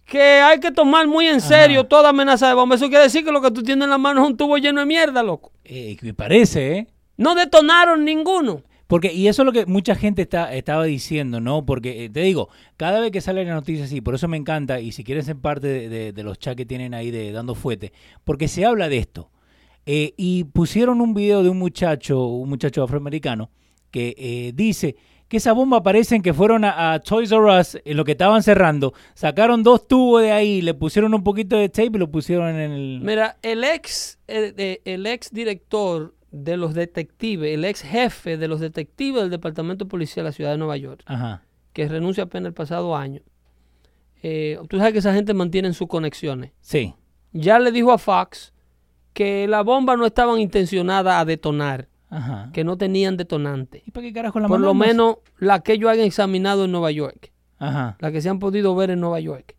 que 0.05 0.21
hay 0.21 0.59
que 0.59 0.71
tomar 0.71 1.07
muy 1.07 1.27
en 1.27 1.41
serio 1.41 1.85
toda 1.85 2.09
amenaza 2.09 2.47
de 2.47 2.53
bomba? 2.53 2.75
Eso 2.75 2.87
quiere 2.89 3.03
decir 3.03 3.23
que 3.23 3.31
lo 3.31 3.41
que 3.41 3.51
tú 3.51 3.63
tienes 3.63 3.83
en 3.85 3.89
la 3.89 3.97
mano 3.97 4.23
es 4.23 4.29
un 4.29 4.37
tubo 4.37 4.57
lleno 4.57 4.79
de 4.79 4.85
mierda, 4.85 5.21
loco. 5.23 5.51
Eh, 5.63 5.97
me 6.01 6.13
parece, 6.13 6.77
¿eh? 6.77 6.87
No 7.17 7.35
detonaron 7.35 8.03
ninguno. 8.05 8.63
Porque, 8.87 9.11
y 9.11 9.27
eso 9.27 9.41
es 9.41 9.45
lo 9.45 9.51
que 9.51 9.65
mucha 9.65 9.95
gente 9.95 10.21
está, 10.21 10.53
estaba 10.53 10.85
diciendo, 10.85 11.41
¿no? 11.41 11.65
Porque 11.65 12.05
eh, 12.05 12.09
te 12.09 12.21
digo, 12.21 12.47
cada 12.77 13.01
vez 13.01 13.11
que 13.11 13.19
sale 13.19 13.43
la 13.43 13.53
noticia 13.53 13.83
así, 13.83 13.99
por 13.99 14.15
eso 14.15 14.29
me 14.29 14.37
encanta, 14.37 14.79
y 14.79 14.93
si 14.93 15.03
quieres 15.03 15.25
ser 15.25 15.35
parte 15.35 15.67
de, 15.67 15.89
de- 15.89 16.13
de 16.13 16.23
los 16.23 16.39
chats 16.39 16.55
que 16.55 16.65
tienen 16.65 16.93
ahí 16.93 17.11
de 17.11 17.33
Dando 17.33 17.53
Fuete, 17.53 17.91
porque 18.23 18.47
se 18.47 18.63
habla 18.65 18.87
de 18.87 18.97
esto. 18.99 19.29
Eh, 19.85 20.13
y 20.15 20.45
pusieron 20.45 21.01
un 21.01 21.13
video 21.13 21.43
de 21.43 21.49
un 21.49 21.59
muchacho, 21.59 22.27
un 22.27 22.47
muchacho 22.47 22.81
afroamericano, 22.81 23.49
que 23.91 24.15
eh, 24.17 24.51
dice 24.55 24.95
que 25.27 25.37
esa 25.37 25.51
bomba 25.53 25.83
parecen 25.83 26.21
que 26.21 26.33
fueron 26.33 26.63
a, 26.63 26.93
a 26.93 26.99
Toys 26.99 27.31
R 27.31 27.59
Us 27.59 27.77
en 27.83 27.97
lo 27.97 28.05
que 28.05 28.13
estaban 28.13 28.43
cerrando, 28.43 28.93
sacaron 29.13 29.63
dos 29.63 29.87
tubos 29.87 30.21
de 30.21 30.31
ahí, 30.31 30.61
le 30.61 30.73
pusieron 30.73 31.13
un 31.13 31.23
poquito 31.23 31.57
de 31.57 31.69
tape 31.69 31.91
y 31.93 31.99
lo 31.99 32.09
pusieron 32.09 32.49
en 32.55 32.71
el... 32.71 33.01
Mira, 33.01 33.37
el 33.41 33.63
ex, 33.63 34.19
el, 34.27 34.53
eh, 34.57 34.81
el 34.85 35.05
ex 35.05 35.31
director 35.31 36.13
de 36.31 36.57
los 36.57 36.73
detectives, 36.73 37.53
el 37.53 37.65
ex 37.65 37.81
jefe 37.81 38.37
de 38.37 38.47
los 38.47 38.59
detectives 38.59 39.21
del 39.21 39.31
Departamento 39.31 39.85
de 39.85 39.89
Policía 39.89 40.23
de 40.23 40.29
la 40.29 40.33
Ciudad 40.33 40.51
de 40.51 40.57
Nueva 40.57 40.77
York, 40.77 41.01
Ajá. 41.05 41.43
que 41.73 41.87
renuncia 41.87 42.23
apenas 42.23 42.47
el 42.47 42.53
pasado 42.53 42.95
año, 42.95 43.21
eh, 44.23 44.57
tú 44.69 44.77
sabes 44.77 44.93
que 44.93 44.99
esa 44.99 45.13
gente 45.13 45.33
mantiene 45.33 45.71
sus 45.73 45.87
conexiones. 45.87 46.51
Sí. 46.59 46.93
Ya 47.33 47.59
le 47.59 47.71
dijo 47.71 47.91
a 47.91 47.97
Fox 47.97 48.53
que 49.13 49.47
la 49.47 49.61
bomba 49.61 49.95
no 49.97 50.05
estaban 50.05 50.39
intencionadas 50.39 51.21
a 51.21 51.25
detonar, 51.25 51.87
Ajá. 52.09 52.49
que 52.53 52.63
no 52.63 52.77
tenían 52.77 53.17
detonante. 53.17 53.83
¿Y 53.85 53.91
para 53.91 54.07
qué 54.07 54.13
carajo 54.13 54.39
la 54.39 54.47
Por 54.47 54.59
lo 54.59 54.73
menos 54.73 55.17
la 55.39 55.59
que 55.61 55.73
ellos 55.73 55.89
hayan 55.89 56.05
examinado 56.05 56.65
en 56.65 56.71
Nueva 56.71 56.91
York, 56.91 57.31
Ajá. 57.59 57.97
la 57.99 58.11
que 58.11 58.21
se 58.21 58.29
han 58.29 58.39
podido 58.39 58.75
ver 58.75 58.91
en 58.91 58.99
Nueva 59.01 59.19
York. 59.19 59.55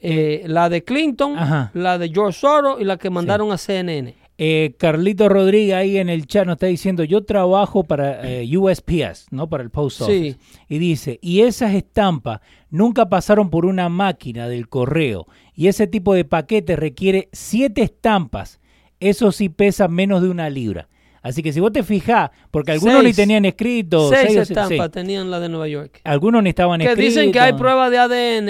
Eh, 0.00 0.44
la 0.46 0.68
de 0.68 0.84
Clinton, 0.84 1.36
Ajá. 1.38 1.70
la 1.74 1.98
de 1.98 2.08
George 2.08 2.38
Soros 2.38 2.80
y 2.80 2.84
la 2.84 2.96
que 2.98 3.10
mandaron 3.10 3.50
a 3.52 3.58
CNN. 3.58 4.14
Eh, 4.40 4.74
Carlito 4.78 5.28
Rodríguez 5.28 5.74
ahí 5.74 5.96
en 5.98 6.08
el 6.08 6.28
chat 6.28 6.46
nos 6.46 6.54
está 6.54 6.66
diciendo, 6.66 7.02
yo 7.02 7.24
trabajo 7.24 7.82
para 7.82 8.20
eh, 8.22 8.56
USPS, 8.56 9.26
¿no? 9.32 9.48
Para 9.48 9.64
el 9.64 9.70
Post 9.70 10.02
Office. 10.02 10.38
Sí. 10.40 10.56
Y 10.68 10.78
dice, 10.78 11.18
y 11.20 11.40
esas 11.40 11.74
estampas 11.74 12.40
nunca 12.70 13.08
pasaron 13.08 13.50
por 13.50 13.66
una 13.66 13.88
máquina 13.88 14.46
del 14.48 14.68
correo. 14.68 15.26
Y 15.56 15.66
ese 15.66 15.88
tipo 15.88 16.14
de 16.14 16.24
paquete 16.24 16.76
requiere 16.76 17.28
siete 17.32 17.82
estampas. 17.82 18.60
Eso 19.00 19.32
sí 19.32 19.48
pesa 19.48 19.88
menos 19.88 20.22
de 20.22 20.28
una 20.28 20.48
libra. 20.50 20.88
Así 21.28 21.42
que 21.42 21.52
si 21.52 21.60
vos 21.60 21.72
te 21.72 21.82
fijás, 21.82 22.30
porque 22.50 22.72
algunos 22.72 23.02
Seis. 23.02 23.04
ni 23.16 23.22
tenían 23.22 23.44
escrito, 23.44 24.08
Seis 24.08 24.22
seis 24.28 24.36
estampas 24.50 24.86
sí. 24.86 24.92
tenían 24.92 25.30
la 25.30 25.40
de 25.40 25.48
Nueva 25.48 25.68
York. 25.68 26.00
algunos 26.04 26.42
ni 26.42 26.48
estaban 26.50 26.80
Que 26.80 26.86
escritos. 26.86 27.14
dicen 27.14 27.32
que 27.32 27.40
hay 27.40 27.52
pruebas 27.52 27.90
de 27.90 27.98
ADN 27.98 28.48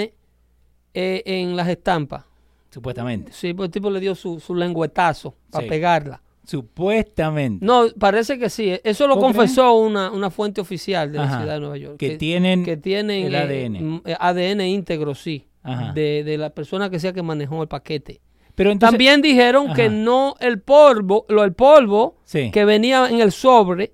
eh, 0.93 1.23
en 1.25 1.55
las 1.55 1.67
estampas. 1.67 2.23
Supuestamente. 2.71 3.31
Sí, 3.33 3.53
pues 3.53 3.67
el 3.67 3.71
tipo 3.71 3.89
le 3.89 3.99
dio 3.99 4.15
su, 4.15 4.39
su 4.39 4.53
lengüetazo 4.55 5.35
para 5.51 5.63
Sí. 5.63 5.69
pegarla. 5.69 6.21
Supuestamente. 6.45 7.65
No, 7.65 7.85
parece 7.99 8.37
que 8.39 8.49
sí. 8.49 8.73
Eso 8.83 9.07
lo 9.07 9.15
¿Vos 9.15 9.23
confesó 9.23 9.73
una, 9.75 10.11
una 10.11 10.29
fuente 10.29 10.61
oficial 10.61 11.11
de 11.11 11.17
la 11.19 11.37
ciudad 11.37 11.53
de 11.55 11.59
Nueva 11.59 11.77
York. 11.77 11.97
Que 11.97 12.17
tienen 12.17 12.63
que 12.63 12.77
tienen 12.77 13.25
el 13.27 13.35
eh, 13.35 13.37
ADN. 13.37 13.75
m- 13.75 14.01
eh, 14.05 14.15
ADN 14.19 14.61
íntegro, 14.67 15.13
sí. 15.15 15.45
Ajá. 15.63 15.91
De, 15.93 16.23
de 16.23 16.37
la 16.37 16.51
persona 16.51 16.89
que 16.89 16.99
sea 16.99 17.11
que 17.11 17.21
manejó 17.21 17.61
el 17.61 17.67
paquete. 17.67 18.21
Pero 18.59 18.71
entonces, 18.71 18.91
También 18.91 19.21
dijeron 19.21 19.73
que 19.73 19.89
no 19.89 20.35
el 20.41 20.59
polvo, 20.59 21.25
lo 21.29 21.45
el 21.45 21.53
polvo 21.53 22.17
Sí. 22.25 22.51
que 22.51 22.65
venía 22.65 23.07
en 23.09 23.21
el 23.21 23.31
sobre 23.31 23.93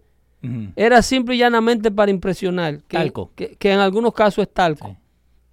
era 0.76 1.04
simple 1.04 1.36
y 1.36 1.38
llanamente 1.38 1.92
para 1.92 2.10
impresionar. 2.10 2.80
Que, 2.88 2.98
Talco. 2.98 3.30
Que, 3.36 3.56
que 3.60 3.72
en 3.74 3.80
algunos 3.80 4.12
casos 4.16 4.42
es 4.48 4.52
talco. 4.52 4.88
Sí. 4.88 4.96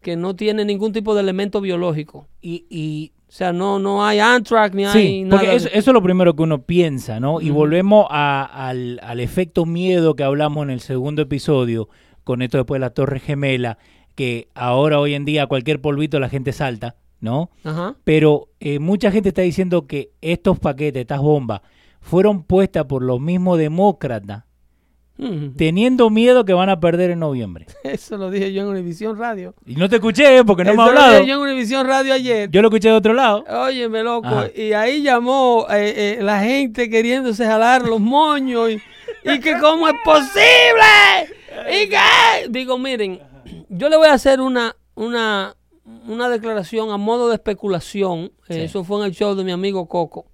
Que 0.00 0.16
no 0.16 0.34
tiene 0.34 0.64
ningún 0.64 0.92
tipo 0.94 1.14
de 1.14 1.20
elemento 1.20 1.60
biológico. 1.60 2.26
Y, 2.40 2.64
y 2.70 3.12
O 3.28 3.32
sea, 3.32 3.52
no, 3.52 3.78
no 3.78 4.02
hay 4.02 4.18
anthrax 4.18 4.74
ni 4.74 4.86
hay 4.86 5.24
nada. 5.24 5.40
porque 5.42 5.56
eso, 5.56 5.68
es 5.72 5.86
lo 5.86 6.02
primero 6.02 6.34
que 6.34 6.42
uno 6.42 6.62
piensa, 6.62 7.20
¿no? 7.20 7.40
Y 7.42 7.50
volvemos 7.50 8.06
a- 8.10 8.44
al, 8.68 8.98
al 9.02 9.20
efecto 9.20 9.66
miedo 9.66 10.14
que 10.16 10.24
hablamos 10.24 10.64
en 10.64 10.70
el 10.70 10.80
segundo 10.80 11.20
episodio, 11.22 11.88
con 12.24 12.40
esto 12.42 12.56
después 12.58 12.78
de 12.78 12.86
la 12.86 12.90
Torre 12.90 13.20
Gemela, 13.20 13.76
que 14.14 14.48
ahora 14.54 15.00
hoy 15.00 15.14
en 15.14 15.24
día 15.26 15.46
cualquier 15.46 15.80
polvito 15.82 16.18
la 16.20 16.28
gente 16.28 16.52
salta, 16.52 16.96
¿no? 17.22 17.50
Ajá. 17.64 17.94
Pero 18.04 18.48
eh, 18.60 18.78
mucha 18.78 19.10
gente 19.10 19.30
está 19.30 19.40
diciendo 19.40 19.86
que 19.86 20.10
estos 20.20 20.58
paquetes, 20.58 21.00
estas 21.00 21.20
bombas, 21.20 21.62
fueron 22.02 22.42
puestas 22.42 22.84
por 22.84 23.02
los 23.02 23.18
mismos 23.20 23.56
demócratas, 23.58 24.44
Ujú. 25.18 25.52
teniendo 25.56 26.10
miedo 26.10 26.44
que 26.44 26.52
van 26.52 26.68
a 26.68 26.80
perder 26.80 27.10
en 27.10 27.20
noviembre. 27.20 27.66
Eso 27.84 28.16
lo 28.16 28.28
dije 28.30 28.52
yo 28.52 28.62
en 28.62 28.68
Univisión 28.68 29.16
Radio. 29.16 29.54
Y 29.64 29.76
no 29.76 29.88
te 29.88 29.96
escuché, 29.96 30.38
¿eh? 30.38 30.44
porque 30.44 30.64
no 30.64 30.70
Eso 30.72 30.76
me 30.78 30.82
ha 30.82 30.86
lo 30.86 30.90
hablado. 30.98 31.12
dije 31.20 31.26
yo 31.28 31.34
en 31.36 31.40
Univisión 31.42 31.86
Radio 31.86 32.12
ayer. 32.14 32.50
Yo 32.50 32.60
lo 32.60 32.68
escuché 32.68 32.88
de 32.88 32.94
otro 32.94 33.12
lado. 33.12 33.44
Óyeme, 33.48 34.02
loco. 34.02 34.26
Ajá. 34.26 34.48
Y 34.56 34.72
ahí 34.72 35.02
llamó 35.02 35.66
eh, 35.70 36.16
eh, 36.18 36.22
la 36.22 36.40
gente 36.42 36.90
queriéndose 36.90 37.46
jalar 37.46 37.82
los 37.86 38.00
moños. 38.00 38.70
Y, 38.72 38.82
y 39.30 39.38
que 39.38 39.58
cómo 39.60 39.86
es 39.86 39.94
posible. 40.04 41.30
Y 41.70 41.88
que... 41.88 42.48
Digo, 42.50 42.78
miren, 42.78 43.20
yo 43.68 43.88
le 43.88 43.96
voy 43.96 44.08
a 44.08 44.14
hacer 44.14 44.40
una, 44.40 44.74
una, 44.96 45.54
una 46.06 46.28
declaración 46.28 46.90
a 46.90 46.96
modo 46.96 47.28
de 47.28 47.34
especulación. 47.36 48.32
Eh. 48.48 48.64
Eso 48.64 48.84
fue 48.84 48.98
en 49.00 49.06
el 49.06 49.12
show 49.12 49.34
de 49.34 49.44
mi 49.44 49.52
amigo 49.52 49.86
Coco. 49.88 50.26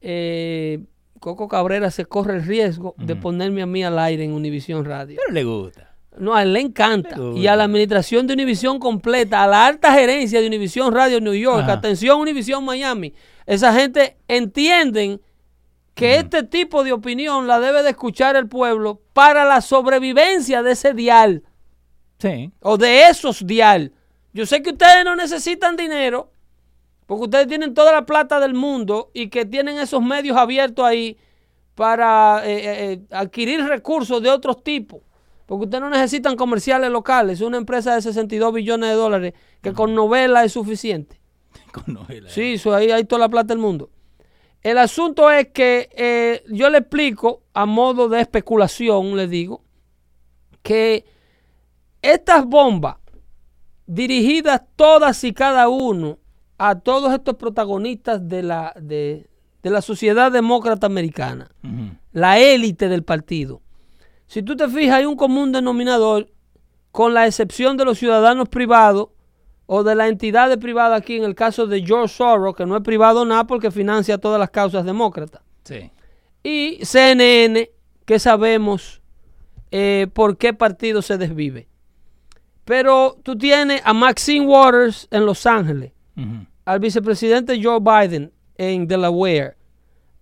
Eh, 0.00 0.80
Coco 1.20 1.48
Cabrera 1.48 1.90
se 1.90 2.04
corre 2.04 2.34
el 2.36 2.44
riesgo 2.44 2.94
de 2.98 3.16
ponerme 3.16 3.62
a 3.62 3.66
mí 3.66 3.82
al 3.82 3.98
aire 3.98 4.24
en 4.24 4.32
Univisión 4.32 4.84
Radio. 4.84 5.16
Pero 5.22 5.32
le 5.32 5.44
gusta. 5.44 5.94
No, 6.18 6.34
a 6.34 6.42
él 6.42 6.52
le 6.52 6.60
encanta. 6.60 7.16
Le. 7.16 7.38
Y 7.40 7.46
a 7.46 7.56
la 7.56 7.64
administración 7.64 8.26
de 8.26 8.34
Univisión 8.34 8.78
completa, 8.78 9.42
a 9.42 9.46
la 9.46 9.66
alta 9.66 9.92
gerencia 9.92 10.40
de 10.40 10.46
Univisión 10.46 10.92
Radio 10.92 11.20
New 11.20 11.34
York, 11.34 11.62
Ajá. 11.62 11.72
atención 11.72 12.20
Univisión 12.20 12.64
Miami. 12.64 13.14
Esa 13.46 13.72
gente 13.72 14.16
entienden 14.28 15.20
que 15.94 16.16
este 16.16 16.42
tipo 16.42 16.84
de 16.84 16.92
opinión 16.92 17.46
la 17.46 17.58
debe 17.58 17.82
de 17.82 17.90
escuchar 17.90 18.36
el 18.36 18.48
pueblo 18.48 19.00
para 19.12 19.44
la 19.44 19.60
sobrevivencia 19.60 20.62
de 20.62 20.72
ese 20.72 20.92
dial 20.92 21.42
Sí. 22.18 22.52
o 22.60 22.76
de 22.76 23.08
esos 23.08 23.46
dial. 23.46 23.92
Yo 24.34 24.44
sé 24.44 24.62
que 24.62 24.70
ustedes 24.70 25.04
no 25.04 25.16
necesitan 25.16 25.76
dinero 25.76 26.30
porque 27.06 27.24
ustedes 27.24 27.46
tienen 27.46 27.72
toda 27.72 27.92
la 27.92 28.04
plata 28.04 28.40
del 28.40 28.52
mundo 28.52 29.10
y 29.14 29.28
que 29.28 29.46
tienen 29.46 29.78
esos 29.78 30.02
medios 30.02 30.36
abiertos 30.36 30.84
ahí 30.84 31.16
para 31.74 32.42
eh, 32.44 32.56
eh, 32.56 32.92
eh, 32.92 33.00
adquirir 33.10 33.64
recursos 33.64 34.22
de 34.22 34.30
otros 34.30 34.62
tipos. 34.62 35.00
Porque 35.46 35.64
ustedes 35.64 35.82
no 35.82 35.90
necesitan 35.90 36.36
comerciales 36.36 36.90
locales. 36.90 37.40
Es 37.40 37.46
una 37.46 37.58
empresa 37.58 37.94
de 37.94 38.02
62 38.02 38.52
billones 38.52 38.90
de 38.90 38.96
dólares 38.96 39.34
que 39.62 39.72
con 39.72 39.94
novela 39.94 40.44
es 40.44 40.52
suficiente. 40.52 41.20
Con 41.72 41.94
novela. 41.94 42.28
Sí, 42.28 42.54
eso 42.54 42.74
ahí 42.74 42.90
hay 42.90 43.04
toda 43.04 43.20
la 43.20 43.28
plata 43.28 43.48
del 43.48 43.58
mundo. 43.58 43.90
El 44.64 44.78
asunto 44.78 45.30
es 45.30 45.48
que 45.48 45.90
eh, 45.94 46.42
yo 46.48 46.70
le 46.70 46.78
explico 46.78 47.42
a 47.52 47.66
modo 47.66 48.08
de 48.08 48.20
especulación, 48.22 49.14
le 49.14 49.28
digo, 49.28 49.62
que 50.62 51.04
estas 52.00 52.46
bombas 52.46 52.96
dirigidas 53.86 54.62
todas 54.76 55.22
y 55.24 55.32
cada 55.32 55.68
uno 55.68 56.18
a 56.58 56.78
todos 56.78 57.12
estos 57.12 57.36
protagonistas 57.36 58.28
de 58.28 58.42
la, 58.42 58.72
de, 58.80 59.28
de 59.62 59.70
la 59.70 59.82
sociedad 59.82 60.30
demócrata 60.30 60.86
americana, 60.86 61.50
la 62.12 62.38
élite 62.38 62.88
del 62.88 63.02
partido. 63.02 63.60
Si 64.26 64.42
tú 64.42 64.56
te 64.56 64.68
fijas, 64.68 64.96
hay 64.96 65.04
un 65.04 65.16
común 65.16 65.52
denominador, 65.52 66.30
con 66.90 67.12
la 67.12 67.26
excepción 67.26 67.76
de 67.76 67.84
los 67.84 67.98
ciudadanos 67.98 68.48
privados 68.48 69.08
o 69.66 69.82
de 69.82 69.94
las 69.94 70.08
entidades 70.08 70.58
privadas 70.58 71.00
aquí, 71.00 71.16
en 71.16 71.24
el 71.24 71.34
caso 71.34 71.66
de 71.66 71.84
George 71.84 72.14
Soros, 72.14 72.54
que 72.54 72.66
no 72.66 72.76
es 72.76 72.82
privado 72.82 73.24
nada 73.24 73.46
porque 73.46 73.70
financia 73.70 74.18
todas 74.18 74.38
las 74.38 74.50
causas 74.50 74.84
demócratas. 74.84 75.42
Sí. 75.64 75.90
Y 76.42 76.78
CNN, 76.84 77.70
que 78.04 78.18
sabemos 78.18 79.02
eh, 79.70 80.06
por 80.12 80.36
qué 80.36 80.52
partido 80.52 81.02
se 81.02 81.18
desvive. 81.18 81.66
Pero 82.64 83.16
tú 83.22 83.36
tienes 83.36 83.82
a 83.84 83.92
Maxine 83.92 84.46
Waters 84.46 85.06
en 85.10 85.26
Los 85.26 85.44
Ángeles, 85.46 85.92
al 86.64 86.78
vicepresidente 86.80 87.60
Joe 87.62 87.78
Biden 87.80 88.32
en 88.56 88.86
Delaware, 88.86 89.56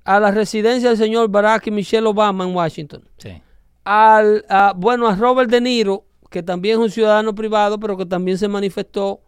a 0.04 0.18
la 0.18 0.30
residencia 0.32 0.88
del 0.88 0.98
señor 0.98 1.28
Barack 1.28 1.68
y 1.68 1.70
Michelle 1.70 2.06
Obama 2.06 2.44
en 2.44 2.54
Washington, 2.54 3.08
Sí. 3.18 3.40
al, 3.84 4.44
a- 4.48 4.72
bueno, 4.76 5.06
a 5.06 5.14
Robert 5.14 5.50
De 5.50 5.60
Niro, 5.60 6.04
que 6.30 6.42
también 6.42 6.78
es 6.78 6.84
un 6.84 6.90
ciudadano 6.90 7.34
privado, 7.34 7.78
pero 7.78 7.96
que 7.96 8.06
también 8.06 8.38
se 8.38 8.48
manifestó 8.48 9.20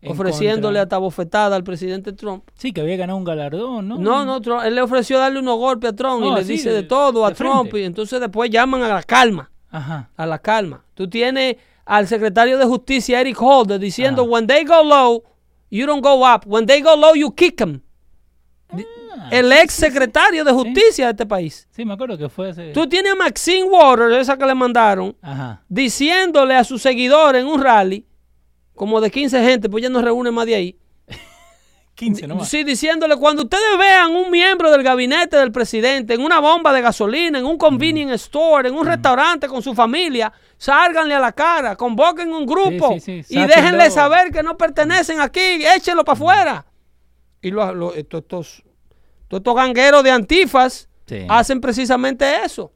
En 0.00 0.12
ofreciéndole 0.12 0.78
contra. 0.78 0.82
hasta 0.82 0.98
bofetada 0.98 1.56
al 1.56 1.64
presidente 1.64 2.12
Trump. 2.12 2.44
Sí, 2.54 2.72
que 2.72 2.80
había 2.80 2.96
ganado 2.96 3.18
un 3.18 3.24
galardón, 3.24 3.88
¿no? 3.88 3.98
No, 3.98 4.24
no, 4.24 4.40
Trump- 4.40 4.62
él 4.64 4.74
le 4.76 4.80
ofreció 4.80 5.18
darle 5.18 5.40
unos 5.40 5.58
golpes 5.58 5.90
a 5.90 5.96
Trump 5.96 6.22
y 6.24 6.28
Oh, 6.28 6.36
le 6.36 6.44
dice 6.44 6.70
de- 6.70 6.76
de, 6.76 6.82
todo 6.84 7.26
a 7.26 7.34
Trump 7.34 7.74
y 7.74 7.82
entonces 7.82 8.18
después 8.20 8.48
llaman 8.50 8.82
a 8.82 8.88
la 8.88 9.02
calma, 9.02 9.50
Ajá. 9.70 10.08
a 10.16 10.24
la 10.26 10.38
calma. 10.38 10.84
Tú 10.94 11.08
tienes 11.10 11.56
al 11.96 12.06
secretario 12.08 12.56
de 12.58 12.64
justicia 12.64 13.20
Eric 13.20 13.36
Holder 13.40 13.78
diciendo 13.78 14.22
Ajá. 14.22 14.30
when 14.30 14.46
they 14.46 14.64
go 14.64 14.82
low, 14.82 15.22
you 15.70 15.86
don't 15.86 16.02
go 16.02 16.24
up. 16.26 16.44
When 16.46 16.64
they 16.66 16.80
go 16.80 16.96
low, 16.96 17.14
you 17.14 17.30
kick 17.34 17.56
them. 17.56 17.82
Ah, 18.70 19.28
El 19.30 19.52
ex 19.52 19.74
secretario 19.74 20.42
de 20.44 20.52
justicia 20.52 21.06
de 21.06 21.10
este 21.10 21.26
país. 21.26 21.68
Sí, 21.70 21.84
me 21.84 21.92
acuerdo 21.94 22.16
que 22.16 22.28
fue 22.28 22.50
ese. 22.50 22.72
Tú 22.72 22.86
tienes 22.88 23.12
a 23.12 23.14
Maxine 23.16 23.64
Waters, 23.64 24.16
esa 24.16 24.36
que 24.38 24.46
le 24.46 24.54
mandaron, 24.54 25.14
Ajá. 25.20 25.62
diciéndole 25.68 26.54
a 26.54 26.64
sus 26.64 26.80
seguidores 26.80 27.42
en 27.42 27.48
un 27.48 27.60
rally, 27.62 28.06
como 28.74 29.00
de 29.00 29.10
15 29.10 29.42
gente, 29.44 29.68
pues 29.68 29.82
ya 29.82 29.90
no 29.90 30.00
reúne 30.00 30.30
más 30.30 30.46
de 30.46 30.54
ahí. 30.54 30.78
15 32.02 32.26
nomás. 32.26 32.48
Sí, 32.48 32.64
diciéndole, 32.64 33.16
cuando 33.16 33.44
ustedes 33.44 33.78
vean 33.78 34.14
un 34.14 34.30
miembro 34.30 34.70
del 34.70 34.82
gabinete 34.82 35.36
del 35.36 35.52
presidente 35.52 36.14
en 36.14 36.20
una 36.20 36.40
bomba 36.40 36.72
de 36.72 36.80
gasolina, 36.80 37.38
en 37.38 37.46
un 37.46 37.56
convenience 37.56 38.14
store, 38.16 38.68
en 38.68 38.74
un 38.74 38.84
restaurante 38.86 39.46
con 39.46 39.62
su 39.62 39.72
familia, 39.74 40.32
sálganle 40.56 41.14
a 41.14 41.20
la 41.20 41.30
cara, 41.32 41.76
convoquen 41.76 42.32
un 42.32 42.44
grupo 42.44 42.94
Sí, 42.94 43.00
sí, 43.00 43.22
sí, 43.22 43.34
y 43.34 43.46
déjenle 43.46 43.90
saber 43.90 44.32
que 44.32 44.42
no 44.42 44.56
pertenecen 44.56 45.20
aquí, 45.20 45.40
échenlo 45.76 46.04
para 46.04 46.14
afuera. 46.14 46.66
Y 47.40 47.50
lo- 47.50 47.72
lo- 47.74 47.94
esto- 47.94 48.18
estos, 48.18 48.62
todos 49.28 49.40
estos 49.40 49.54
gangueros 49.54 50.02
de 50.02 50.10
antifas 50.10 50.88
hacen 51.28 51.60
precisamente 51.60 52.44
eso. 52.44 52.72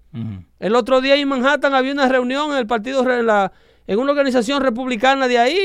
El 0.60 0.74
otro 0.76 1.00
día 1.00 1.14
en 1.16 1.28
Manhattan 1.28 1.74
había 1.74 1.92
una 1.92 2.08
reunión 2.08 2.52
en 2.52 2.58
el 2.58 2.66
partido, 2.66 3.00
en, 3.10 3.26
la- 3.26 3.52
en 3.88 3.98
una 3.98 4.10
organización 4.12 4.62
republicana 4.62 5.28
de 5.28 5.38
ahí 5.38 5.56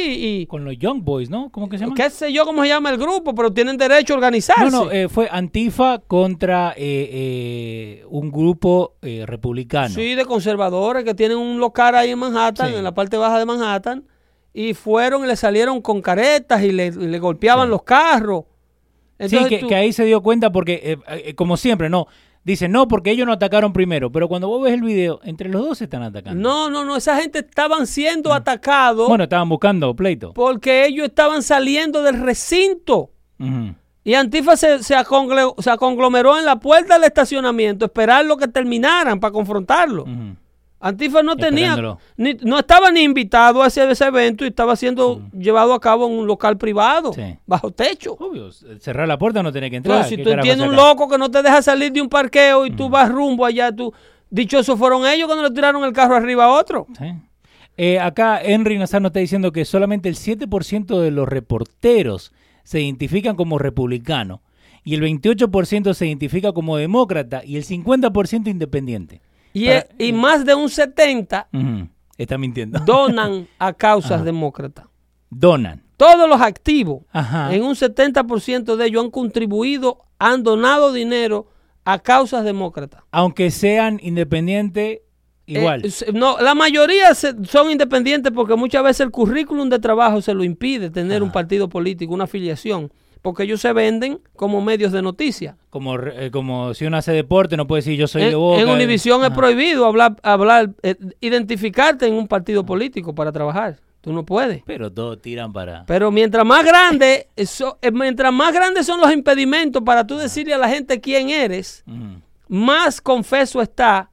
y 0.42 0.46
Con 0.46 0.64
los 0.64 0.78
Young 0.78 1.04
Boys, 1.04 1.30
¿no? 1.30 1.50
¿Cómo 1.50 1.70
que 1.70 1.78
se 1.78 1.86
llama? 1.86 1.96
qué 1.96 2.10
sé 2.10 2.32
yo 2.32 2.46
cómo 2.46 2.62
se 2.62 2.68
llama 2.70 2.90
el 2.92 2.98
grupo, 2.98 3.34
pero 3.34 3.52
tienen 3.52 3.78
derecho 3.78 4.14
a 4.14 4.18
organizarse. 4.18 4.66
No, 4.72 4.86
no, 4.86 4.92
eh, 4.92 5.10
fue 5.10 5.28
Antifa 5.32 6.00
contra 6.06 6.74
eh, 6.78 7.10
eh, 7.12 8.06
un 8.10 8.32
grupo 8.32 8.96
republicano. 9.02 9.90
Sí, 9.90 10.16
de 10.16 10.26
conservadores 10.26 11.04
que 11.04 11.14
tienen 11.16 11.38
un 11.38 11.60
local 11.60 11.96
ahí 11.96 12.12
en 12.12 12.20
Manhattan, 12.20 12.70
Sí. 12.70 12.76
en 12.76 12.84
la 12.84 12.94
parte 12.94 13.18
baja 13.18 13.40
de 13.40 13.46
Manhattan, 13.46 14.04
y 14.54 14.74
fueron 14.74 15.24
y 15.24 15.28
le 15.28 15.36
salieron 15.36 15.82
con 15.82 16.02
caretas 16.02 16.62
y 16.64 16.72
le, 16.72 16.88
y 16.88 16.92
le 17.08 17.20
golpeaban 17.20 17.68
Sí. 17.68 17.72
los 17.72 17.84
carros. 17.84 18.44
Sí, 19.20 19.38
que, 19.48 19.60
tú- 19.60 19.68
que 19.68 19.76
ahí 19.76 19.94
se 19.94 20.04
dio 20.04 20.22
cuenta 20.22 20.52
porque, 20.52 20.98
como 21.36 21.56
siempre, 21.58 21.90
no. 21.90 22.08
Dicen, 22.44 22.72
no, 22.72 22.88
porque 22.88 23.12
ellos 23.12 23.28
no 23.28 23.34
atacaron 23.34 23.72
primero. 23.72 24.12
Pero 24.12 24.28
cuando 24.28 24.48
vos 24.48 24.64
ves 24.64 24.74
el 24.74 24.82
video, 24.82 25.20
entre 25.24 25.48
los 25.50 25.62
dos 25.62 25.78
se 25.78 25.84
están 25.84 26.02
atacando. 26.02 26.42
No, 26.42 26.70
no, 26.70 26.84
no, 26.86 26.96
esa 26.96 27.16
gente 27.18 27.40
estaban 27.40 27.86
siendo 27.86 28.34
atacados 28.34 29.08
Bueno, 29.08 29.26
estaban 29.26 29.48
buscando 29.48 29.96
pleito. 29.96 30.34
porque 30.34 30.86
ellos 30.86 31.08
estaban 31.08 31.44
saliendo 31.44 32.02
del 32.02 32.20
recinto. 32.20 33.12
Y 34.04 34.14
Antifa 34.16 34.56
se, 34.56 34.84
se, 34.84 34.96
aconglomeró 34.96 36.38
en 36.38 36.46
la 36.46 36.60
puerta 36.60 36.96
del 36.96 37.04
estacionamiento, 37.06 37.86
esperar 37.86 38.26
lo 38.26 38.38
que 38.38 38.48
terminaran 38.48 39.20
para 39.20 39.32
confrontarlo. 39.32 40.04
Ujú. 40.04 40.36
Antifa 40.82 41.22
no 41.22 41.36
tenía, 41.36 41.78
ni- 42.18 42.34
no 42.42 42.58
estaba 42.60 42.92
ni 42.92 43.02
invitado 43.04 43.62
a 43.62 43.68
ese, 43.68 43.90
ese 43.90 44.06
evento 44.06 44.44
y 44.44 44.48
estaba 44.48 44.76
siendo 44.76 45.22
llevado 45.32 45.74
a 45.74 45.80
cabo 45.80 46.08
en 46.08 46.14
un 46.18 46.26
local 46.28 46.58
privado, 46.58 47.14
Sí. 47.14 47.38
bajo 47.46 47.70
techo. 47.72 48.14
Obvio, 48.20 48.52
cerrar 48.80 49.08
la 49.08 49.18
puerta 49.18 49.44
no 49.44 49.52
tenés 49.52 49.70
que 49.70 49.76
entrar. 49.78 49.98
Entonces, 49.98 50.10
si 50.10 50.24
¿Qué 50.24 50.36
tú 50.36 50.42
tienes 50.42 50.68
un 50.68 50.76
loco 50.76 51.08
que 51.08 51.18
no 51.20 51.30
te 51.30 51.44
deja 51.44 51.62
salir 51.62 51.92
de 51.92 52.02
un 52.02 52.10
parqueo 52.10 52.66
y 52.66 52.72
tú 52.72 52.90
vas 52.90 53.10
rumbo 53.10 53.46
allá, 53.46 53.72
tú, 53.72 53.94
dichosos 54.30 54.78
fueron 54.80 55.06
ellos 55.06 55.28
cuando 55.28 55.44
le 55.48 55.52
tiraron 55.54 55.84
el 55.84 55.94
carro 55.94 56.16
arriba 56.16 56.46
a 56.46 56.50
otro. 56.50 56.88
Sí. 56.98 57.06
Eh, 57.78 58.00
acá 58.00 58.42
Henry 58.44 58.78
Nazar 58.78 59.02
nos 59.02 59.10
está 59.12 59.20
diciendo 59.20 59.52
que 59.52 59.66
solamente 59.66 60.10
el 60.10 60.16
7% 60.16 61.00
de 61.00 61.12
los 61.12 61.28
reporteros 61.28 62.32
se 62.64 62.82
identifican 62.82 63.36
como 63.36 63.58
republicanos 63.60 64.40
y 64.84 64.96
el 64.96 65.02
28% 65.02 65.94
se 65.94 66.08
identifica 66.08 66.52
como 66.54 66.76
demócrata 66.78 67.44
y 67.46 67.56
el 67.58 67.64
50% 67.64 68.50
independiente. 68.50 69.22
Y, 69.54 69.68
Para- 69.68 69.88
y 69.98 70.14
más 70.14 70.46
de 70.46 70.56
un 70.56 70.70
70 70.70 71.48
Ujú. 71.54 71.88
Está 72.18 72.38
mintiendo. 72.38 72.80
donan 72.86 73.48
a 73.60 73.74
causas 73.74 74.24
demócratas. 74.24 74.86
Donan. 75.30 75.84
Todos 75.98 76.28
los 76.28 76.42
activos, 76.42 77.04
Ajá. 77.12 77.54
en 77.54 77.64
un 77.64 77.76
70% 77.76 78.76
de 78.76 78.86
ellos 78.88 79.04
han 79.04 79.12
contribuido, 79.12 80.00
han 80.20 80.44
donado 80.44 80.92
dinero 80.94 81.48
a 81.86 82.00
causas 82.00 82.44
demócratas. 82.44 83.04
Aunque 83.12 83.50
sean 83.52 84.00
independientes, 84.04 85.00
igual. 85.46 85.86
Eh, 85.86 85.92
se- 85.92 86.12
no, 86.12 86.40
la 86.40 86.56
mayoría 86.56 87.14
se- 87.16 87.36
son 87.46 87.70
independientes 87.72 88.32
porque 88.34 88.56
muchas 88.56 88.84
veces 88.84 89.02
el 89.02 89.12
currículum 89.12 89.70
de 89.70 89.80
trabajo 89.80 90.22
se 90.22 90.34
lo 90.34 90.44
impide 90.44 90.90
tener 90.90 91.22
un 91.24 91.32
partido 91.32 91.70
político, 91.70 92.14
una 92.14 92.24
afiliación, 92.26 92.92
porque 93.22 93.44
ellos 93.44 93.62
se 93.62 93.72
venden 93.74 94.20
como 94.36 94.62
medios 94.62 94.92
de 94.92 95.02
noticias. 95.02 95.56
como, 95.70 95.96
re- 95.98 96.26
eh, 96.28 96.32
como 96.32 96.74
si 96.74 96.86
uno 96.86 96.98
hace 96.98 97.12
deporte, 97.12 97.56
no 97.58 97.68
puede 97.68 97.82
decir 97.82 97.98
yo 97.98 98.08
soy 98.08 98.24
En, 98.24 98.30
de 98.30 98.36
Boca. 98.36 98.62
en 98.62 98.70
Univisión 98.70 99.22
es 99.22 99.28
Ajá. 99.28 99.36
prohibido 99.36 99.86
hablar, 99.86 100.16
hablar 100.24 100.72
eh, 100.84 100.96
identificarte 101.22 102.08
en 102.08 102.14
un 102.16 102.28
partido 102.28 102.66
político 102.66 103.14
para 103.16 103.32
trabajar. 103.32 103.78
Tú 104.02 104.12
no 104.12 104.26
puedes. 104.26 104.64
Pero 104.66 104.92
todos 104.92 105.22
tiran 105.22 105.54
para... 105.54 105.86
Pero 105.86 106.10
mientras 106.10 106.44
más 106.44 106.66
grande, 106.66 107.28
eso- 107.36 107.78
eh, 107.84 107.92
mientras 107.92 108.34
más 108.34 108.52
grandes 108.54 108.88
son 108.88 109.00
los 109.00 109.14
impedimentos 109.14 109.84
para 109.84 110.08
tú 110.08 110.18
decirle 110.18 110.56
a 110.56 110.58
la 110.58 110.68
gente 110.70 111.00
quién 111.00 111.30
eres, 111.30 111.84
más 112.48 113.00
confeso 113.00 113.62
está 113.62 114.10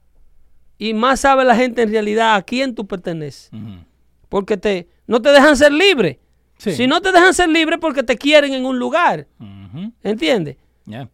y 0.77 0.93
más 0.93 1.21
sabe 1.21 1.43
la 1.43 1.55
gente 1.55 1.81
en 1.81 1.91
realidad 1.91 2.35
a 2.35 2.41
quién 2.43 2.75
tú 2.75 2.85
perteneces. 2.87 3.49
Porque 4.29 4.55
te, 4.57 4.87
no 5.07 5.19
te 5.21 5.29
dejan 5.29 5.57
ser 5.57 5.71
libre. 5.73 6.19
Sí. 6.59 6.73
Si 6.73 6.85
no 6.87 7.01
te 7.01 7.11
dejan 7.11 7.33
ser 7.33 7.49
libre 7.49 7.79
porque 7.79 8.03
te 8.03 8.15
quieren 8.17 8.53
en 8.53 8.65
un 8.65 8.77
lugar. 8.77 9.25
Ujú. 9.39 9.91
¿Entiendes? 10.03 10.57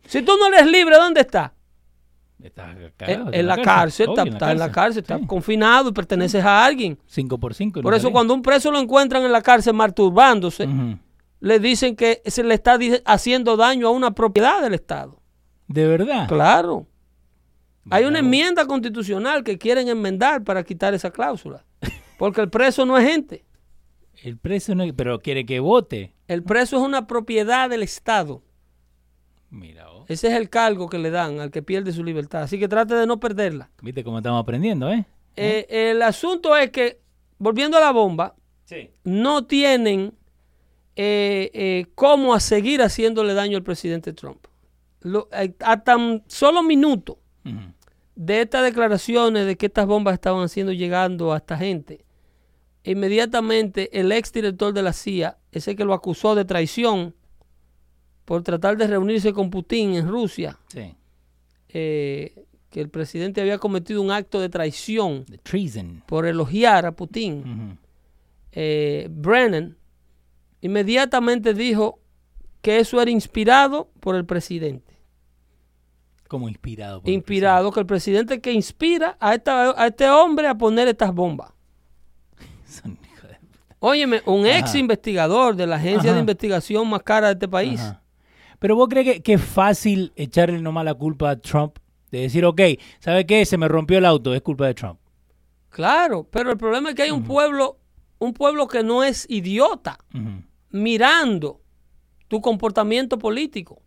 Si 0.06 0.22
tú 0.22 0.34
no 0.38 0.48
eres 0.48 0.66
libre, 0.70 0.98
¿dónde 0.98 1.22
estás? 1.22 1.52
Está 2.42 2.76
En, 3.00 3.34
en 3.34 3.48
la 3.48 3.58
cárcel, 3.62 4.10
obvio, 4.10 4.24
está, 4.24 4.34
está 4.36 4.52
en 4.52 4.60
la 4.60 4.72
cárcel, 4.72 5.02
está 5.02 5.20
confinado 5.26 5.90
y 5.90 5.94
perteneces 5.94 6.44
a 6.44 6.66
alguien. 6.66 6.98
Cinco 7.06 7.38
por 7.40 7.54
cinco. 7.54 7.82
Por 7.82 7.94
eso 7.94 8.12
cuando 8.12 8.34
un 8.34 8.42
preso 8.42 8.72
lo 8.72 8.80
encuentran 8.80 9.24
en 9.24 9.32
la 9.32 9.42
cárcel 9.42 9.74
masturbándose, 9.74 10.66
Ujú. 10.66 10.98
le 11.40 11.60
dicen 11.60 11.96
que 11.96 12.22
se 12.26 12.44
le 12.44 12.54
está 12.54 12.78
haciendo 13.06 13.56
daño 13.56 13.88
a 13.88 13.92
una 13.92 14.12
propiedad 14.12 14.62
del 14.62 14.74
Estado. 14.74 15.20
¿De 15.68 15.88
verdad? 15.88 16.28
Claro. 16.28 16.88
Hay 17.92 18.04
una 18.06 18.20
enmienda 18.20 18.66
constitucional 18.66 19.44
que 19.44 19.58
quieren 19.60 19.88
enmendar 19.88 20.44
para 20.44 20.64
quitar 20.64 20.94
esa 20.96 21.12
cláusula. 21.12 21.64
Porque 22.18 22.42
el 22.42 22.50
preso 22.50 22.86
no 22.86 22.98
es 22.98 23.08
gente. 23.08 23.45
El 24.26 24.38
preso 24.38 24.74
no... 24.74 24.84
Pero 24.96 25.20
quiere 25.20 25.46
que 25.46 25.60
vote. 25.60 26.14
El 26.28 26.42
preso 26.44 26.78
es 26.78 26.82
una 26.82 27.06
propiedad 27.06 27.70
del 27.70 27.84
Estado. 27.84 28.42
Mira 29.52 29.88
vos. 29.88 30.06
Ese 30.10 30.28
es 30.30 30.34
el 30.34 30.50
cargo 30.50 30.90
que 30.90 30.98
le 30.98 31.12
dan 31.12 31.40
al 31.40 31.52
que 31.52 31.62
pierde 31.62 31.92
su 31.94 32.04
libertad. 32.04 32.42
Así 32.42 32.58
que 32.58 32.68
trate 32.68 32.96
de 32.96 33.06
no 33.06 33.20
perderla. 33.20 33.70
¿Viste 33.82 34.04
cómo 34.04 34.18
estamos 34.18 34.42
aprendiendo, 34.42 34.90
eh? 34.92 35.06
Eh, 35.36 35.68
el 35.70 36.02
asunto 36.02 36.56
es 36.58 36.72
que, 36.72 37.00
volviendo 37.38 37.78
a 37.78 37.82
la 37.82 37.92
bomba, 37.92 38.36
Sí. 38.66 38.90
no 39.04 39.46
tienen 39.46 40.14
eh, 40.96 41.52
eh, 41.54 41.86
cómo 41.94 42.34
a 42.34 42.40
seguir 42.40 42.82
haciéndole 42.82 43.36
daño 43.36 43.58
al 43.58 43.64
presidente 43.64 44.12
Trump. 44.14 44.48
Lo- 45.02 45.30
eh, 45.34 45.54
a 45.60 45.84
tan 45.84 46.24
solo 46.28 46.64
minutos 46.64 47.18
de 48.16 48.42
estas 48.42 48.64
declaraciones 48.64 49.46
de 49.46 49.56
que 49.56 49.68
estas 49.68 49.86
bombas 49.86 50.16
estaban 50.16 50.44
haciendo 50.44 50.72
llegando 50.74 51.32
a 51.34 51.38
esta 51.38 51.58
gente, 51.58 52.04
inmediatamente 52.92 53.98
el 54.00 54.12
ex 54.12 54.32
director 54.32 54.74
de 54.74 54.82
la 54.84 54.94
CIA, 54.94 55.38
ese 55.52 55.76
que 55.76 55.86
lo 55.86 55.94
acusó 55.94 56.36
de 56.36 56.46
traición 56.46 57.16
por 58.26 58.42
tratar 58.44 58.78
de 58.78 58.88
reunirse 58.88 59.34
con 59.34 59.50
Putin 59.50 59.96
en 59.96 60.08
Rusia, 60.08 60.58
Sí. 60.68 60.96
eh, 61.70 62.46
que 62.70 62.82
el 62.82 62.90
presidente 62.90 63.40
había 63.42 63.58
cometido 63.58 64.02
un 64.02 64.12
acto 64.12 64.40
de 64.40 64.50
traición 64.50 65.26
por 66.08 66.26
elogiar 66.26 66.86
a 66.86 66.92
Putin, 66.96 67.78
eh, 68.52 69.08
Brennan 69.12 69.78
inmediatamente 70.62 71.54
dijo 71.54 72.00
que 72.62 72.80
eso 72.80 73.02
era 73.02 73.12
inspirado 73.12 73.90
por 74.00 74.16
el 74.16 74.26
presidente. 74.26 74.94
Como 76.28 76.50
inspirado. 76.50 77.02
por 77.02 77.10
el 77.10 77.16
Inspirado, 77.16 77.72
que 77.72 77.80
el 77.80 77.86
presidente 77.86 78.42
que 78.42 78.52
inspira 78.52 79.16
a, 79.20 79.36
esta- 79.36 79.80
a 79.82 79.88
este 79.88 80.10
hombre 80.10 80.48
a 80.48 80.56
poner 80.56 80.88
estas 80.88 81.14
bombas. 81.14 81.52
Presidente. 82.82 83.08
Son 83.10 83.14
hijos 83.18 83.30
de 83.30 83.36
puta. 83.48 83.76
Óyeme, 83.80 84.22
un 84.26 84.46
ex 84.46 84.76
investigador 84.76 85.56
de 85.56 85.68
la 85.68 85.76
agencia 85.76 86.10
Ajá. 86.10 86.14
de 86.14 86.20
investigación 86.20 86.90
más 86.90 87.04
cara 87.04 87.28
de 87.28 87.34
este 87.34 87.48
país. 87.48 87.80
Ajá. 87.80 88.02
Pero 88.60 88.76
vos 88.76 88.88
crees 88.90 89.06
que, 89.06 89.22
que 89.22 89.34
es 89.34 89.42
fácil 89.42 90.12
echarle 90.16 90.62
nomás 90.62 90.86
la 90.86 90.94
culpa 90.94 91.30
a 91.30 91.36
Trump? 91.36 91.78
De 92.12 92.22
decir, 92.22 92.46
ok, 92.46 92.62
¿sabe 93.00 93.26
qué? 93.26 93.46
Se 93.46 93.58
me 93.58 93.68
rompió 93.68 93.98
el 93.98 94.06
auto, 94.06 94.34
es 94.34 94.42
culpa 94.42 94.68
de 94.68 94.74
Trump. 94.74 95.00
Claro, 95.70 96.26
pero 96.32 96.52
el 96.52 96.58
problema 96.58 96.90
es 96.90 96.96
que 96.96 97.02
hay 97.02 97.12
un 97.12 97.24
pueblo, 97.26 97.78
un 98.20 98.34
pueblo 98.34 98.68
que 98.68 98.82
no 98.82 99.04
es 99.04 99.26
idiota 99.30 99.98
mirando 100.72 101.62
tu 102.30 102.40
comportamiento 102.40 103.20
político. 103.20 103.82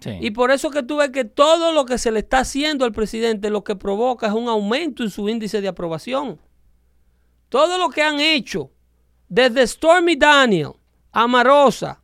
Sí. 0.00 0.10
Y 0.20 0.30
por 0.32 0.50
eso 0.50 0.70
que 0.70 0.82
tú 0.82 0.96
ves 0.96 1.10
que 1.10 1.24
todo 1.24 1.72
lo 1.72 1.84
que 1.84 1.98
se 1.98 2.10
le 2.10 2.20
está 2.20 2.40
haciendo 2.40 2.84
al 2.84 2.92
presidente 2.92 3.50
lo 3.50 3.62
que 3.62 3.76
provoca 3.76 4.26
es 4.26 4.32
un 4.32 4.48
aumento 4.48 5.02
en 5.04 5.10
su 5.10 5.28
índice 5.28 5.60
de 5.60 5.68
aprobación. 5.68 6.40
Todo 7.50 7.76
lo 7.76 7.90
que 7.90 8.02
han 8.02 8.18
hecho, 8.20 8.70
desde 9.28 9.66
Stormy 9.66 10.16
Daniel, 10.16 10.70
Amarosa, 11.12 12.00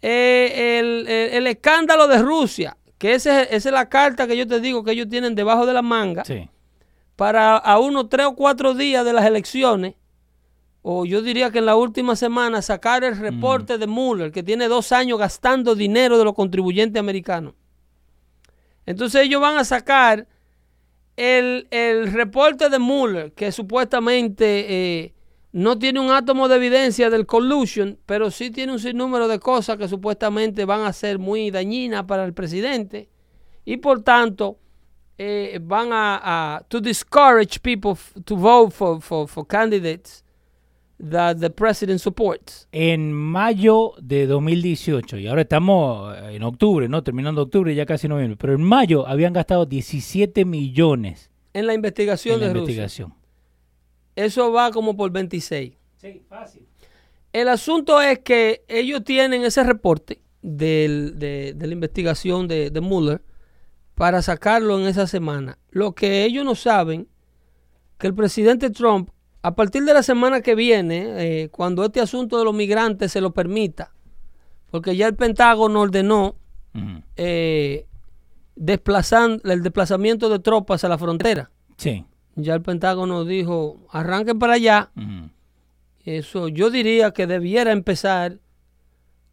eh, 0.00 0.78
el, 0.78 1.06
el- 1.08 1.34
el 1.34 1.46
escándalo 1.48 2.08
de 2.08 2.18
Rusia, 2.22 2.76
que 2.96 3.14
ese 3.14 3.42
esa 3.54 3.68
es 3.68 3.72
la 3.72 3.88
carta 3.88 4.26
que 4.26 4.36
yo 4.36 4.46
te 4.46 4.60
digo 4.60 4.82
que 4.82 4.92
ellos 4.92 5.08
tienen 5.10 5.34
debajo 5.34 5.66
de 5.66 5.72
la 5.74 5.82
manga, 5.82 6.24
sí. 6.24 6.48
para 7.16 7.56
a 7.58 7.78
unos 7.78 8.08
tres 8.08 8.26
o 8.26 8.34
cuatro 8.34 8.72
días 8.74 9.04
de 9.04 9.12
las 9.12 9.26
elecciones, 9.26 9.94
o 10.82 11.04
yo 11.04 11.20
diría 11.22 11.50
que 11.50 11.58
en 11.58 11.66
la 11.66 11.74
última 11.76 12.14
semana, 12.16 12.62
sacar 12.62 13.02
el 13.04 13.16
reporte 13.18 13.76
de 13.78 13.86
Mueller, 13.88 14.30
que 14.32 14.42
tiene 14.44 14.68
dos 14.68 14.92
años 14.92 15.18
gastando 15.18 15.74
dinero 15.74 16.16
de 16.18 16.24
los 16.24 16.34
contribuyentes 16.34 16.98
americanos. 16.98 17.54
Entonces 18.86 19.22
ellos 19.22 19.40
van 19.40 19.58
a 19.58 19.64
sacar 19.64 20.26
el, 21.18 21.66
el 21.72 22.12
reporte 22.12 22.70
de 22.70 22.78
Mueller, 22.78 23.32
que 23.32 23.50
supuestamente 23.50 24.66
eh, 24.68 25.14
no 25.50 25.76
tiene 25.76 25.98
un 25.98 26.12
átomo 26.12 26.46
de 26.46 26.56
evidencia 26.56 27.10
del 27.10 27.26
collusion, 27.26 27.98
pero 28.06 28.30
sí 28.30 28.52
tiene 28.52 28.72
un 28.72 28.78
sinnúmero 28.78 29.26
de 29.26 29.40
cosas 29.40 29.76
que 29.78 29.88
supuestamente 29.88 30.64
van 30.64 30.82
a 30.82 30.92
ser 30.92 31.18
muy 31.18 31.50
dañinas 31.50 32.04
para 32.04 32.24
el 32.24 32.34
presidente. 32.34 33.08
Y 33.64 33.78
por 33.78 34.02
tanto, 34.02 34.58
eh, 35.18 35.58
van 35.60 35.92
a, 35.92 36.20
a 36.56 36.60
to 36.68 36.80
discourage 36.80 37.58
people 37.60 37.94
to 38.24 38.36
vote 38.36 38.72
for, 38.72 39.02
for, 39.02 39.26
for 39.26 39.44
candidates 39.44 40.24
that 40.98 41.36
the 41.38 41.50
president 41.50 42.00
supports. 42.00 42.66
En 42.72 43.12
mayo 43.12 43.92
de 44.00 44.26
2018, 44.26 45.18
y 45.18 45.26
ahora 45.28 45.42
estamos 45.42 46.16
en 46.30 46.42
octubre, 46.42 46.88
¿no? 46.88 47.02
Terminando 47.02 47.42
octubre, 47.42 47.74
ya 47.74 47.86
casi 47.86 48.08
noviembre, 48.08 48.36
pero 48.36 48.54
en 48.54 48.62
mayo 48.62 49.06
habían 49.06 49.32
gastado 49.32 49.64
17 49.66 50.44
millones 50.44 51.30
En 51.54 51.66
la 51.66 51.74
investigación 51.74 52.34
en 52.34 52.40
la 52.40 52.46
de 52.48 52.52
Rusia. 52.54 52.62
investigación. 52.62 53.14
Eso 54.16 54.50
va 54.52 54.70
como 54.72 54.96
por 54.96 55.10
26. 55.12 55.74
Sí, 55.96 56.22
fácil. 56.28 56.66
El 57.32 57.48
asunto 57.48 58.00
es 58.00 58.18
que 58.20 58.64
ellos 58.68 59.04
tienen 59.04 59.44
ese 59.44 59.62
reporte 59.62 60.20
del- 60.42 61.18
de, 61.18 61.52
de 61.54 61.66
la 61.66 61.72
investigación 61.72 62.48
de, 62.48 62.70
de 62.70 62.80
Mueller 62.80 63.22
para 63.94 64.22
sacarlo 64.22 64.78
en 64.80 64.86
esa 64.86 65.06
semana. 65.06 65.58
Lo 65.70 65.92
que 65.94 66.24
ellos 66.24 66.44
no 66.44 66.54
saben, 66.54 67.06
que 67.98 68.06
el 68.06 68.14
presidente 68.14 68.70
Trump, 68.70 69.10
a 69.48 69.54
partir 69.54 69.84
de 69.84 69.94
la 69.94 70.02
semana 70.02 70.40
que 70.42 70.54
viene, 70.54 71.42
eh, 71.44 71.48
cuando 71.48 71.84
este 71.84 72.00
asunto 72.00 72.38
de 72.38 72.44
los 72.44 72.54
migrantes 72.54 73.12
se 73.12 73.20
lo 73.20 73.32
permita, 73.32 73.92
porque 74.70 74.94
ya 74.96 75.06
el 75.06 75.14
Pentágono 75.16 75.80
ordenó 75.80 76.34
eh, 77.16 77.86
desplazan- 78.56 79.40
el 79.44 79.62
desplazamiento 79.62 80.28
de 80.28 80.38
tropas 80.38 80.84
a 80.84 80.88
la 80.88 80.98
frontera. 80.98 81.50
Sí. 81.76 82.04
Ya 82.36 82.54
el 82.54 82.62
Pentágono 82.62 83.24
dijo, 83.24 83.80
arranquen 83.90 84.38
para 84.38 84.52
allá. 84.54 84.90
Eso 86.04 86.48
yo 86.48 86.70
diría 86.70 87.10
que 87.12 87.26
debiera 87.26 87.72
empezar 87.72 88.38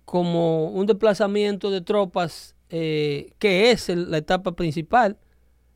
como 0.05 0.67
un 0.69 0.85
desplazamiento 0.85 1.71
de 1.71 1.81
tropas 1.81 2.55
eh, 2.69 3.33
que 3.37 3.69
es 3.71 3.89
el- 3.89 4.09
la 4.09 4.17
etapa 4.17 4.53
principal. 4.53 5.17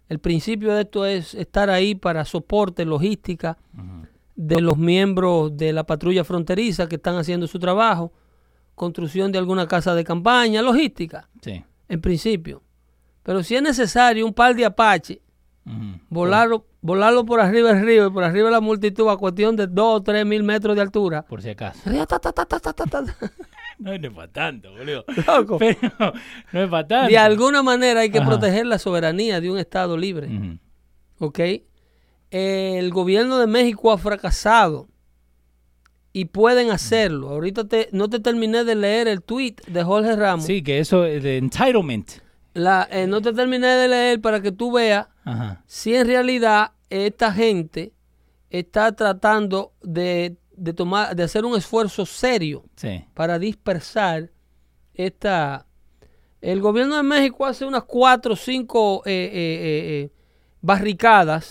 El 0.07 0.17
principio 0.19 0.73
de 0.73 0.81
esto 0.81 1.05
es 1.05 1.35
estar 1.35 1.69
ahí 1.69 1.93
para 1.93 2.25
soporte, 2.25 2.83
logística. 2.83 3.57
De 4.41 4.61
los 4.61 4.77
miembros 4.77 5.57
de 5.57 5.73
la 5.73 5.83
patrulla 5.83 6.23
fronteriza 6.23 6.87
que 6.87 6.95
están 6.95 7.17
haciendo 7.17 7.45
su 7.45 7.59
trabajo, 7.59 8.13
construcción 8.73 9.33
de 9.33 9.37
alguna 9.37 9.67
casa 9.67 9.93
de 9.95 10.05
campaña, 10.05 10.61
logística, 10.61 11.27
Sí. 11.41 11.61
en 11.89 11.99
principio. 11.99 12.63
Pero 13.23 13.43
si 13.43 13.55
es 13.57 13.61
necesario 13.61 14.25
un 14.25 14.33
par 14.33 14.55
de 14.55 14.63
apaches, 14.63 15.19
volarlo, 16.09 16.65
volarlo 16.81 17.25
por 17.25 17.41
arriba 17.41 17.73
del 17.73 17.85
río 17.85 18.07
y 18.07 18.11
por 18.11 18.23
arriba 18.23 18.45
de 18.45 18.51
la 18.53 18.61
multitud 18.61 19.09
a 19.09 19.17
cuestión 19.17 19.57
de 19.57 19.67
dos 19.67 19.97
o 19.99 20.03
tres 20.03 20.25
mil 20.25 20.41
metros 20.43 20.73
de 20.73 20.81
altura. 20.83 21.23
Por 21.23 21.41
si 21.41 21.49
acaso. 21.49 21.81
Ta. 21.83 23.03
No 23.79 23.93
es 23.93 24.01
para 24.09 24.27
tanto, 24.29 24.71
boludo. 24.71 25.05
Loco. 25.27 25.57
Pero 25.59 25.77
no 26.51 26.61
es 26.63 26.69
para 26.69 26.87
tanto. 26.87 27.09
De 27.09 27.17
alguna 27.17 27.63
manera 27.63 28.01
hay 28.01 28.09
que 28.09 28.19
Ajá. 28.19 28.27
proteger 28.27 28.65
la 28.65 28.77
soberanía 28.77 29.39
de 29.39 29.49
un 29.51 29.57
Estado 29.57 29.97
libre. 29.97 30.27
Ujú. 30.27 30.59
¿Ok? 31.19 31.39
El 32.31 32.91
gobierno 32.91 33.39
de 33.39 33.47
México 33.47 33.91
ha 33.91 33.97
fracasado 33.97 34.87
y 36.13 36.25
pueden 36.25 36.71
hacerlo. 36.71 37.29
Ahorita 37.29 37.67
te, 37.67 37.89
no 37.91 38.09
te 38.09 38.19
terminé 38.19 38.63
de 38.63 38.75
leer 38.75 39.07
el 39.07 39.21
tweet 39.21 39.55
de 39.67 39.83
Jorge 39.83 40.15
Ramos. 40.15 40.45
Sí, 40.45 40.61
que 40.61 40.79
eso 40.79 41.05
es 41.05 41.23
de 41.23 41.37
entitlement. 41.37 42.07
La, 42.53 42.87
eh, 42.91 43.07
no 43.07 43.21
te 43.21 43.31
terminé 43.33 43.67
de 43.67 43.87
leer 43.87 44.21
para 44.21 44.41
que 44.41 44.51
tú 44.51 44.71
veas 44.71 45.07
Ajá. 45.23 45.63
si 45.67 45.95
en 45.95 46.07
realidad 46.07 46.71
esta 46.89 47.31
gente 47.31 47.93
está 48.49 48.91
tratando 48.91 49.73
de, 49.81 50.35
de 50.55 50.73
tomar, 50.73 51.15
de 51.15 51.23
hacer 51.23 51.45
un 51.45 51.55
esfuerzo 51.55 52.05
serio 52.05 52.65
Sí. 52.75 53.05
para 53.13 53.39
dispersar 53.39 54.31
esta... 54.93 55.65
El 56.41 56.61
gobierno 56.61 56.95
de 56.95 57.03
México 57.03 57.45
hace 57.45 57.65
unas 57.65 57.83
cuatro 57.83 58.33
o 58.33 58.37
cinco 58.37 59.03
eh, 59.05 59.11
eh, 59.11 59.29
eh, 59.33 60.03
eh, 60.05 60.11
barricadas 60.61 61.49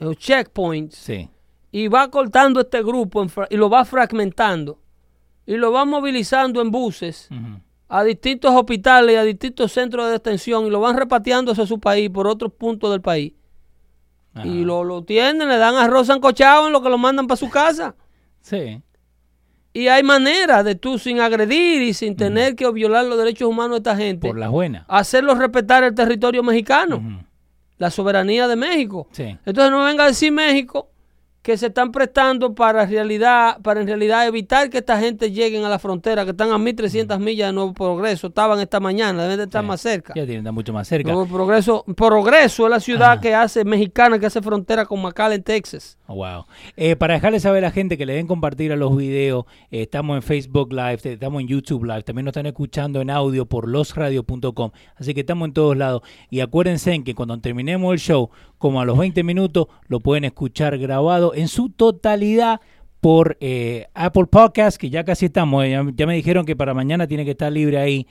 Ujú. 0.00 0.10
o 0.10 0.14
checkpoints 0.14 0.96
Sí. 0.96 1.28
y 1.72 1.88
va 1.88 2.10
cortando 2.10 2.60
este 2.60 2.82
grupo 2.82 3.22
en 3.22 3.30
y 3.50 3.56
lo 3.56 3.68
va 3.70 3.84
fragmentando 3.84 4.78
y 5.46 5.56
lo 5.56 5.72
va 5.72 5.84
movilizando 5.84 6.60
en 6.60 6.70
buses 6.70 7.28
a 7.88 8.04
distintos 8.04 8.54
hospitales 8.54 9.14
y 9.14 9.16
a 9.18 9.24
distintos 9.24 9.72
centros 9.72 10.06
de 10.06 10.12
detención 10.12 10.66
y 10.66 10.70
lo 10.70 10.80
van 10.80 10.96
repatriando 10.96 11.52
hacia 11.52 11.66
su 11.66 11.80
país 11.80 12.08
por 12.10 12.26
otros 12.28 12.52
puntos 12.52 12.90
del 12.92 13.00
país. 13.00 13.32
Ajá. 14.32 14.46
Y 14.46 14.62
lo, 14.64 14.84
lo 14.84 15.02
tienen, 15.02 15.48
le 15.48 15.56
dan 15.56 15.74
arroz 15.74 16.06
sancochado 16.06 16.68
en 16.68 16.72
lo 16.72 16.80
que 16.82 16.88
lo 16.88 16.98
mandan 16.98 17.26
para 17.26 17.36
su 17.36 17.50
casa. 17.50 17.94
Sí. 18.42 18.80
Y 19.74 19.88
hay 19.88 20.02
maneras 20.02 20.64
de 20.64 20.74
tú, 20.76 20.98
sin 20.98 21.20
agredir 21.20 21.82
y 21.82 21.92
sin 21.94 22.16
tener 22.16 22.56
que 22.56 22.68
violar 22.72 23.04
los 23.04 23.18
derechos 23.18 23.48
humanos 23.48 23.72
de 23.72 23.76
esta 23.90 23.96
gente, 23.96 24.26
Por 24.28 24.38
las 24.38 24.50
buenas. 24.50 24.84
hacerlos 24.88 25.36
respetar 25.38 25.84
el 25.84 25.94
territorio 25.94 26.42
mexicano, 26.42 26.96
Ujú. 26.96 27.24
La 27.80 27.90
soberanía 27.90 28.46
de 28.46 28.54
México. 28.56 29.08
Sí. 29.10 29.36
Entonces 29.44 29.70
no 29.72 29.82
venga 29.84 30.04
a 30.04 30.08
decir 30.08 30.30
México 30.30 30.90
que 31.42 31.56
se 31.56 31.68
están 31.68 31.90
prestando 31.90 32.54
para 32.54 32.84
realidad, 32.84 33.58
para 33.62 33.80
en 33.80 33.86
realidad 33.86 34.26
evitar 34.26 34.68
que 34.68 34.76
esta 34.76 35.00
gente 35.00 35.30
lleguen 35.32 35.64
a 35.64 35.70
la 35.70 35.78
frontera, 35.78 36.24
que 36.26 36.32
están 36.32 36.52
a 36.52 36.58
1300 36.58 37.18
millas 37.18 37.48
de 37.48 37.54
Nuevo 37.54 37.72
Progreso, 37.72 38.26
estaban 38.26 38.60
esta 38.60 38.78
mañana, 38.78 39.22
deben 39.22 39.38
de 39.38 39.44
estar 39.44 39.62
Sí. 39.62 39.68
más 39.68 39.80
cerca. 39.80 40.12
Ya 40.14 40.26
tienen 40.26 40.52
mucho 40.52 40.74
más 40.74 40.86
cerca. 40.86 41.10
Nuevo 41.10 41.26
Progreso, 41.26 41.82
Progreso 41.96 42.64
es 42.66 42.70
la 42.70 42.80
ciudad 42.80 43.12
Ajá. 43.12 43.20
que 43.22 43.34
hace 43.34 43.64
mexicana 43.64 44.18
que 44.18 44.26
hace 44.26 44.42
frontera 44.42 44.84
con 44.84 45.00
McAllen, 45.00 45.42
Texas. 45.42 45.96
Oh, 46.12 46.16
wow. 46.16 46.44
Eh, 46.76 46.96
para 46.96 47.14
dejarles 47.14 47.42
saber 47.42 47.64
a 47.64 47.68
la 47.68 47.70
gente 47.70 47.96
que 47.96 48.04
le 48.04 48.14
den 48.14 48.26
compartir 48.26 48.72
a 48.72 48.76
los 48.76 48.96
videos, 48.96 49.44
eh, 49.70 49.82
estamos 49.82 50.16
en 50.16 50.22
Facebook 50.22 50.72
Live, 50.72 50.98
estamos 51.04 51.40
en 51.40 51.46
YouTube 51.46 51.84
Live, 51.84 52.02
también 52.02 52.24
nos 52.24 52.32
están 52.32 52.46
escuchando 52.46 53.00
en 53.00 53.10
audio 53.10 53.46
por 53.46 53.68
losradio.com, 53.68 54.72
así 54.96 55.14
que 55.14 55.20
estamos 55.20 55.46
en 55.46 55.54
todos 55.54 55.76
lados. 55.76 56.02
Y 56.28 56.40
acuérdense 56.40 56.92
en 56.94 57.04
que 57.04 57.14
cuando 57.14 57.38
terminemos 57.38 57.92
el 57.92 58.00
show, 58.00 58.28
como 58.58 58.80
a 58.80 58.84
los 58.84 58.98
20 58.98 59.22
minutos, 59.22 59.68
lo 59.86 60.00
pueden 60.00 60.24
escuchar 60.24 60.78
grabado 60.78 61.32
en 61.32 61.46
su 61.46 61.68
totalidad 61.68 62.60
por 63.00 63.36
eh, 63.40 63.86
Apple 63.94 64.26
Podcast, 64.26 64.78
que 64.78 64.90
ya 64.90 65.04
casi 65.04 65.26
estamos, 65.26 65.64
ya, 65.68 65.86
ya, 65.94 66.06
me 66.08 66.16
dijeron 66.16 66.44
que 66.44 66.56
para 66.56 66.74
mañana 66.74 67.06
tiene 67.06 67.24
que 67.24 67.30
estar 67.30 67.52
libre 67.52 67.78
ahí, 67.78 68.08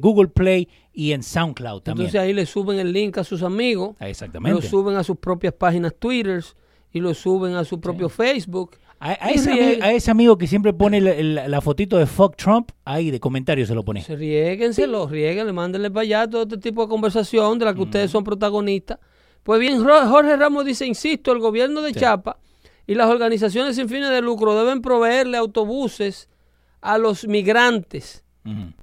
Google 0.00 0.28
Play 0.28 0.68
y 0.92 1.10
en 1.10 1.24
SoundCloud 1.24 1.80
también. 1.82 2.06
Entonces 2.06 2.20
ahí 2.20 2.32
le 2.34 2.46
suben 2.46 2.78
el 2.78 2.92
link 2.92 3.18
a 3.18 3.24
sus 3.24 3.42
amigos, 3.42 3.96
Ah, 3.98 4.08
Exactamente. 4.08 4.60
lo 4.60 4.62
suben 4.62 4.94
a 4.94 5.02
sus 5.02 5.16
propias 5.16 5.54
páginas 5.54 5.92
Twitter 5.98 6.44
y 6.92 7.00
lo 7.00 7.14
suben 7.14 7.54
a 7.54 7.64
su 7.64 7.80
propio 7.80 8.08
Facebook. 8.08 8.76
A, 9.04 9.14
ese, 9.14 9.80
a 9.82 10.12
amigo 10.12 10.38
que 10.38 10.46
siempre 10.46 10.72
pone 10.72 11.00
la, 11.00 11.14
la- 11.14 11.48
la 11.48 11.60
fotito 11.60 11.98
de 11.98 12.06
fuck 12.06 12.36
Trump, 12.36 12.70
ahí 12.84 13.10
de 13.10 13.18
comentario 13.18 13.66
se 13.66 13.74
lo 13.74 13.82
pone. 13.82 14.00
Se 14.02 14.14
riéguenselo, 14.14 15.08
riéguenle, 15.08 15.52
mándenle 15.52 15.90
para 15.90 16.02
allá 16.02 16.30
todo 16.30 16.42
este 16.44 16.58
tipo 16.58 16.82
de 16.82 16.88
conversación 16.88 17.58
de 17.58 17.64
la 17.64 17.74
que 17.74 17.82
ustedes 17.82 18.12
son 18.12 18.22
protagonistas. 18.22 18.98
Pues 19.42 19.58
bien, 19.58 19.82
Jorge 19.84 20.36
Ramos 20.36 20.64
dice, 20.64 20.86
insisto, 20.86 21.32
el 21.32 21.40
gobierno 21.40 21.82
de 21.82 21.92
Sí. 21.92 21.98
Chiapas 21.98 22.36
y 22.86 22.94
las 22.94 23.08
organizaciones 23.10 23.74
sin 23.74 23.88
fines 23.88 24.10
de 24.10 24.20
lucro 24.20 24.54
deben 24.56 24.80
proveerle 24.82 25.36
autobuses 25.36 26.28
a 26.80 26.96
los 26.98 27.26
migrantes. 27.26 28.22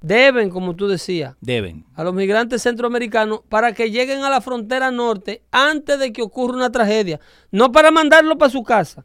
Deben, 0.00 0.48
como 0.50 0.74
tú 0.74 0.88
decías, 0.88 1.36
Deben. 1.40 1.84
a 1.94 2.02
los 2.04 2.14
migrantes 2.14 2.62
centroamericanos 2.62 3.40
para 3.48 3.72
que 3.74 3.90
lleguen 3.90 4.22
a 4.24 4.30
la 4.30 4.40
frontera 4.40 4.90
norte 4.90 5.42
antes 5.50 5.98
de 5.98 6.12
que 6.12 6.22
ocurra 6.22 6.54
una 6.56 6.72
tragedia. 6.72 7.20
No 7.50 7.70
para 7.72 7.90
mandarlo 7.90 8.38
para 8.38 8.50
su 8.50 8.62
casa, 8.62 9.04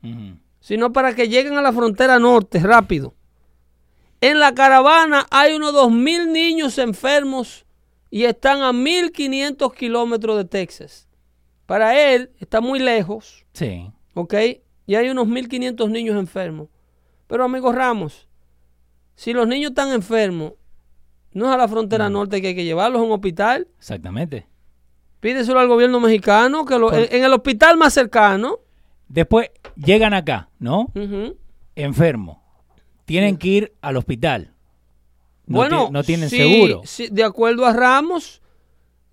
sino 0.62 0.94
para 0.94 1.14
que 1.14 1.28
lleguen 1.28 1.58
a 1.58 1.62
la 1.62 1.74
frontera 1.74 2.20
norte 2.20 2.60
rápido. 2.60 3.14
En 4.22 4.40
la 4.40 4.54
caravana 4.56 5.28
hay 5.30 5.54
unos 5.56 5.74
2.000 5.74 6.32
niños 6.32 6.78
enfermos 6.78 7.66
y 8.10 8.24
están 8.24 8.62
a 8.62 8.72
1.500 8.72 9.74
kilómetros 9.76 10.38
de 10.38 10.46
Texas. 10.46 11.08
Para 11.66 12.00
él 12.00 12.32
está 12.40 12.62
muy 12.62 12.80
lejos, 12.80 13.46
Sí. 13.54 13.92
¿ok? 14.14 14.34
Y 14.88 14.96
hay 14.96 15.10
unos 15.10 15.28
1.500 15.28 15.90
niños 15.90 16.16
enfermos. 16.16 16.70
Pero 17.28 17.44
amigo 17.44 17.72
Ramos, 17.72 18.28
si 19.16 19.34
los 19.34 19.48
niños 19.48 19.72
están 19.72 19.92
enfermos, 19.92 20.54
no 21.32 21.48
es 21.48 21.52
a 21.54 21.58
la 21.58 21.68
frontera 21.68 22.10
norte 22.10 22.42
que 22.42 22.50
hay 22.50 22.56
que 22.56 22.64
llevarlos 22.64 23.02
a 23.02 23.04
un 23.04 23.12
hospital. 23.12 23.68
Exactamente. 23.78 24.48
Pídeselo 25.20 25.60
al 25.60 25.68
gobierno 25.68 26.00
mexicano, 26.00 26.66
que 26.66 26.78
lo- 26.78 26.94
en, 26.94 27.08
en 27.14 27.24
el 27.24 27.34
hospital 27.34 27.78
más 27.78 27.94
cercano. 27.94 28.60
Después 29.08 29.50
llegan 29.76 30.14
acá, 30.14 30.50
¿no? 30.60 30.92
Enfermos. 31.76 32.38
Tienen 33.06 33.38
que 33.38 33.48
ir 33.48 33.74
al 33.82 33.98
hospital. 33.98 34.54
No, 35.46 35.58
bueno, 35.58 35.90
no 35.92 36.04
tienen 36.04 36.30
seguro. 36.30 36.82
sí, 36.86 37.08
de 37.12 37.24
acuerdo 37.24 37.66
a 37.66 37.74
Ramos, 37.74 38.42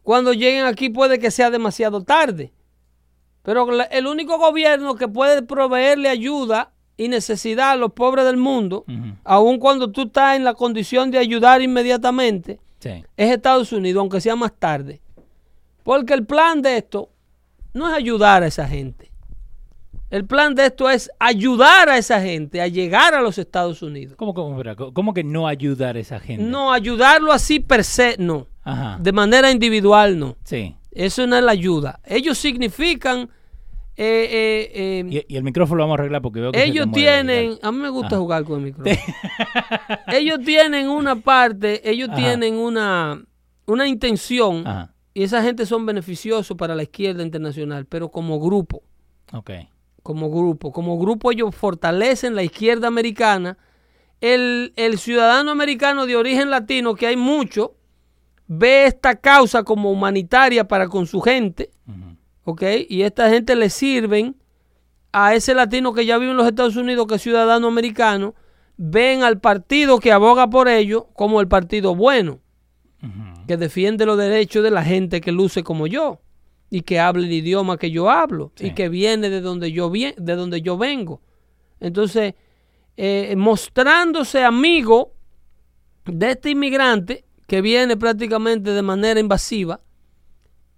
cuando 0.02 0.32
lleguen 0.32 0.64
aquí 0.64 0.88
puede 0.88 1.18
que 1.18 1.30
sea 1.30 1.50
demasiado 1.50 2.02
tarde. 2.02 2.52
Pero 3.42 3.68
el 3.90 4.06
único 4.06 4.38
gobierno 4.38 4.94
que 4.94 5.08
puede 5.08 5.42
proveerle 5.42 6.08
ayuda 6.08 6.71
y 6.97 7.09
necesidad 7.09 7.70
a 7.73 7.77
los 7.77 7.93
pobres 7.93 8.24
del 8.24 8.36
mundo, 8.36 8.85
Ujú. 8.89 9.14
aun 9.24 9.59
cuando 9.59 9.90
tú 9.90 10.02
estás 10.02 10.36
en 10.36 10.44
la 10.44 10.55
condición 10.55 11.10
de 11.10 11.19
ayudar 11.19 11.62
inmediatamente, 11.62 12.60
Sí. 12.81 13.05
es 13.16 13.31
Estados 13.31 13.73
Unidos, 13.73 14.01
aunque 14.01 14.20
sea 14.20 14.36
más 14.36 14.52
tarde. 14.59 15.01
Porque 15.85 16.14
el 16.14 16.24
plan 16.27 16.62
de 16.62 16.77
esto 16.78 17.09
no 17.74 17.89
es 17.89 17.94
ayudar 17.94 18.43
a 18.43 18.47
esa 18.47 18.66
gente. 18.69 19.10
El 20.10 20.27
plan 20.27 20.55
de 20.55 20.66
esto 20.66 20.90
es 20.90 21.10
ayudar 21.19 21.89
a 21.89 21.97
esa 21.97 22.20
gente 22.20 22.60
a 22.60 22.66
llegar 22.69 23.14
a 23.14 23.23
los 23.23 23.39
Estados 23.39 23.81
Unidos. 23.82 24.14
¿Cómo, 24.16 24.35
cómo, 24.35 24.60
cómo 24.93 25.14
que 25.14 25.24
no 25.24 25.48
ayudar 25.48 25.97
a 25.97 26.01
esa 26.01 26.20
gente? 26.20 26.44
No, 26.44 26.70
ayudarlo 26.73 27.32
así 27.32 27.60
per 27.60 27.82
se, 27.82 28.16
no. 28.19 28.47
Ajá. 28.62 28.98
De 29.01 29.10
manera 29.12 29.51
individual, 29.51 30.19
no. 30.19 30.36
Sí. 30.44 30.77
Eso 30.90 31.27
no 31.27 31.36
es 31.36 31.43
la 31.43 31.52
ayuda. 31.52 32.01
Ellos 32.05 32.36
significan... 32.36 33.31
eh, 33.97 34.28
eh, 34.31 34.70
eh, 34.74 35.24
Y, 35.28 35.35
y 35.35 35.36
el 35.36 35.43
micrófono 35.44 35.78
lo 35.78 35.82
vamos 35.85 35.98
a 35.98 36.01
arreglar 36.02 36.23
porque 36.23 36.40
veo 36.40 36.52
que 36.52 36.64
ellos 36.64 36.86
tienen... 36.93 37.59
A 37.62 37.70
mí 37.73 37.78
me 37.78 37.89
gusta 37.90 38.16
Ah. 38.16 38.19
jugar 38.19 38.44
con 38.44 38.59
el 38.60 38.64
micrófono. 38.66 38.97
ellos 40.09 40.39
tienen 40.44 40.89
una 40.89 41.16
parte, 41.16 41.89
ellos 41.89 42.09
Ajá. 42.09 42.19
tienen 42.19 42.55
una, 42.55 43.23
una 43.66 43.86
intención 43.89 44.66
Ajá. 44.66 44.94
y 45.14 45.23
esa 45.23 45.43
gente 45.43 45.66
son 45.66 45.85
beneficiosos 45.86 46.56
para 46.56 46.74
la 46.74 46.82
izquierda 46.85 47.23
internacional, 47.23 47.86
pero 47.86 48.10
como 48.10 48.40
grupo, 48.40 48.82
Ok. 49.32 49.51
como 50.02 50.31
grupo, 50.31 50.73
como 50.73 50.98
grupo 50.98 51.31
ellos 51.32 51.55
fortalecen 51.55 52.35
la 52.35 52.43
izquierda 52.43 52.89
americana. 52.89 53.59
El, 54.20 54.73
el 54.77 54.98
ciudadano 54.98 55.51
americano 55.51 56.06
de 56.06 56.14
origen 56.16 56.48
latino, 56.48 56.94
que 56.94 57.09
hay 57.09 57.16
mucho, 57.16 57.74
ve 58.47 58.86
esta 58.86 59.16
causa 59.16 59.64
como 59.64 59.90
humanitaria 59.90 60.66
para 60.69 60.86
con 60.89 61.06
su 61.06 61.20
gente, 61.20 61.70
Ujú. 61.89 62.11
¿Ok? 62.44 62.62
Y 62.89 63.02
esta 63.02 63.28
gente 63.31 63.55
le 63.56 63.70
sirven 63.70 64.36
a 65.12 65.35
ese 65.35 65.55
latino 65.55 65.93
que 65.93 66.06
ya 66.06 66.19
vive 66.19 66.31
en 66.31 66.36
los 66.36 66.47
Estados 66.47 66.77
Unidos, 66.77 67.06
que 67.06 67.16
es 67.16 67.23
ciudadano 67.23 67.66
americano, 67.69 68.35
ven 68.77 69.23
al 69.23 69.40
partido 69.40 69.98
que 69.98 70.12
aboga 70.12 70.48
por 70.48 70.69
ello 70.69 71.09
como 71.14 71.40
el 71.40 71.48
partido 71.48 71.94
bueno 71.94 72.40
que 73.48 73.56
defiende 73.56 74.06
los 74.06 74.16
derechos 74.16 74.62
de 74.62 74.70
la 74.70 74.85
gente 74.85 75.20
que 75.20 75.32
luce 75.32 75.64
como 75.64 75.89
yo 75.89 76.20
y 76.70 76.82
que 76.82 77.01
habla 77.01 77.27
el 77.27 77.32
idioma 77.32 77.77
que 77.77 77.90
yo 77.90 78.09
hablo 78.09 78.52
Sí. 78.55 78.69
y 78.69 78.74
que 78.74 78.89
viene 78.89 79.28
de 79.28 79.40
donde 79.40 79.73
yo 79.73 79.90
de 79.90 80.36
donde 80.36 80.62
yo 80.62 80.78
vengo. 80.78 81.20
Entonces, 81.81 82.35
eh, 82.97 83.35
mostrándose 83.36 84.44
amigo 84.44 85.14
de 86.05 86.31
este 86.31 86.51
inmigrante 86.51 87.24
que 87.48 87.60
viene 87.60 87.97
prácticamente 87.97 88.70
de 88.70 88.82
manera 88.82 89.19
invasiva, 89.19 89.81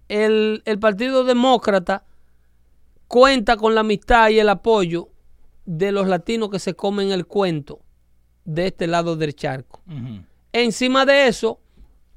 el, 0.09 0.63
el 0.65 0.79
Partido 0.79 1.25
Demócrata 1.25 2.05
cuenta 3.09 3.57
con 3.57 3.75
la 3.75 3.83
amistad 3.83 4.31
y 4.31 4.39
el 4.39 4.49
apoyo 4.49 5.09
de 5.67 5.93
los 5.93 6.07
latinos 6.07 6.51
que 6.51 6.59
se 6.59 6.75
comen 6.75 7.11
el 7.11 7.27
cuento 7.27 7.81
de 8.45 8.67
este 8.67 8.87
lado 8.87 9.17
del 9.17 9.35
charco. 9.35 9.83
Encima 10.53 11.07
de 11.07 11.29
eso, 11.29 11.61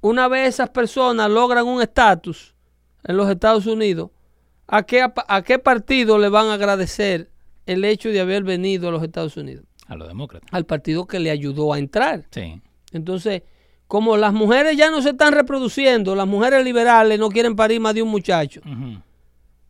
una 0.02 0.28
vez 0.28 0.50
esas 0.50 0.70
personas 0.70 1.30
logran 1.30 1.66
un 1.66 1.82
estatus 1.82 2.56
en 3.04 3.18
los 3.18 3.30
Estados 3.30 3.66
Unidos, 3.66 4.12
¿a 4.68 4.84
qué, 4.84 5.02
a 5.02 5.42
qué 5.42 5.60
partido 5.60 6.18
le 6.18 6.30
van 6.30 6.48
a 6.48 6.56
agradecer 6.56 7.32
el 7.66 7.86
hecho 7.86 8.10
de 8.10 8.20
haber 8.20 8.44
venido 8.44 8.90
a 8.90 8.92
los 8.92 9.04
Estados 9.04 9.38
Unidos? 9.38 9.66
A 9.88 9.96
los 9.96 10.08
demócratas. 10.08 10.50
Al 10.52 10.66
partido 10.66 11.08
que 11.08 11.20
le 11.20 11.32
ayudó 11.32 11.74
a 11.74 11.80
entrar. 11.80 12.26
Sí. 12.32 12.62
Entonces, 12.92 13.44
como 13.88 14.18
las 14.18 14.34
mujeres 14.34 14.76
ya 14.78 14.92
no 14.92 15.02
se 15.02 15.12
están 15.12 15.34
reproduciendo, 15.34 16.16
las 16.16 16.28
mujeres 16.28 16.64
liberales 16.64 17.20
no 17.20 17.30
quieren 17.30 17.56
parir 17.56 17.80
más 17.80 17.94
de 17.94 18.04
un 18.04 18.10
muchacho, 18.10 18.62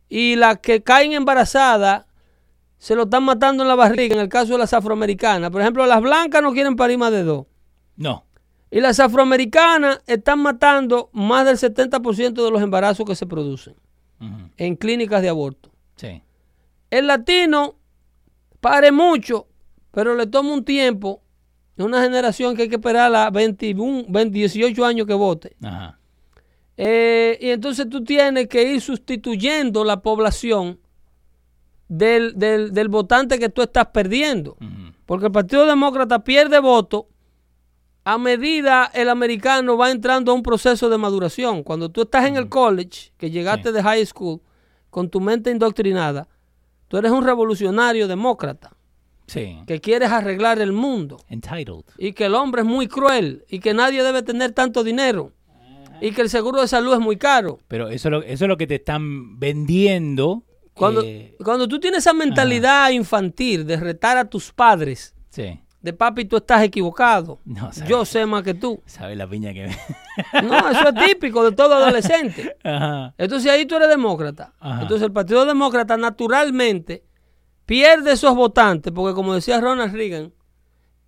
y 0.10 0.35
las 0.35 0.60
que 0.60 0.81
caen 0.81 1.14
embarazadas 1.14 2.06
se 2.77 2.95
lo 2.95 3.03
están 3.03 3.23
matando 3.23 3.64
en 3.64 3.69
la 3.69 3.76
barriga, 3.76 4.15
en 4.15 4.22
el 4.22 4.30
caso 4.30 4.53
de 4.53 4.60
las 4.60 4.73
afroamericanas. 4.73 5.49
Por 5.49 5.61
ejemplo, 5.61 5.85
las 5.85 6.02
blancas 6.02 6.41
no 6.44 6.53
quieren 6.53 6.76
parir 6.76 6.98
más 6.98 7.11
de 7.11 7.23
dos. 7.23 7.45
No. 7.95 8.26
Y 8.69 8.81
las 8.81 8.99
afroamericanas 8.99 10.02
están 10.06 10.39
matando 10.39 11.10
más 11.14 11.45
del 11.45 11.57
70% 11.57 12.34
de 12.34 12.52
los 12.52 12.61
embarazos 12.61 13.06
que 13.06 13.15
se 13.15 13.26
producen 13.26 13.76
en 14.57 14.76
clínicas 14.76 15.22
de 15.22 15.30
aborto. 15.30 15.72
Sí. 15.95 16.22
El 16.89 17.07
latino 17.07 17.76
pare 18.61 18.91
mucho, 18.91 19.48
pero 19.91 20.15
le 20.15 20.27
toma 20.27 20.53
un 20.53 20.64
tiempo, 20.64 21.22
una 21.86 22.02
generación 22.02 22.56
que 22.56 22.64
hay 22.64 22.70
que 22.70 22.76
esperar 22.76 23.14
a 23.16 23.30
21, 23.30 24.06
20, 24.10 24.34
18 24.38 24.86
años 24.86 25.06
que 25.08 25.14
vote. 25.14 25.56
Ajá. 25.62 25.99
Eh, 26.78 27.38
y 27.41 27.49
entonces 27.49 27.88
tú 27.90 28.04
tienes 28.04 28.48
que 28.48 28.64
ir 28.74 28.82
sustituyendo 28.82 29.84
la 29.84 30.02
población 30.02 30.80
del, 31.88 32.38
del- 32.38 32.72
del 32.74 32.90
votante 32.90 33.40
que 33.40 33.49
tú 33.49 33.62
estás 33.62 33.88
perdiendo. 33.88 34.58
Porque 35.06 35.28
el 35.28 35.32
Partido 35.32 35.66
Demócrata 35.66 36.24
pierde 36.24 36.60
voto 36.60 37.08
a 38.04 38.18
medida 38.18 38.90
el 38.94 39.10
americano 39.10 39.76
va 39.78 39.91
entrando 39.91 40.32
a 40.32 40.36
un 40.36 40.44
proceso 40.44 40.90
de 40.90 40.98
maduración. 40.98 41.64
Cuando 41.64 41.90
tú 41.90 42.04
estás 42.04 42.26
en 42.26 42.38
el 42.38 42.48
college, 42.48 43.12
que 43.18 43.30
llegaste 43.32 43.70
Sí. 43.70 43.76
de 43.76 43.84
high 43.84 44.06
school, 44.06 44.41
con 44.90 45.10
tu 45.10 45.20
mente 45.20 45.52
indoctrinada, 45.52 46.28
tú 46.88 46.98
eres 46.98 47.12
un 47.12 47.24
revolucionario 47.26 48.08
demócrata 48.08 48.77
Sí. 49.28 49.60
que 49.68 49.82
quieres 49.82 50.10
arreglar 50.12 50.60
el 50.60 50.72
mundo 50.72 51.18
Entitled. 51.30 51.84
y 51.98 52.14
que 52.14 52.26
el 52.26 52.34
hombre 52.36 52.62
es 52.62 52.68
muy 52.68 52.88
cruel 52.88 53.44
y 53.49 53.60
que 53.60 53.74
nadie 53.74 54.02
debe 54.02 54.24
tener 54.24 54.54
tanto 54.54 54.84
dinero 54.84 55.34
y 55.99 56.12
que 56.12 56.22
el 56.22 56.30
seguro 56.30 56.62
de 56.62 56.68
salud 56.68 56.94
es 56.94 56.99
muy 56.99 57.18
caro. 57.18 57.60
Pero 57.68 57.90
eso 57.90 58.08
es 58.08 58.12
lo, 58.12 58.22
eso 58.24 58.45
es 58.45 58.48
lo 58.48 58.56
que 58.58 58.68
te 58.68 58.76
están 58.76 59.38
vendiendo. 59.40 60.44
Cuando, 60.74 61.02
eh, 61.04 61.36
cuando 61.44 61.68
tú 61.68 61.80
tienes 61.80 61.99
esa 61.99 62.14
mentalidad 62.14 62.91
infantil 62.91 63.66
de 63.66 63.78
retar 63.78 64.16
a 64.18 64.26
tus 64.30 64.54
padres, 64.54 65.16
sí. 65.30 65.60
de 65.82 65.94
papi, 65.94 66.26
tú 66.26 66.38
estás 66.38 66.62
equivocado. 66.64 67.40
No, 67.45 67.74
sabes, 67.74 67.90
Yo 67.90 68.06
sé 68.06 68.26
más 68.28 68.44
que 68.44 68.54
tú. 68.54 68.80
sabes 68.86 69.18
la 69.18 69.28
piña 69.28 69.54
que... 69.54 69.76
No, 70.44 70.70
eso 70.70 70.90
es 70.90 71.06
típico 71.08 71.44
de 71.44 71.56
todo 71.56 71.74
adolescente. 71.74 72.56
Ajá. 72.64 73.16
Entonces 73.18 73.52
ahí 73.52 73.66
tú 73.66 73.76
eres 73.76 73.90
demócrata. 73.90 74.54
Ajá. 74.60 74.84
Entonces 74.84 75.04
el 75.08 75.12
Partido 75.12 75.45
Demócrata 75.48 75.98
naturalmente 75.98 77.04
pierde 77.68 78.14
esos 78.14 78.34
votantes, 78.35 78.91
porque 78.91 79.14
como 79.14 79.35
decía 79.35 79.61
Ronald 79.61 79.94
Reagan, 79.94 80.34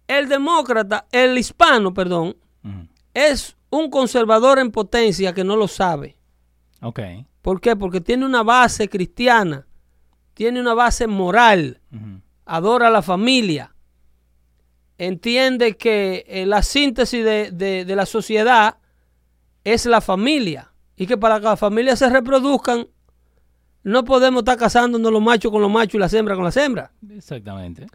el 0.07 0.30
demócrata, 0.30 1.07
el 1.11 1.36
hispano, 1.40 1.91
perdón, 1.94 2.36
es 3.15 3.56
un 3.72 3.90
conservador 3.90 4.60
en 4.60 4.69
potencia 4.72 5.34
que 5.34 5.44
no 5.44 5.56
lo 5.56 5.68
sabe. 5.68 6.18
Ok. 6.81 6.99
¿Por 7.41 7.60
qué? 7.61 7.76
Porque 7.76 8.02
tiene 8.02 8.26
una 8.26 8.44
base 8.44 8.88
cristiana, 8.90 9.65
tiene 10.36 10.60
una 10.61 10.73
base 10.76 11.07
moral, 11.07 11.81
adora 12.45 12.88
a 12.88 12.91
la 12.91 13.02
familia, 13.02 13.73
entiende 14.98 15.77
que 15.77 16.26
eh, 16.27 16.45
la 16.45 16.61
síntesis 16.64 17.23
de, 17.23 17.52
de- 17.52 17.86
de 17.86 17.95
la 17.95 18.06
sociedad 18.06 18.77
es 19.64 19.86
la 19.86 20.02
familia 20.02 20.73
y 20.95 21.07
que 21.07 21.18
para 21.18 21.40
que 21.40 21.45
las 21.45 21.60
familias 21.60 21.99
se 21.99 22.10
reproduzcan 22.10 22.88
no 23.84 24.03
podemos 24.03 24.41
estar 24.41 24.57
casándonos 24.57 25.11
los 25.11 25.22
machos 25.22 25.51
con 25.51 25.61
los 25.61 25.72
machos 25.72 25.95
y 25.95 25.97
las 25.99 26.14
hembras 26.14 26.35
con 26.35 26.45
las 26.45 26.57
hembras. 26.57 26.91
Exactamente. 27.10 27.88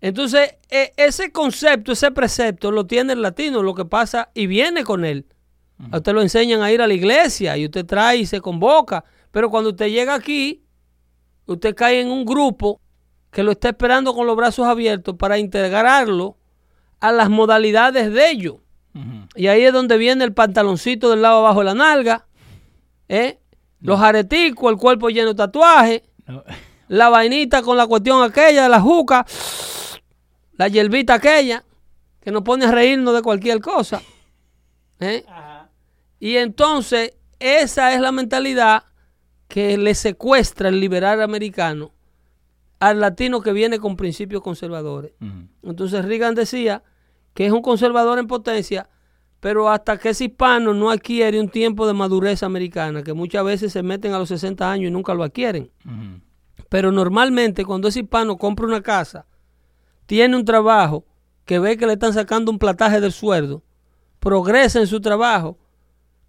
Entonces, 0.00 0.56
e- 0.68 0.92
ese 0.96 1.30
concepto, 1.30 1.92
ese 1.92 2.10
precepto 2.10 2.70
lo 2.70 2.86
tiene 2.86 3.12
el 3.12 3.22
latino, 3.22 3.62
lo 3.62 3.74
que 3.74 3.84
pasa 3.84 4.30
y 4.34 4.46
viene 4.46 4.84
con 4.84 5.04
él. 5.04 5.26
A 5.90 5.96
usted 5.96 6.12
lo 6.12 6.22
enseñan 6.22 6.62
a 6.62 6.70
ir 6.70 6.80
a 6.80 6.86
la 6.86 6.94
iglesia 6.94 7.56
y 7.56 7.64
usted 7.64 7.84
trae 7.84 8.18
y 8.18 8.26
se 8.26 8.40
convoca. 8.40 9.04
Pero 9.32 9.50
cuando 9.50 9.70
usted 9.70 9.88
llega 9.88 10.14
aquí, 10.14 10.62
usted 11.46 11.74
cae 11.74 12.00
en 12.00 12.08
un 12.10 12.24
grupo 12.24 12.80
que 13.32 13.42
lo 13.42 13.52
está 13.52 13.70
esperando 13.70 14.14
con 14.14 14.26
los 14.26 14.36
brazos 14.36 14.66
abiertos 14.66 15.16
para 15.16 15.38
integrarlo 15.38 16.36
a 17.00 17.10
las 17.10 17.30
modalidades 17.30 18.12
de 18.12 18.30
ellos. 18.30 18.56
Y 19.34 19.46
ahí 19.46 19.62
es 19.62 19.72
donde 19.72 19.96
viene 19.96 20.22
el 20.22 20.34
pantaloncito 20.34 21.10
del 21.10 21.22
lado 21.22 21.38
abajo 21.38 21.60
de 21.60 21.64
la 21.64 21.74
nalga, 21.74 22.26
¿eh? 23.08 23.38
Los 23.82 24.00
areticos, 24.00 24.70
el 24.72 24.78
cuerpo 24.78 25.08
lleno 25.10 25.28
de 25.28 25.34
tatuajes, 25.34 26.02
No. 26.26 26.42
la 26.88 27.08
vainita 27.08 27.62
con 27.62 27.76
la 27.76 27.86
cuestión 27.86 28.22
aquella 28.22 28.62
de 28.64 28.68
la 28.68 28.80
juca, 28.80 29.26
la 30.54 30.68
hierbita 30.68 31.14
aquella, 31.14 31.64
que 32.20 32.30
nos 32.30 32.42
pone 32.42 32.64
a 32.64 32.70
reírnos 32.70 33.14
de 33.14 33.22
cualquier 33.22 33.60
cosa. 33.60 34.00
¿eh? 35.00 35.24
Y 36.20 36.36
entonces, 36.36 37.14
esa 37.40 37.92
es 37.92 38.00
la 38.00 38.12
mentalidad 38.12 38.84
que 39.48 39.76
le 39.76 39.94
secuestra 39.94 40.68
el 40.68 40.78
liberal 40.80 41.20
americano 41.20 41.90
al 42.78 43.00
latino 43.00 43.40
que 43.40 43.52
viene 43.52 43.78
con 43.78 43.96
principios 43.96 44.42
conservadores. 44.42 45.12
Entonces 45.62 46.04
Reagan 46.04 46.34
decía 46.34 46.82
que 47.34 47.46
es 47.46 47.52
un 47.52 47.62
conservador 47.62 48.18
en 48.18 48.26
potencia, 48.26 48.88
pero 49.42 49.68
hasta 49.68 49.98
que 49.98 50.10
ese 50.10 50.26
hispano 50.26 50.72
no 50.72 50.88
adquiere 50.88 51.40
un 51.40 51.48
tiempo 51.48 51.84
de 51.84 51.92
madurez 51.92 52.44
americana, 52.44 53.02
que 53.02 53.12
muchas 53.12 53.44
veces 53.44 53.72
se 53.72 53.82
meten 53.82 54.12
a 54.12 54.18
los 54.20 54.28
60 54.28 54.70
años 54.70 54.86
y 54.86 54.92
nunca 54.92 55.14
lo 55.14 55.24
adquieren. 55.24 55.68
Pero 56.68 56.92
normalmente 56.92 57.64
cuando 57.64 57.88
ese 57.88 58.02
hispano 58.02 58.36
compra 58.36 58.66
una 58.66 58.82
casa, 58.82 59.26
tiene 60.06 60.36
un 60.36 60.44
trabajo, 60.44 61.04
que 61.44 61.58
ve 61.58 61.76
que 61.76 61.88
le 61.88 61.94
están 61.94 62.12
sacando 62.12 62.52
un 62.52 62.60
plataje 62.60 63.00
del 63.00 63.10
sueldo, 63.10 63.64
progresa 64.20 64.78
en 64.78 64.86
su 64.86 65.00
trabajo 65.00 65.58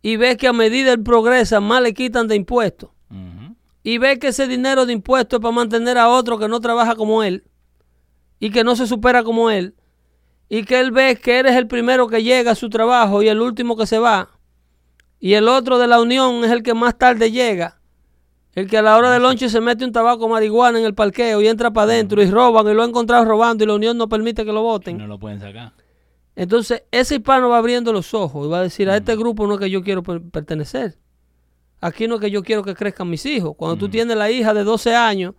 y 0.02 0.15
ve 0.15 0.35
que 0.35 0.48
a 0.48 0.53
medida 0.53 0.91
él 0.91 1.03
progresa 1.03 1.60
más 1.60 1.84
le 1.84 1.94
quitan 1.94 2.27
de 2.27 2.35
impuestos. 2.35 2.90
Y 3.84 3.99
ve 3.99 4.18
que 4.18 4.30
ese 4.30 4.48
dinero 4.48 4.88
de 4.88 4.94
impuestos 4.94 5.38
es 5.38 5.41
para 5.44 5.53
mantener 5.53 5.99
a 5.99 6.10
otro 6.10 6.40
que 6.40 6.48
no 6.48 6.60
trabaja 6.61 6.95
como 6.95 7.22
él 7.22 7.44
y 8.40 8.49
que 8.49 8.64
no 8.64 8.76
se 8.76 8.88
supera 8.88 9.23
como 9.23 9.52
él 9.52 9.76
y 10.56 10.64
que 10.66 10.80
él 10.80 10.92
ve 10.92 11.16
que 11.16 11.40
eres 11.40 11.56
el 11.56 11.66
primero 11.68 12.08
que 12.08 12.22
llega 12.22 12.52
a 12.52 12.56
su 12.56 12.70
trabajo 12.70 13.24
y 13.24 13.28
el 13.28 13.42
último 13.42 13.76
que 13.76 13.88
se 13.88 13.98
va 13.98 14.30
y 15.20 15.34
el 15.34 15.48
otro 15.48 15.80
de 15.80 15.88
la 15.88 16.00
unión 16.00 16.44
es 16.44 16.52
el 16.52 16.62
que 16.62 16.74
más 16.74 16.98
tarde 16.98 17.32
llega 17.32 17.80
el 18.54 18.70
que 18.70 18.78
a 18.78 18.82
la 18.84 18.96
hora 18.98 19.10
del 19.12 19.24
lonche 19.24 19.50
se 19.50 19.60
mete 19.62 19.84
un 19.84 19.92
tabaco 19.92 20.30
marihuana 20.30 20.78
en 20.80 20.86
el 20.86 20.94
parqueo 20.94 21.42
y 21.42 21.48
entra 21.48 21.72
para 21.72 21.86
adentro 21.92 22.22
y 22.22 22.30
roban 22.30 22.68
y 22.68 22.74
lo 22.76 22.84
ha 22.84 22.86
encontrado 22.86 23.26
robando 23.26 23.64
y 23.64 23.68
la 23.68 23.74
unión 23.74 23.98
no 23.98 24.08
permite 24.08 24.46
que 24.46 24.52
lo 24.54 24.62
voten. 24.62 24.98
No 25.00 25.08
lo 25.08 25.18
pueden 25.18 25.40
sacar. 25.40 25.74
Entonces, 26.36 26.84
ese 26.92 27.16
hispano 27.16 27.50
va 27.50 27.58
abriendo 27.58 27.92
los 27.92 28.14
ojos 28.14 28.46
y 28.46 28.50
va 28.50 28.60
a 28.60 28.62
decir, 28.62 28.90
a 28.92 28.96
este 28.98 29.16
grupo 29.16 29.48
no 29.48 29.56
es 29.56 29.60
que 29.60 29.72
yo 29.72 29.82
quiero 29.82 30.04
per- 30.04 30.22
pertenecer. 30.22 30.98
Aquí 31.82 32.08
no 32.08 32.16
es 32.16 32.22
que 32.22 32.30
yo 32.30 32.44
quiero 32.44 32.64
que 32.64 32.76
crezcan 32.76 33.10
mis 33.10 33.26
hijos. 33.26 33.56
Cuando 33.58 33.76
tú 33.78 33.90
tienes 33.90 34.16
la 34.18 34.30
hija 34.30 34.54
de 34.54 34.64
12 34.64 34.96
años, 34.96 35.34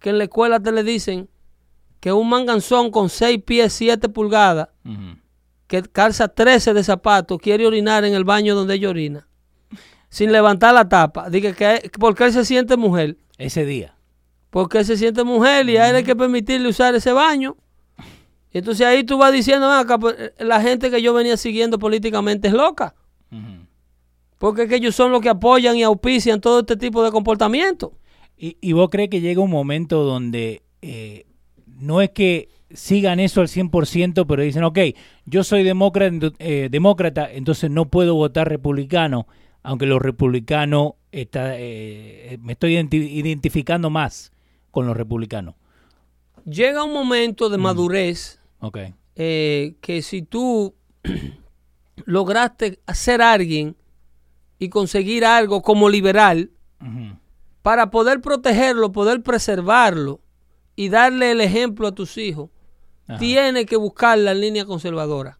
que 0.00 0.10
en 0.10 0.18
la 0.18 0.24
escuela 0.24 0.58
te 0.58 0.72
le 0.72 0.82
dicen 0.82 1.28
que 2.06 2.12
un 2.12 2.28
manganzón 2.28 2.92
con 2.92 3.10
6 3.10 3.42
pies, 3.44 3.72
7 3.72 4.08
pulgadas, 4.08 4.68
que 5.66 5.82
calza 5.82 6.28
13 6.28 6.72
de 6.72 6.84
zapatos, 6.84 7.36
quiere 7.42 7.66
orinar 7.66 8.04
en 8.04 8.14
el 8.14 8.22
baño 8.22 8.54
donde 8.54 8.74
ella 8.74 8.90
orina, 8.90 9.26
sin 10.08 10.30
levantar 10.30 10.72
la 10.72 10.88
tapa. 10.88 11.28
Dice 11.30 11.52
que 11.52 11.90
porque 11.98 12.22
él 12.26 12.32
se 12.32 12.44
siente 12.44 12.76
mujer. 12.76 13.16
Ese 13.38 13.64
día. 13.64 13.96
Porque 14.50 14.78
él 14.78 14.84
se 14.84 14.96
siente 14.96 15.24
mujer 15.24 15.68
y 15.68 15.78
a 15.78 15.90
él 15.90 15.96
hay 15.96 16.04
que 16.04 16.14
permitirle 16.14 16.68
usar 16.68 16.94
ese 16.94 17.10
baño. 17.10 17.56
Y 18.52 18.58
entonces 18.58 18.86
ahí 18.86 19.02
tú 19.02 19.18
vas 19.18 19.32
diciendo, 19.32 19.68
"Ven 19.68 19.78
acá, 19.78 19.98
pues, 19.98 20.14
la 20.38 20.60
gente 20.60 20.92
que 20.92 21.02
yo 21.02 21.12
venía 21.12 21.36
siguiendo 21.36 21.76
políticamente 21.76 22.46
es 22.46 22.54
loca. 22.54 22.94
Porque 24.38 24.62
es 24.62 24.68
que 24.68 24.76
ellos 24.76 24.94
son 24.94 25.10
los 25.10 25.20
que 25.20 25.30
apoyan 25.30 25.76
y 25.76 25.82
auspician 25.82 26.40
todo 26.40 26.60
este 26.60 26.76
tipo 26.76 27.02
de 27.02 27.10
comportamiento. 27.10 27.94
¿Y, 28.36 28.58
y 28.60 28.74
vos 28.74 28.90
crees 28.90 29.10
que 29.10 29.20
llega 29.20 29.40
un 29.40 29.50
momento 29.50 30.04
donde 30.04 30.62
eh, 30.82 31.26
no 31.78 32.00
es 32.02 32.10
que 32.10 32.48
sigan 32.70 33.20
eso 33.20 33.40
al 33.40 33.48
100%, 33.48 34.26
pero 34.26 34.42
dicen, 34.42 34.64
ok, 34.64 34.78
yo 35.24 35.44
soy 35.44 35.62
demócrata, 35.62 36.30
eh, 36.38 36.68
demócrata 36.70 37.30
entonces 37.32 37.70
no 37.70 37.86
puedo 37.86 38.14
votar 38.14 38.48
republicano, 38.48 39.26
aunque 39.62 39.86
los 39.86 40.00
republicanos, 40.02 40.92
está, 41.12 41.52
eh, 41.58 42.38
me 42.42 42.52
estoy 42.52 42.74
identi- 42.74 43.08
identificando 43.10 43.88
más 43.90 44.32
con 44.70 44.86
los 44.86 44.96
republicanos. 44.96 45.54
Llega 46.44 46.84
un 46.84 46.92
momento 46.92 47.48
de 47.48 47.58
madurez 47.58 48.40
Ok. 48.60 48.78
eh, 49.16 49.74
que 49.80 50.02
si 50.02 50.22
tú 50.22 50.74
lograste 52.04 52.80
ser 52.92 53.22
alguien 53.22 53.76
y 54.58 54.68
conseguir 54.68 55.24
algo 55.24 55.62
como 55.62 55.88
liberal, 55.88 56.50
para 57.62 57.90
poder 57.90 58.20
protegerlo, 58.20 58.92
poder 58.92 59.22
preservarlo 59.22 60.20
y 60.76 60.88
darle 60.90 61.32
el 61.32 61.40
ejemplo 61.40 61.88
a 61.88 61.92
tus 61.92 62.16
hijos, 62.18 62.50
Ajá. 63.08 63.18
tienes 63.18 63.66
que 63.66 63.76
buscar 63.76 64.18
la 64.18 64.34
línea 64.34 64.64
conservadora. 64.66 65.38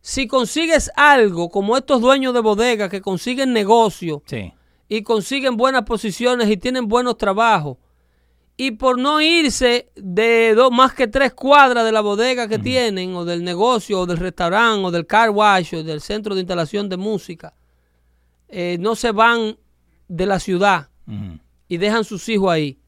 Si 0.00 0.26
consigues 0.26 0.90
algo 0.96 1.48
como 1.48 1.76
estos 1.76 2.00
dueños 2.00 2.34
de 2.34 2.40
bodega 2.40 2.88
que 2.88 3.00
consiguen 3.00 3.52
negocio 3.52 4.22
Sí. 4.26 4.52
y 4.88 5.02
consiguen 5.02 5.56
buenas 5.56 5.82
posiciones 5.84 6.50
y 6.50 6.56
tienen 6.56 6.88
buenos 6.88 7.16
trabajos, 7.16 7.78
y 8.56 8.72
por 8.72 8.98
no 8.98 9.20
irse 9.20 9.90
de 9.96 10.54
dos 10.54 10.70
más 10.70 10.92
que 10.92 11.06
tres 11.08 11.32
cuadras 11.32 11.84
de 11.84 11.92
la 11.92 12.00
bodega 12.02 12.48
que 12.48 12.58
tienen, 12.58 13.14
o 13.14 13.24
del 13.24 13.42
negocio, 13.44 14.00
o 14.00 14.06
del 14.06 14.18
restaurante, 14.18 14.84
o 14.84 14.90
del 14.90 15.06
car 15.06 15.30
wash, 15.30 15.74
o 15.76 15.82
del 15.82 16.00
centro 16.00 16.34
de 16.34 16.40
instalación 16.42 16.88
de 16.88 16.96
música, 16.98 17.54
eh, 18.48 18.76
no 18.78 18.94
se 18.94 19.12
van 19.12 19.56
de 20.08 20.26
la 20.26 20.38
ciudad 20.38 20.88
y 21.68 21.76
dejan 21.78 22.04
sus 22.04 22.28
hijos 22.28 22.50
ahí. 22.50 22.78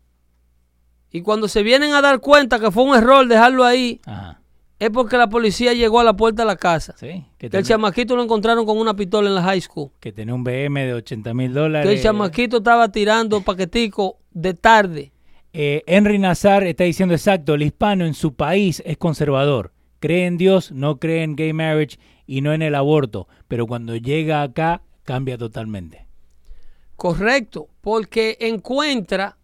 Y 1.15 1.23
cuando 1.23 1.47
se 1.47 1.63
vienen 1.63 1.95
a 1.95 2.01
dar 2.03 2.19
cuenta 2.19 2.59
que 2.59 2.73
fue 2.73 2.83
un 2.83 2.97
error 2.97 3.29
dejarlo 3.29 3.63
ahí, 3.65 4.01
Ajá. 4.05 4.41
es 4.81 4.91
porque 4.91 5.17
la 5.17 5.29
policía 5.29 5.73
llegó 5.73 6.01
a 6.01 6.05
la 6.05 6.15
puerta 6.17 6.43
de 6.43 6.47
la 6.47 6.57
casa. 6.57 6.93
Sí. 6.99 7.25
Que 7.39 7.49
Que 7.49 7.59
el 7.59 7.65
chamaquito 7.65 8.17
lo 8.17 8.23
encontraron 8.25 8.67
con 8.67 8.77
una 8.79 8.95
pistola 8.97 9.29
en 9.29 9.37
la 9.37 9.43
high 9.45 9.61
school. 9.61 9.91
que 10.01 10.11
tenés 10.13 10.35
un 10.35 10.43
BM 10.43 10.85
de 10.85 10.93
80 10.95 11.33
mil 11.33 11.53
Que 11.53 11.59
dólares. 11.61 11.93
el 11.93 12.03
chamaquito 12.03 12.57
estaba 12.57 12.89
tirando 12.91 13.41
paquetico 13.43 14.19
de 14.33 14.55
tarde. 14.55 15.13
Eh, 15.53 15.83
Henry 15.87 16.19
Nazar 16.19 16.65
está 16.65 16.83
diciendo 16.83 17.15
exacto, 17.15 17.55
el 17.55 17.63
hispano 17.63 18.05
en 18.07 18.15
su 18.15 18.35
país 18.35 18.83
es 18.85 18.97
conservador. 18.99 19.71
Cree 20.01 20.27
en 20.27 20.37
Dios, 20.37 20.73
no 20.73 20.97
cree 20.99 21.23
en 21.23 21.37
gay 21.37 21.53
marriage 21.53 21.97
y 22.27 22.41
no 22.41 22.53
en 22.53 22.63
el 22.63 22.75
aborto. 22.75 23.29
Pero 23.47 23.69
cuando 23.69 23.95
llega 23.95 24.43
acá, 24.43 24.83
cambia 25.05 25.39
totalmente. 25.39 26.09
Correcto, 26.97 27.69
porque 27.81 28.37
encuentra 28.41 29.37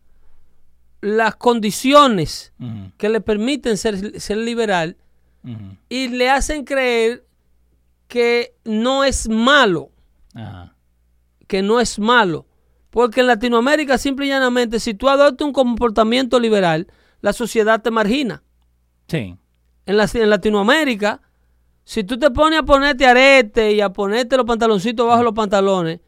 las 1.01 1.37
condiciones 1.37 2.53
que 2.99 3.09
le 3.09 3.21
permiten 3.21 3.77
ser, 3.77 4.21
ser 4.21 4.37
liberal 4.39 4.97
y 5.89 6.09
le 6.09 6.29
hacen 6.31 6.65
creer 6.65 7.25
que 8.09 8.55
no 8.65 9.05
es 9.05 9.29
malo, 9.29 9.91
ajá, 10.35 10.75
que 11.47 11.63
no 11.63 11.81
es 11.81 11.99
malo. 11.99 12.47
Porque 12.91 13.21
en 13.21 13.29
Latinoamérica, 13.29 13.97
simple 13.99 14.27
y 14.27 14.31
llanamente, 14.31 14.81
si 14.81 14.95
tú 14.95 15.09
adoptas 15.09 15.47
un 15.47 15.53
comportamiento 15.53 16.41
liberal, 16.41 16.89
la 17.21 17.33
sociedad 17.33 17.81
te 17.81 17.91
margina. 17.91 18.43
Sí. 19.07 19.37
En, 19.87 19.97
la- 19.97 20.09
en 20.13 20.29
Latinoamérica, 20.31 21.23
si 21.85 22.03
tú 22.05 22.19
te 22.19 22.31
pones 22.31 22.59
a 22.59 22.63
ponerte 22.65 23.07
arete 23.07 23.73
y 23.73 23.81
a 23.81 23.91
ponerte 23.91 24.37
los 24.37 24.45
pantaloncitos 24.47 25.07
bajo 25.07 25.23
los 25.23 25.33
pantalones, 25.35 26.01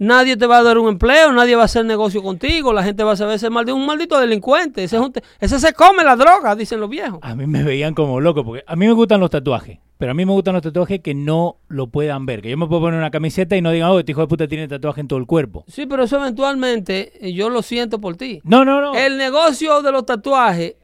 nadie 0.00 0.36
te 0.36 0.46
va 0.46 0.58
a 0.58 0.62
dar 0.64 0.78
un 0.78 0.88
empleo, 0.88 1.30
nadie 1.32 1.54
va 1.54 1.62
a 1.62 1.64
hacer 1.66 1.84
negocio 1.84 2.20
contigo, 2.22 2.72
la 2.72 2.82
gente 2.82 3.04
va 3.04 3.12
a 3.12 3.16
saber 3.16 3.38
ser 3.38 3.52
maldi- 3.52 3.72
un 3.72 3.86
maldito 3.86 4.18
delincuente. 4.18 4.82
Ese, 4.82 4.96
es 4.96 5.02
un 5.02 5.12
te- 5.12 5.22
ese 5.38 5.60
se 5.60 5.72
come 5.74 6.02
la 6.02 6.16
droga, 6.16 6.56
dicen 6.56 6.80
los 6.80 6.90
viejos. 6.90 7.20
A 7.22 7.36
mí 7.36 7.46
me 7.46 7.62
veían 7.62 7.94
como 7.94 8.18
loco 8.20 8.44
porque 8.44 8.64
a 8.66 8.74
mí 8.74 8.86
me 8.88 8.92
gustan 8.94 9.20
los 9.20 9.30
tatuajes. 9.30 9.78
Pero 9.98 10.12
a 10.12 10.14
mí 10.14 10.24
me 10.24 10.32
gustan 10.32 10.54
los 10.54 10.62
tatuajes 10.62 11.00
que 11.00 11.12
no 11.14 11.58
lo 11.68 11.88
puedan 11.88 12.24
ver. 12.24 12.40
Que 12.40 12.48
yo 12.48 12.56
me 12.56 12.66
puedo 12.66 12.80
poner 12.80 12.98
una 12.98 13.10
camiseta 13.10 13.54
y 13.54 13.60
no 13.60 13.70
digan, 13.70 13.90
oh, 13.90 13.98
este 13.98 14.12
hijo 14.12 14.22
de 14.22 14.28
puta 14.28 14.48
tiene 14.48 14.66
tatuaje 14.66 15.02
en 15.02 15.08
todo 15.08 15.18
el 15.18 15.26
cuerpo. 15.26 15.62
Sí, 15.68 15.84
pero 15.84 16.04
eso 16.04 16.16
eventualmente, 16.16 17.12
eh, 17.28 17.34
yo 17.34 17.50
lo 17.50 17.60
siento 17.60 18.00
por 18.00 18.16
ti. 18.16 18.40
No, 18.42 18.64
no, 18.64 18.80
no. 18.80 18.94
El 18.94 19.18
negocio 19.18 19.82
de 19.82 19.92
los 19.92 20.06
tatuajes 20.06 20.76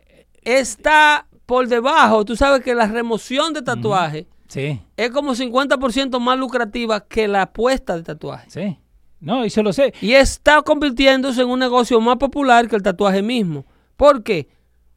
está 0.42 1.26
por 1.46 1.66
debajo. 1.68 2.24
Tú 2.24 2.36
sabes 2.36 2.62
que 2.62 2.74
la 2.74 2.86
remoción 2.86 3.52
de 3.52 3.62
tatuaje 3.62 4.26
Sí, 4.48 4.80
es 4.96 5.10
como 5.10 5.34
50% 5.34 6.20
más 6.20 6.38
lucrativa 6.38 7.00
que 7.06 7.26
la 7.26 7.46
puesta 7.52 7.96
de 7.96 8.02
tatuaje. 8.02 8.50
sí. 8.50 8.78
No, 9.20 9.44
y 9.44 9.48
yo 9.48 9.62
lo 9.62 9.72
sé. 9.72 9.92
Y 10.00 10.12
está 10.12 10.62
convirtiéndose 10.62 11.42
en 11.42 11.48
un 11.48 11.58
negocio 11.58 12.00
más 12.00 12.16
popular 12.16 12.68
que 12.68 12.76
el 12.76 12.82
tatuaje 12.82 13.22
mismo. 13.22 13.64
¿Por 13.96 14.22
qué? 14.22 14.48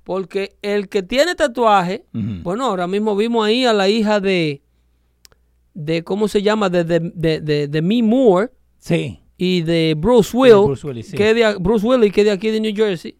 Porque 0.03 0.57
el 0.61 0.89
que 0.89 1.03
tiene 1.03 1.35
tatuaje, 1.35 2.05
bueno, 2.11 2.65
ahora 2.65 2.87
mismo 2.87 3.15
vimos 3.15 3.45
ahí 3.45 3.65
a 3.65 3.73
la 3.73 3.87
hija 3.89 4.19
de, 4.19 4.61
de 5.73 6.03
¿cómo 6.03 6.27
se 6.27 6.41
llama? 6.41 6.69
De, 6.69 6.83
de, 6.83 6.99
de, 7.13 7.39
de, 7.41 7.67
de 7.67 7.81
Me 7.81 8.01
Moore 8.03 8.51
Sí. 8.79 9.19
y 9.37 9.61
de 9.61 9.95
Bruce 9.97 10.35
Will, 10.35 10.65
Bruce 10.65 10.87
Willis, 10.87 11.07
sí. 11.09 11.17
que 11.17 11.33
de, 11.33 11.55
Bruce 11.59 11.85
Willis, 11.85 12.11
que 12.11 12.21
es 12.21 12.25
de 12.25 12.31
aquí 12.31 12.49
de 12.49 12.59
New 12.59 12.75
Jersey, 12.75 13.15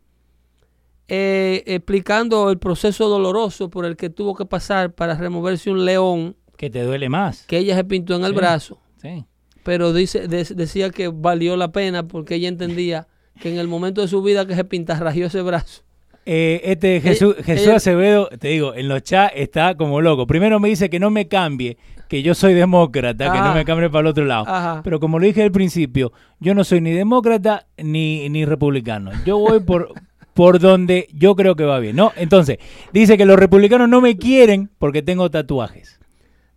eh, 1.08 1.64
explicando 1.66 2.50
el 2.50 2.60
proceso 2.60 3.08
doloroso 3.08 3.70
por 3.70 3.86
el 3.86 3.96
que 3.96 4.10
tuvo 4.10 4.36
que 4.36 4.46
pasar 4.46 4.94
para 4.94 5.16
removerse 5.16 5.72
un 5.72 5.84
león 5.86 6.36
Que 6.58 6.70
te 6.70 6.84
duele 6.84 7.10
más. 7.10 7.46
que 7.48 7.58
ella 7.58 7.76
se 7.76 7.84
pintó 7.84 8.16
en 8.16 8.24
el 8.26 8.34
brazo. 8.34 8.80
Sí. 9.02 9.26
Pero 9.64 9.94
dice, 9.94 10.28
de- 10.28 10.44
decía 10.56 10.90
que 10.90 11.08
valió 11.10 11.56
la 11.58 11.72
pena 11.72 12.08
porque 12.08 12.36
ella 12.36 12.48
entendía 12.50 13.08
que 13.40 13.52
en 13.52 13.58
el 13.60 13.68
momento 13.68 14.02
de 14.02 14.08
su 14.08 14.22
vida 14.22 14.46
que 14.46 14.56
se 14.56 14.64
pintarrajeó 14.66 15.28
ese 15.28 15.42
brazo. 15.42 15.84
Eh, 16.26 16.62
este 16.66 17.02
Jesús, 17.02 17.36
Eh, 17.40 17.44
Jesús 17.44 17.68
ella- 17.68 17.76
Acevedo, 17.78 18.28
te 18.40 18.50
digo, 18.50 18.76
en 18.76 18.88
los 18.88 19.02
chats 19.04 19.34
está 19.36 19.76
como 19.76 20.02
loco. 20.02 20.28
Primero 20.28 20.60
me 20.60 20.70
dice 20.70 20.90
que 20.90 21.00
no 21.00 21.10
me 21.10 21.28
cambie, 21.28 21.78
que 22.08 22.22
yo 22.22 22.36
soy 22.36 22.54
demócrata, 22.54 23.32
que 23.32 23.40
no 23.40 23.54
me 23.54 23.66
cambie 23.66 23.90
para 23.90 24.02
el 24.02 24.08
otro 24.08 24.26
lado. 24.26 24.44
Ajá. 24.48 24.82
Pero 24.84 25.00
como 25.00 25.18
lo 25.18 25.26
dije 25.26 25.42
al 25.44 25.52
principio, 25.52 26.12
yo 26.40 26.54
no 26.54 26.64
soy 26.64 26.82
ni 26.82 26.92
demócrata 26.92 27.66
ni, 27.78 28.30
ni 28.30 28.46
republicano. 28.46 29.12
Yo 29.26 29.38
voy 29.40 29.60
por, 29.62 29.94
por 30.34 30.60
donde 30.60 31.08
yo 31.14 31.36
creo 31.36 31.56
que 31.56 31.64
va 31.64 31.80
bien, 31.80 31.96
¿no? 31.96 32.12
Entonces, 32.16 32.58
dice 32.94 33.18
que 33.18 33.26
los 33.26 33.40
republicanos 33.40 33.90
no 33.90 34.02
me 34.02 34.18
quieren 34.18 34.70
porque 34.78 35.02
tengo 35.02 35.32
tatuajes. 35.32 36.00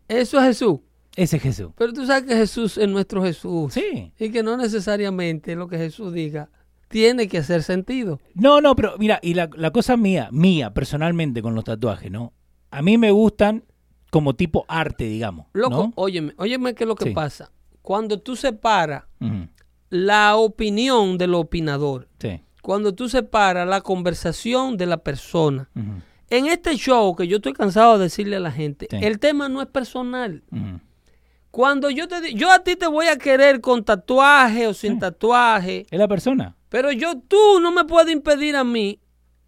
Eso 0.09 0.39
es 0.41 0.47
Jesús. 0.49 0.81
Ese 1.17 1.37
es 1.37 1.43
Jesús. 1.43 1.71
Pero 1.77 1.93
tú 1.93 2.07
sabes 2.07 2.25
que 2.25 2.35
Jesús 2.37 2.79
es 2.79 2.89
nuestro 2.89 3.23
Jesús. 3.23 3.75
Sí. 3.75 4.13
Y 4.19 4.31
que 4.31 4.43
no 4.43 4.57
necesariamente 4.57 5.55
lo 5.55 5.69
que 5.69 5.77
Jesús 5.79 6.13
diga 6.13 6.49
tiene 6.89 7.29
que 7.29 7.39
hacer 7.39 7.63
sentido. 7.63 8.21
No, 8.35 8.61
no, 8.61 8.75
pero 8.77 8.95
mira, 8.99 9.19
y 9.23 9.35
la, 9.35 9.49
la 9.57 9.71
cosa 9.71 9.97
mía, 9.97 10.29
mía, 10.33 10.73
personalmente 10.75 11.41
con 11.43 11.55
los 11.55 11.65
tatuajes, 11.65 12.11
¿no? 12.11 12.33
A 12.71 12.83
mí 12.83 12.99
me 12.99 13.11
gustan 13.11 13.65
como 14.11 14.35
tipo 14.35 14.65
arte, 14.69 15.05
digamos. 15.05 15.47
Loco, 15.55 15.71
¿no? 15.71 15.93
óyeme, 15.97 16.35
óyeme 16.37 16.75
qué 16.75 16.85
es 16.85 16.89
lo 16.89 16.95
que 16.97 17.07
Sí. 17.07 17.11
pasa. 17.13 17.51
Cuando 17.83 18.21
tú 18.21 18.37
separas 18.37 19.05
la 19.91 20.37
opinión 20.37 21.19
del 21.19 21.35
opinador, 21.35 22.09
Sí. 22.19 22.41
cuando 22.63 22.95
tú 22.95 23.09
separas 23.09 23.67
la 23.69 23.81
conversación 23.81 24.77
de 24.77 24.87
la 24.87 24.99
persona, 24.99 25.69
en 26.31 26.47
este 26.47 26.77
show 26.77 27.15
que 27.17 27.27
yo 27.27 27.37
estoy 27.37 27.53
cansado 27.55 27.99
de 27.99 28.05
decirle 28.05 28.37
a 28.37 28.41
la 28.41 28.53
gente, 28.53 28.87
Sí. 28.91 28.97
el 29.01 29.19
tema 29.19 29.49
no 29.49 29.61
es 29.63 29.69
personal. 29.69 30.43
Cuando 31.53 31.89
yo 31.91 32.09
te 32.09 32.21
di- 32.21 32.35
yo 32.35 32.51
a 32.51 32.59
ti 32.65 32.75
te 32.77 32.87
voy 32.89 33.07
a 33.07 33.17
querer 33.19 33.61
con 33.61 33.85
tatuaje 33.85 34.67
o 34.67 34.75
sin 34.75 34.99
tatuaje, 34.99 35.87
Es 35.91 35.99
la 35.99 36.09
persona. 36.09 36.57
pero 36.69 36.91
yo 36.91 37.15
tú 37.21 37.61
no 37.61 37.71
me 37.71 37.85
puedes 37.85 38.13
impedir 38.13 38.57
a 38.57 38.65
mí 38.65 38.99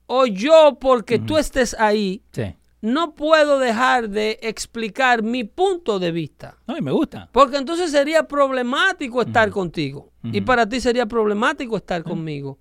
o 0.06 0.26
yo 0.26 0.76
porque 0.80 1.18
tú 1.18 1.36
estés 1.38 1.74
ahí 1.80 2.22
Sí. 2.30 2.54
no 2.82 3.14
puedo 3.14 3.58
dejar 3.58 4.10
de 4.10 4.38
explicar 4.42 5.22
mi 5.22 5.44
punto 5.44 5.98
de 5.98 6.12
vista. 6.12 6.58
No, 6.66 6.76
y 6.76 6.82
me 6.82 6.92
gusta. 6.92 7.30
Porque 7.32 7.56
entonces 7.56 7.90
sería 7.90 8.28
problemático 8.28 9.22
estar 9.22 9.50
contigo. 9.50 10.12
Y 10.22 10.38
Ujú. 10.38 10.44
para 10.44 10.68
ti 10.68 10.80
sería 10.80 11.06
problemático 11.06 11.76
estar 11.78 12.02
conmigo. 12.02 12.58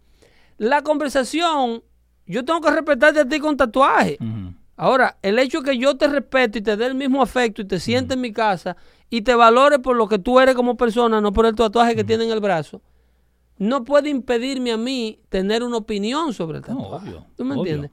La 0.58 0.82
conversación, 0.84 1.84
yo 2.26 2.46
tengo 2.46 2.62
que 2.62 2.72
respetarte 2.72 3.20
a 3.20 3.26
ti 3.28 3.40
con 3.40 3.58
tatuaje. 3.58 4.18
Ujú. 4.22 4.54
Ahora, 4.84 5.18
el 5.22 5.40
hecho 5.40 5.62
de 5.62 5.72
que 5.72 5.78
yo 5.78 5.96
te 5.96 6.08
respeto 6.08 6.58
y 6.58 6.62
te 6.62 6.76
dé 6.76 6.86
el 6.88 6.94
mismo 6.96 7.22
afecto 7.22 7.62
y 7.62 7.66
te 7.66 7.80
siente 7.80 8.16
en 8.16 8.22
mi 8.22 8.34
casa 8.34 8.76
y 9.10 9.22
te 9.22 9.34
valore 9.34 9.80
por 9.80 9.96
lo 9.96 10.10
que 10.10 10.20
tú 10.20 10.42
eres 10.42 10.56
como 10.56 10.76
persona, 10.76 11.22
no 11.22 11.32
por 11.32 11.46
el 11.46 11.56
tatuaje 11.56 11.96
que 11.96 12.04
tiene 12.04 12.26
en 12.26 12.32
el 12.32 12.42
brazo, 12.42 12.82
no 13.58 13.86
puede 13.86 14.10
impedirme 14.10 14.74
a 14.74 14.78
mí 14.78 15.20
tener 15.30 15.64
una 15.64 15.78
opinión 15.78 16.34
sobre 16.34 16.58
el 16.58 16.66
No, 16.68 16.76
tatuaje. 16.82 17.08
obvio, 17.12 17.26
¿Tú 17.38 17.46
me 17.46 17.54
obvio. 17.56 17.62
entiendes? 17.62 17.92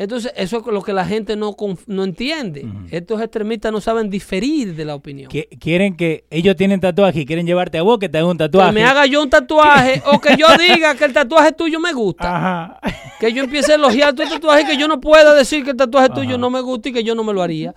Entonces, 0.00 0.32
eso 0.36 0.58
es 0.60 0.66
lo 0.66 0.80
que 0.80 0.92
la 0.92 1.04
gente 1.04 1.34
no, 1.34 1.56
no 1.88 2.04
entiende. 2.04 2.64
Estos 2.92 3.20
extremistas 3.20 3.72
no 3.72 3.80
saben 3.80 4.08
diferir 4.08 4.76
de 4.76 4.84
la 4.84 4.94
opinión. 4.94 5.28
Qui- 5.28 5.48
Quieren 5.58 5.96
que 5.96 6.24
ellos 6.30 6.54
tienen 6.54 6.78
tatuaje 6.80 7.20
y 7.22 7.26
quieren 7.26 7.46
llevarte 7.46 7.78
a 7.78 7.82
vos 7.82 7.98
que 7.98 8.08
te 8.08 8.16
haga 8.18 8.28
un 8.28 8.38
tatuaje. 8.38 8.68
Que 8.70 8.74
me 8.80 8.84
haga 8.84 9.06
yo 9.06 9.20
un 9.20 9.28
tatuaje 9.28 10.00
o 10.06 10.20
que 10.20 10.36
yo 10.36 10.46
diga 10.58 10.94
que 10.94 11.04
el 11.04 11.12
tatuaje 11.12 11.50
tuyo 11.50 11.80
me 11.80 11.92
gusta. 11.92 12.36
Ajá. 12.36 12.80
Que 13.18 13.32
yo 13.32 13.42
empiece 13.42 13.72
a 13.72 13.74
elogiar 13.74 14.14
tu 14.14 14.22
tatuaje 14.22 14.62
y 14.62 14.66
que 14.66 14.76
yo 14.76 14.86
no 14.86 15.00
pueda 15.00 15.34
decir 15.34 15.64
que 15.64 15.70
el 15.70 15.76
tatuaje 15.76 16.10
tuyo 16.10 16.30
Ajá. 16.30 16.38
no 16.38 16.50
me 16.50 16.60
gusta 16.60 16.90
y 16.90 16.92
que 16.92 17.02
yo 17.02 17.16
no 17.16 17.24
me 17.24 17.32
lo 17.32 17.42
haría. 17.42 17.74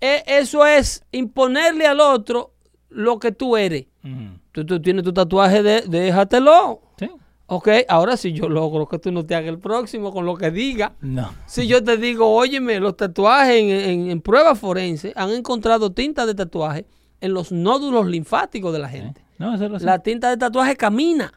E- 0.00 0.24
eso 0.26 0.66
es 0.66 1.04
imponerle 1.12 1.86
al 1.86 2.00
otro 2.00 2.52
lo 2.88 3.20
que 3.20 3.30
tú 3.30 3.56
eres. 3.56 3.84
Ujú. 4.02 4.40
Tú, 4.50 4.66
tú 4.66 4.82
tienes 4.82 5.04
tu 5.04 5.12
tatuaje, 5.12 5.62
de, 5.62 5.82
déjatelo. 5.82 6.80
Sí. 6.98 7.08
Ok, 7.52 7.68
ahora 7.88 8.16
si 8.16 8.32
yo 8.32 8.48
logro 8.48 8.86
que 8.86 8.98
tú 9.00 9.10
no 9.10 9.26
te 9.26 9.34
hagas 9.34 9.48
el 9.48 9.58
próximo 9.58 10.12
con 10.12 10.24
lo 10.24 10.36
que 10.36 10.50
diga. 10.52 10.94
No. 11.00 11.32
Si 11.46 11.66
yo 11.66 11.82
te 11.82 11.96
digo, 11.96 12.32
óyeme, 12.32 12.78
los 12.78 12.96
tatuajes 12.96 13.56
en, 13.60 13.68
en, 13.70 14.10
en 14.10 14.20
pruebas 14.20 14.58
forenses 14.58 15.12
han 15.16 15.30
encontrado 15.30 15.90
tinta 15.92 16.26
de 16.26 16.34
tatuaje 16.34 16.86
en 17.20 17.34
los 17.34 17.50
nódulos 17.50 18.06
linfáticos 18.06 18.72
de 18.72 18.78
la 18.78 18.88
gente. 18.88 19.24
No, 19.38 19.54
eso 19.54 19.68
lo 19.68 19.78
sé. 19.80 19.84
La 19.84 19.98
tinta 19.98 20.30
de 20.30 20.36
tatuaje 20.36 20.76
camina, 20.76 21.32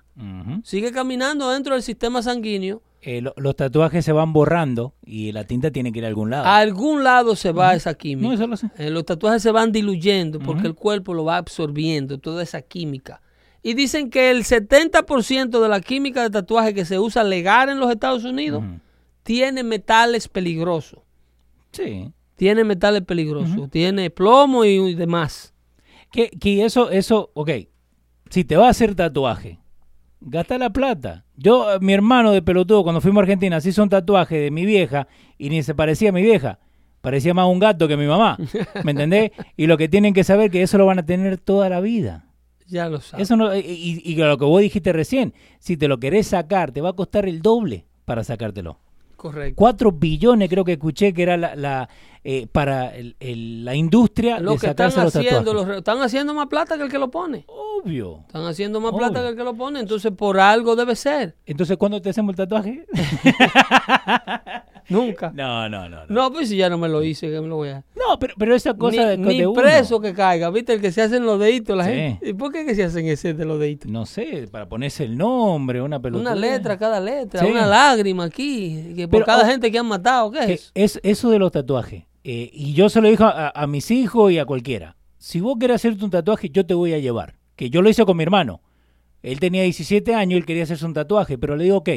sigue 0.64 0.92
caminando 0.92 1.50
dentro 1.50 1.74
del 1.74 1.82
sistema 1.84 2.22
sanguíneo. 2.22 2.82
Eh, 3.02 3.20
lo- 3.22 3.34
los 3.36 3.56
tatuajes 3.56 4.06
se 4.06 4.12
van 4.14 4.32
borrando 4.32 4.94
y 5.06 5.32
la 5.34 5.44
tinta 5.46 5.72
tiene 5.72 5.92
que 5.92 6.00
ir 6.00 6.06
a 6.06 6.08
algún 6.08 6.30
lado. 6.30 6.46
A 6.46 6.58
algún 6.60 7.04
lado 7.04 7.36
se 7.36 7.52
va 7.52 7.74
esa 7.74 7.96
química. 7.96 8.28
no, 8.28 8.34
eso 8.34 8.48
lo 8.48 8.56
sé. 8.56 8.70
Eh, 8.78 8.92
los 8.92 9.04
tatuajes 9.04 9.42
se 9.42 9.52
van 9.52 9.72
diluyendo 9.74 10.40
porque 10.40 10.68
el 10.68 10.76
cuerpo 10.76 11.14
lo 11.14 11.26
va 11.26 11.36
absorbiendo, 11.38 12.20
toda 12.20 12.44
esa 12.44 12.62
química. 12.62 13.22
Y 13.64 13.74
dicen 13.74 14.10
que 14.10 14.30
el 14.30 14.44
70% 14.44 15.62
de 15.62 15.70
la 15.70 15.80
química 15.80 16.22
de 16.22 16.30
tatuaje 16.30 16.74
que 16.74 16.84
se 16.84 17.00
usa 17.00 17.24
legal 17.24 17.70
en 17.70 17.80
los 17.80 17.90
Estados 17.90 18.26
Unidos 18.26 18.64
tiene 19.24 19.64
metales 19.64 20.28
peligrosos. 20.28 21.00
Sí. 21.72 22.12
Tiene 22.36 22.66
metales 22.66 23.04
peligrosos. 23.04 23.70
Tiene 23.70 24.10
plomo 24.10 24.66
y, 24.66 24.76
y 24.76 24.96
demás. 24.96 25.54
Que, 26.12 26.30
que 26.30 26.66
eso, 26.66 26.92
eso, 26.92 27.32
ok. 27.34 27.50
Si 28.30 28.44
te 28.44 28.58
va 28.58 28.68
a 28.68 28.72
hacer 28.72 28.96
tatuaje, 28.96 29.60
gasta 30.20 30.58
la 30.58 30.72
plata. 30.72 31.26
Yo, 31.36 31.74
eh, 31.74 31.80
mi 31.80 31.94
hermano 31.94 32.32
de 32.32 32.42
pelotudo, 32.42 32.84
cuando 32.84 33.02
fuimos 33.02 33.22
a 33.22 33.24
Argentina, 33.24 33.62
se 33.62 33.70
hizo 33.70 33.82
un 33.82 33.90
tatuaje 33.90 34.38
de 34.38 34.52
mi 34.52 34.66
vieja 34.66 35.08
y 35.38 35.50
ni 35.50 35.64
se 35.64 35.74
parecía 35.74 36.10
a 36.10 36.12
mi 36.14 36.22
vieja. 36.22 36.60
Parecía 37.02 37.34
más 37.34 37.48
un 37.48 37.60
gato 37.60 37.88
que 37.88 37.98
mi 37.98 38.08
mamá. 38.08 38.38
¿Me 38.84 38.92
entendés? 38.92 39.32
Y 39.58 39.68
lo 39.68 39.78
que 39.78 39.90
tienen 39.90 40.14
que 40.14 40.24
saber 40.24 40.52
que 40.52 40.62
eso 40.62 40.78
lo 40.78 40.86
van 40.86 41.00
a 41.00 41.06
tener 41.06 41.38
toda 41.38 41.70
la 41.70 41.82
vida. 41.82 42.26
Ya 42.68 42.90
lo 42.90 43.00
sabes. 43.02 43.26
Eso 43.28 43.36
no, 43.36 43.56
y, 43.56 44.02
y- 44.04 44.16
lo 44.16 44.38
que 44.38 44.46
vos 44.46 44.62
dijiste 44.62 44.94
recién, 44.94 45.34
si 45.60 45.78
te 45.78 45.88
lo 45.88 46.00
querés 46.00 46.28
sacar, 46.28 46.72
te 46.72 46.82
va 46.82 46.90
a 46.90 46.94
costar 46.94 47.28
el 47.28 47.42
doble 47.42 47.86
para 48.06 48.24
sacártelo. 48.24 48.80
Correcto. 49.16 49.56
4 49.56 49.92
billones 49.94 50.50
creo 50.50 50.66
que 50.66 50.74
escuché 50.74 51.14
que 51.14 51.24
era 51.24 51.38
la, 51.38 51.56
la, 51.56 51.88
eh, 52.26 52.46
para 52.52 52.94
el- 52.94 53.16
el- 53.22 53.64
la 53.64 53.74
industria 53.74 54.38
Lo 54.40 54.52
de 54.54 54.58
que 54.58 54.68
están 54.68 54.88
los 54.94 55.16
haciendo, 55.16 55.54
los 55.54 55.70
están 55.70 56.02
haciendo 56.02 56.34
más 56.34 56.48
plata 56.48 56.76
que 56.76 56.84
el 56.84 56.90
que 56.92 56.98
lo 56.98 57.10
pone. 57.10 57.46
Obvio. 57.48 58.20
Están 58.28 58.46
haciendo 58.46 58.82
más 58.82 58.90
Obvio. 58.92 59.00
plata 59.00 59.22
que 59.22 59.30
el 59.30 59.36
que 59.38 59.44
lo 59.46 59.54
pone. 59.56 59.80
Entonces, 59.80 60.12
por 60.12 60.40
algo 60.40 60.76
debe 60.76 60.96
ser. 60.98 61.36
Entonces, 61.46 61.78
¿cuándo 61.78 62.02
te 62.02 62.10
hacemos 62.10 62.32
el 62.34 62.36
tatuaje? 62.36 62.86
Nunca. 64.90 65.32
no, 65.34 65.68
no, 65.70 65.90
no. 65.90 66.06
No, 66.06 66.14
No, 66.24 66.32
pues 66.32 66.50
si 66.50 66.58
ya 66.58 66.70
no 66.70 66.78
me 66.78 66.88
lo 66.90 67.04
hice, 67.04 67.30
que 67.30 67.40
me 67.42 67.48
lo 67.48 67.56
voy 67.58 67.70
a 67.70 67.84
No, 67.96 68.18
pero, 68.20 68.34
pero 68.38 68.56
esa 68.56 68.74
cosa 68.74 69.08
de, 69.10 69.18
ni, 69.18 69.40
de 69.40 69.48
uno, 69.48 69.62
preso 69.62 70.00
que 70.00 70.14
caiga, 70.14 70.50
¿viste? 70.50 70.74
El 70.74 70.82
que 70.82 70.92
se 70.92 71.02
hacen 71.02 71.26
los 71.26 71.40
deditos 71.40 71.78
la 71.78 71.86
Sí. 71.86 71.92
gente. 71.92 72.30
¿Y 72.30 72.34
por 72.34 72.52
qué 72.52 72.66
que 72.66 72.76
se 72.76 72.84
hacen 72.84 73.08
ese 73.08 73.34
de 73.34 73.46
los 73.46 73.60
deditos? 73.60 73.90
No 73.92 74.06
sé, 74.06 74.48
para 74.52 74.68
ponerse 74.68 75.04
el 75.04 75.18
nombre, 75.18 75.82
una 75.82 76.00
pelota. 76.00 76.22
Una 76.22 76.36
letra 76.36 76.78
cada 76.78 77.00
letra, 77.00 77.42
Sí. 77.42 77.46
una 77.46 77.66
lágrima 77.66 78.26
aquí, 78.26 78.94
que 78.96 79.08
por 79.08 79.20
Pero, 79.20 79.26
cada 79.26 79.44
oh, 79.44 79.48
gente 79.48 79.72
que 79.72 79.80
han 79.80 79.88
matado, 79.88 80.32
¿qué 80.32 80.40
es? 80.40 80.46
Que 80.46 80.54
eso? 80.54 80.72
es 80.74 81.00
eso 81.04 81.30
de 81.30 81.40
los 81.40 81.52
tatuajes. 81.52 82.04
Eh, 82.24 82.50
y 82.54 82.74
yo 82.74 82.90
se 82.90 83.02
lo 83.02 83.10
a, 83.26 83.50
a 83.50 83.68
mis 83.68 83.92
hijos 83.92 84.32
y 84.32 84.40
a 84.40 84.46
cualquiera. 84.46 84.96
Si 85.18 85.40
vos 85.40 85.58
querés 85.60 85.76
hacerte 85.76 86.04
un 86.04 86.12
tatuaje, 86.12 86.50
yo 86.50 86.66
te 86.66 86.74
voy 86.74 86.94
a 86.94 87.00
llevar. 87.00 87.36
Que 87.56 87.70
yo 87.70 87.82
lo 87.82 87.90
hice 87.90 88.04
con 88.06 88.18
mi 88.18 88.24
hermano. 88.24 88.62
Él 89.22 89.40
tenía 89.40 89.64
17 89.64 90.14
años, 90.14 90.38
él 90.38 90.46
quería 90.46 90.64
hacerse 90.64 90.86
un 90.86 90.94
tatuaje, 90.94 91.38
pero 91.38 91.56
le 91.56 91.64
digo, 91.64 91.78
ok, 91.78 91.90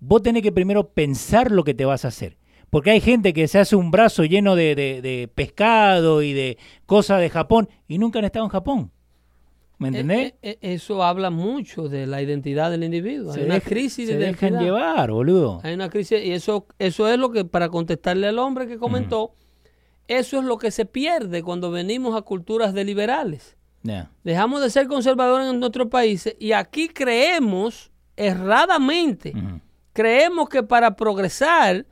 vos 0.00 0.22
tenés 0.22 0.42
que 0.42 0.52
primero 0.52 0.88
pensar 0.90 1.50
lo 1.50 1.64
que 1.64 1.74
te 1.74 1.84
vas 1.84 2.04
a 2.04 2.08
hacer. 2.08 2.36
Porque 2.70 2.90
hay 2.90 3.00
gente 3.00 3.32
que 3.32 3.46
se 3.48 3.58
hace 3.60 3.76
un 3.76 3.90
brazo 3.90 4.24
lleno 4.24 4.56
de, 4.56 4.74
de- 4.74 5.00
de 5.00 5.28
pescado 5.32 6.22
y 6.22 6.32
de 6.32 6.58
cosas 6.84 7.20
de 7.20 7.30
Japón 7.30 7.68
y 7.88 7.98
nunca 7.98 8.18
han 8.18 8.24
estado 8.24 8.44
en 8.44 8.50
Japón. 8.50 8.90
¿Me 9.78 9.88
entendés? 9.88 10.18
Eh, 10.18 10.34
eh, 10.42 10.58
eh, 10.62 10.74
eso 10.74 11.04
habla 11.04 11.30
mucho 11.30 11.88
de 11.88 12.06
la 12.06 12.22
identidad 12.22 12.70
del 12.70 12.82
individuo. 12.82 13.32
Hay 13.32 13.42
una 13.44 13.54
deja- 13.56 13.68
crisis 13.68 14.08
de 14.08 14.14
se 14.14 14.18
dejan 14.18 14.58
llevar, 14.58 15.10
boludo. 15.12 15.60
Hay 15.62 15.74
una 15.74 15.90
crisis 15.90 16.18
y 16.24 16.32
eso, 16.32 16.66
eso 16.78 17.08
es 17.08 17.18
lo 17.18 17.30
que, 17.30 17.44
para 17.44 17.68
contestarle 17.68 18.26
al 18.26 18.38
hombre 18.38 18.66
que 18.66 18.78
comentó, 18.78 19.32
eso 20.08 20.38
es 20.38 20.44
lo 20.44 20.56
que 20.58 20.70
se 20.70 20.86
pierde 20.86 21.42
cuando 21.42 21.70
venimos 21.70 22.16
a 22.16 22.22
culturas 22.22 22.72
de 22.74 22.84
liberales. 22.84 23.56
Dejamos 24.24 24.60
de 24.62 24.70
ser 24.70 24.88
conservadores 24.88 25.48
en 25.48 25.60
nuestros 25.60 25.86
países 25.88 26.34
y 26.40 26.52
aquí 26.52 26.88
creemos 26.88 27.92
erradamente, 28.16 29.32
Ujú. 29.36 29.60
Creemos 29.96 30.50
que 30.50 30.62
para 30.62 30.94
progresar 30.94 31.86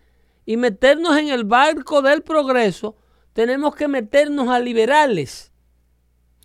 y 0.45 0.59
meternos 0.59 1.17
en 1.17 1.31
el 1.31 1.45
barco 1.45 2.03
del 2.03 2.21
progreso, 2.21 2.97
tenemos 3.33 3.75
que 3.75 3.89
meternos 3.89 4.51
a 4.51 4.61
liberales. 4.61 5.51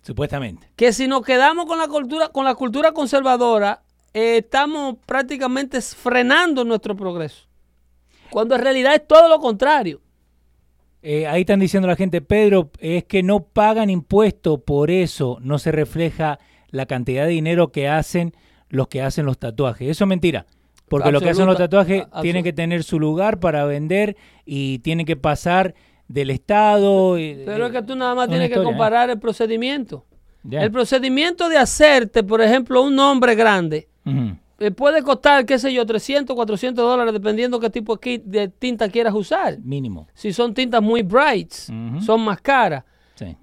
Supuestamente. 0.00 0.72
Que 0.74 0.94
si 0.94 1.06
nos 1.06 1.20
quedamos 1.20 1.66
con 1.66 1.78
la 1.78 1.86
cultura, 1.86 2.28
con 2.28 2.46
la 2.46 2.54
cultura 2.54 2.92
conservadora, 2.92 3.82
eh, 4.14 4.38
estamos 4.38 4.96
prácticamente 5.04 5.82
frenando 5.82 6.64
nuestro 6.64 6.96
progreso. 6.96 7.46
Cuando 8.30 8.54
en 8.54 8.62
realidad 8.62 8.94
es 8.94 9.06
todo 9.06 9.28
lo 9.28 9.38
contrario. 9.38 10.00
Eh, 11.02 11.26
ahí 11.26 11.42
están 11.42 11.60
diciendo 11.60 11.88
la 11.88 11.96
gente, 11.96 12.22
Pedro, 12.22 12.70
es 12.78 13.04
que 13.04 13.22
no 13.22 13.40
pagan 13.40 13.90
impuesto, 13.90 14.62
por 14.62 14.90
eso 14.90 15.36
no 15.42 15.58
se 15.58 15.72
refleja 15.72 16.38
la 16.70 16.86
cantidad 16.86 17.26
de 17.26 17.32
dinero 17.32 17.70
que 17.70 17.86
hacen 17.86 18.32
los 18.70 18.88
que 18.88 19.02
hacen 19.02 19.26
los 19.26 19.36
tatuajes. 19.36 19.90
Eso 19.90 20.04
es 20.04 20.08
mentira. 20.08 20.46
Porque 20.90 21.12
los 21.12 21.22
que 21.22 21.30
hacen 21.30 21.46
los 21.46 21.56
tatuajes 21.56 22.02
tienen 22.20 22.42
que 22.42 22.52
tener 22.52 22.82
su 22.82 22.98
lugar 22.98 23.38
para 23.38 23.64
vender 23.64 24.16
y 24.44 24.80
tienen 24.80 25.06
que 25.06 25.14
pasar 25.14 25.76
del 26.08 26.30
Estado. 26.30 27.14
Pero 27.14 27.66
es 27.66 27.72
que 27.72 27.82
tú 27.82 27.94
nada 27.94 28.16
más 28.16 28.28
tienes 28.28 28.50
que 28.50 28.58
¿eh? 28.58 28.64
comparar 28.64 29.08
el 29.08 29.20
procedimiento. 29.20 30.04
El 30.50 30.72
procedimiento 30.72 31.48
de 31.48 31.58
hacerte, 31.58 32.24
por 32.24 32.42
ejemplo, 32.42 32.82
un 32.82 32.96
nombre 32.96 33.36
grande, 33.36 33.88
eh, 34.58 34.72
puede 34.72 35.04
costar, 35.04 35.46
qué 35.46 35.60
sé 35.60 35.72
yo, 35.72 35.86
300, 35.86 36.34
400 36.34 36.84
dólares, 36.84 37.12
dependiendo 37.12 37.60
qué 37.60 37.70
tipo 37.70 37.96
de 37.96 38.48
tinta 38.48 38.88
quieras 38.88 39.14
usar. 39.14 39.60
Mínimo. 39.60 40.08
Si 40.12 40.32
son 40.32 40.52
tintas 40.52 40.82
muy 40.82 41.02
brights, 41.02 41.72
son 42.04 42.20
más 42.22 42.40
caras. 42.40 42.82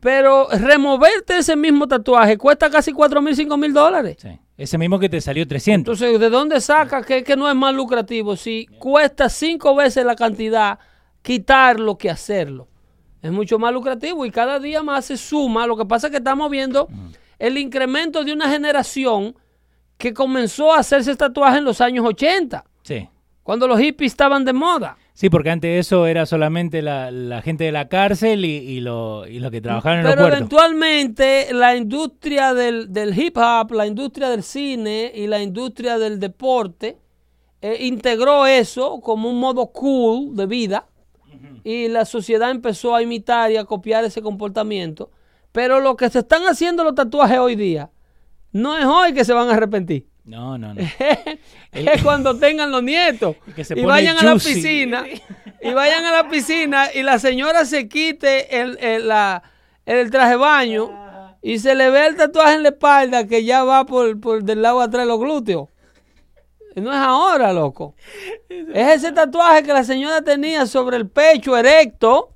Pero 0.01 0.49
removerte 0.49 1.37
ese 1.37 1.55
mismo 1.55 1.87
tatuaje 1.87 2.37
cuesta 2.37 2.69
casi 2.69 2.91
4 2.91 3.21
mil, 3.21 3.35
5 3.35 3.55
mil 3.55 3.71
dólares. 3.71 4.17
Sí. 4.19 4.37
Ese 4.57 4.77
mismo 4.77 4.97
que 4.97 5.07
te 5.07 5.21
salió 5.21 5.47
300. 5.47 6.01
Entonces, 6.01 6.19
¿de 6.19 6.29
dónde 6.29 6.59
sacas 6.59 7.05
que, 7.05 7.23
que 7.23 7.35
no 7.35 7.47
es 7.47 7.55
más 7.55 7.75
lucrativo? 7.75 8.35
Si 8.35 8.65
cuesta 8.79 9.29
cinco 9.29 9.75
veces 9.75 10.03
la 10.03 10.15
cantidad, 10.15 10.79
quitarlo 11.21 11.97
que 11.97 12.09
hacerlo. 12.09 12.67
Es 13.21 13.31
mucho 13.31 13.59
más 13.59 13.71
lucrativo 13.71 14.25
y 14.25 14.31
cada 14.31 14.59
día 14.59 14.81
más 14.81 15.05
se 15.05 15.17
suma. 15.17 15.67
Lo 15.67 15.77
que 15.77 15.85
pasa 15.85 16.07
es 16.07 16.11
que 16.11 16.17
estamos 16.17 16.49
viendo 16.49 16.87
el 17.37 17.57
incremento 17.57 18.23
de 18.23 18.33
una 18.33 18.49
generación 18.49 19.35
que 19.97 20.13
comenzó 20.13 20.73
a 20.73 20.79
hacerse 20.79 21.15
tatuajes 21.15 21.59
en 21.59 21.65
los 21.65 21.81
años 21.81 22.05
80. 22.05 22.63
Sí. 22.83 23.07
Cuando 23.43 23.67
los 23.67 23.79
hippies 23.79 24.11
estaban 24.13 24.43
de 24.43 24.53
moda. 24.53 24.97
Sí, 25.17 25.31
porque 25.31 25.49
antes 25.49 25.79
eso 25.87 26.05
era 26.05 26.27
solamente 26.27 26.83
la, 26.83 27.41
gente 27.43 27.63
de 27.63 27.71
la 27.71 27.87
cárcel 27.87 28.45
y, 28.45 28.49
y, 28.49 28.81
lo, 28.81 29.23
que 29.49 29.61
trabajaban 29.61 29.97
en 29.97 30.03
los 30.03 30.13
puertos. 30.13 30.29
Pero 30.29 30.37
eventualmente 30.37 31.53
la 31.53 31.75
industria 31.75 32.53
del, 32.53 33.17
hip 33.17 33.35
hop, 33.35 33.71
la 33.71 33.87
industria 33.87 34.29
del 34.29 34.43
cine 34.43 35.11
y 35.15 35.25
la 35.25 35.41
industria 35.41 35.97
del 35.97 36.19
deporte 36.19 36.99
eh, 37.63 37.77
integró 37.79 38.45
eso 38.45 39.01
como 39.01 39.31
un 39.31 39.39
modo 39.39 39.71
cool 39.71 40.35
de 40.35 40.45
vida 40.45 40.85
y 41.63 41.87
la 41.87 42.05
sociedad 42.05 42.51
empezó 42.51 42.93
a 42.93 43.01
imitar 43.01 43.51
y 43.51 43.57
a 43.57 43.65
copiar 43.65 44.05
ese 44.05 44.21
comportamiento. 44.21 45.09
Pero 45.51 45.79
lo 45.79 45.95
que 45.95 46.11
se 46.11 46.19
están 46.19 46.43
haciendo 46.43 46.83
los 46.83 46.93
tatuajes 46.93 47.39
hoy 47.39 47.55
día, 47.55 47.89
no 48.51 48.77
es 48.77 48.85
hoy 48.85 49.15
que 49.15 49.25
se 49.25 49.33
van 49.33 49.49
a 49.49 49.53
arrepentir. 49.53 50.05
No, 50.27 50.57
no, 50.57 50.73
no. 50.73 50.81
es 51.71 52.03
cuando 52.03 52.37
tengan 52.37 52.69
los 52.69 52.83
nietos 52.83 53.37
y 53.75 53.81
vayan 53.85 54.17
a 54.17 54.23
la 54.23 54.33
piscina 54.33 55.05
y 55.61 55.71
vayan 55.71 56.03
a 56.03 56.11
la 56.11 56.27
piscina 56.27 56.89
y 56.93 57.01
la 57.01 57.17
señora 57.17 57.63
se 57.63 57.87
quite 57.87 58.59
el, 58.59 58.77
el, 58.79 59.07
la, 59.07 59.41
el 59.85 60.11
traje 60.11 60.35
baño 60.35 60.91
y 61.41 61.59
se 61.59 61.75
le 61.75 61.89
ve 61.89 62.07
el 62.07 62.17
tatuaje 62.17 62.55
en 62.55 62.63
la 62.63 62.69
espalda 62.69 63.25
que 63.25 63.45
ya 63.45 63.63
va 63.63 63.85
por, 63.85 64.19
por 64.19 64.43
del 64.43 64.61
lado 64.61 64.81
atrás 64.81 65.03
de 65.03 65.07
los 65.07 65.19
glúteos. 65.19 65.69
No 66.75 66.91
es 66.91 66.99
ahora, 66.99 67.53
loco. 67.53 67.95
Es 68.49 68.97
ese 68.97 69.11
tatuaje 69.13 69.63
que 69.63 69.73
la 69.73 69.83
señora 69.85 70.21
tenía 70.21 70.65
sobre 70.65 70.97
el 70.97 71.07
pecho 71.07 71.57
erecto, 71.57 72.33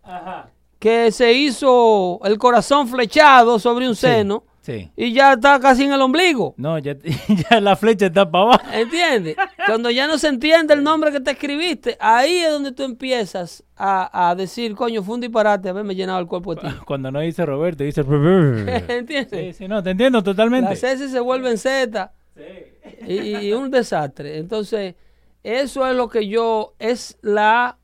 que 0.80 1.12
se 1.12 1.34
hizo 1.34 2.22
el 2.24 2.38
corazón 2.38 2.88
flechado 2.88 3.60
sobre 3.60 3.88
un 3.88 3.96
seno. 3.96 4.46
Y 4.96 5.14
ya 5.14 5.34
está 5.34 5.60
casi 5.60 5.84
en 5.84 5.94
el 5.94 6.02
ombligo. 6.02 6.54
No, 6.58 6.78
ya, 6.80 6.96
la 7.62 7.76
flecha 7.76 8.08
está 8.08 8.30
para 8.30 8.44
abajo. 8.44 8.64
¿Entiendes? 8.74 9.36
Cuando 9.66 9.90
ya 9.90 10.08
no 10.08 10.18
se 10.18 10.28
entiende 10.28 10.74
el 10.74 10.84
nombre 10.84 11.12
que 11.12 11.20
te 11.20 11.32
escribiste, 11.32 11.98
ahí 12.00 12.38
es 12.38 12.52
donde 12.52 12.72
tú 12.72 12.84
empiezas 12.84 13.64
a, 13.76 14.36
decir, 14.38 14.76
coño, 14.76 15.02
fue 15.02 15.16
un 15.16 15.22
disparate 15.22 15.70
haberme 15.70 15.96
llenado 15.96 16.20
el 16.20 16.28
cuerpo 16.28 16.56
de 16.56 16.62
ti. 16.62 16.68
Cuando 16.86 17.12
no 17.12 17.20
dice 17.20 17.46
Roberto, 17.46 17.84
dice... 17.84 18.02
¿Entiendes? 18.88 19.58
Sí, 19.58 19.68
no, 19.68 19.82
te 19.82 19.92
entiendo 19.92 20.22
totalmente. 20.22 20.70
Las 20.70 20.84
S 20.84 21.10
se 21.10 21.20
vuelven 21.20 21.58
Z. 21.58 22.12
Sí. 22.36 23.14
Y, 23.14 23.52
un 23.54 23.72
desastre. 23.72 24.38
Entonces, 24.38 24.96
eso 25.44 25.88
es 25.88 25.96
lo 25.96 26.10
que 26.10 26.28
yo... 26.28 26.76
Es 26.78 27.18
la 27.22 27.78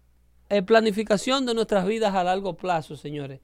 eh, 0.50 0.62
planificación 0.62 1.46
de 1.46 1.54
nuestras 1.54 1.86
vidas 1.86 2.14
a 2.14 2.24
largo 2.24 2.56
plazo, 2.56 2.96
señores. 2.96 3.40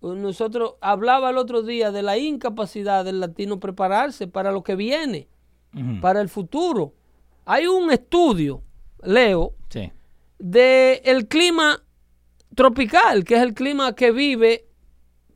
Nosotros 0.00 0.74
hablaba 0.80 1.30
el 1.30 1.38
otro 1.38 1.62
día 1.62 1.90
de 1.90 2.02
la 2.02 2.16
incapacidad 2.18 3.04
del 3.04 3.20
latino 3.20 3.58
prepararse 3.58 4.28
para 4.28 4.52
lo 4.52 4.62
que 4.62 4.76
viene, 4.76 5.28
para 6.00 6.20
el 6.20 6.28
futuro. 6.28 6.94
Hay 7.44 7.66
un 7.66 7.90
estudio, 7.90 8.62
Leo, 9.02 9.54
de 10.38 11.02
el 11.04 11.26
clima 11.26 11.82
tropical, 12.54 13.24
que 13.24 13.34
es 13.36 13.42
el 13.42 13.54
clima 13.54 13.94
que 13.94 14.12
vive 14.12 14.67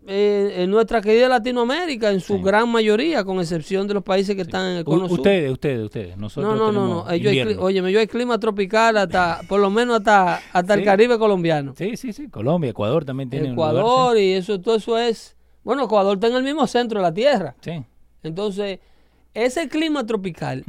eh, 0.06 0.54
en 0.56 0.70
nuestra 0.70 1.00
querida 1.00 1.28
Latinoamérica, 1.28 2.10
en 2.10 2.20
su 2.20 2.40
gran 2.40 2.68
mayoría, 2.68 3.24
con 3.24 3.38
excepción 3.38 3.86
de 3.86 3.94
los 3.94 4.02
países 4.02 4.34
que 4.34 4.42
están 4.42 4.72
en 4.72 4.76
el 4.78 4.84
cono 4.84 5.06
Ustedes, 5.06 5.50
ustedes, 5.50 5.84
ustedes. 5.84 6.16
Nosotros 6.16 6.56
no, 6.58 6.72
no, 6.72 6.86
no. 6.86 7.04
no. 7.04 7.16
Yo 7.16 7.30
yo 7.88 7.98
hay 8.00 8.06
clima 8.08 8.38
tropical 8.38 8.96
hasta, 8.96 9.40
por 9.48 9.60
lo 9.60 9.70
menos 9.70 9.98
hasta, 9.98 10.40
hasta 10.52 10.74
el 10.74 10.84
Caribe 10.84 11.18
colombiano. 11.18 11.74
Sí, 11.76 11.96
sí, 11.96 12.12
sí. 12.12 12.28
Colombia, 12.28 12.70
Ecuador 12.70 13.04
también 13.04 13.30
tiene 13.30 13.52
Ecuador 13.52 14.18
y 14.18 14.32
eso, 14.32 14.60
todo 14.60 14.76
eso 14.76 14.98
es. 14.98 15.36
Bueno, 15.62 15.84
Ecuador 15.84 16.14
está 16.14 16.26
en 16.26 16.34
el 16.34 16.42
mismo 16.42 16.66
centro 16.66 16.98
de 16.98 17.02
la 17.04 17.14
Tierra. 17.14 17.54
Sí. 17.60 17.84
Entonces, 18.24 18.80
ese 19.34 19.68
clima 19.68 20.04
tropical 20.04 20.64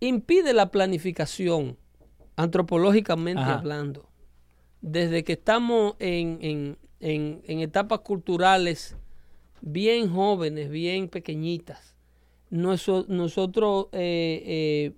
impide 0.00 0.52
la 0.52 0.70
planificación, 0.70 1.76
antropológicamente 2.36 3.42
hablando. 3.42 4.08
Desde 4.80 5.24
que 5.24 5.34
estamos 5.34 5.94
en 5.98 6.38
en, 6.40 6.78
etapas 7.00 8.00
culturales 8.00 8.96
bien 9.60 10.10
jóvenes, 10.10 10.70
bien 10.70 11.08
pequeñitas. 11.08 11.94
nosotros, 12.50 13.86
eh, 13.92 14.42
eh, 14.46 14.92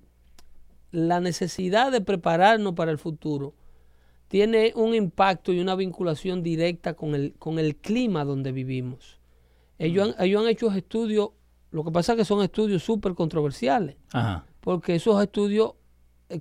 la 0.91 1.21
necesidad 1.21 1.91
de 1.93 2.01
prepararnos 2.01 2.75
para 2.75 2.91
el 2.91 2.99
futuro 2.99 3.55
tiene 4.29 4.73
un 4.75 4.95
impacto 4.95 5.53
y 5.53 5.61
una 5.61 5.75
vinculación 5.75 6.43
directa 6.43 6.95
con 6.95 7.15
el, 7.15 7.35
con 7.39 7.59
el 7.59 7.77
clima 7.77 8.25
donde 8.25 8.53
vivimos. 8.53 9.21
Ellos 9.79 10.15
han, 10.17 10.25
ellos 10.25 10.43
han 10.43 10.49
hecho 10.49 10.73
estudios, 10.73 11.31
lo 11.71 11.85
que 11.85 11.91
pasa 11.91 12.13
es 12.13 12.19
que 12.19 12.25
son 12.25 12.43
estudios 12.43 12.83
súper 12.83 13.15
controversiales, 13.15 13.97
porque 14.61 14.95
esos 14.95 15.23
estudios, 15.23 15.73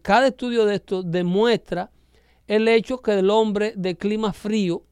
cada 0.01 0.27
estudio 0.27 0.65
de 0.65 0.75
estos 0.75 1.09
demuestra 1.09 1.91
el 2.47 2.67
hecho 2.67 3.01
que 3.01 3.17
el 3.19 3.29
hombre 3.29 3.73
de 3.75 3.97
clima 3.97 4.31
frío 4.31 4.83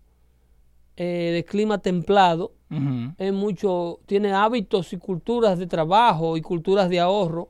eh, 1.00 1.32
de 1.34 1.46
clima 1.46 1.80
templado, 1.80 2.54
mucho, 2.70 4.00
tiene 4.06 4.32
hábitos 4.32 4.94
y 4.94 4.98
culturas 4.98 5.58
de 5.58 5.66
trabajo 5.66 6.38
y 6.38 6.42
culturas 6.42 6.88
de 6.88 7.00
ahorro 7.00 7.50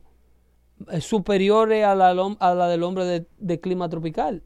eh, 0.92 1.02
superiores 1.02 1.84
a 1.84 1.94
la, 1.94 2.10
a 2.40 2.56
la 2.56 2.68
del 2.68 2.84
hombre 2.84 3.26
de, 3.38 3.60
clima 3.60 3.90
tropical. 3.90 4.44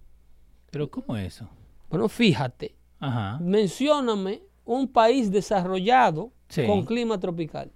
¿Pero 0.71 0.89
cómo 0.89 1.15
es 1.15 1.35
eso? 1.35 1.49
Bueno, 1.89 2.09
fíjate. 2.09 2.75
Ajá. 2.99 3.37
Mencióname 3.39 4.41
un 4.65 4.87
país 4.87 5.29
desarrollado 5.31 6.31
con 6.65 6.85
clima 6.85 7.19
tropical. 7.19 7.71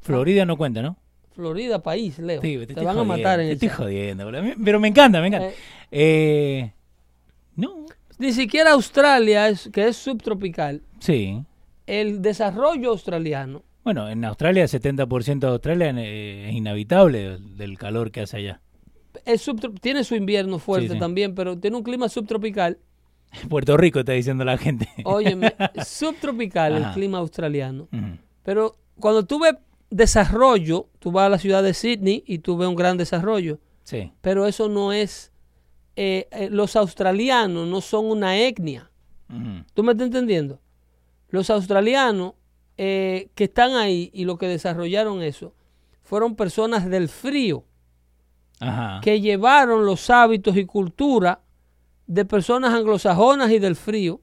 Florida 0.00 0.44
no 0.44 0.56
cuenta, 0.56 0.82
¿no? 0.82 0.96
Florida, 1.32 1.80
país, 1.80 2.18
Leo. 2.18 2.40
te, 2.40 2.74
van 2.82 2.98
a 2.98 3.04
matar 3.04 3.38
en 3.38 3.46
Te 3.46 3.66
estoy 3.66 3.68
jodiendo, 3.68 4.28
pero 4.64 4.80
me 4.80 4.88
encanta, 4.88 5.20
me 5.20 5.28
encanta. 5.28 5.50
Eh, 5.92 6.72
no, 6.72 6.77
ni 8.18 8.32
siquiera 8.32 8.72
Australia, 8.72 9.48
es, 9.48 9.68
que 9.72 9.88
es 9.88 9.96
subtropical. 9.96 10.82
Sí. 10.98 11.42
El 11.86 12.20
desarrollo 12.22 12.90
australiano. 12.90 13.62
Bueno, 13.84 14.08
en 14.08 14.24
Australia 14.24 14.64
el 14.64 14.68
70% 14.68 15.38
de 15.38 15.46
Australia 15.46 15.90
es 15.90 16.52
inhabitable 16.52 17.38
del 17.38 17.78
calor 17.78 18.10
que 18.10 18.22
hace 18.22 18.36
allá. 18.36 18.60
tiene 19.80 20.04
su 20.04 20.14
invierno 20.14 20.58
fuerte 20.58 20.96
también, 20.96 21.34
pero 21.34 21.58
tiene 21.58 21.76
un 21.76 21.82
clima 21.82 22.08
subtropical. 22.08 22.78
Puerto 23.48 23.76
Rico 23.76 24.00
está 24.00 24.12
diciendo 24.12 24.44
la 24.44 24.58
gente. 24.58 24.88
Oye, 25.04 25.36
subtropical 25.86 26.76
el 26.76 26.90
clima 26.92 27.18
australiano. 27.18 27.88
Pero 28.42 28.76
cuando 28.98 29.24
tú 29.24 29.40
ves 29.40 29.54
desarrollo, 29.90 30.88
tú 30.98 31.12
vas 31.12 31.26
a 31.26 31.30
la 31.30 31.38
ciudad 31.38 31.62
de 31.62 31.72
Sydney 31.72 32.24
y 32.26 32.38
tú 32.40 32.56
ves 32.56 32.68
un 32.68 32.74
gran 32.74 32.96
desarrollo. 32.96 33.58
Sí. 33.84 34.12
Pero 34.20 34.46
eso 34.46 34.68
no 34.68 34.92
es 34.92 35.32
eh, 36.00 36.28
eh, 36.30 36.48
los 36.48 36.76
australianos 36.76 37.66
no 37.66 37.80
son 37.80 38.04
una 38.04 38.38
etnia. 38.38 38.88
¿Tú 39.74 39.82
me 39.82 39.90
estás 39.92 40.06
entendiendo? 40.06 40.60
Los 41.28 41.50
australianos 41.50 42.34
eh, 42.76 43.30
que 43.34 43.44
están 43.44 43.72
ahí 43.72 44.08
y 44.14 44.24
los 44.24 44.38
que 44.38 44.46
desarrollaron 44.46 45.22
eso 45.22 45.54
fueron 46.02 46.36
personas 46.36 46.88
del 46.88 47.08
frío. 47.08 47.64
Ajá. 48.60 49.00
que 49.02 49.20
llevaron 49.20 49.86
los 49.86 50.10
hábitos 50.10 50.56
y 50.56 50.66
cultura 50.66 51.42
de 52.08 52.24
personas 52.24 52.74
anglosajonas 52.74 53.50
y 53.52 53.60
del 53.60 53.76
frío 53.76 54.20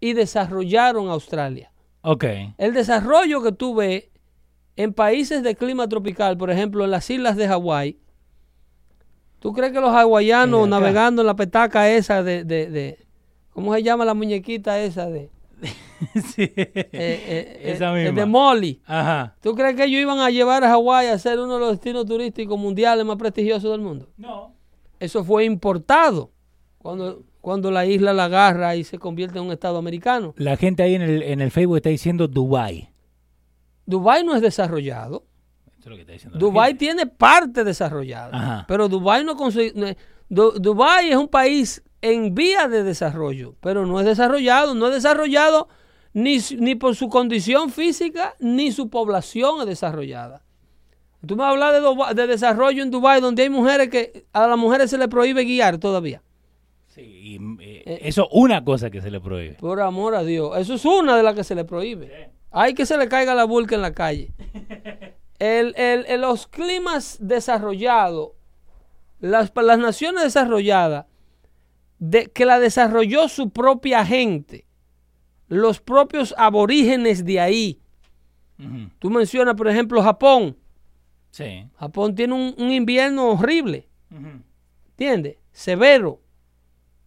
y 0.00 0.14
desarrollaron 0.14 1.08
Australia. 1.08 1.72
Ok. 2.00 2.24
El 2.56 2.72
desarrollo 2.72 3.42
que 3.42 3.52
tú 3.52 3.74
ves 3.74 4.08
en 4.76 4.94
países 4.94 5.42
de 5.42 5.56
clima 5.56 5.88
tropical, 5.88 6.38
por 6.38 6.50
ejemplo, 6.50 6.84
en 6.84 6.90
las 6.90 7.08
islas 7.10 7.36
de 7.36 7.48
Hawái, 7.48 7.98
¿tú 9.44 9.52
crees 9.52 9.72
que 9.74 9.80
los 9.80 9.90
hawaianos 9.94 10.66
navegando 10.66 11.20
en 11.20 11.26
la 11.26 11.36
petaca 11.36 11.90
esa 11.90 12.22
de, 12.22 12.44
de- 12.44 12.70
de- 12.70 13.06
¿cómo 13.50 13.74
se 13.74 13.82
llama 13.82 14.06
la 14.06 14.14
muñequita 14.14 14.80
esa 14.80 15.04
de, 15.10 15.28
sí. 16.34 16.50
eh, 16.56 16.90
eh, 16.92 17.60
Esa 17.64 17.92
eh, 17.92 18.04
misma. 18.04 18.20
de 18.20 18.26
Molly? 18.26 18.80
Ajá. 18.86 19.36
¿Tú 19.42 19.54
crees 19.54 19.76
que 19.76 19.84
ellos 19.84 20.00
iban 20.00 20.18
a 20.20 20.30
llevar 20.30 20.64
a 20.64 20.68
Hawái 20.70 21.08
a 21.08 21.18
ser 21.18 21.38
uno 21.38 21.54
de 21.54 21.60
los 21.60 21.70
destinos 21.72 22.06
turísticos 22.06 22.58
mundiales 22.58 23.04
más 23.04 23.16
prestigiosos 23.18 23.70
del 23.70 23.82
mundo? 23.82 24.08
No. 24.16 24.54
Eso 24.98 25.22
fue 25.24 25.44
importado 25.44 26.30
cuando, 26.78 27.22
cuando 27.42 27.70
la 27.70 27.84
isla 27.84 28.14
la 28.14 28.24
agarra 28.24 28.76
y 28.76 28.84
se 28.84 28.98
convierte 28.98 29.38
en 29.38 29.44
un 29.44 29.52
estado 29.52 29.76
americano. 29.76 30.32
La 30.38 30.56
gente 30.56 30.82
ahí 30.82 30.94
en 30.94 31.02
el, 31.02 31.22
en 31.22 31.42
el 31.42 31.50
Facebook 31.50 31.76
está 31.76 31.90
diciendo 31.90 32.28
Dubai. 32.28 32.88
Dubái 33.86 34.24
no 34.24 34.34
es 34.34 34.40
desarrollado. 34.40 35.26
Eso 35.84 35.90
es 35.90 35.90
lo 35.90 35.96
que 35.96 36.00
está 36.00 36.12
diciendo. 36.14 36.38
la 36.38 36.40
Dubái 36.40 36.74
tiene 36.74 37.06
parte 37.06 37.62
desarrollada, 37.62 38.30
Ajá. 38.34 38.64
pero 38.66 38.88
Dubái 38.88 39.22
no 39.22 39.36
consigue. 39.36 39.98
Dubái 40.30 41.10
es 41.10 41.16
un 41.16 41.28
país 41.28 41.82
en 42.00 42.34
vía 42.34 42.68
de 42.68 42.82
desarrollo, 42.82 43.54
pero 43.60 43.84
no 43.84 44.00
es 44.00 44.06
desarrollado, 44.06 44.74
no 44.74 44.86
es 44.86 44.94
desarrollado 44.94 45.68
ni, 46.14 46.38
ni 46.58 46.74
por 46.74 46.96
su 46.96 47.10
condición 47.10 47.68
física 47.68 48.34
ni 48.40 48.72
su 48.72 48.88
población 48.88 49.60
es 49.60 49.66
desarrollada. 49.66 50.42
Tú 51.26 51.36
me 51.36 51.44
hablar 51.44 51.74
de, 51.74 52.14
de 52.14 52.26
desarrollo 52.28 52.82
en 52.82 52.90
Dubái 52.90 53.20
donde 53.20 53.42
hay 53.42 53.50
mujeres 53.50 53.90
que 53.90 54.24
a 54.32 54.46
las 54.46 54.56
mujeres 54.56 54.88
se 54.88 54.96
les 54.96 55.08
prohíbe 55.08 55.44
guiar 55.44 55.76
todavía. 55.76 56.22
Sí, 56.86 57.02
y, 57.02 57.38
eh, 57.60 57.98
eso 58.04 58.26
una 58.32 58.64
cosa 58.64 58.88
que 58.88 59.02
se 59.02 59.10
le 59.10 59.20
prohíbe. 59.20 59.56
Por 59.56 59.82
amor 59.82 60.14
a 60.14 60.24
Dios. 60.24 60.56
Eso 60.56 60.76
es 60.76 60.84
una 60.86 61.14
de 61.14 61.22
las 61.22 61.34
que 61.34 61.44
se 61.44 61.54
le 61.54 61.66
prohíbe. 61.66 62.30
Hay 62.50 62.72
que 62.72 62.86
se 62.86 62.96
le 62.96 63.06
caiga 63.06 63.34
la 63.34 63.44
vulca 63.44 63.74
en 63.74 63.82
la 63.82 63.92
calle. 63.92 64.32
El- 65.38 65.74
el- 65.76 66.20
los 66.20 66.46
climas 66.46 67.18
desarrollados, 67.20 68.30
las, 69.20 69.52
las 69.54 69.78
naciones 69.78 70.22
desarrolladas, 70.24 71.06
de, 71.98 72.26
que 72.26 72.44
la 72.44 72.58
desarrolló 72.58 73.28
su 73.28 73.50
propia 73.50 74.04
gente, 74.04 74.66
los 75.48 75.80
propios 75.80 76.34
aborígenes 76.36 77.24
de 77.24 77.40
ahí. 77.40 77.80
Ujú. 78.58 78.90
Tú 78.98 79.10
mencionas, 79.10 79.54
por 79.54 79.68
ejemplo, 79.68 80.02
Japón. 80.02 80.56
Sí. 81.30 81.66
Japón 81.76 82.14
tiene 82.14 82.34
un, 82.34 82.54
un 82.56 82.70
invierno 82.70 83.30
horrible. 83.30 83.88
Ujú. 84.10 84.40
¿Entiendes? 84.90 85.36
Severo. 85.52 86.20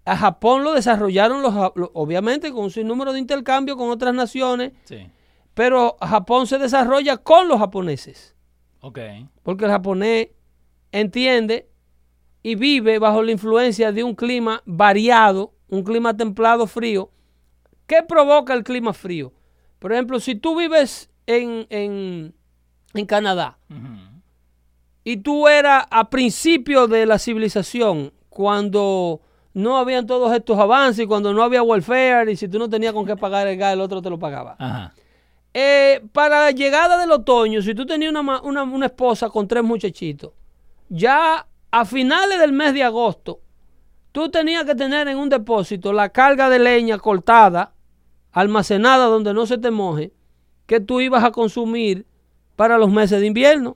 A 0.03 0.15
Japón 0.17 0.63
lo 0.63 0.73
desarrollaron 0.73 1.41
los, 1.41 1.53
obviamente 1.93 2.51
con 2.51 2.65
un 2.65 2.71
sinnúmero 2.71 3.13
de 3.13 3.19
intercambio 3.19 3.75
con 3.77 3.89
otras 3.89 4.13
naciones, 4.13 4.71
Sí. 4.85 5.07
Pero 5.57 5.97
Japón 5.99 6.45
se 6.45 6.59
desarrolla 6.59 7.17
con 7.17 7.47
los 7.47 7.57
japoneses, 7.57 8.35
Ok. 8.81 8.99
porque 9.41 9.65
el 9.65 9.71
japonés 9.71 10.27
entiende 10.91 11.67
y 12.43 12.53
vive 12.53 12.99
bajo 12.99 13.23
la 13.23 13.31
influencia 13.31 13.91
de 13.91 14.03
un 14.03 14.13
clima 14.13 14.61
variado, 14.67 15.55
un 15.67 15.81
clima 15.84 16.15
templado 16.15 16.67
frío. 16.67 17.09
¿Qué 17.88 18.03
provoca 18.07 18.53
el 18.53 18.63
clima 18.63 18.93
frío? 18.93 19.34
Por 19.79 19.93
ejemplo, 19.93 20.19
si 20.19 20.35
tú 20.35 20.55
vives 20.55 21.09
en, 21.25 21.65
en, 21.71 22.35
en 22.93 23.05
Canadá, 23.07 23.57
y 25.03 25.17
tú 25.17 25.47
eras 25.47 25.85
a 25.89 26.07
principio 26.11 26.88
de 26.88 27.07
la 27.07 27.17
civilización, 27.17 28.13
cuando 28.29 29.21
no 29.55 29.77
habían 29.77 30.05
todos 30.05 30.31
estos 30.35 30.59
avances, 30.59 31.05
y 31.05 31.07
cuando 31.07 31.34
no 31.34 31.41
había 31.41 31.63
welfare, 31.63 32.31
y 32.31 32.35
si 32.35 32.47
tú 32.47 32.59
no 32.59 32.69
tenías 32.69 32.93
con 32.93 33.07
qué 33.07 33.15
pagar 33.15 33.47
el 33.47 33.57
gas, 33.57 33.73
el 33.73 33.81
otro 33.81 34.03
te 34.03 34.09
lo 34.11 34.19
pagaba. 34.19 34.55
Ajá. 34.59 34.93
Eh, 35.59 36.01
para 36.11 36.39
la 36.41 36.51
llegada 36.51 36.99
del 36.99 37.11
otoño, 37.11 37.63
si 37.63 37.73
tú 37.73 37.84
tenías 37.88 38.11
una, 38.11 38.41
una- 38.41 38.61
una 38.63 38.85
esposa 38.85 39.27
con 39.29 39.47
tres 39.47 39.63
muchachitos, 39.63 40.31
ya 40.88 41.47
a 41.71 41.84
finales 41.85 42.38
del 42.39 42.51
mes 42.53 42.75
de 42.75 42.84
agosto, 42.84 43.39
tú 44.11 44.29
tenías 44.29 44.65
que 44.65 44.75
tener 44.75 45.07
en 45.07 45.17
un 45.17 45.29
depósito 45.29 45.93
la 45.93 46.09
carga 46.09 46.47
de 46.51 46.59
leña 46.59 46.99
cortada, 46.99 47.73
almacenada 48.31 49.05
donde 49.05 49.34
no 49.34 49.47
se 49.47 49.57
te 49.57 49.71
moje, 49.71 50.11
que 50.67 50.79
tú 50.79 51.01
ibas 51.01 51.23
a 51.23 51.31
consumir 51.31 52.05
para 52.55 52.77
los 52.77 52.91
meses 52.91 53.19
de 53.19 53.25
invierno. 53.25 53.75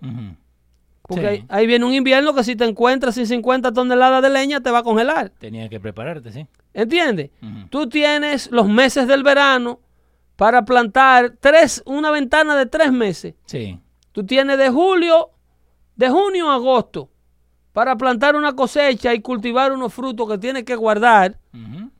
Porque 1.02 1.22
Sí. 1.22 1.28
ahí, 1.28 1.46
ahí 1.50 1.66
viene 1.68 1.86
un 1.86 1.94
invierno 1.96 2.36
que 2.36 2.44
si 2.44 2.56
te 2.56 2.64
encuentras 2.66 3.16
sin 3.16 3.26
50 3.26 3.72
toneladas 3.72 4.22
de 4.22 4.30
leña 4.30 4.62
te 4.62 4.70
va 4.70 4.80
a 4.80 4.84
congelar. 4.84 5.32
Tenía 5.40 5.68
que 5.68 5.80
prepararte, 5.80 6.32
sí. 6.32 6.46
¿Entiendes? 6.76 7.32
Tú 7.72 7.90
tienes 7.90 8.52
los 8.52 8.68
meses 8.70 9.08
del 9.08 9.24
verano 9.24 9.80
para 10.42 10.66
plantar 10.66 11.36
tres, 11.40 11.84
una 11.86 12.10
ventana 12.10 12.56
de 12.56 12.66
tres 12.66 12.92
meses. 12.92 13.36
Sí. 13.46 13.78
Tú 14.12 14.26
tienes 14.26 14.58
de 14.58 14.70
julio, 14.72 15.30
de 15.96 16.10
junio 16.10 16.50
a 16.50 16.56
agosto 16.56 17.12
para 17.74 17.96
plantar 17.96 18.36
una 18.36 18.54
cosecha 18.56 19.14
y 19.14 19.22
cultivar 19.22 19.72
unos 19.72 19.94
frutos 19.94 20.28
que 20.28 20.40
tienes 20.40 20.64
que 20.64 20.76
guardar 20.76 21.38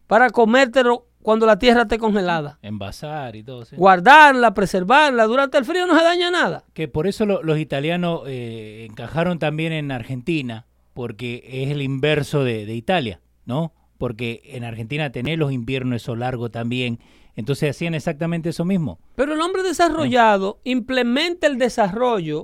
para 0.08 0.32
comértelo 0.32 1.06
cuando 1.22 1.46
la 1.46 1.60
tierra 1.60 1.84
esté 1.84 2.00
congelada. 2.00 2.58
Envasar 2.64 3.36
y 3.36 3.44
todo, 3.44 3.64
sí. 3.64 3.76
Guardarla, 3.76 4.56
preservarla. 4.56 5.26
Durante 5.26 5.60
el 5.60 5.66
frío 5.66 5.86
no 5.86 5.96
se 5.96 6.04
daña 6.04 6.32
nada. 6.32 6.64
Que 6.74 6.88
por 6.88 7.06
eso 7.06 7.28
lo- 7.28 7.44
los 7.44 7.60
italianos 7.60 8.22
eh, 8.26 8.88
encajaron 8.90 9.38
también 9.38 9.72
en 9.72 9.92
Argentina, 9.92 10.66
porque 10.96 11.44
es 11.46 11.70
el 11.70 11.84
inverso 11.84 12.44
de, 12.44 12.66
de 12.66 12.74
Italia, 12.74 13.22
¿no? 13.46 13.72
Porque 14.00 14.42
en 14.46 14.64
Argentina 14.64 15.12
tenés 15.12 15.38
los 15.38 15.52
inviernos 15.52 15.98
esos 15.98 16.18
largos 16.18 16.50
también, 16.50 16.98
entonces 17.42 17.70
hacían 17.72 17.94
exactamente 17.94 18.50
eso 18.50 18.64
mismo. 18.66 18.98
Pero 19.16 19.34
el 19.34 19.42
hombre 19.42 19.62
desarrollado 19.64 20.60
implementa 20.64 21.46
el 21.48 21.58
desarrollo 21.58 22.44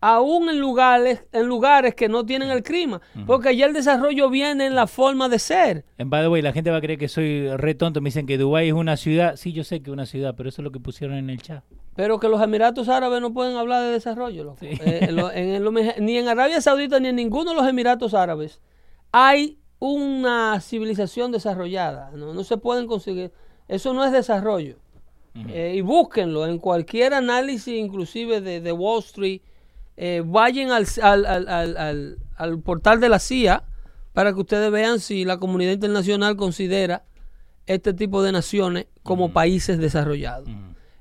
aún 0.00 0.48
en 0.50 0.60
lugares, 0.60 1.24
en 1.32 1.46
lugares 1.46 1.94
que 1.94 2.08
no 2.08 2.24
tienen 2.24 2.50
el 2.50 2.62
clima, 2.62 3.00
porque 3.26 3.56
ya 3.56 3.66
el 3.66 3.72
desarrollo 3.72 4.30
viene 4.30 4.66
en 4.66 4.74
la 4.76 4.86
forma 4.86 5.28
de 5.28 5.38
ser. 5.38 5.84
En 5.98 6.10
by 6.10 6.22
the 6.22 6.28
way, 6.28 6.42
la 6.42 6.52
gente 6.52 6.70
va 6.70 6.76
a 6.76 6.80
creer 6.80 6.98
que 6.98 7.08
soy 7.08 7.48
re 7.56 7.74
tonto, 7.74 8.00
me 8.00 8.08
dicen 8.08 8.26
que 8.26 8.38
Dubái 8.38 8.68
es 8.68 8.74
una 8.74 8.96
ciudad, 8.96 9.34
sí, 9.36 9.52
yo 9.52 9.64
sé 9.64 9.80
que 9.82 9.90
es 9.90 9.92
una 9.92 10.06
ciudad, 10.06 10.34
pero 10.36 10.48
eso 10.50 10.60
es 10.62 10.64
lo 10.64 10.70
que 10.70 10.78
pusieron 10.78 11.16
en 11.16 11.30
el 11.30 11.40
chat. 11.42 11.64
Pero 11.96 12.20
que 12.20 12.28
los 12.28 12.40
Emiratos 12.42 12.88
Árabes 12.90 13.20
no 13.22 13.32
pueden 13.32 13.56
hablar 13.56 13.82
de 13.82 13.90
desarrollo. 13.92 14.44
loco. 14.44 14.58
Sí. 14.60 14.66
Eh, 14.84 15.06
en 15.08 15.16
lo- 15.16 15.32
en 15.98 16.04
ni 16.04 16.18
en 16.18 16.28
Arabia 16.28 16.60
Saudita 16.60 17.00
ni 17.00 17.08
en 17.08 17.16
ninguno 17.16 17.50
de 17.52 17.56
los 17.56 17.66
Emiratos 17.66 18.12
Árabes 18.14 18.60
hay 19.12 19.58
una 19.78 20.60
civilización 20.60 21.32
desarrollada. 21.32 22.10
No, 22.14 22.34
no 22.34 22.44
se 22.44 22.58
pueden 22.58 22.86
conseguir. 22.86 23.32
Eso 23.68 23.92
no 23.92 24.04
es 24.04 24.12
desarrollo. 24.12 24.76
Eh, 25.48 25.74
y 25.76 25.80
búsquenlo 25.82 26.46
en 26.46 26.58
cualquier 26.58 27.12
análisis, 27.12 27.74
inclusive 27.74 28.40
de, 28.40 28.60
de 28.60 28.72
Wall 28.72 29.00
Street. 29.00 29.40
Eh, 29.98 30.22
vayan 30.24 30.70
al, 30.70 30.86
al- 31.02 31.26
al- 31.26 31.48
al- 31.48 31.76
al- 31.76 32.18
al 32.36 32.58
portal 32.60 33.00
de 33.00 33.08
la 33.10 33.18
CIA 33.18 33.62
para 34.12 34.32
que 34.32 34.40
ustedes 34.40 34.70
vean 34.70 34.98
si 35.00 35.24
la 35.24 35.38
comunidad 35.38 35.72
internacional 35.72 36.36
considera 36.36 37.04
este 37.66 37.92
tipo 37.92 38.22
de 38.22 38.32
naciones 38.32 38.86
como 39.02 39.32
países 39.32 39.78
desarrollados. 39.78 40.48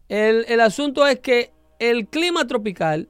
El, 0.10 0.46
el 0.50 0.60
asunto 0.60 1.06
es 1.08 1.20
que 1.20 1.52
el 1.80 2.08
clima 2.08 2.46
tropical 2.48 3.08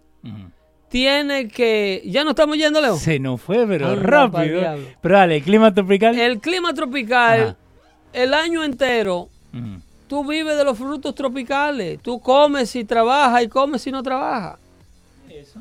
tiene 0.90 1.48
que... 1.48 2.02
Ya 2.06 2.24
no 2.24 2.32
estamos 2.32 2.58
yendo, 2.58 2.82
Leo. 2.82 2.98
Se 2.98 3.20
nos 3.20 3.42
fue, 3.42 3.66
pero 3.68 3.88
Anda 3.90 4.02
rápido. 4.04 4.62
Pero 5.02 5.16
dale, 5.18 5.38
el 5.38 5.44
clima 5.44 5.74
tropical. 5.74 6.18
El 6.18 6.40
clima 6.40 6.74
tropical, 6.74 7.42
Ajá. 7.42 7.58
el 8.14 8.34
año 8.34 8.64
entero, 8.64 9.30
Tú 10.08 10.24
vives 10.26 10.58
de 10.58 10.64
los 10.64 10.78
frutos 10.78 11.16
tropicales. 11.16 12.00
Tú 12.02 12.20
comes 12.20 12.70
si 12.70 12.84
trabajas 12.84 13.44
y 13.44 13.48
comes 13.48 13.82
si 13.82 13.92
no 13.92 14.04
trabajas. 14.04 14.58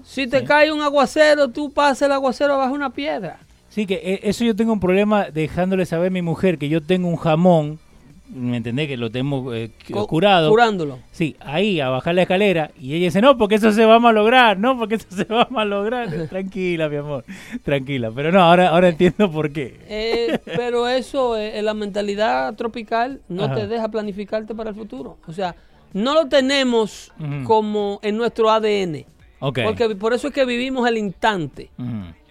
Si 0.05 0.27
te 0.27 0.45
cae 0.45 0.73
un 0.73 0.83
aguacero, 0.83 1.49
tú 1.49 1.71
pasas 1.71 2.03
el 2.03 2.13
aguacero 2.13 2.59
bajo 2.59 2.75
una 2.75 2.91
piedra. 2.91 3.39
Sí, 3.71 3.87
que 3.87 3.95
eh, 3.95 4.21
eso 4.23 4.45
yo 4.45 4.55
tengo 4.55 4.73
un 4.73 4.81
problema 4.81 5.31
dejándole 5.31 5.85
saber 5.87 6.09
a 6.09 6.11
mi 6.11 6.23
mujer 6.23 6.59
que 6.59 6.69
yo 6.69 6.81
tengo 6.81 7.09
un 7.09 7.17
jamón, 7.17 7.81
¿me 8.29 8.57
entendés? 8.57 8.89
Que 8.89 8.97
lo 8.97 9.11
tenemos 9.11 9.55
eh, 9.55 9.71
curado. 10.07 10.51
Curándolo. 10.51 10.99
Sí, 11.11 11.37
ahí 11.41 11.81
a 11.81 11.89
bajar 11.89 12.15
la 12.15 12.23
escalera 12.23 12.71
y 12.81 12.95
ella 12.95 13.07
dice, 13.07 13.21
no, 13.21 13.37
porque 13.37 13.57
eso 13.57 13.73
se 13.73 13.85
va 13.85 13.97
a 13.97 13.99
malograr, 13.99 14.59
no, 14.59 14.79
porque 14.79 14.97
eso 14.97 15.07
se 15.11 15.25
va 15.25 15.43
a 15.43 15.49
malograr. 15.51 16.09
tranquila, 16.29 16.89
mi 16.89 16.97
amor, 16.97 17.25
tranquila. 17.63 18.11
Pero 18.15 18.33
no, 18.33 18.41
ahora, 18.41 18.69
ahora 18.71 18.89
entiendo 18.89 19.31
por 19.31 19.53
qué. 19.53 19.79
Eh, 19.89 20.39
pero 20.45 20.89
eso, 20.89 21.37
eh, 21.37 21.61
la 21.63 21.75
mentalidad 21.75 22.55
tropical 22.55 23.21
no 23.29 23.45
Ajá. 23.45 23.57
te 23.57 23.67
deja 23.67 23.89
planificarte 23.89 24.55
para 24.55 24.71
el 24.71 24.77
futuro. 24.77 25.19
O 25.27 25.33
sea, 25.33 25.55
no 25.93 26.15
lo 26.15 26.27
tenemos 26.27 27.13
como 27.45 28.01
en 28.03 28.17
nuestro 28.17 28.51
ADN. 28.51 29.05
Ok. 29.41 29.61
Porque 29.65 29.95
por 29.97 30.13
eso 30.13 30.29
es 30.29 30.35
que 30.35 30.45
vivimos 30.45 30.89
el 30.89 30.99
instante. 30.99 31.71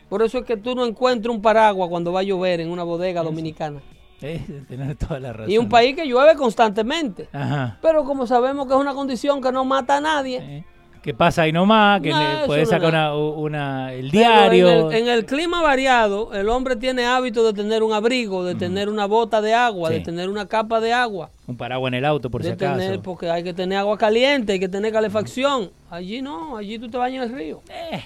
Por 0.10 0.22
eso 0.22 0.40
es 0.40 0.46
que 0.46 0.58
tú 0.58 0.76
no 0.76 0.86
encuentras 0.86 1.34
un 1.34 1.42
paraguas 1.42 1.90
cuando 1.90 2.12
va 2.12 2.20
a 2.20 2.24
llover 2.24 2.60
en 2.60 2.70
una 2.70 2.84
bodega 2.84 3.24
dominicana. 3.24 3.82
Eh, 4.24 4.96
toda 5.00 5.20
la 5.20 5.34
razón. 5.34 5.52
Y 5.52 5.58
un 5.58 5.70
país 5.70 5.96
que 5.96 6.06
llueve 6.08 6.36
constantemente. 6.36 7.28
Ajá. 7.34 7.78
Pero 7.82 8.04
como 8.06 8.26
sabemos 8.26 8.68
que 8.68 8.74
es 8.74 8.80
una 8.80 8.94
condición 8.94 9.42
que 9.42 9.52
no 9.52 9.66
mata 9.66 9.98
a 9.98 10.02
nadie, 10.02 10.38
Eh, 10.42 10.64
que 11.02 11.14
pasa 11.14 11.42
ahí 11.42 11.52
nomás, 11.52 12.00
que 12.00 12.12
No, 12.12 12.18
le- 12.20 12.34
eso 12.38 12.46
puede 12.46 12.62
no 12.64 12.70
sacar 12.70 12.88
una, 12.90 13.14
una- 13.14 13.92
el 13.94 14.10
diario. 14.10 14.70
En 14.70 14.88
el, 14.88 14.94
en 14.94 15.08
el 15.10 15.26
clima 15.26 15.62
variado, 15.62 16.34
el 16.34 16.48
hombre 16.48 16.78
tiene 16.78 17.06
hábito 17.06 17.44
de 17.46 17.52
tener 17.52 17.84
un 17.84 17.92
abrigo, 17.92 18.46
de 18.46 18.56
tener 18.56 18.88
una 18.88 19.06
bota 19.06 19.42
de 19.42 19.54
agua, 19.54 19.90
de 19.90 20.00
tener 20.00 20.30
una 20.30 20.48
capa 20.48 20.80
de 20.80 20.94
agua, 20.94 21.30
Un 21.46 21.58
paraguas 21.58 21.90
en 21.90 21.96
el 21.96 22.06
auto, 22.06 22.30
por 22.30 22.42
si 22.42 22.52
acaso. 22.52 22.80
tener, 22.80 23.02
porque 23.02 23.30
hay 23.30 23.44
que 23.44 23.54
tener 23.54 23.80
agua 23.80 23.98
caliente, 23.98 24.54
hay 24.54 24.60
que 24.62 24.70
tener 24.70 24.94
calefacción. 24.94 25.72
Allí 25.92 26.22
no, 26.22 26.56
allí 26.56 26.80
tú 26.80 26.90
te 26.90 26.98
bañas 26.98 27.26
en 27.26 27.32
el 27.34 27.38
río. 27.38 27.62
¿Eh? 27.70 28.02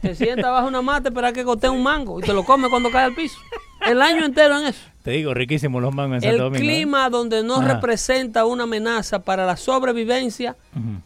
Te 0.00 0.14
sientas 0.14 0.50
bajo 0.52 0.68
una 0.68 0.82
mata, 0.82 1.08
esperas 1.08 1.32
que 1.32 1.42
gotee 1.42 1.68
un 1.70 1.82
mango 1.90 2.20
y 2.20 2.22
te 2.22 2.32
lo 2.32 2.44
comes 2.44 2.70
cuando 2.70 2.90
cae 2.92 3.06
al 3.06 3.14
piso. 3.14 3.38
El 3.86 4.00
año 4.02 4.24
entero 4.24 4.58
en 4.58 4.66
eso. 4.66 4.80
Te 5.08 5.14
digo, 5.14 5.32
riquísimos 5.32 5.80
los 5.80 5.94
mangos 5.94 6.16
en 6.16 6.20
Santo 6.20 6.36
El 6.36 6.42
Domingo. 6.42 6.56
¿eh? 6.56 6.74
clima 6.74 7.08
donde 7.08 7.42
no 7.42 7.62
Ajá. 7.62 7.76
representa 7.76 8.44
una 8.44 8.64
amenaza 8.64 9.20
para 9.20 9.46
la 9.46 9.56
sobrevivencia 9.56 10.54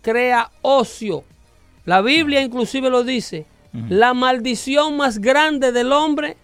crea 0.00 0.50
ocio. 0.60 1.22
La 1.84 2.00
Biblia 2.02 2.42
inclusive 2.42 2.90
lo 2.90 3.04
dice. 3.04 3.46
La 3.88 4.12
maldición 4.12 4.96
más 4.96 5.20
grande 5.20 5.70
del 5.70 5.92
hombre 5.92 6.36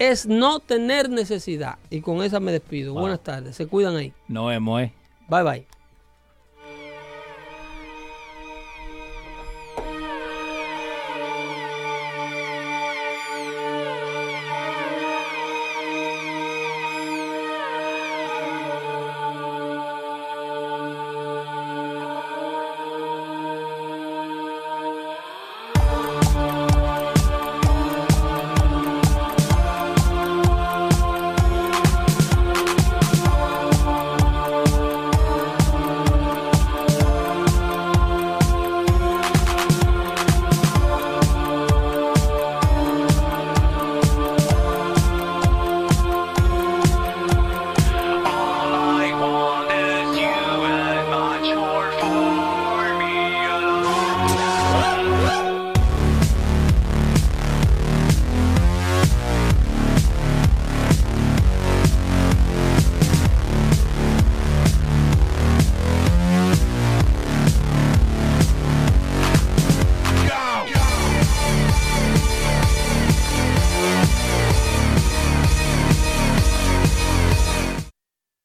es 0.00 0.26
no 0.26 0.58
tener 0.58 1.08
necesidad. 1.08 1.76
Y 1.90 2.00
con 2.00 2.24
esa 2.24 2.40
me 2.40 2.50
despido. 2.50 2.94
Buenas 2.94 3.20
tardes. 3.20 3.54
Se 3.54 3.68
cuidan 3.68 3.94
ahí. 3.94 4.12
Nos 4.26 4.48
vemos, 4.48 4.82
¿eh? 4.82 4.92
Bye 5.28 5.42
bye. 5.44 5.66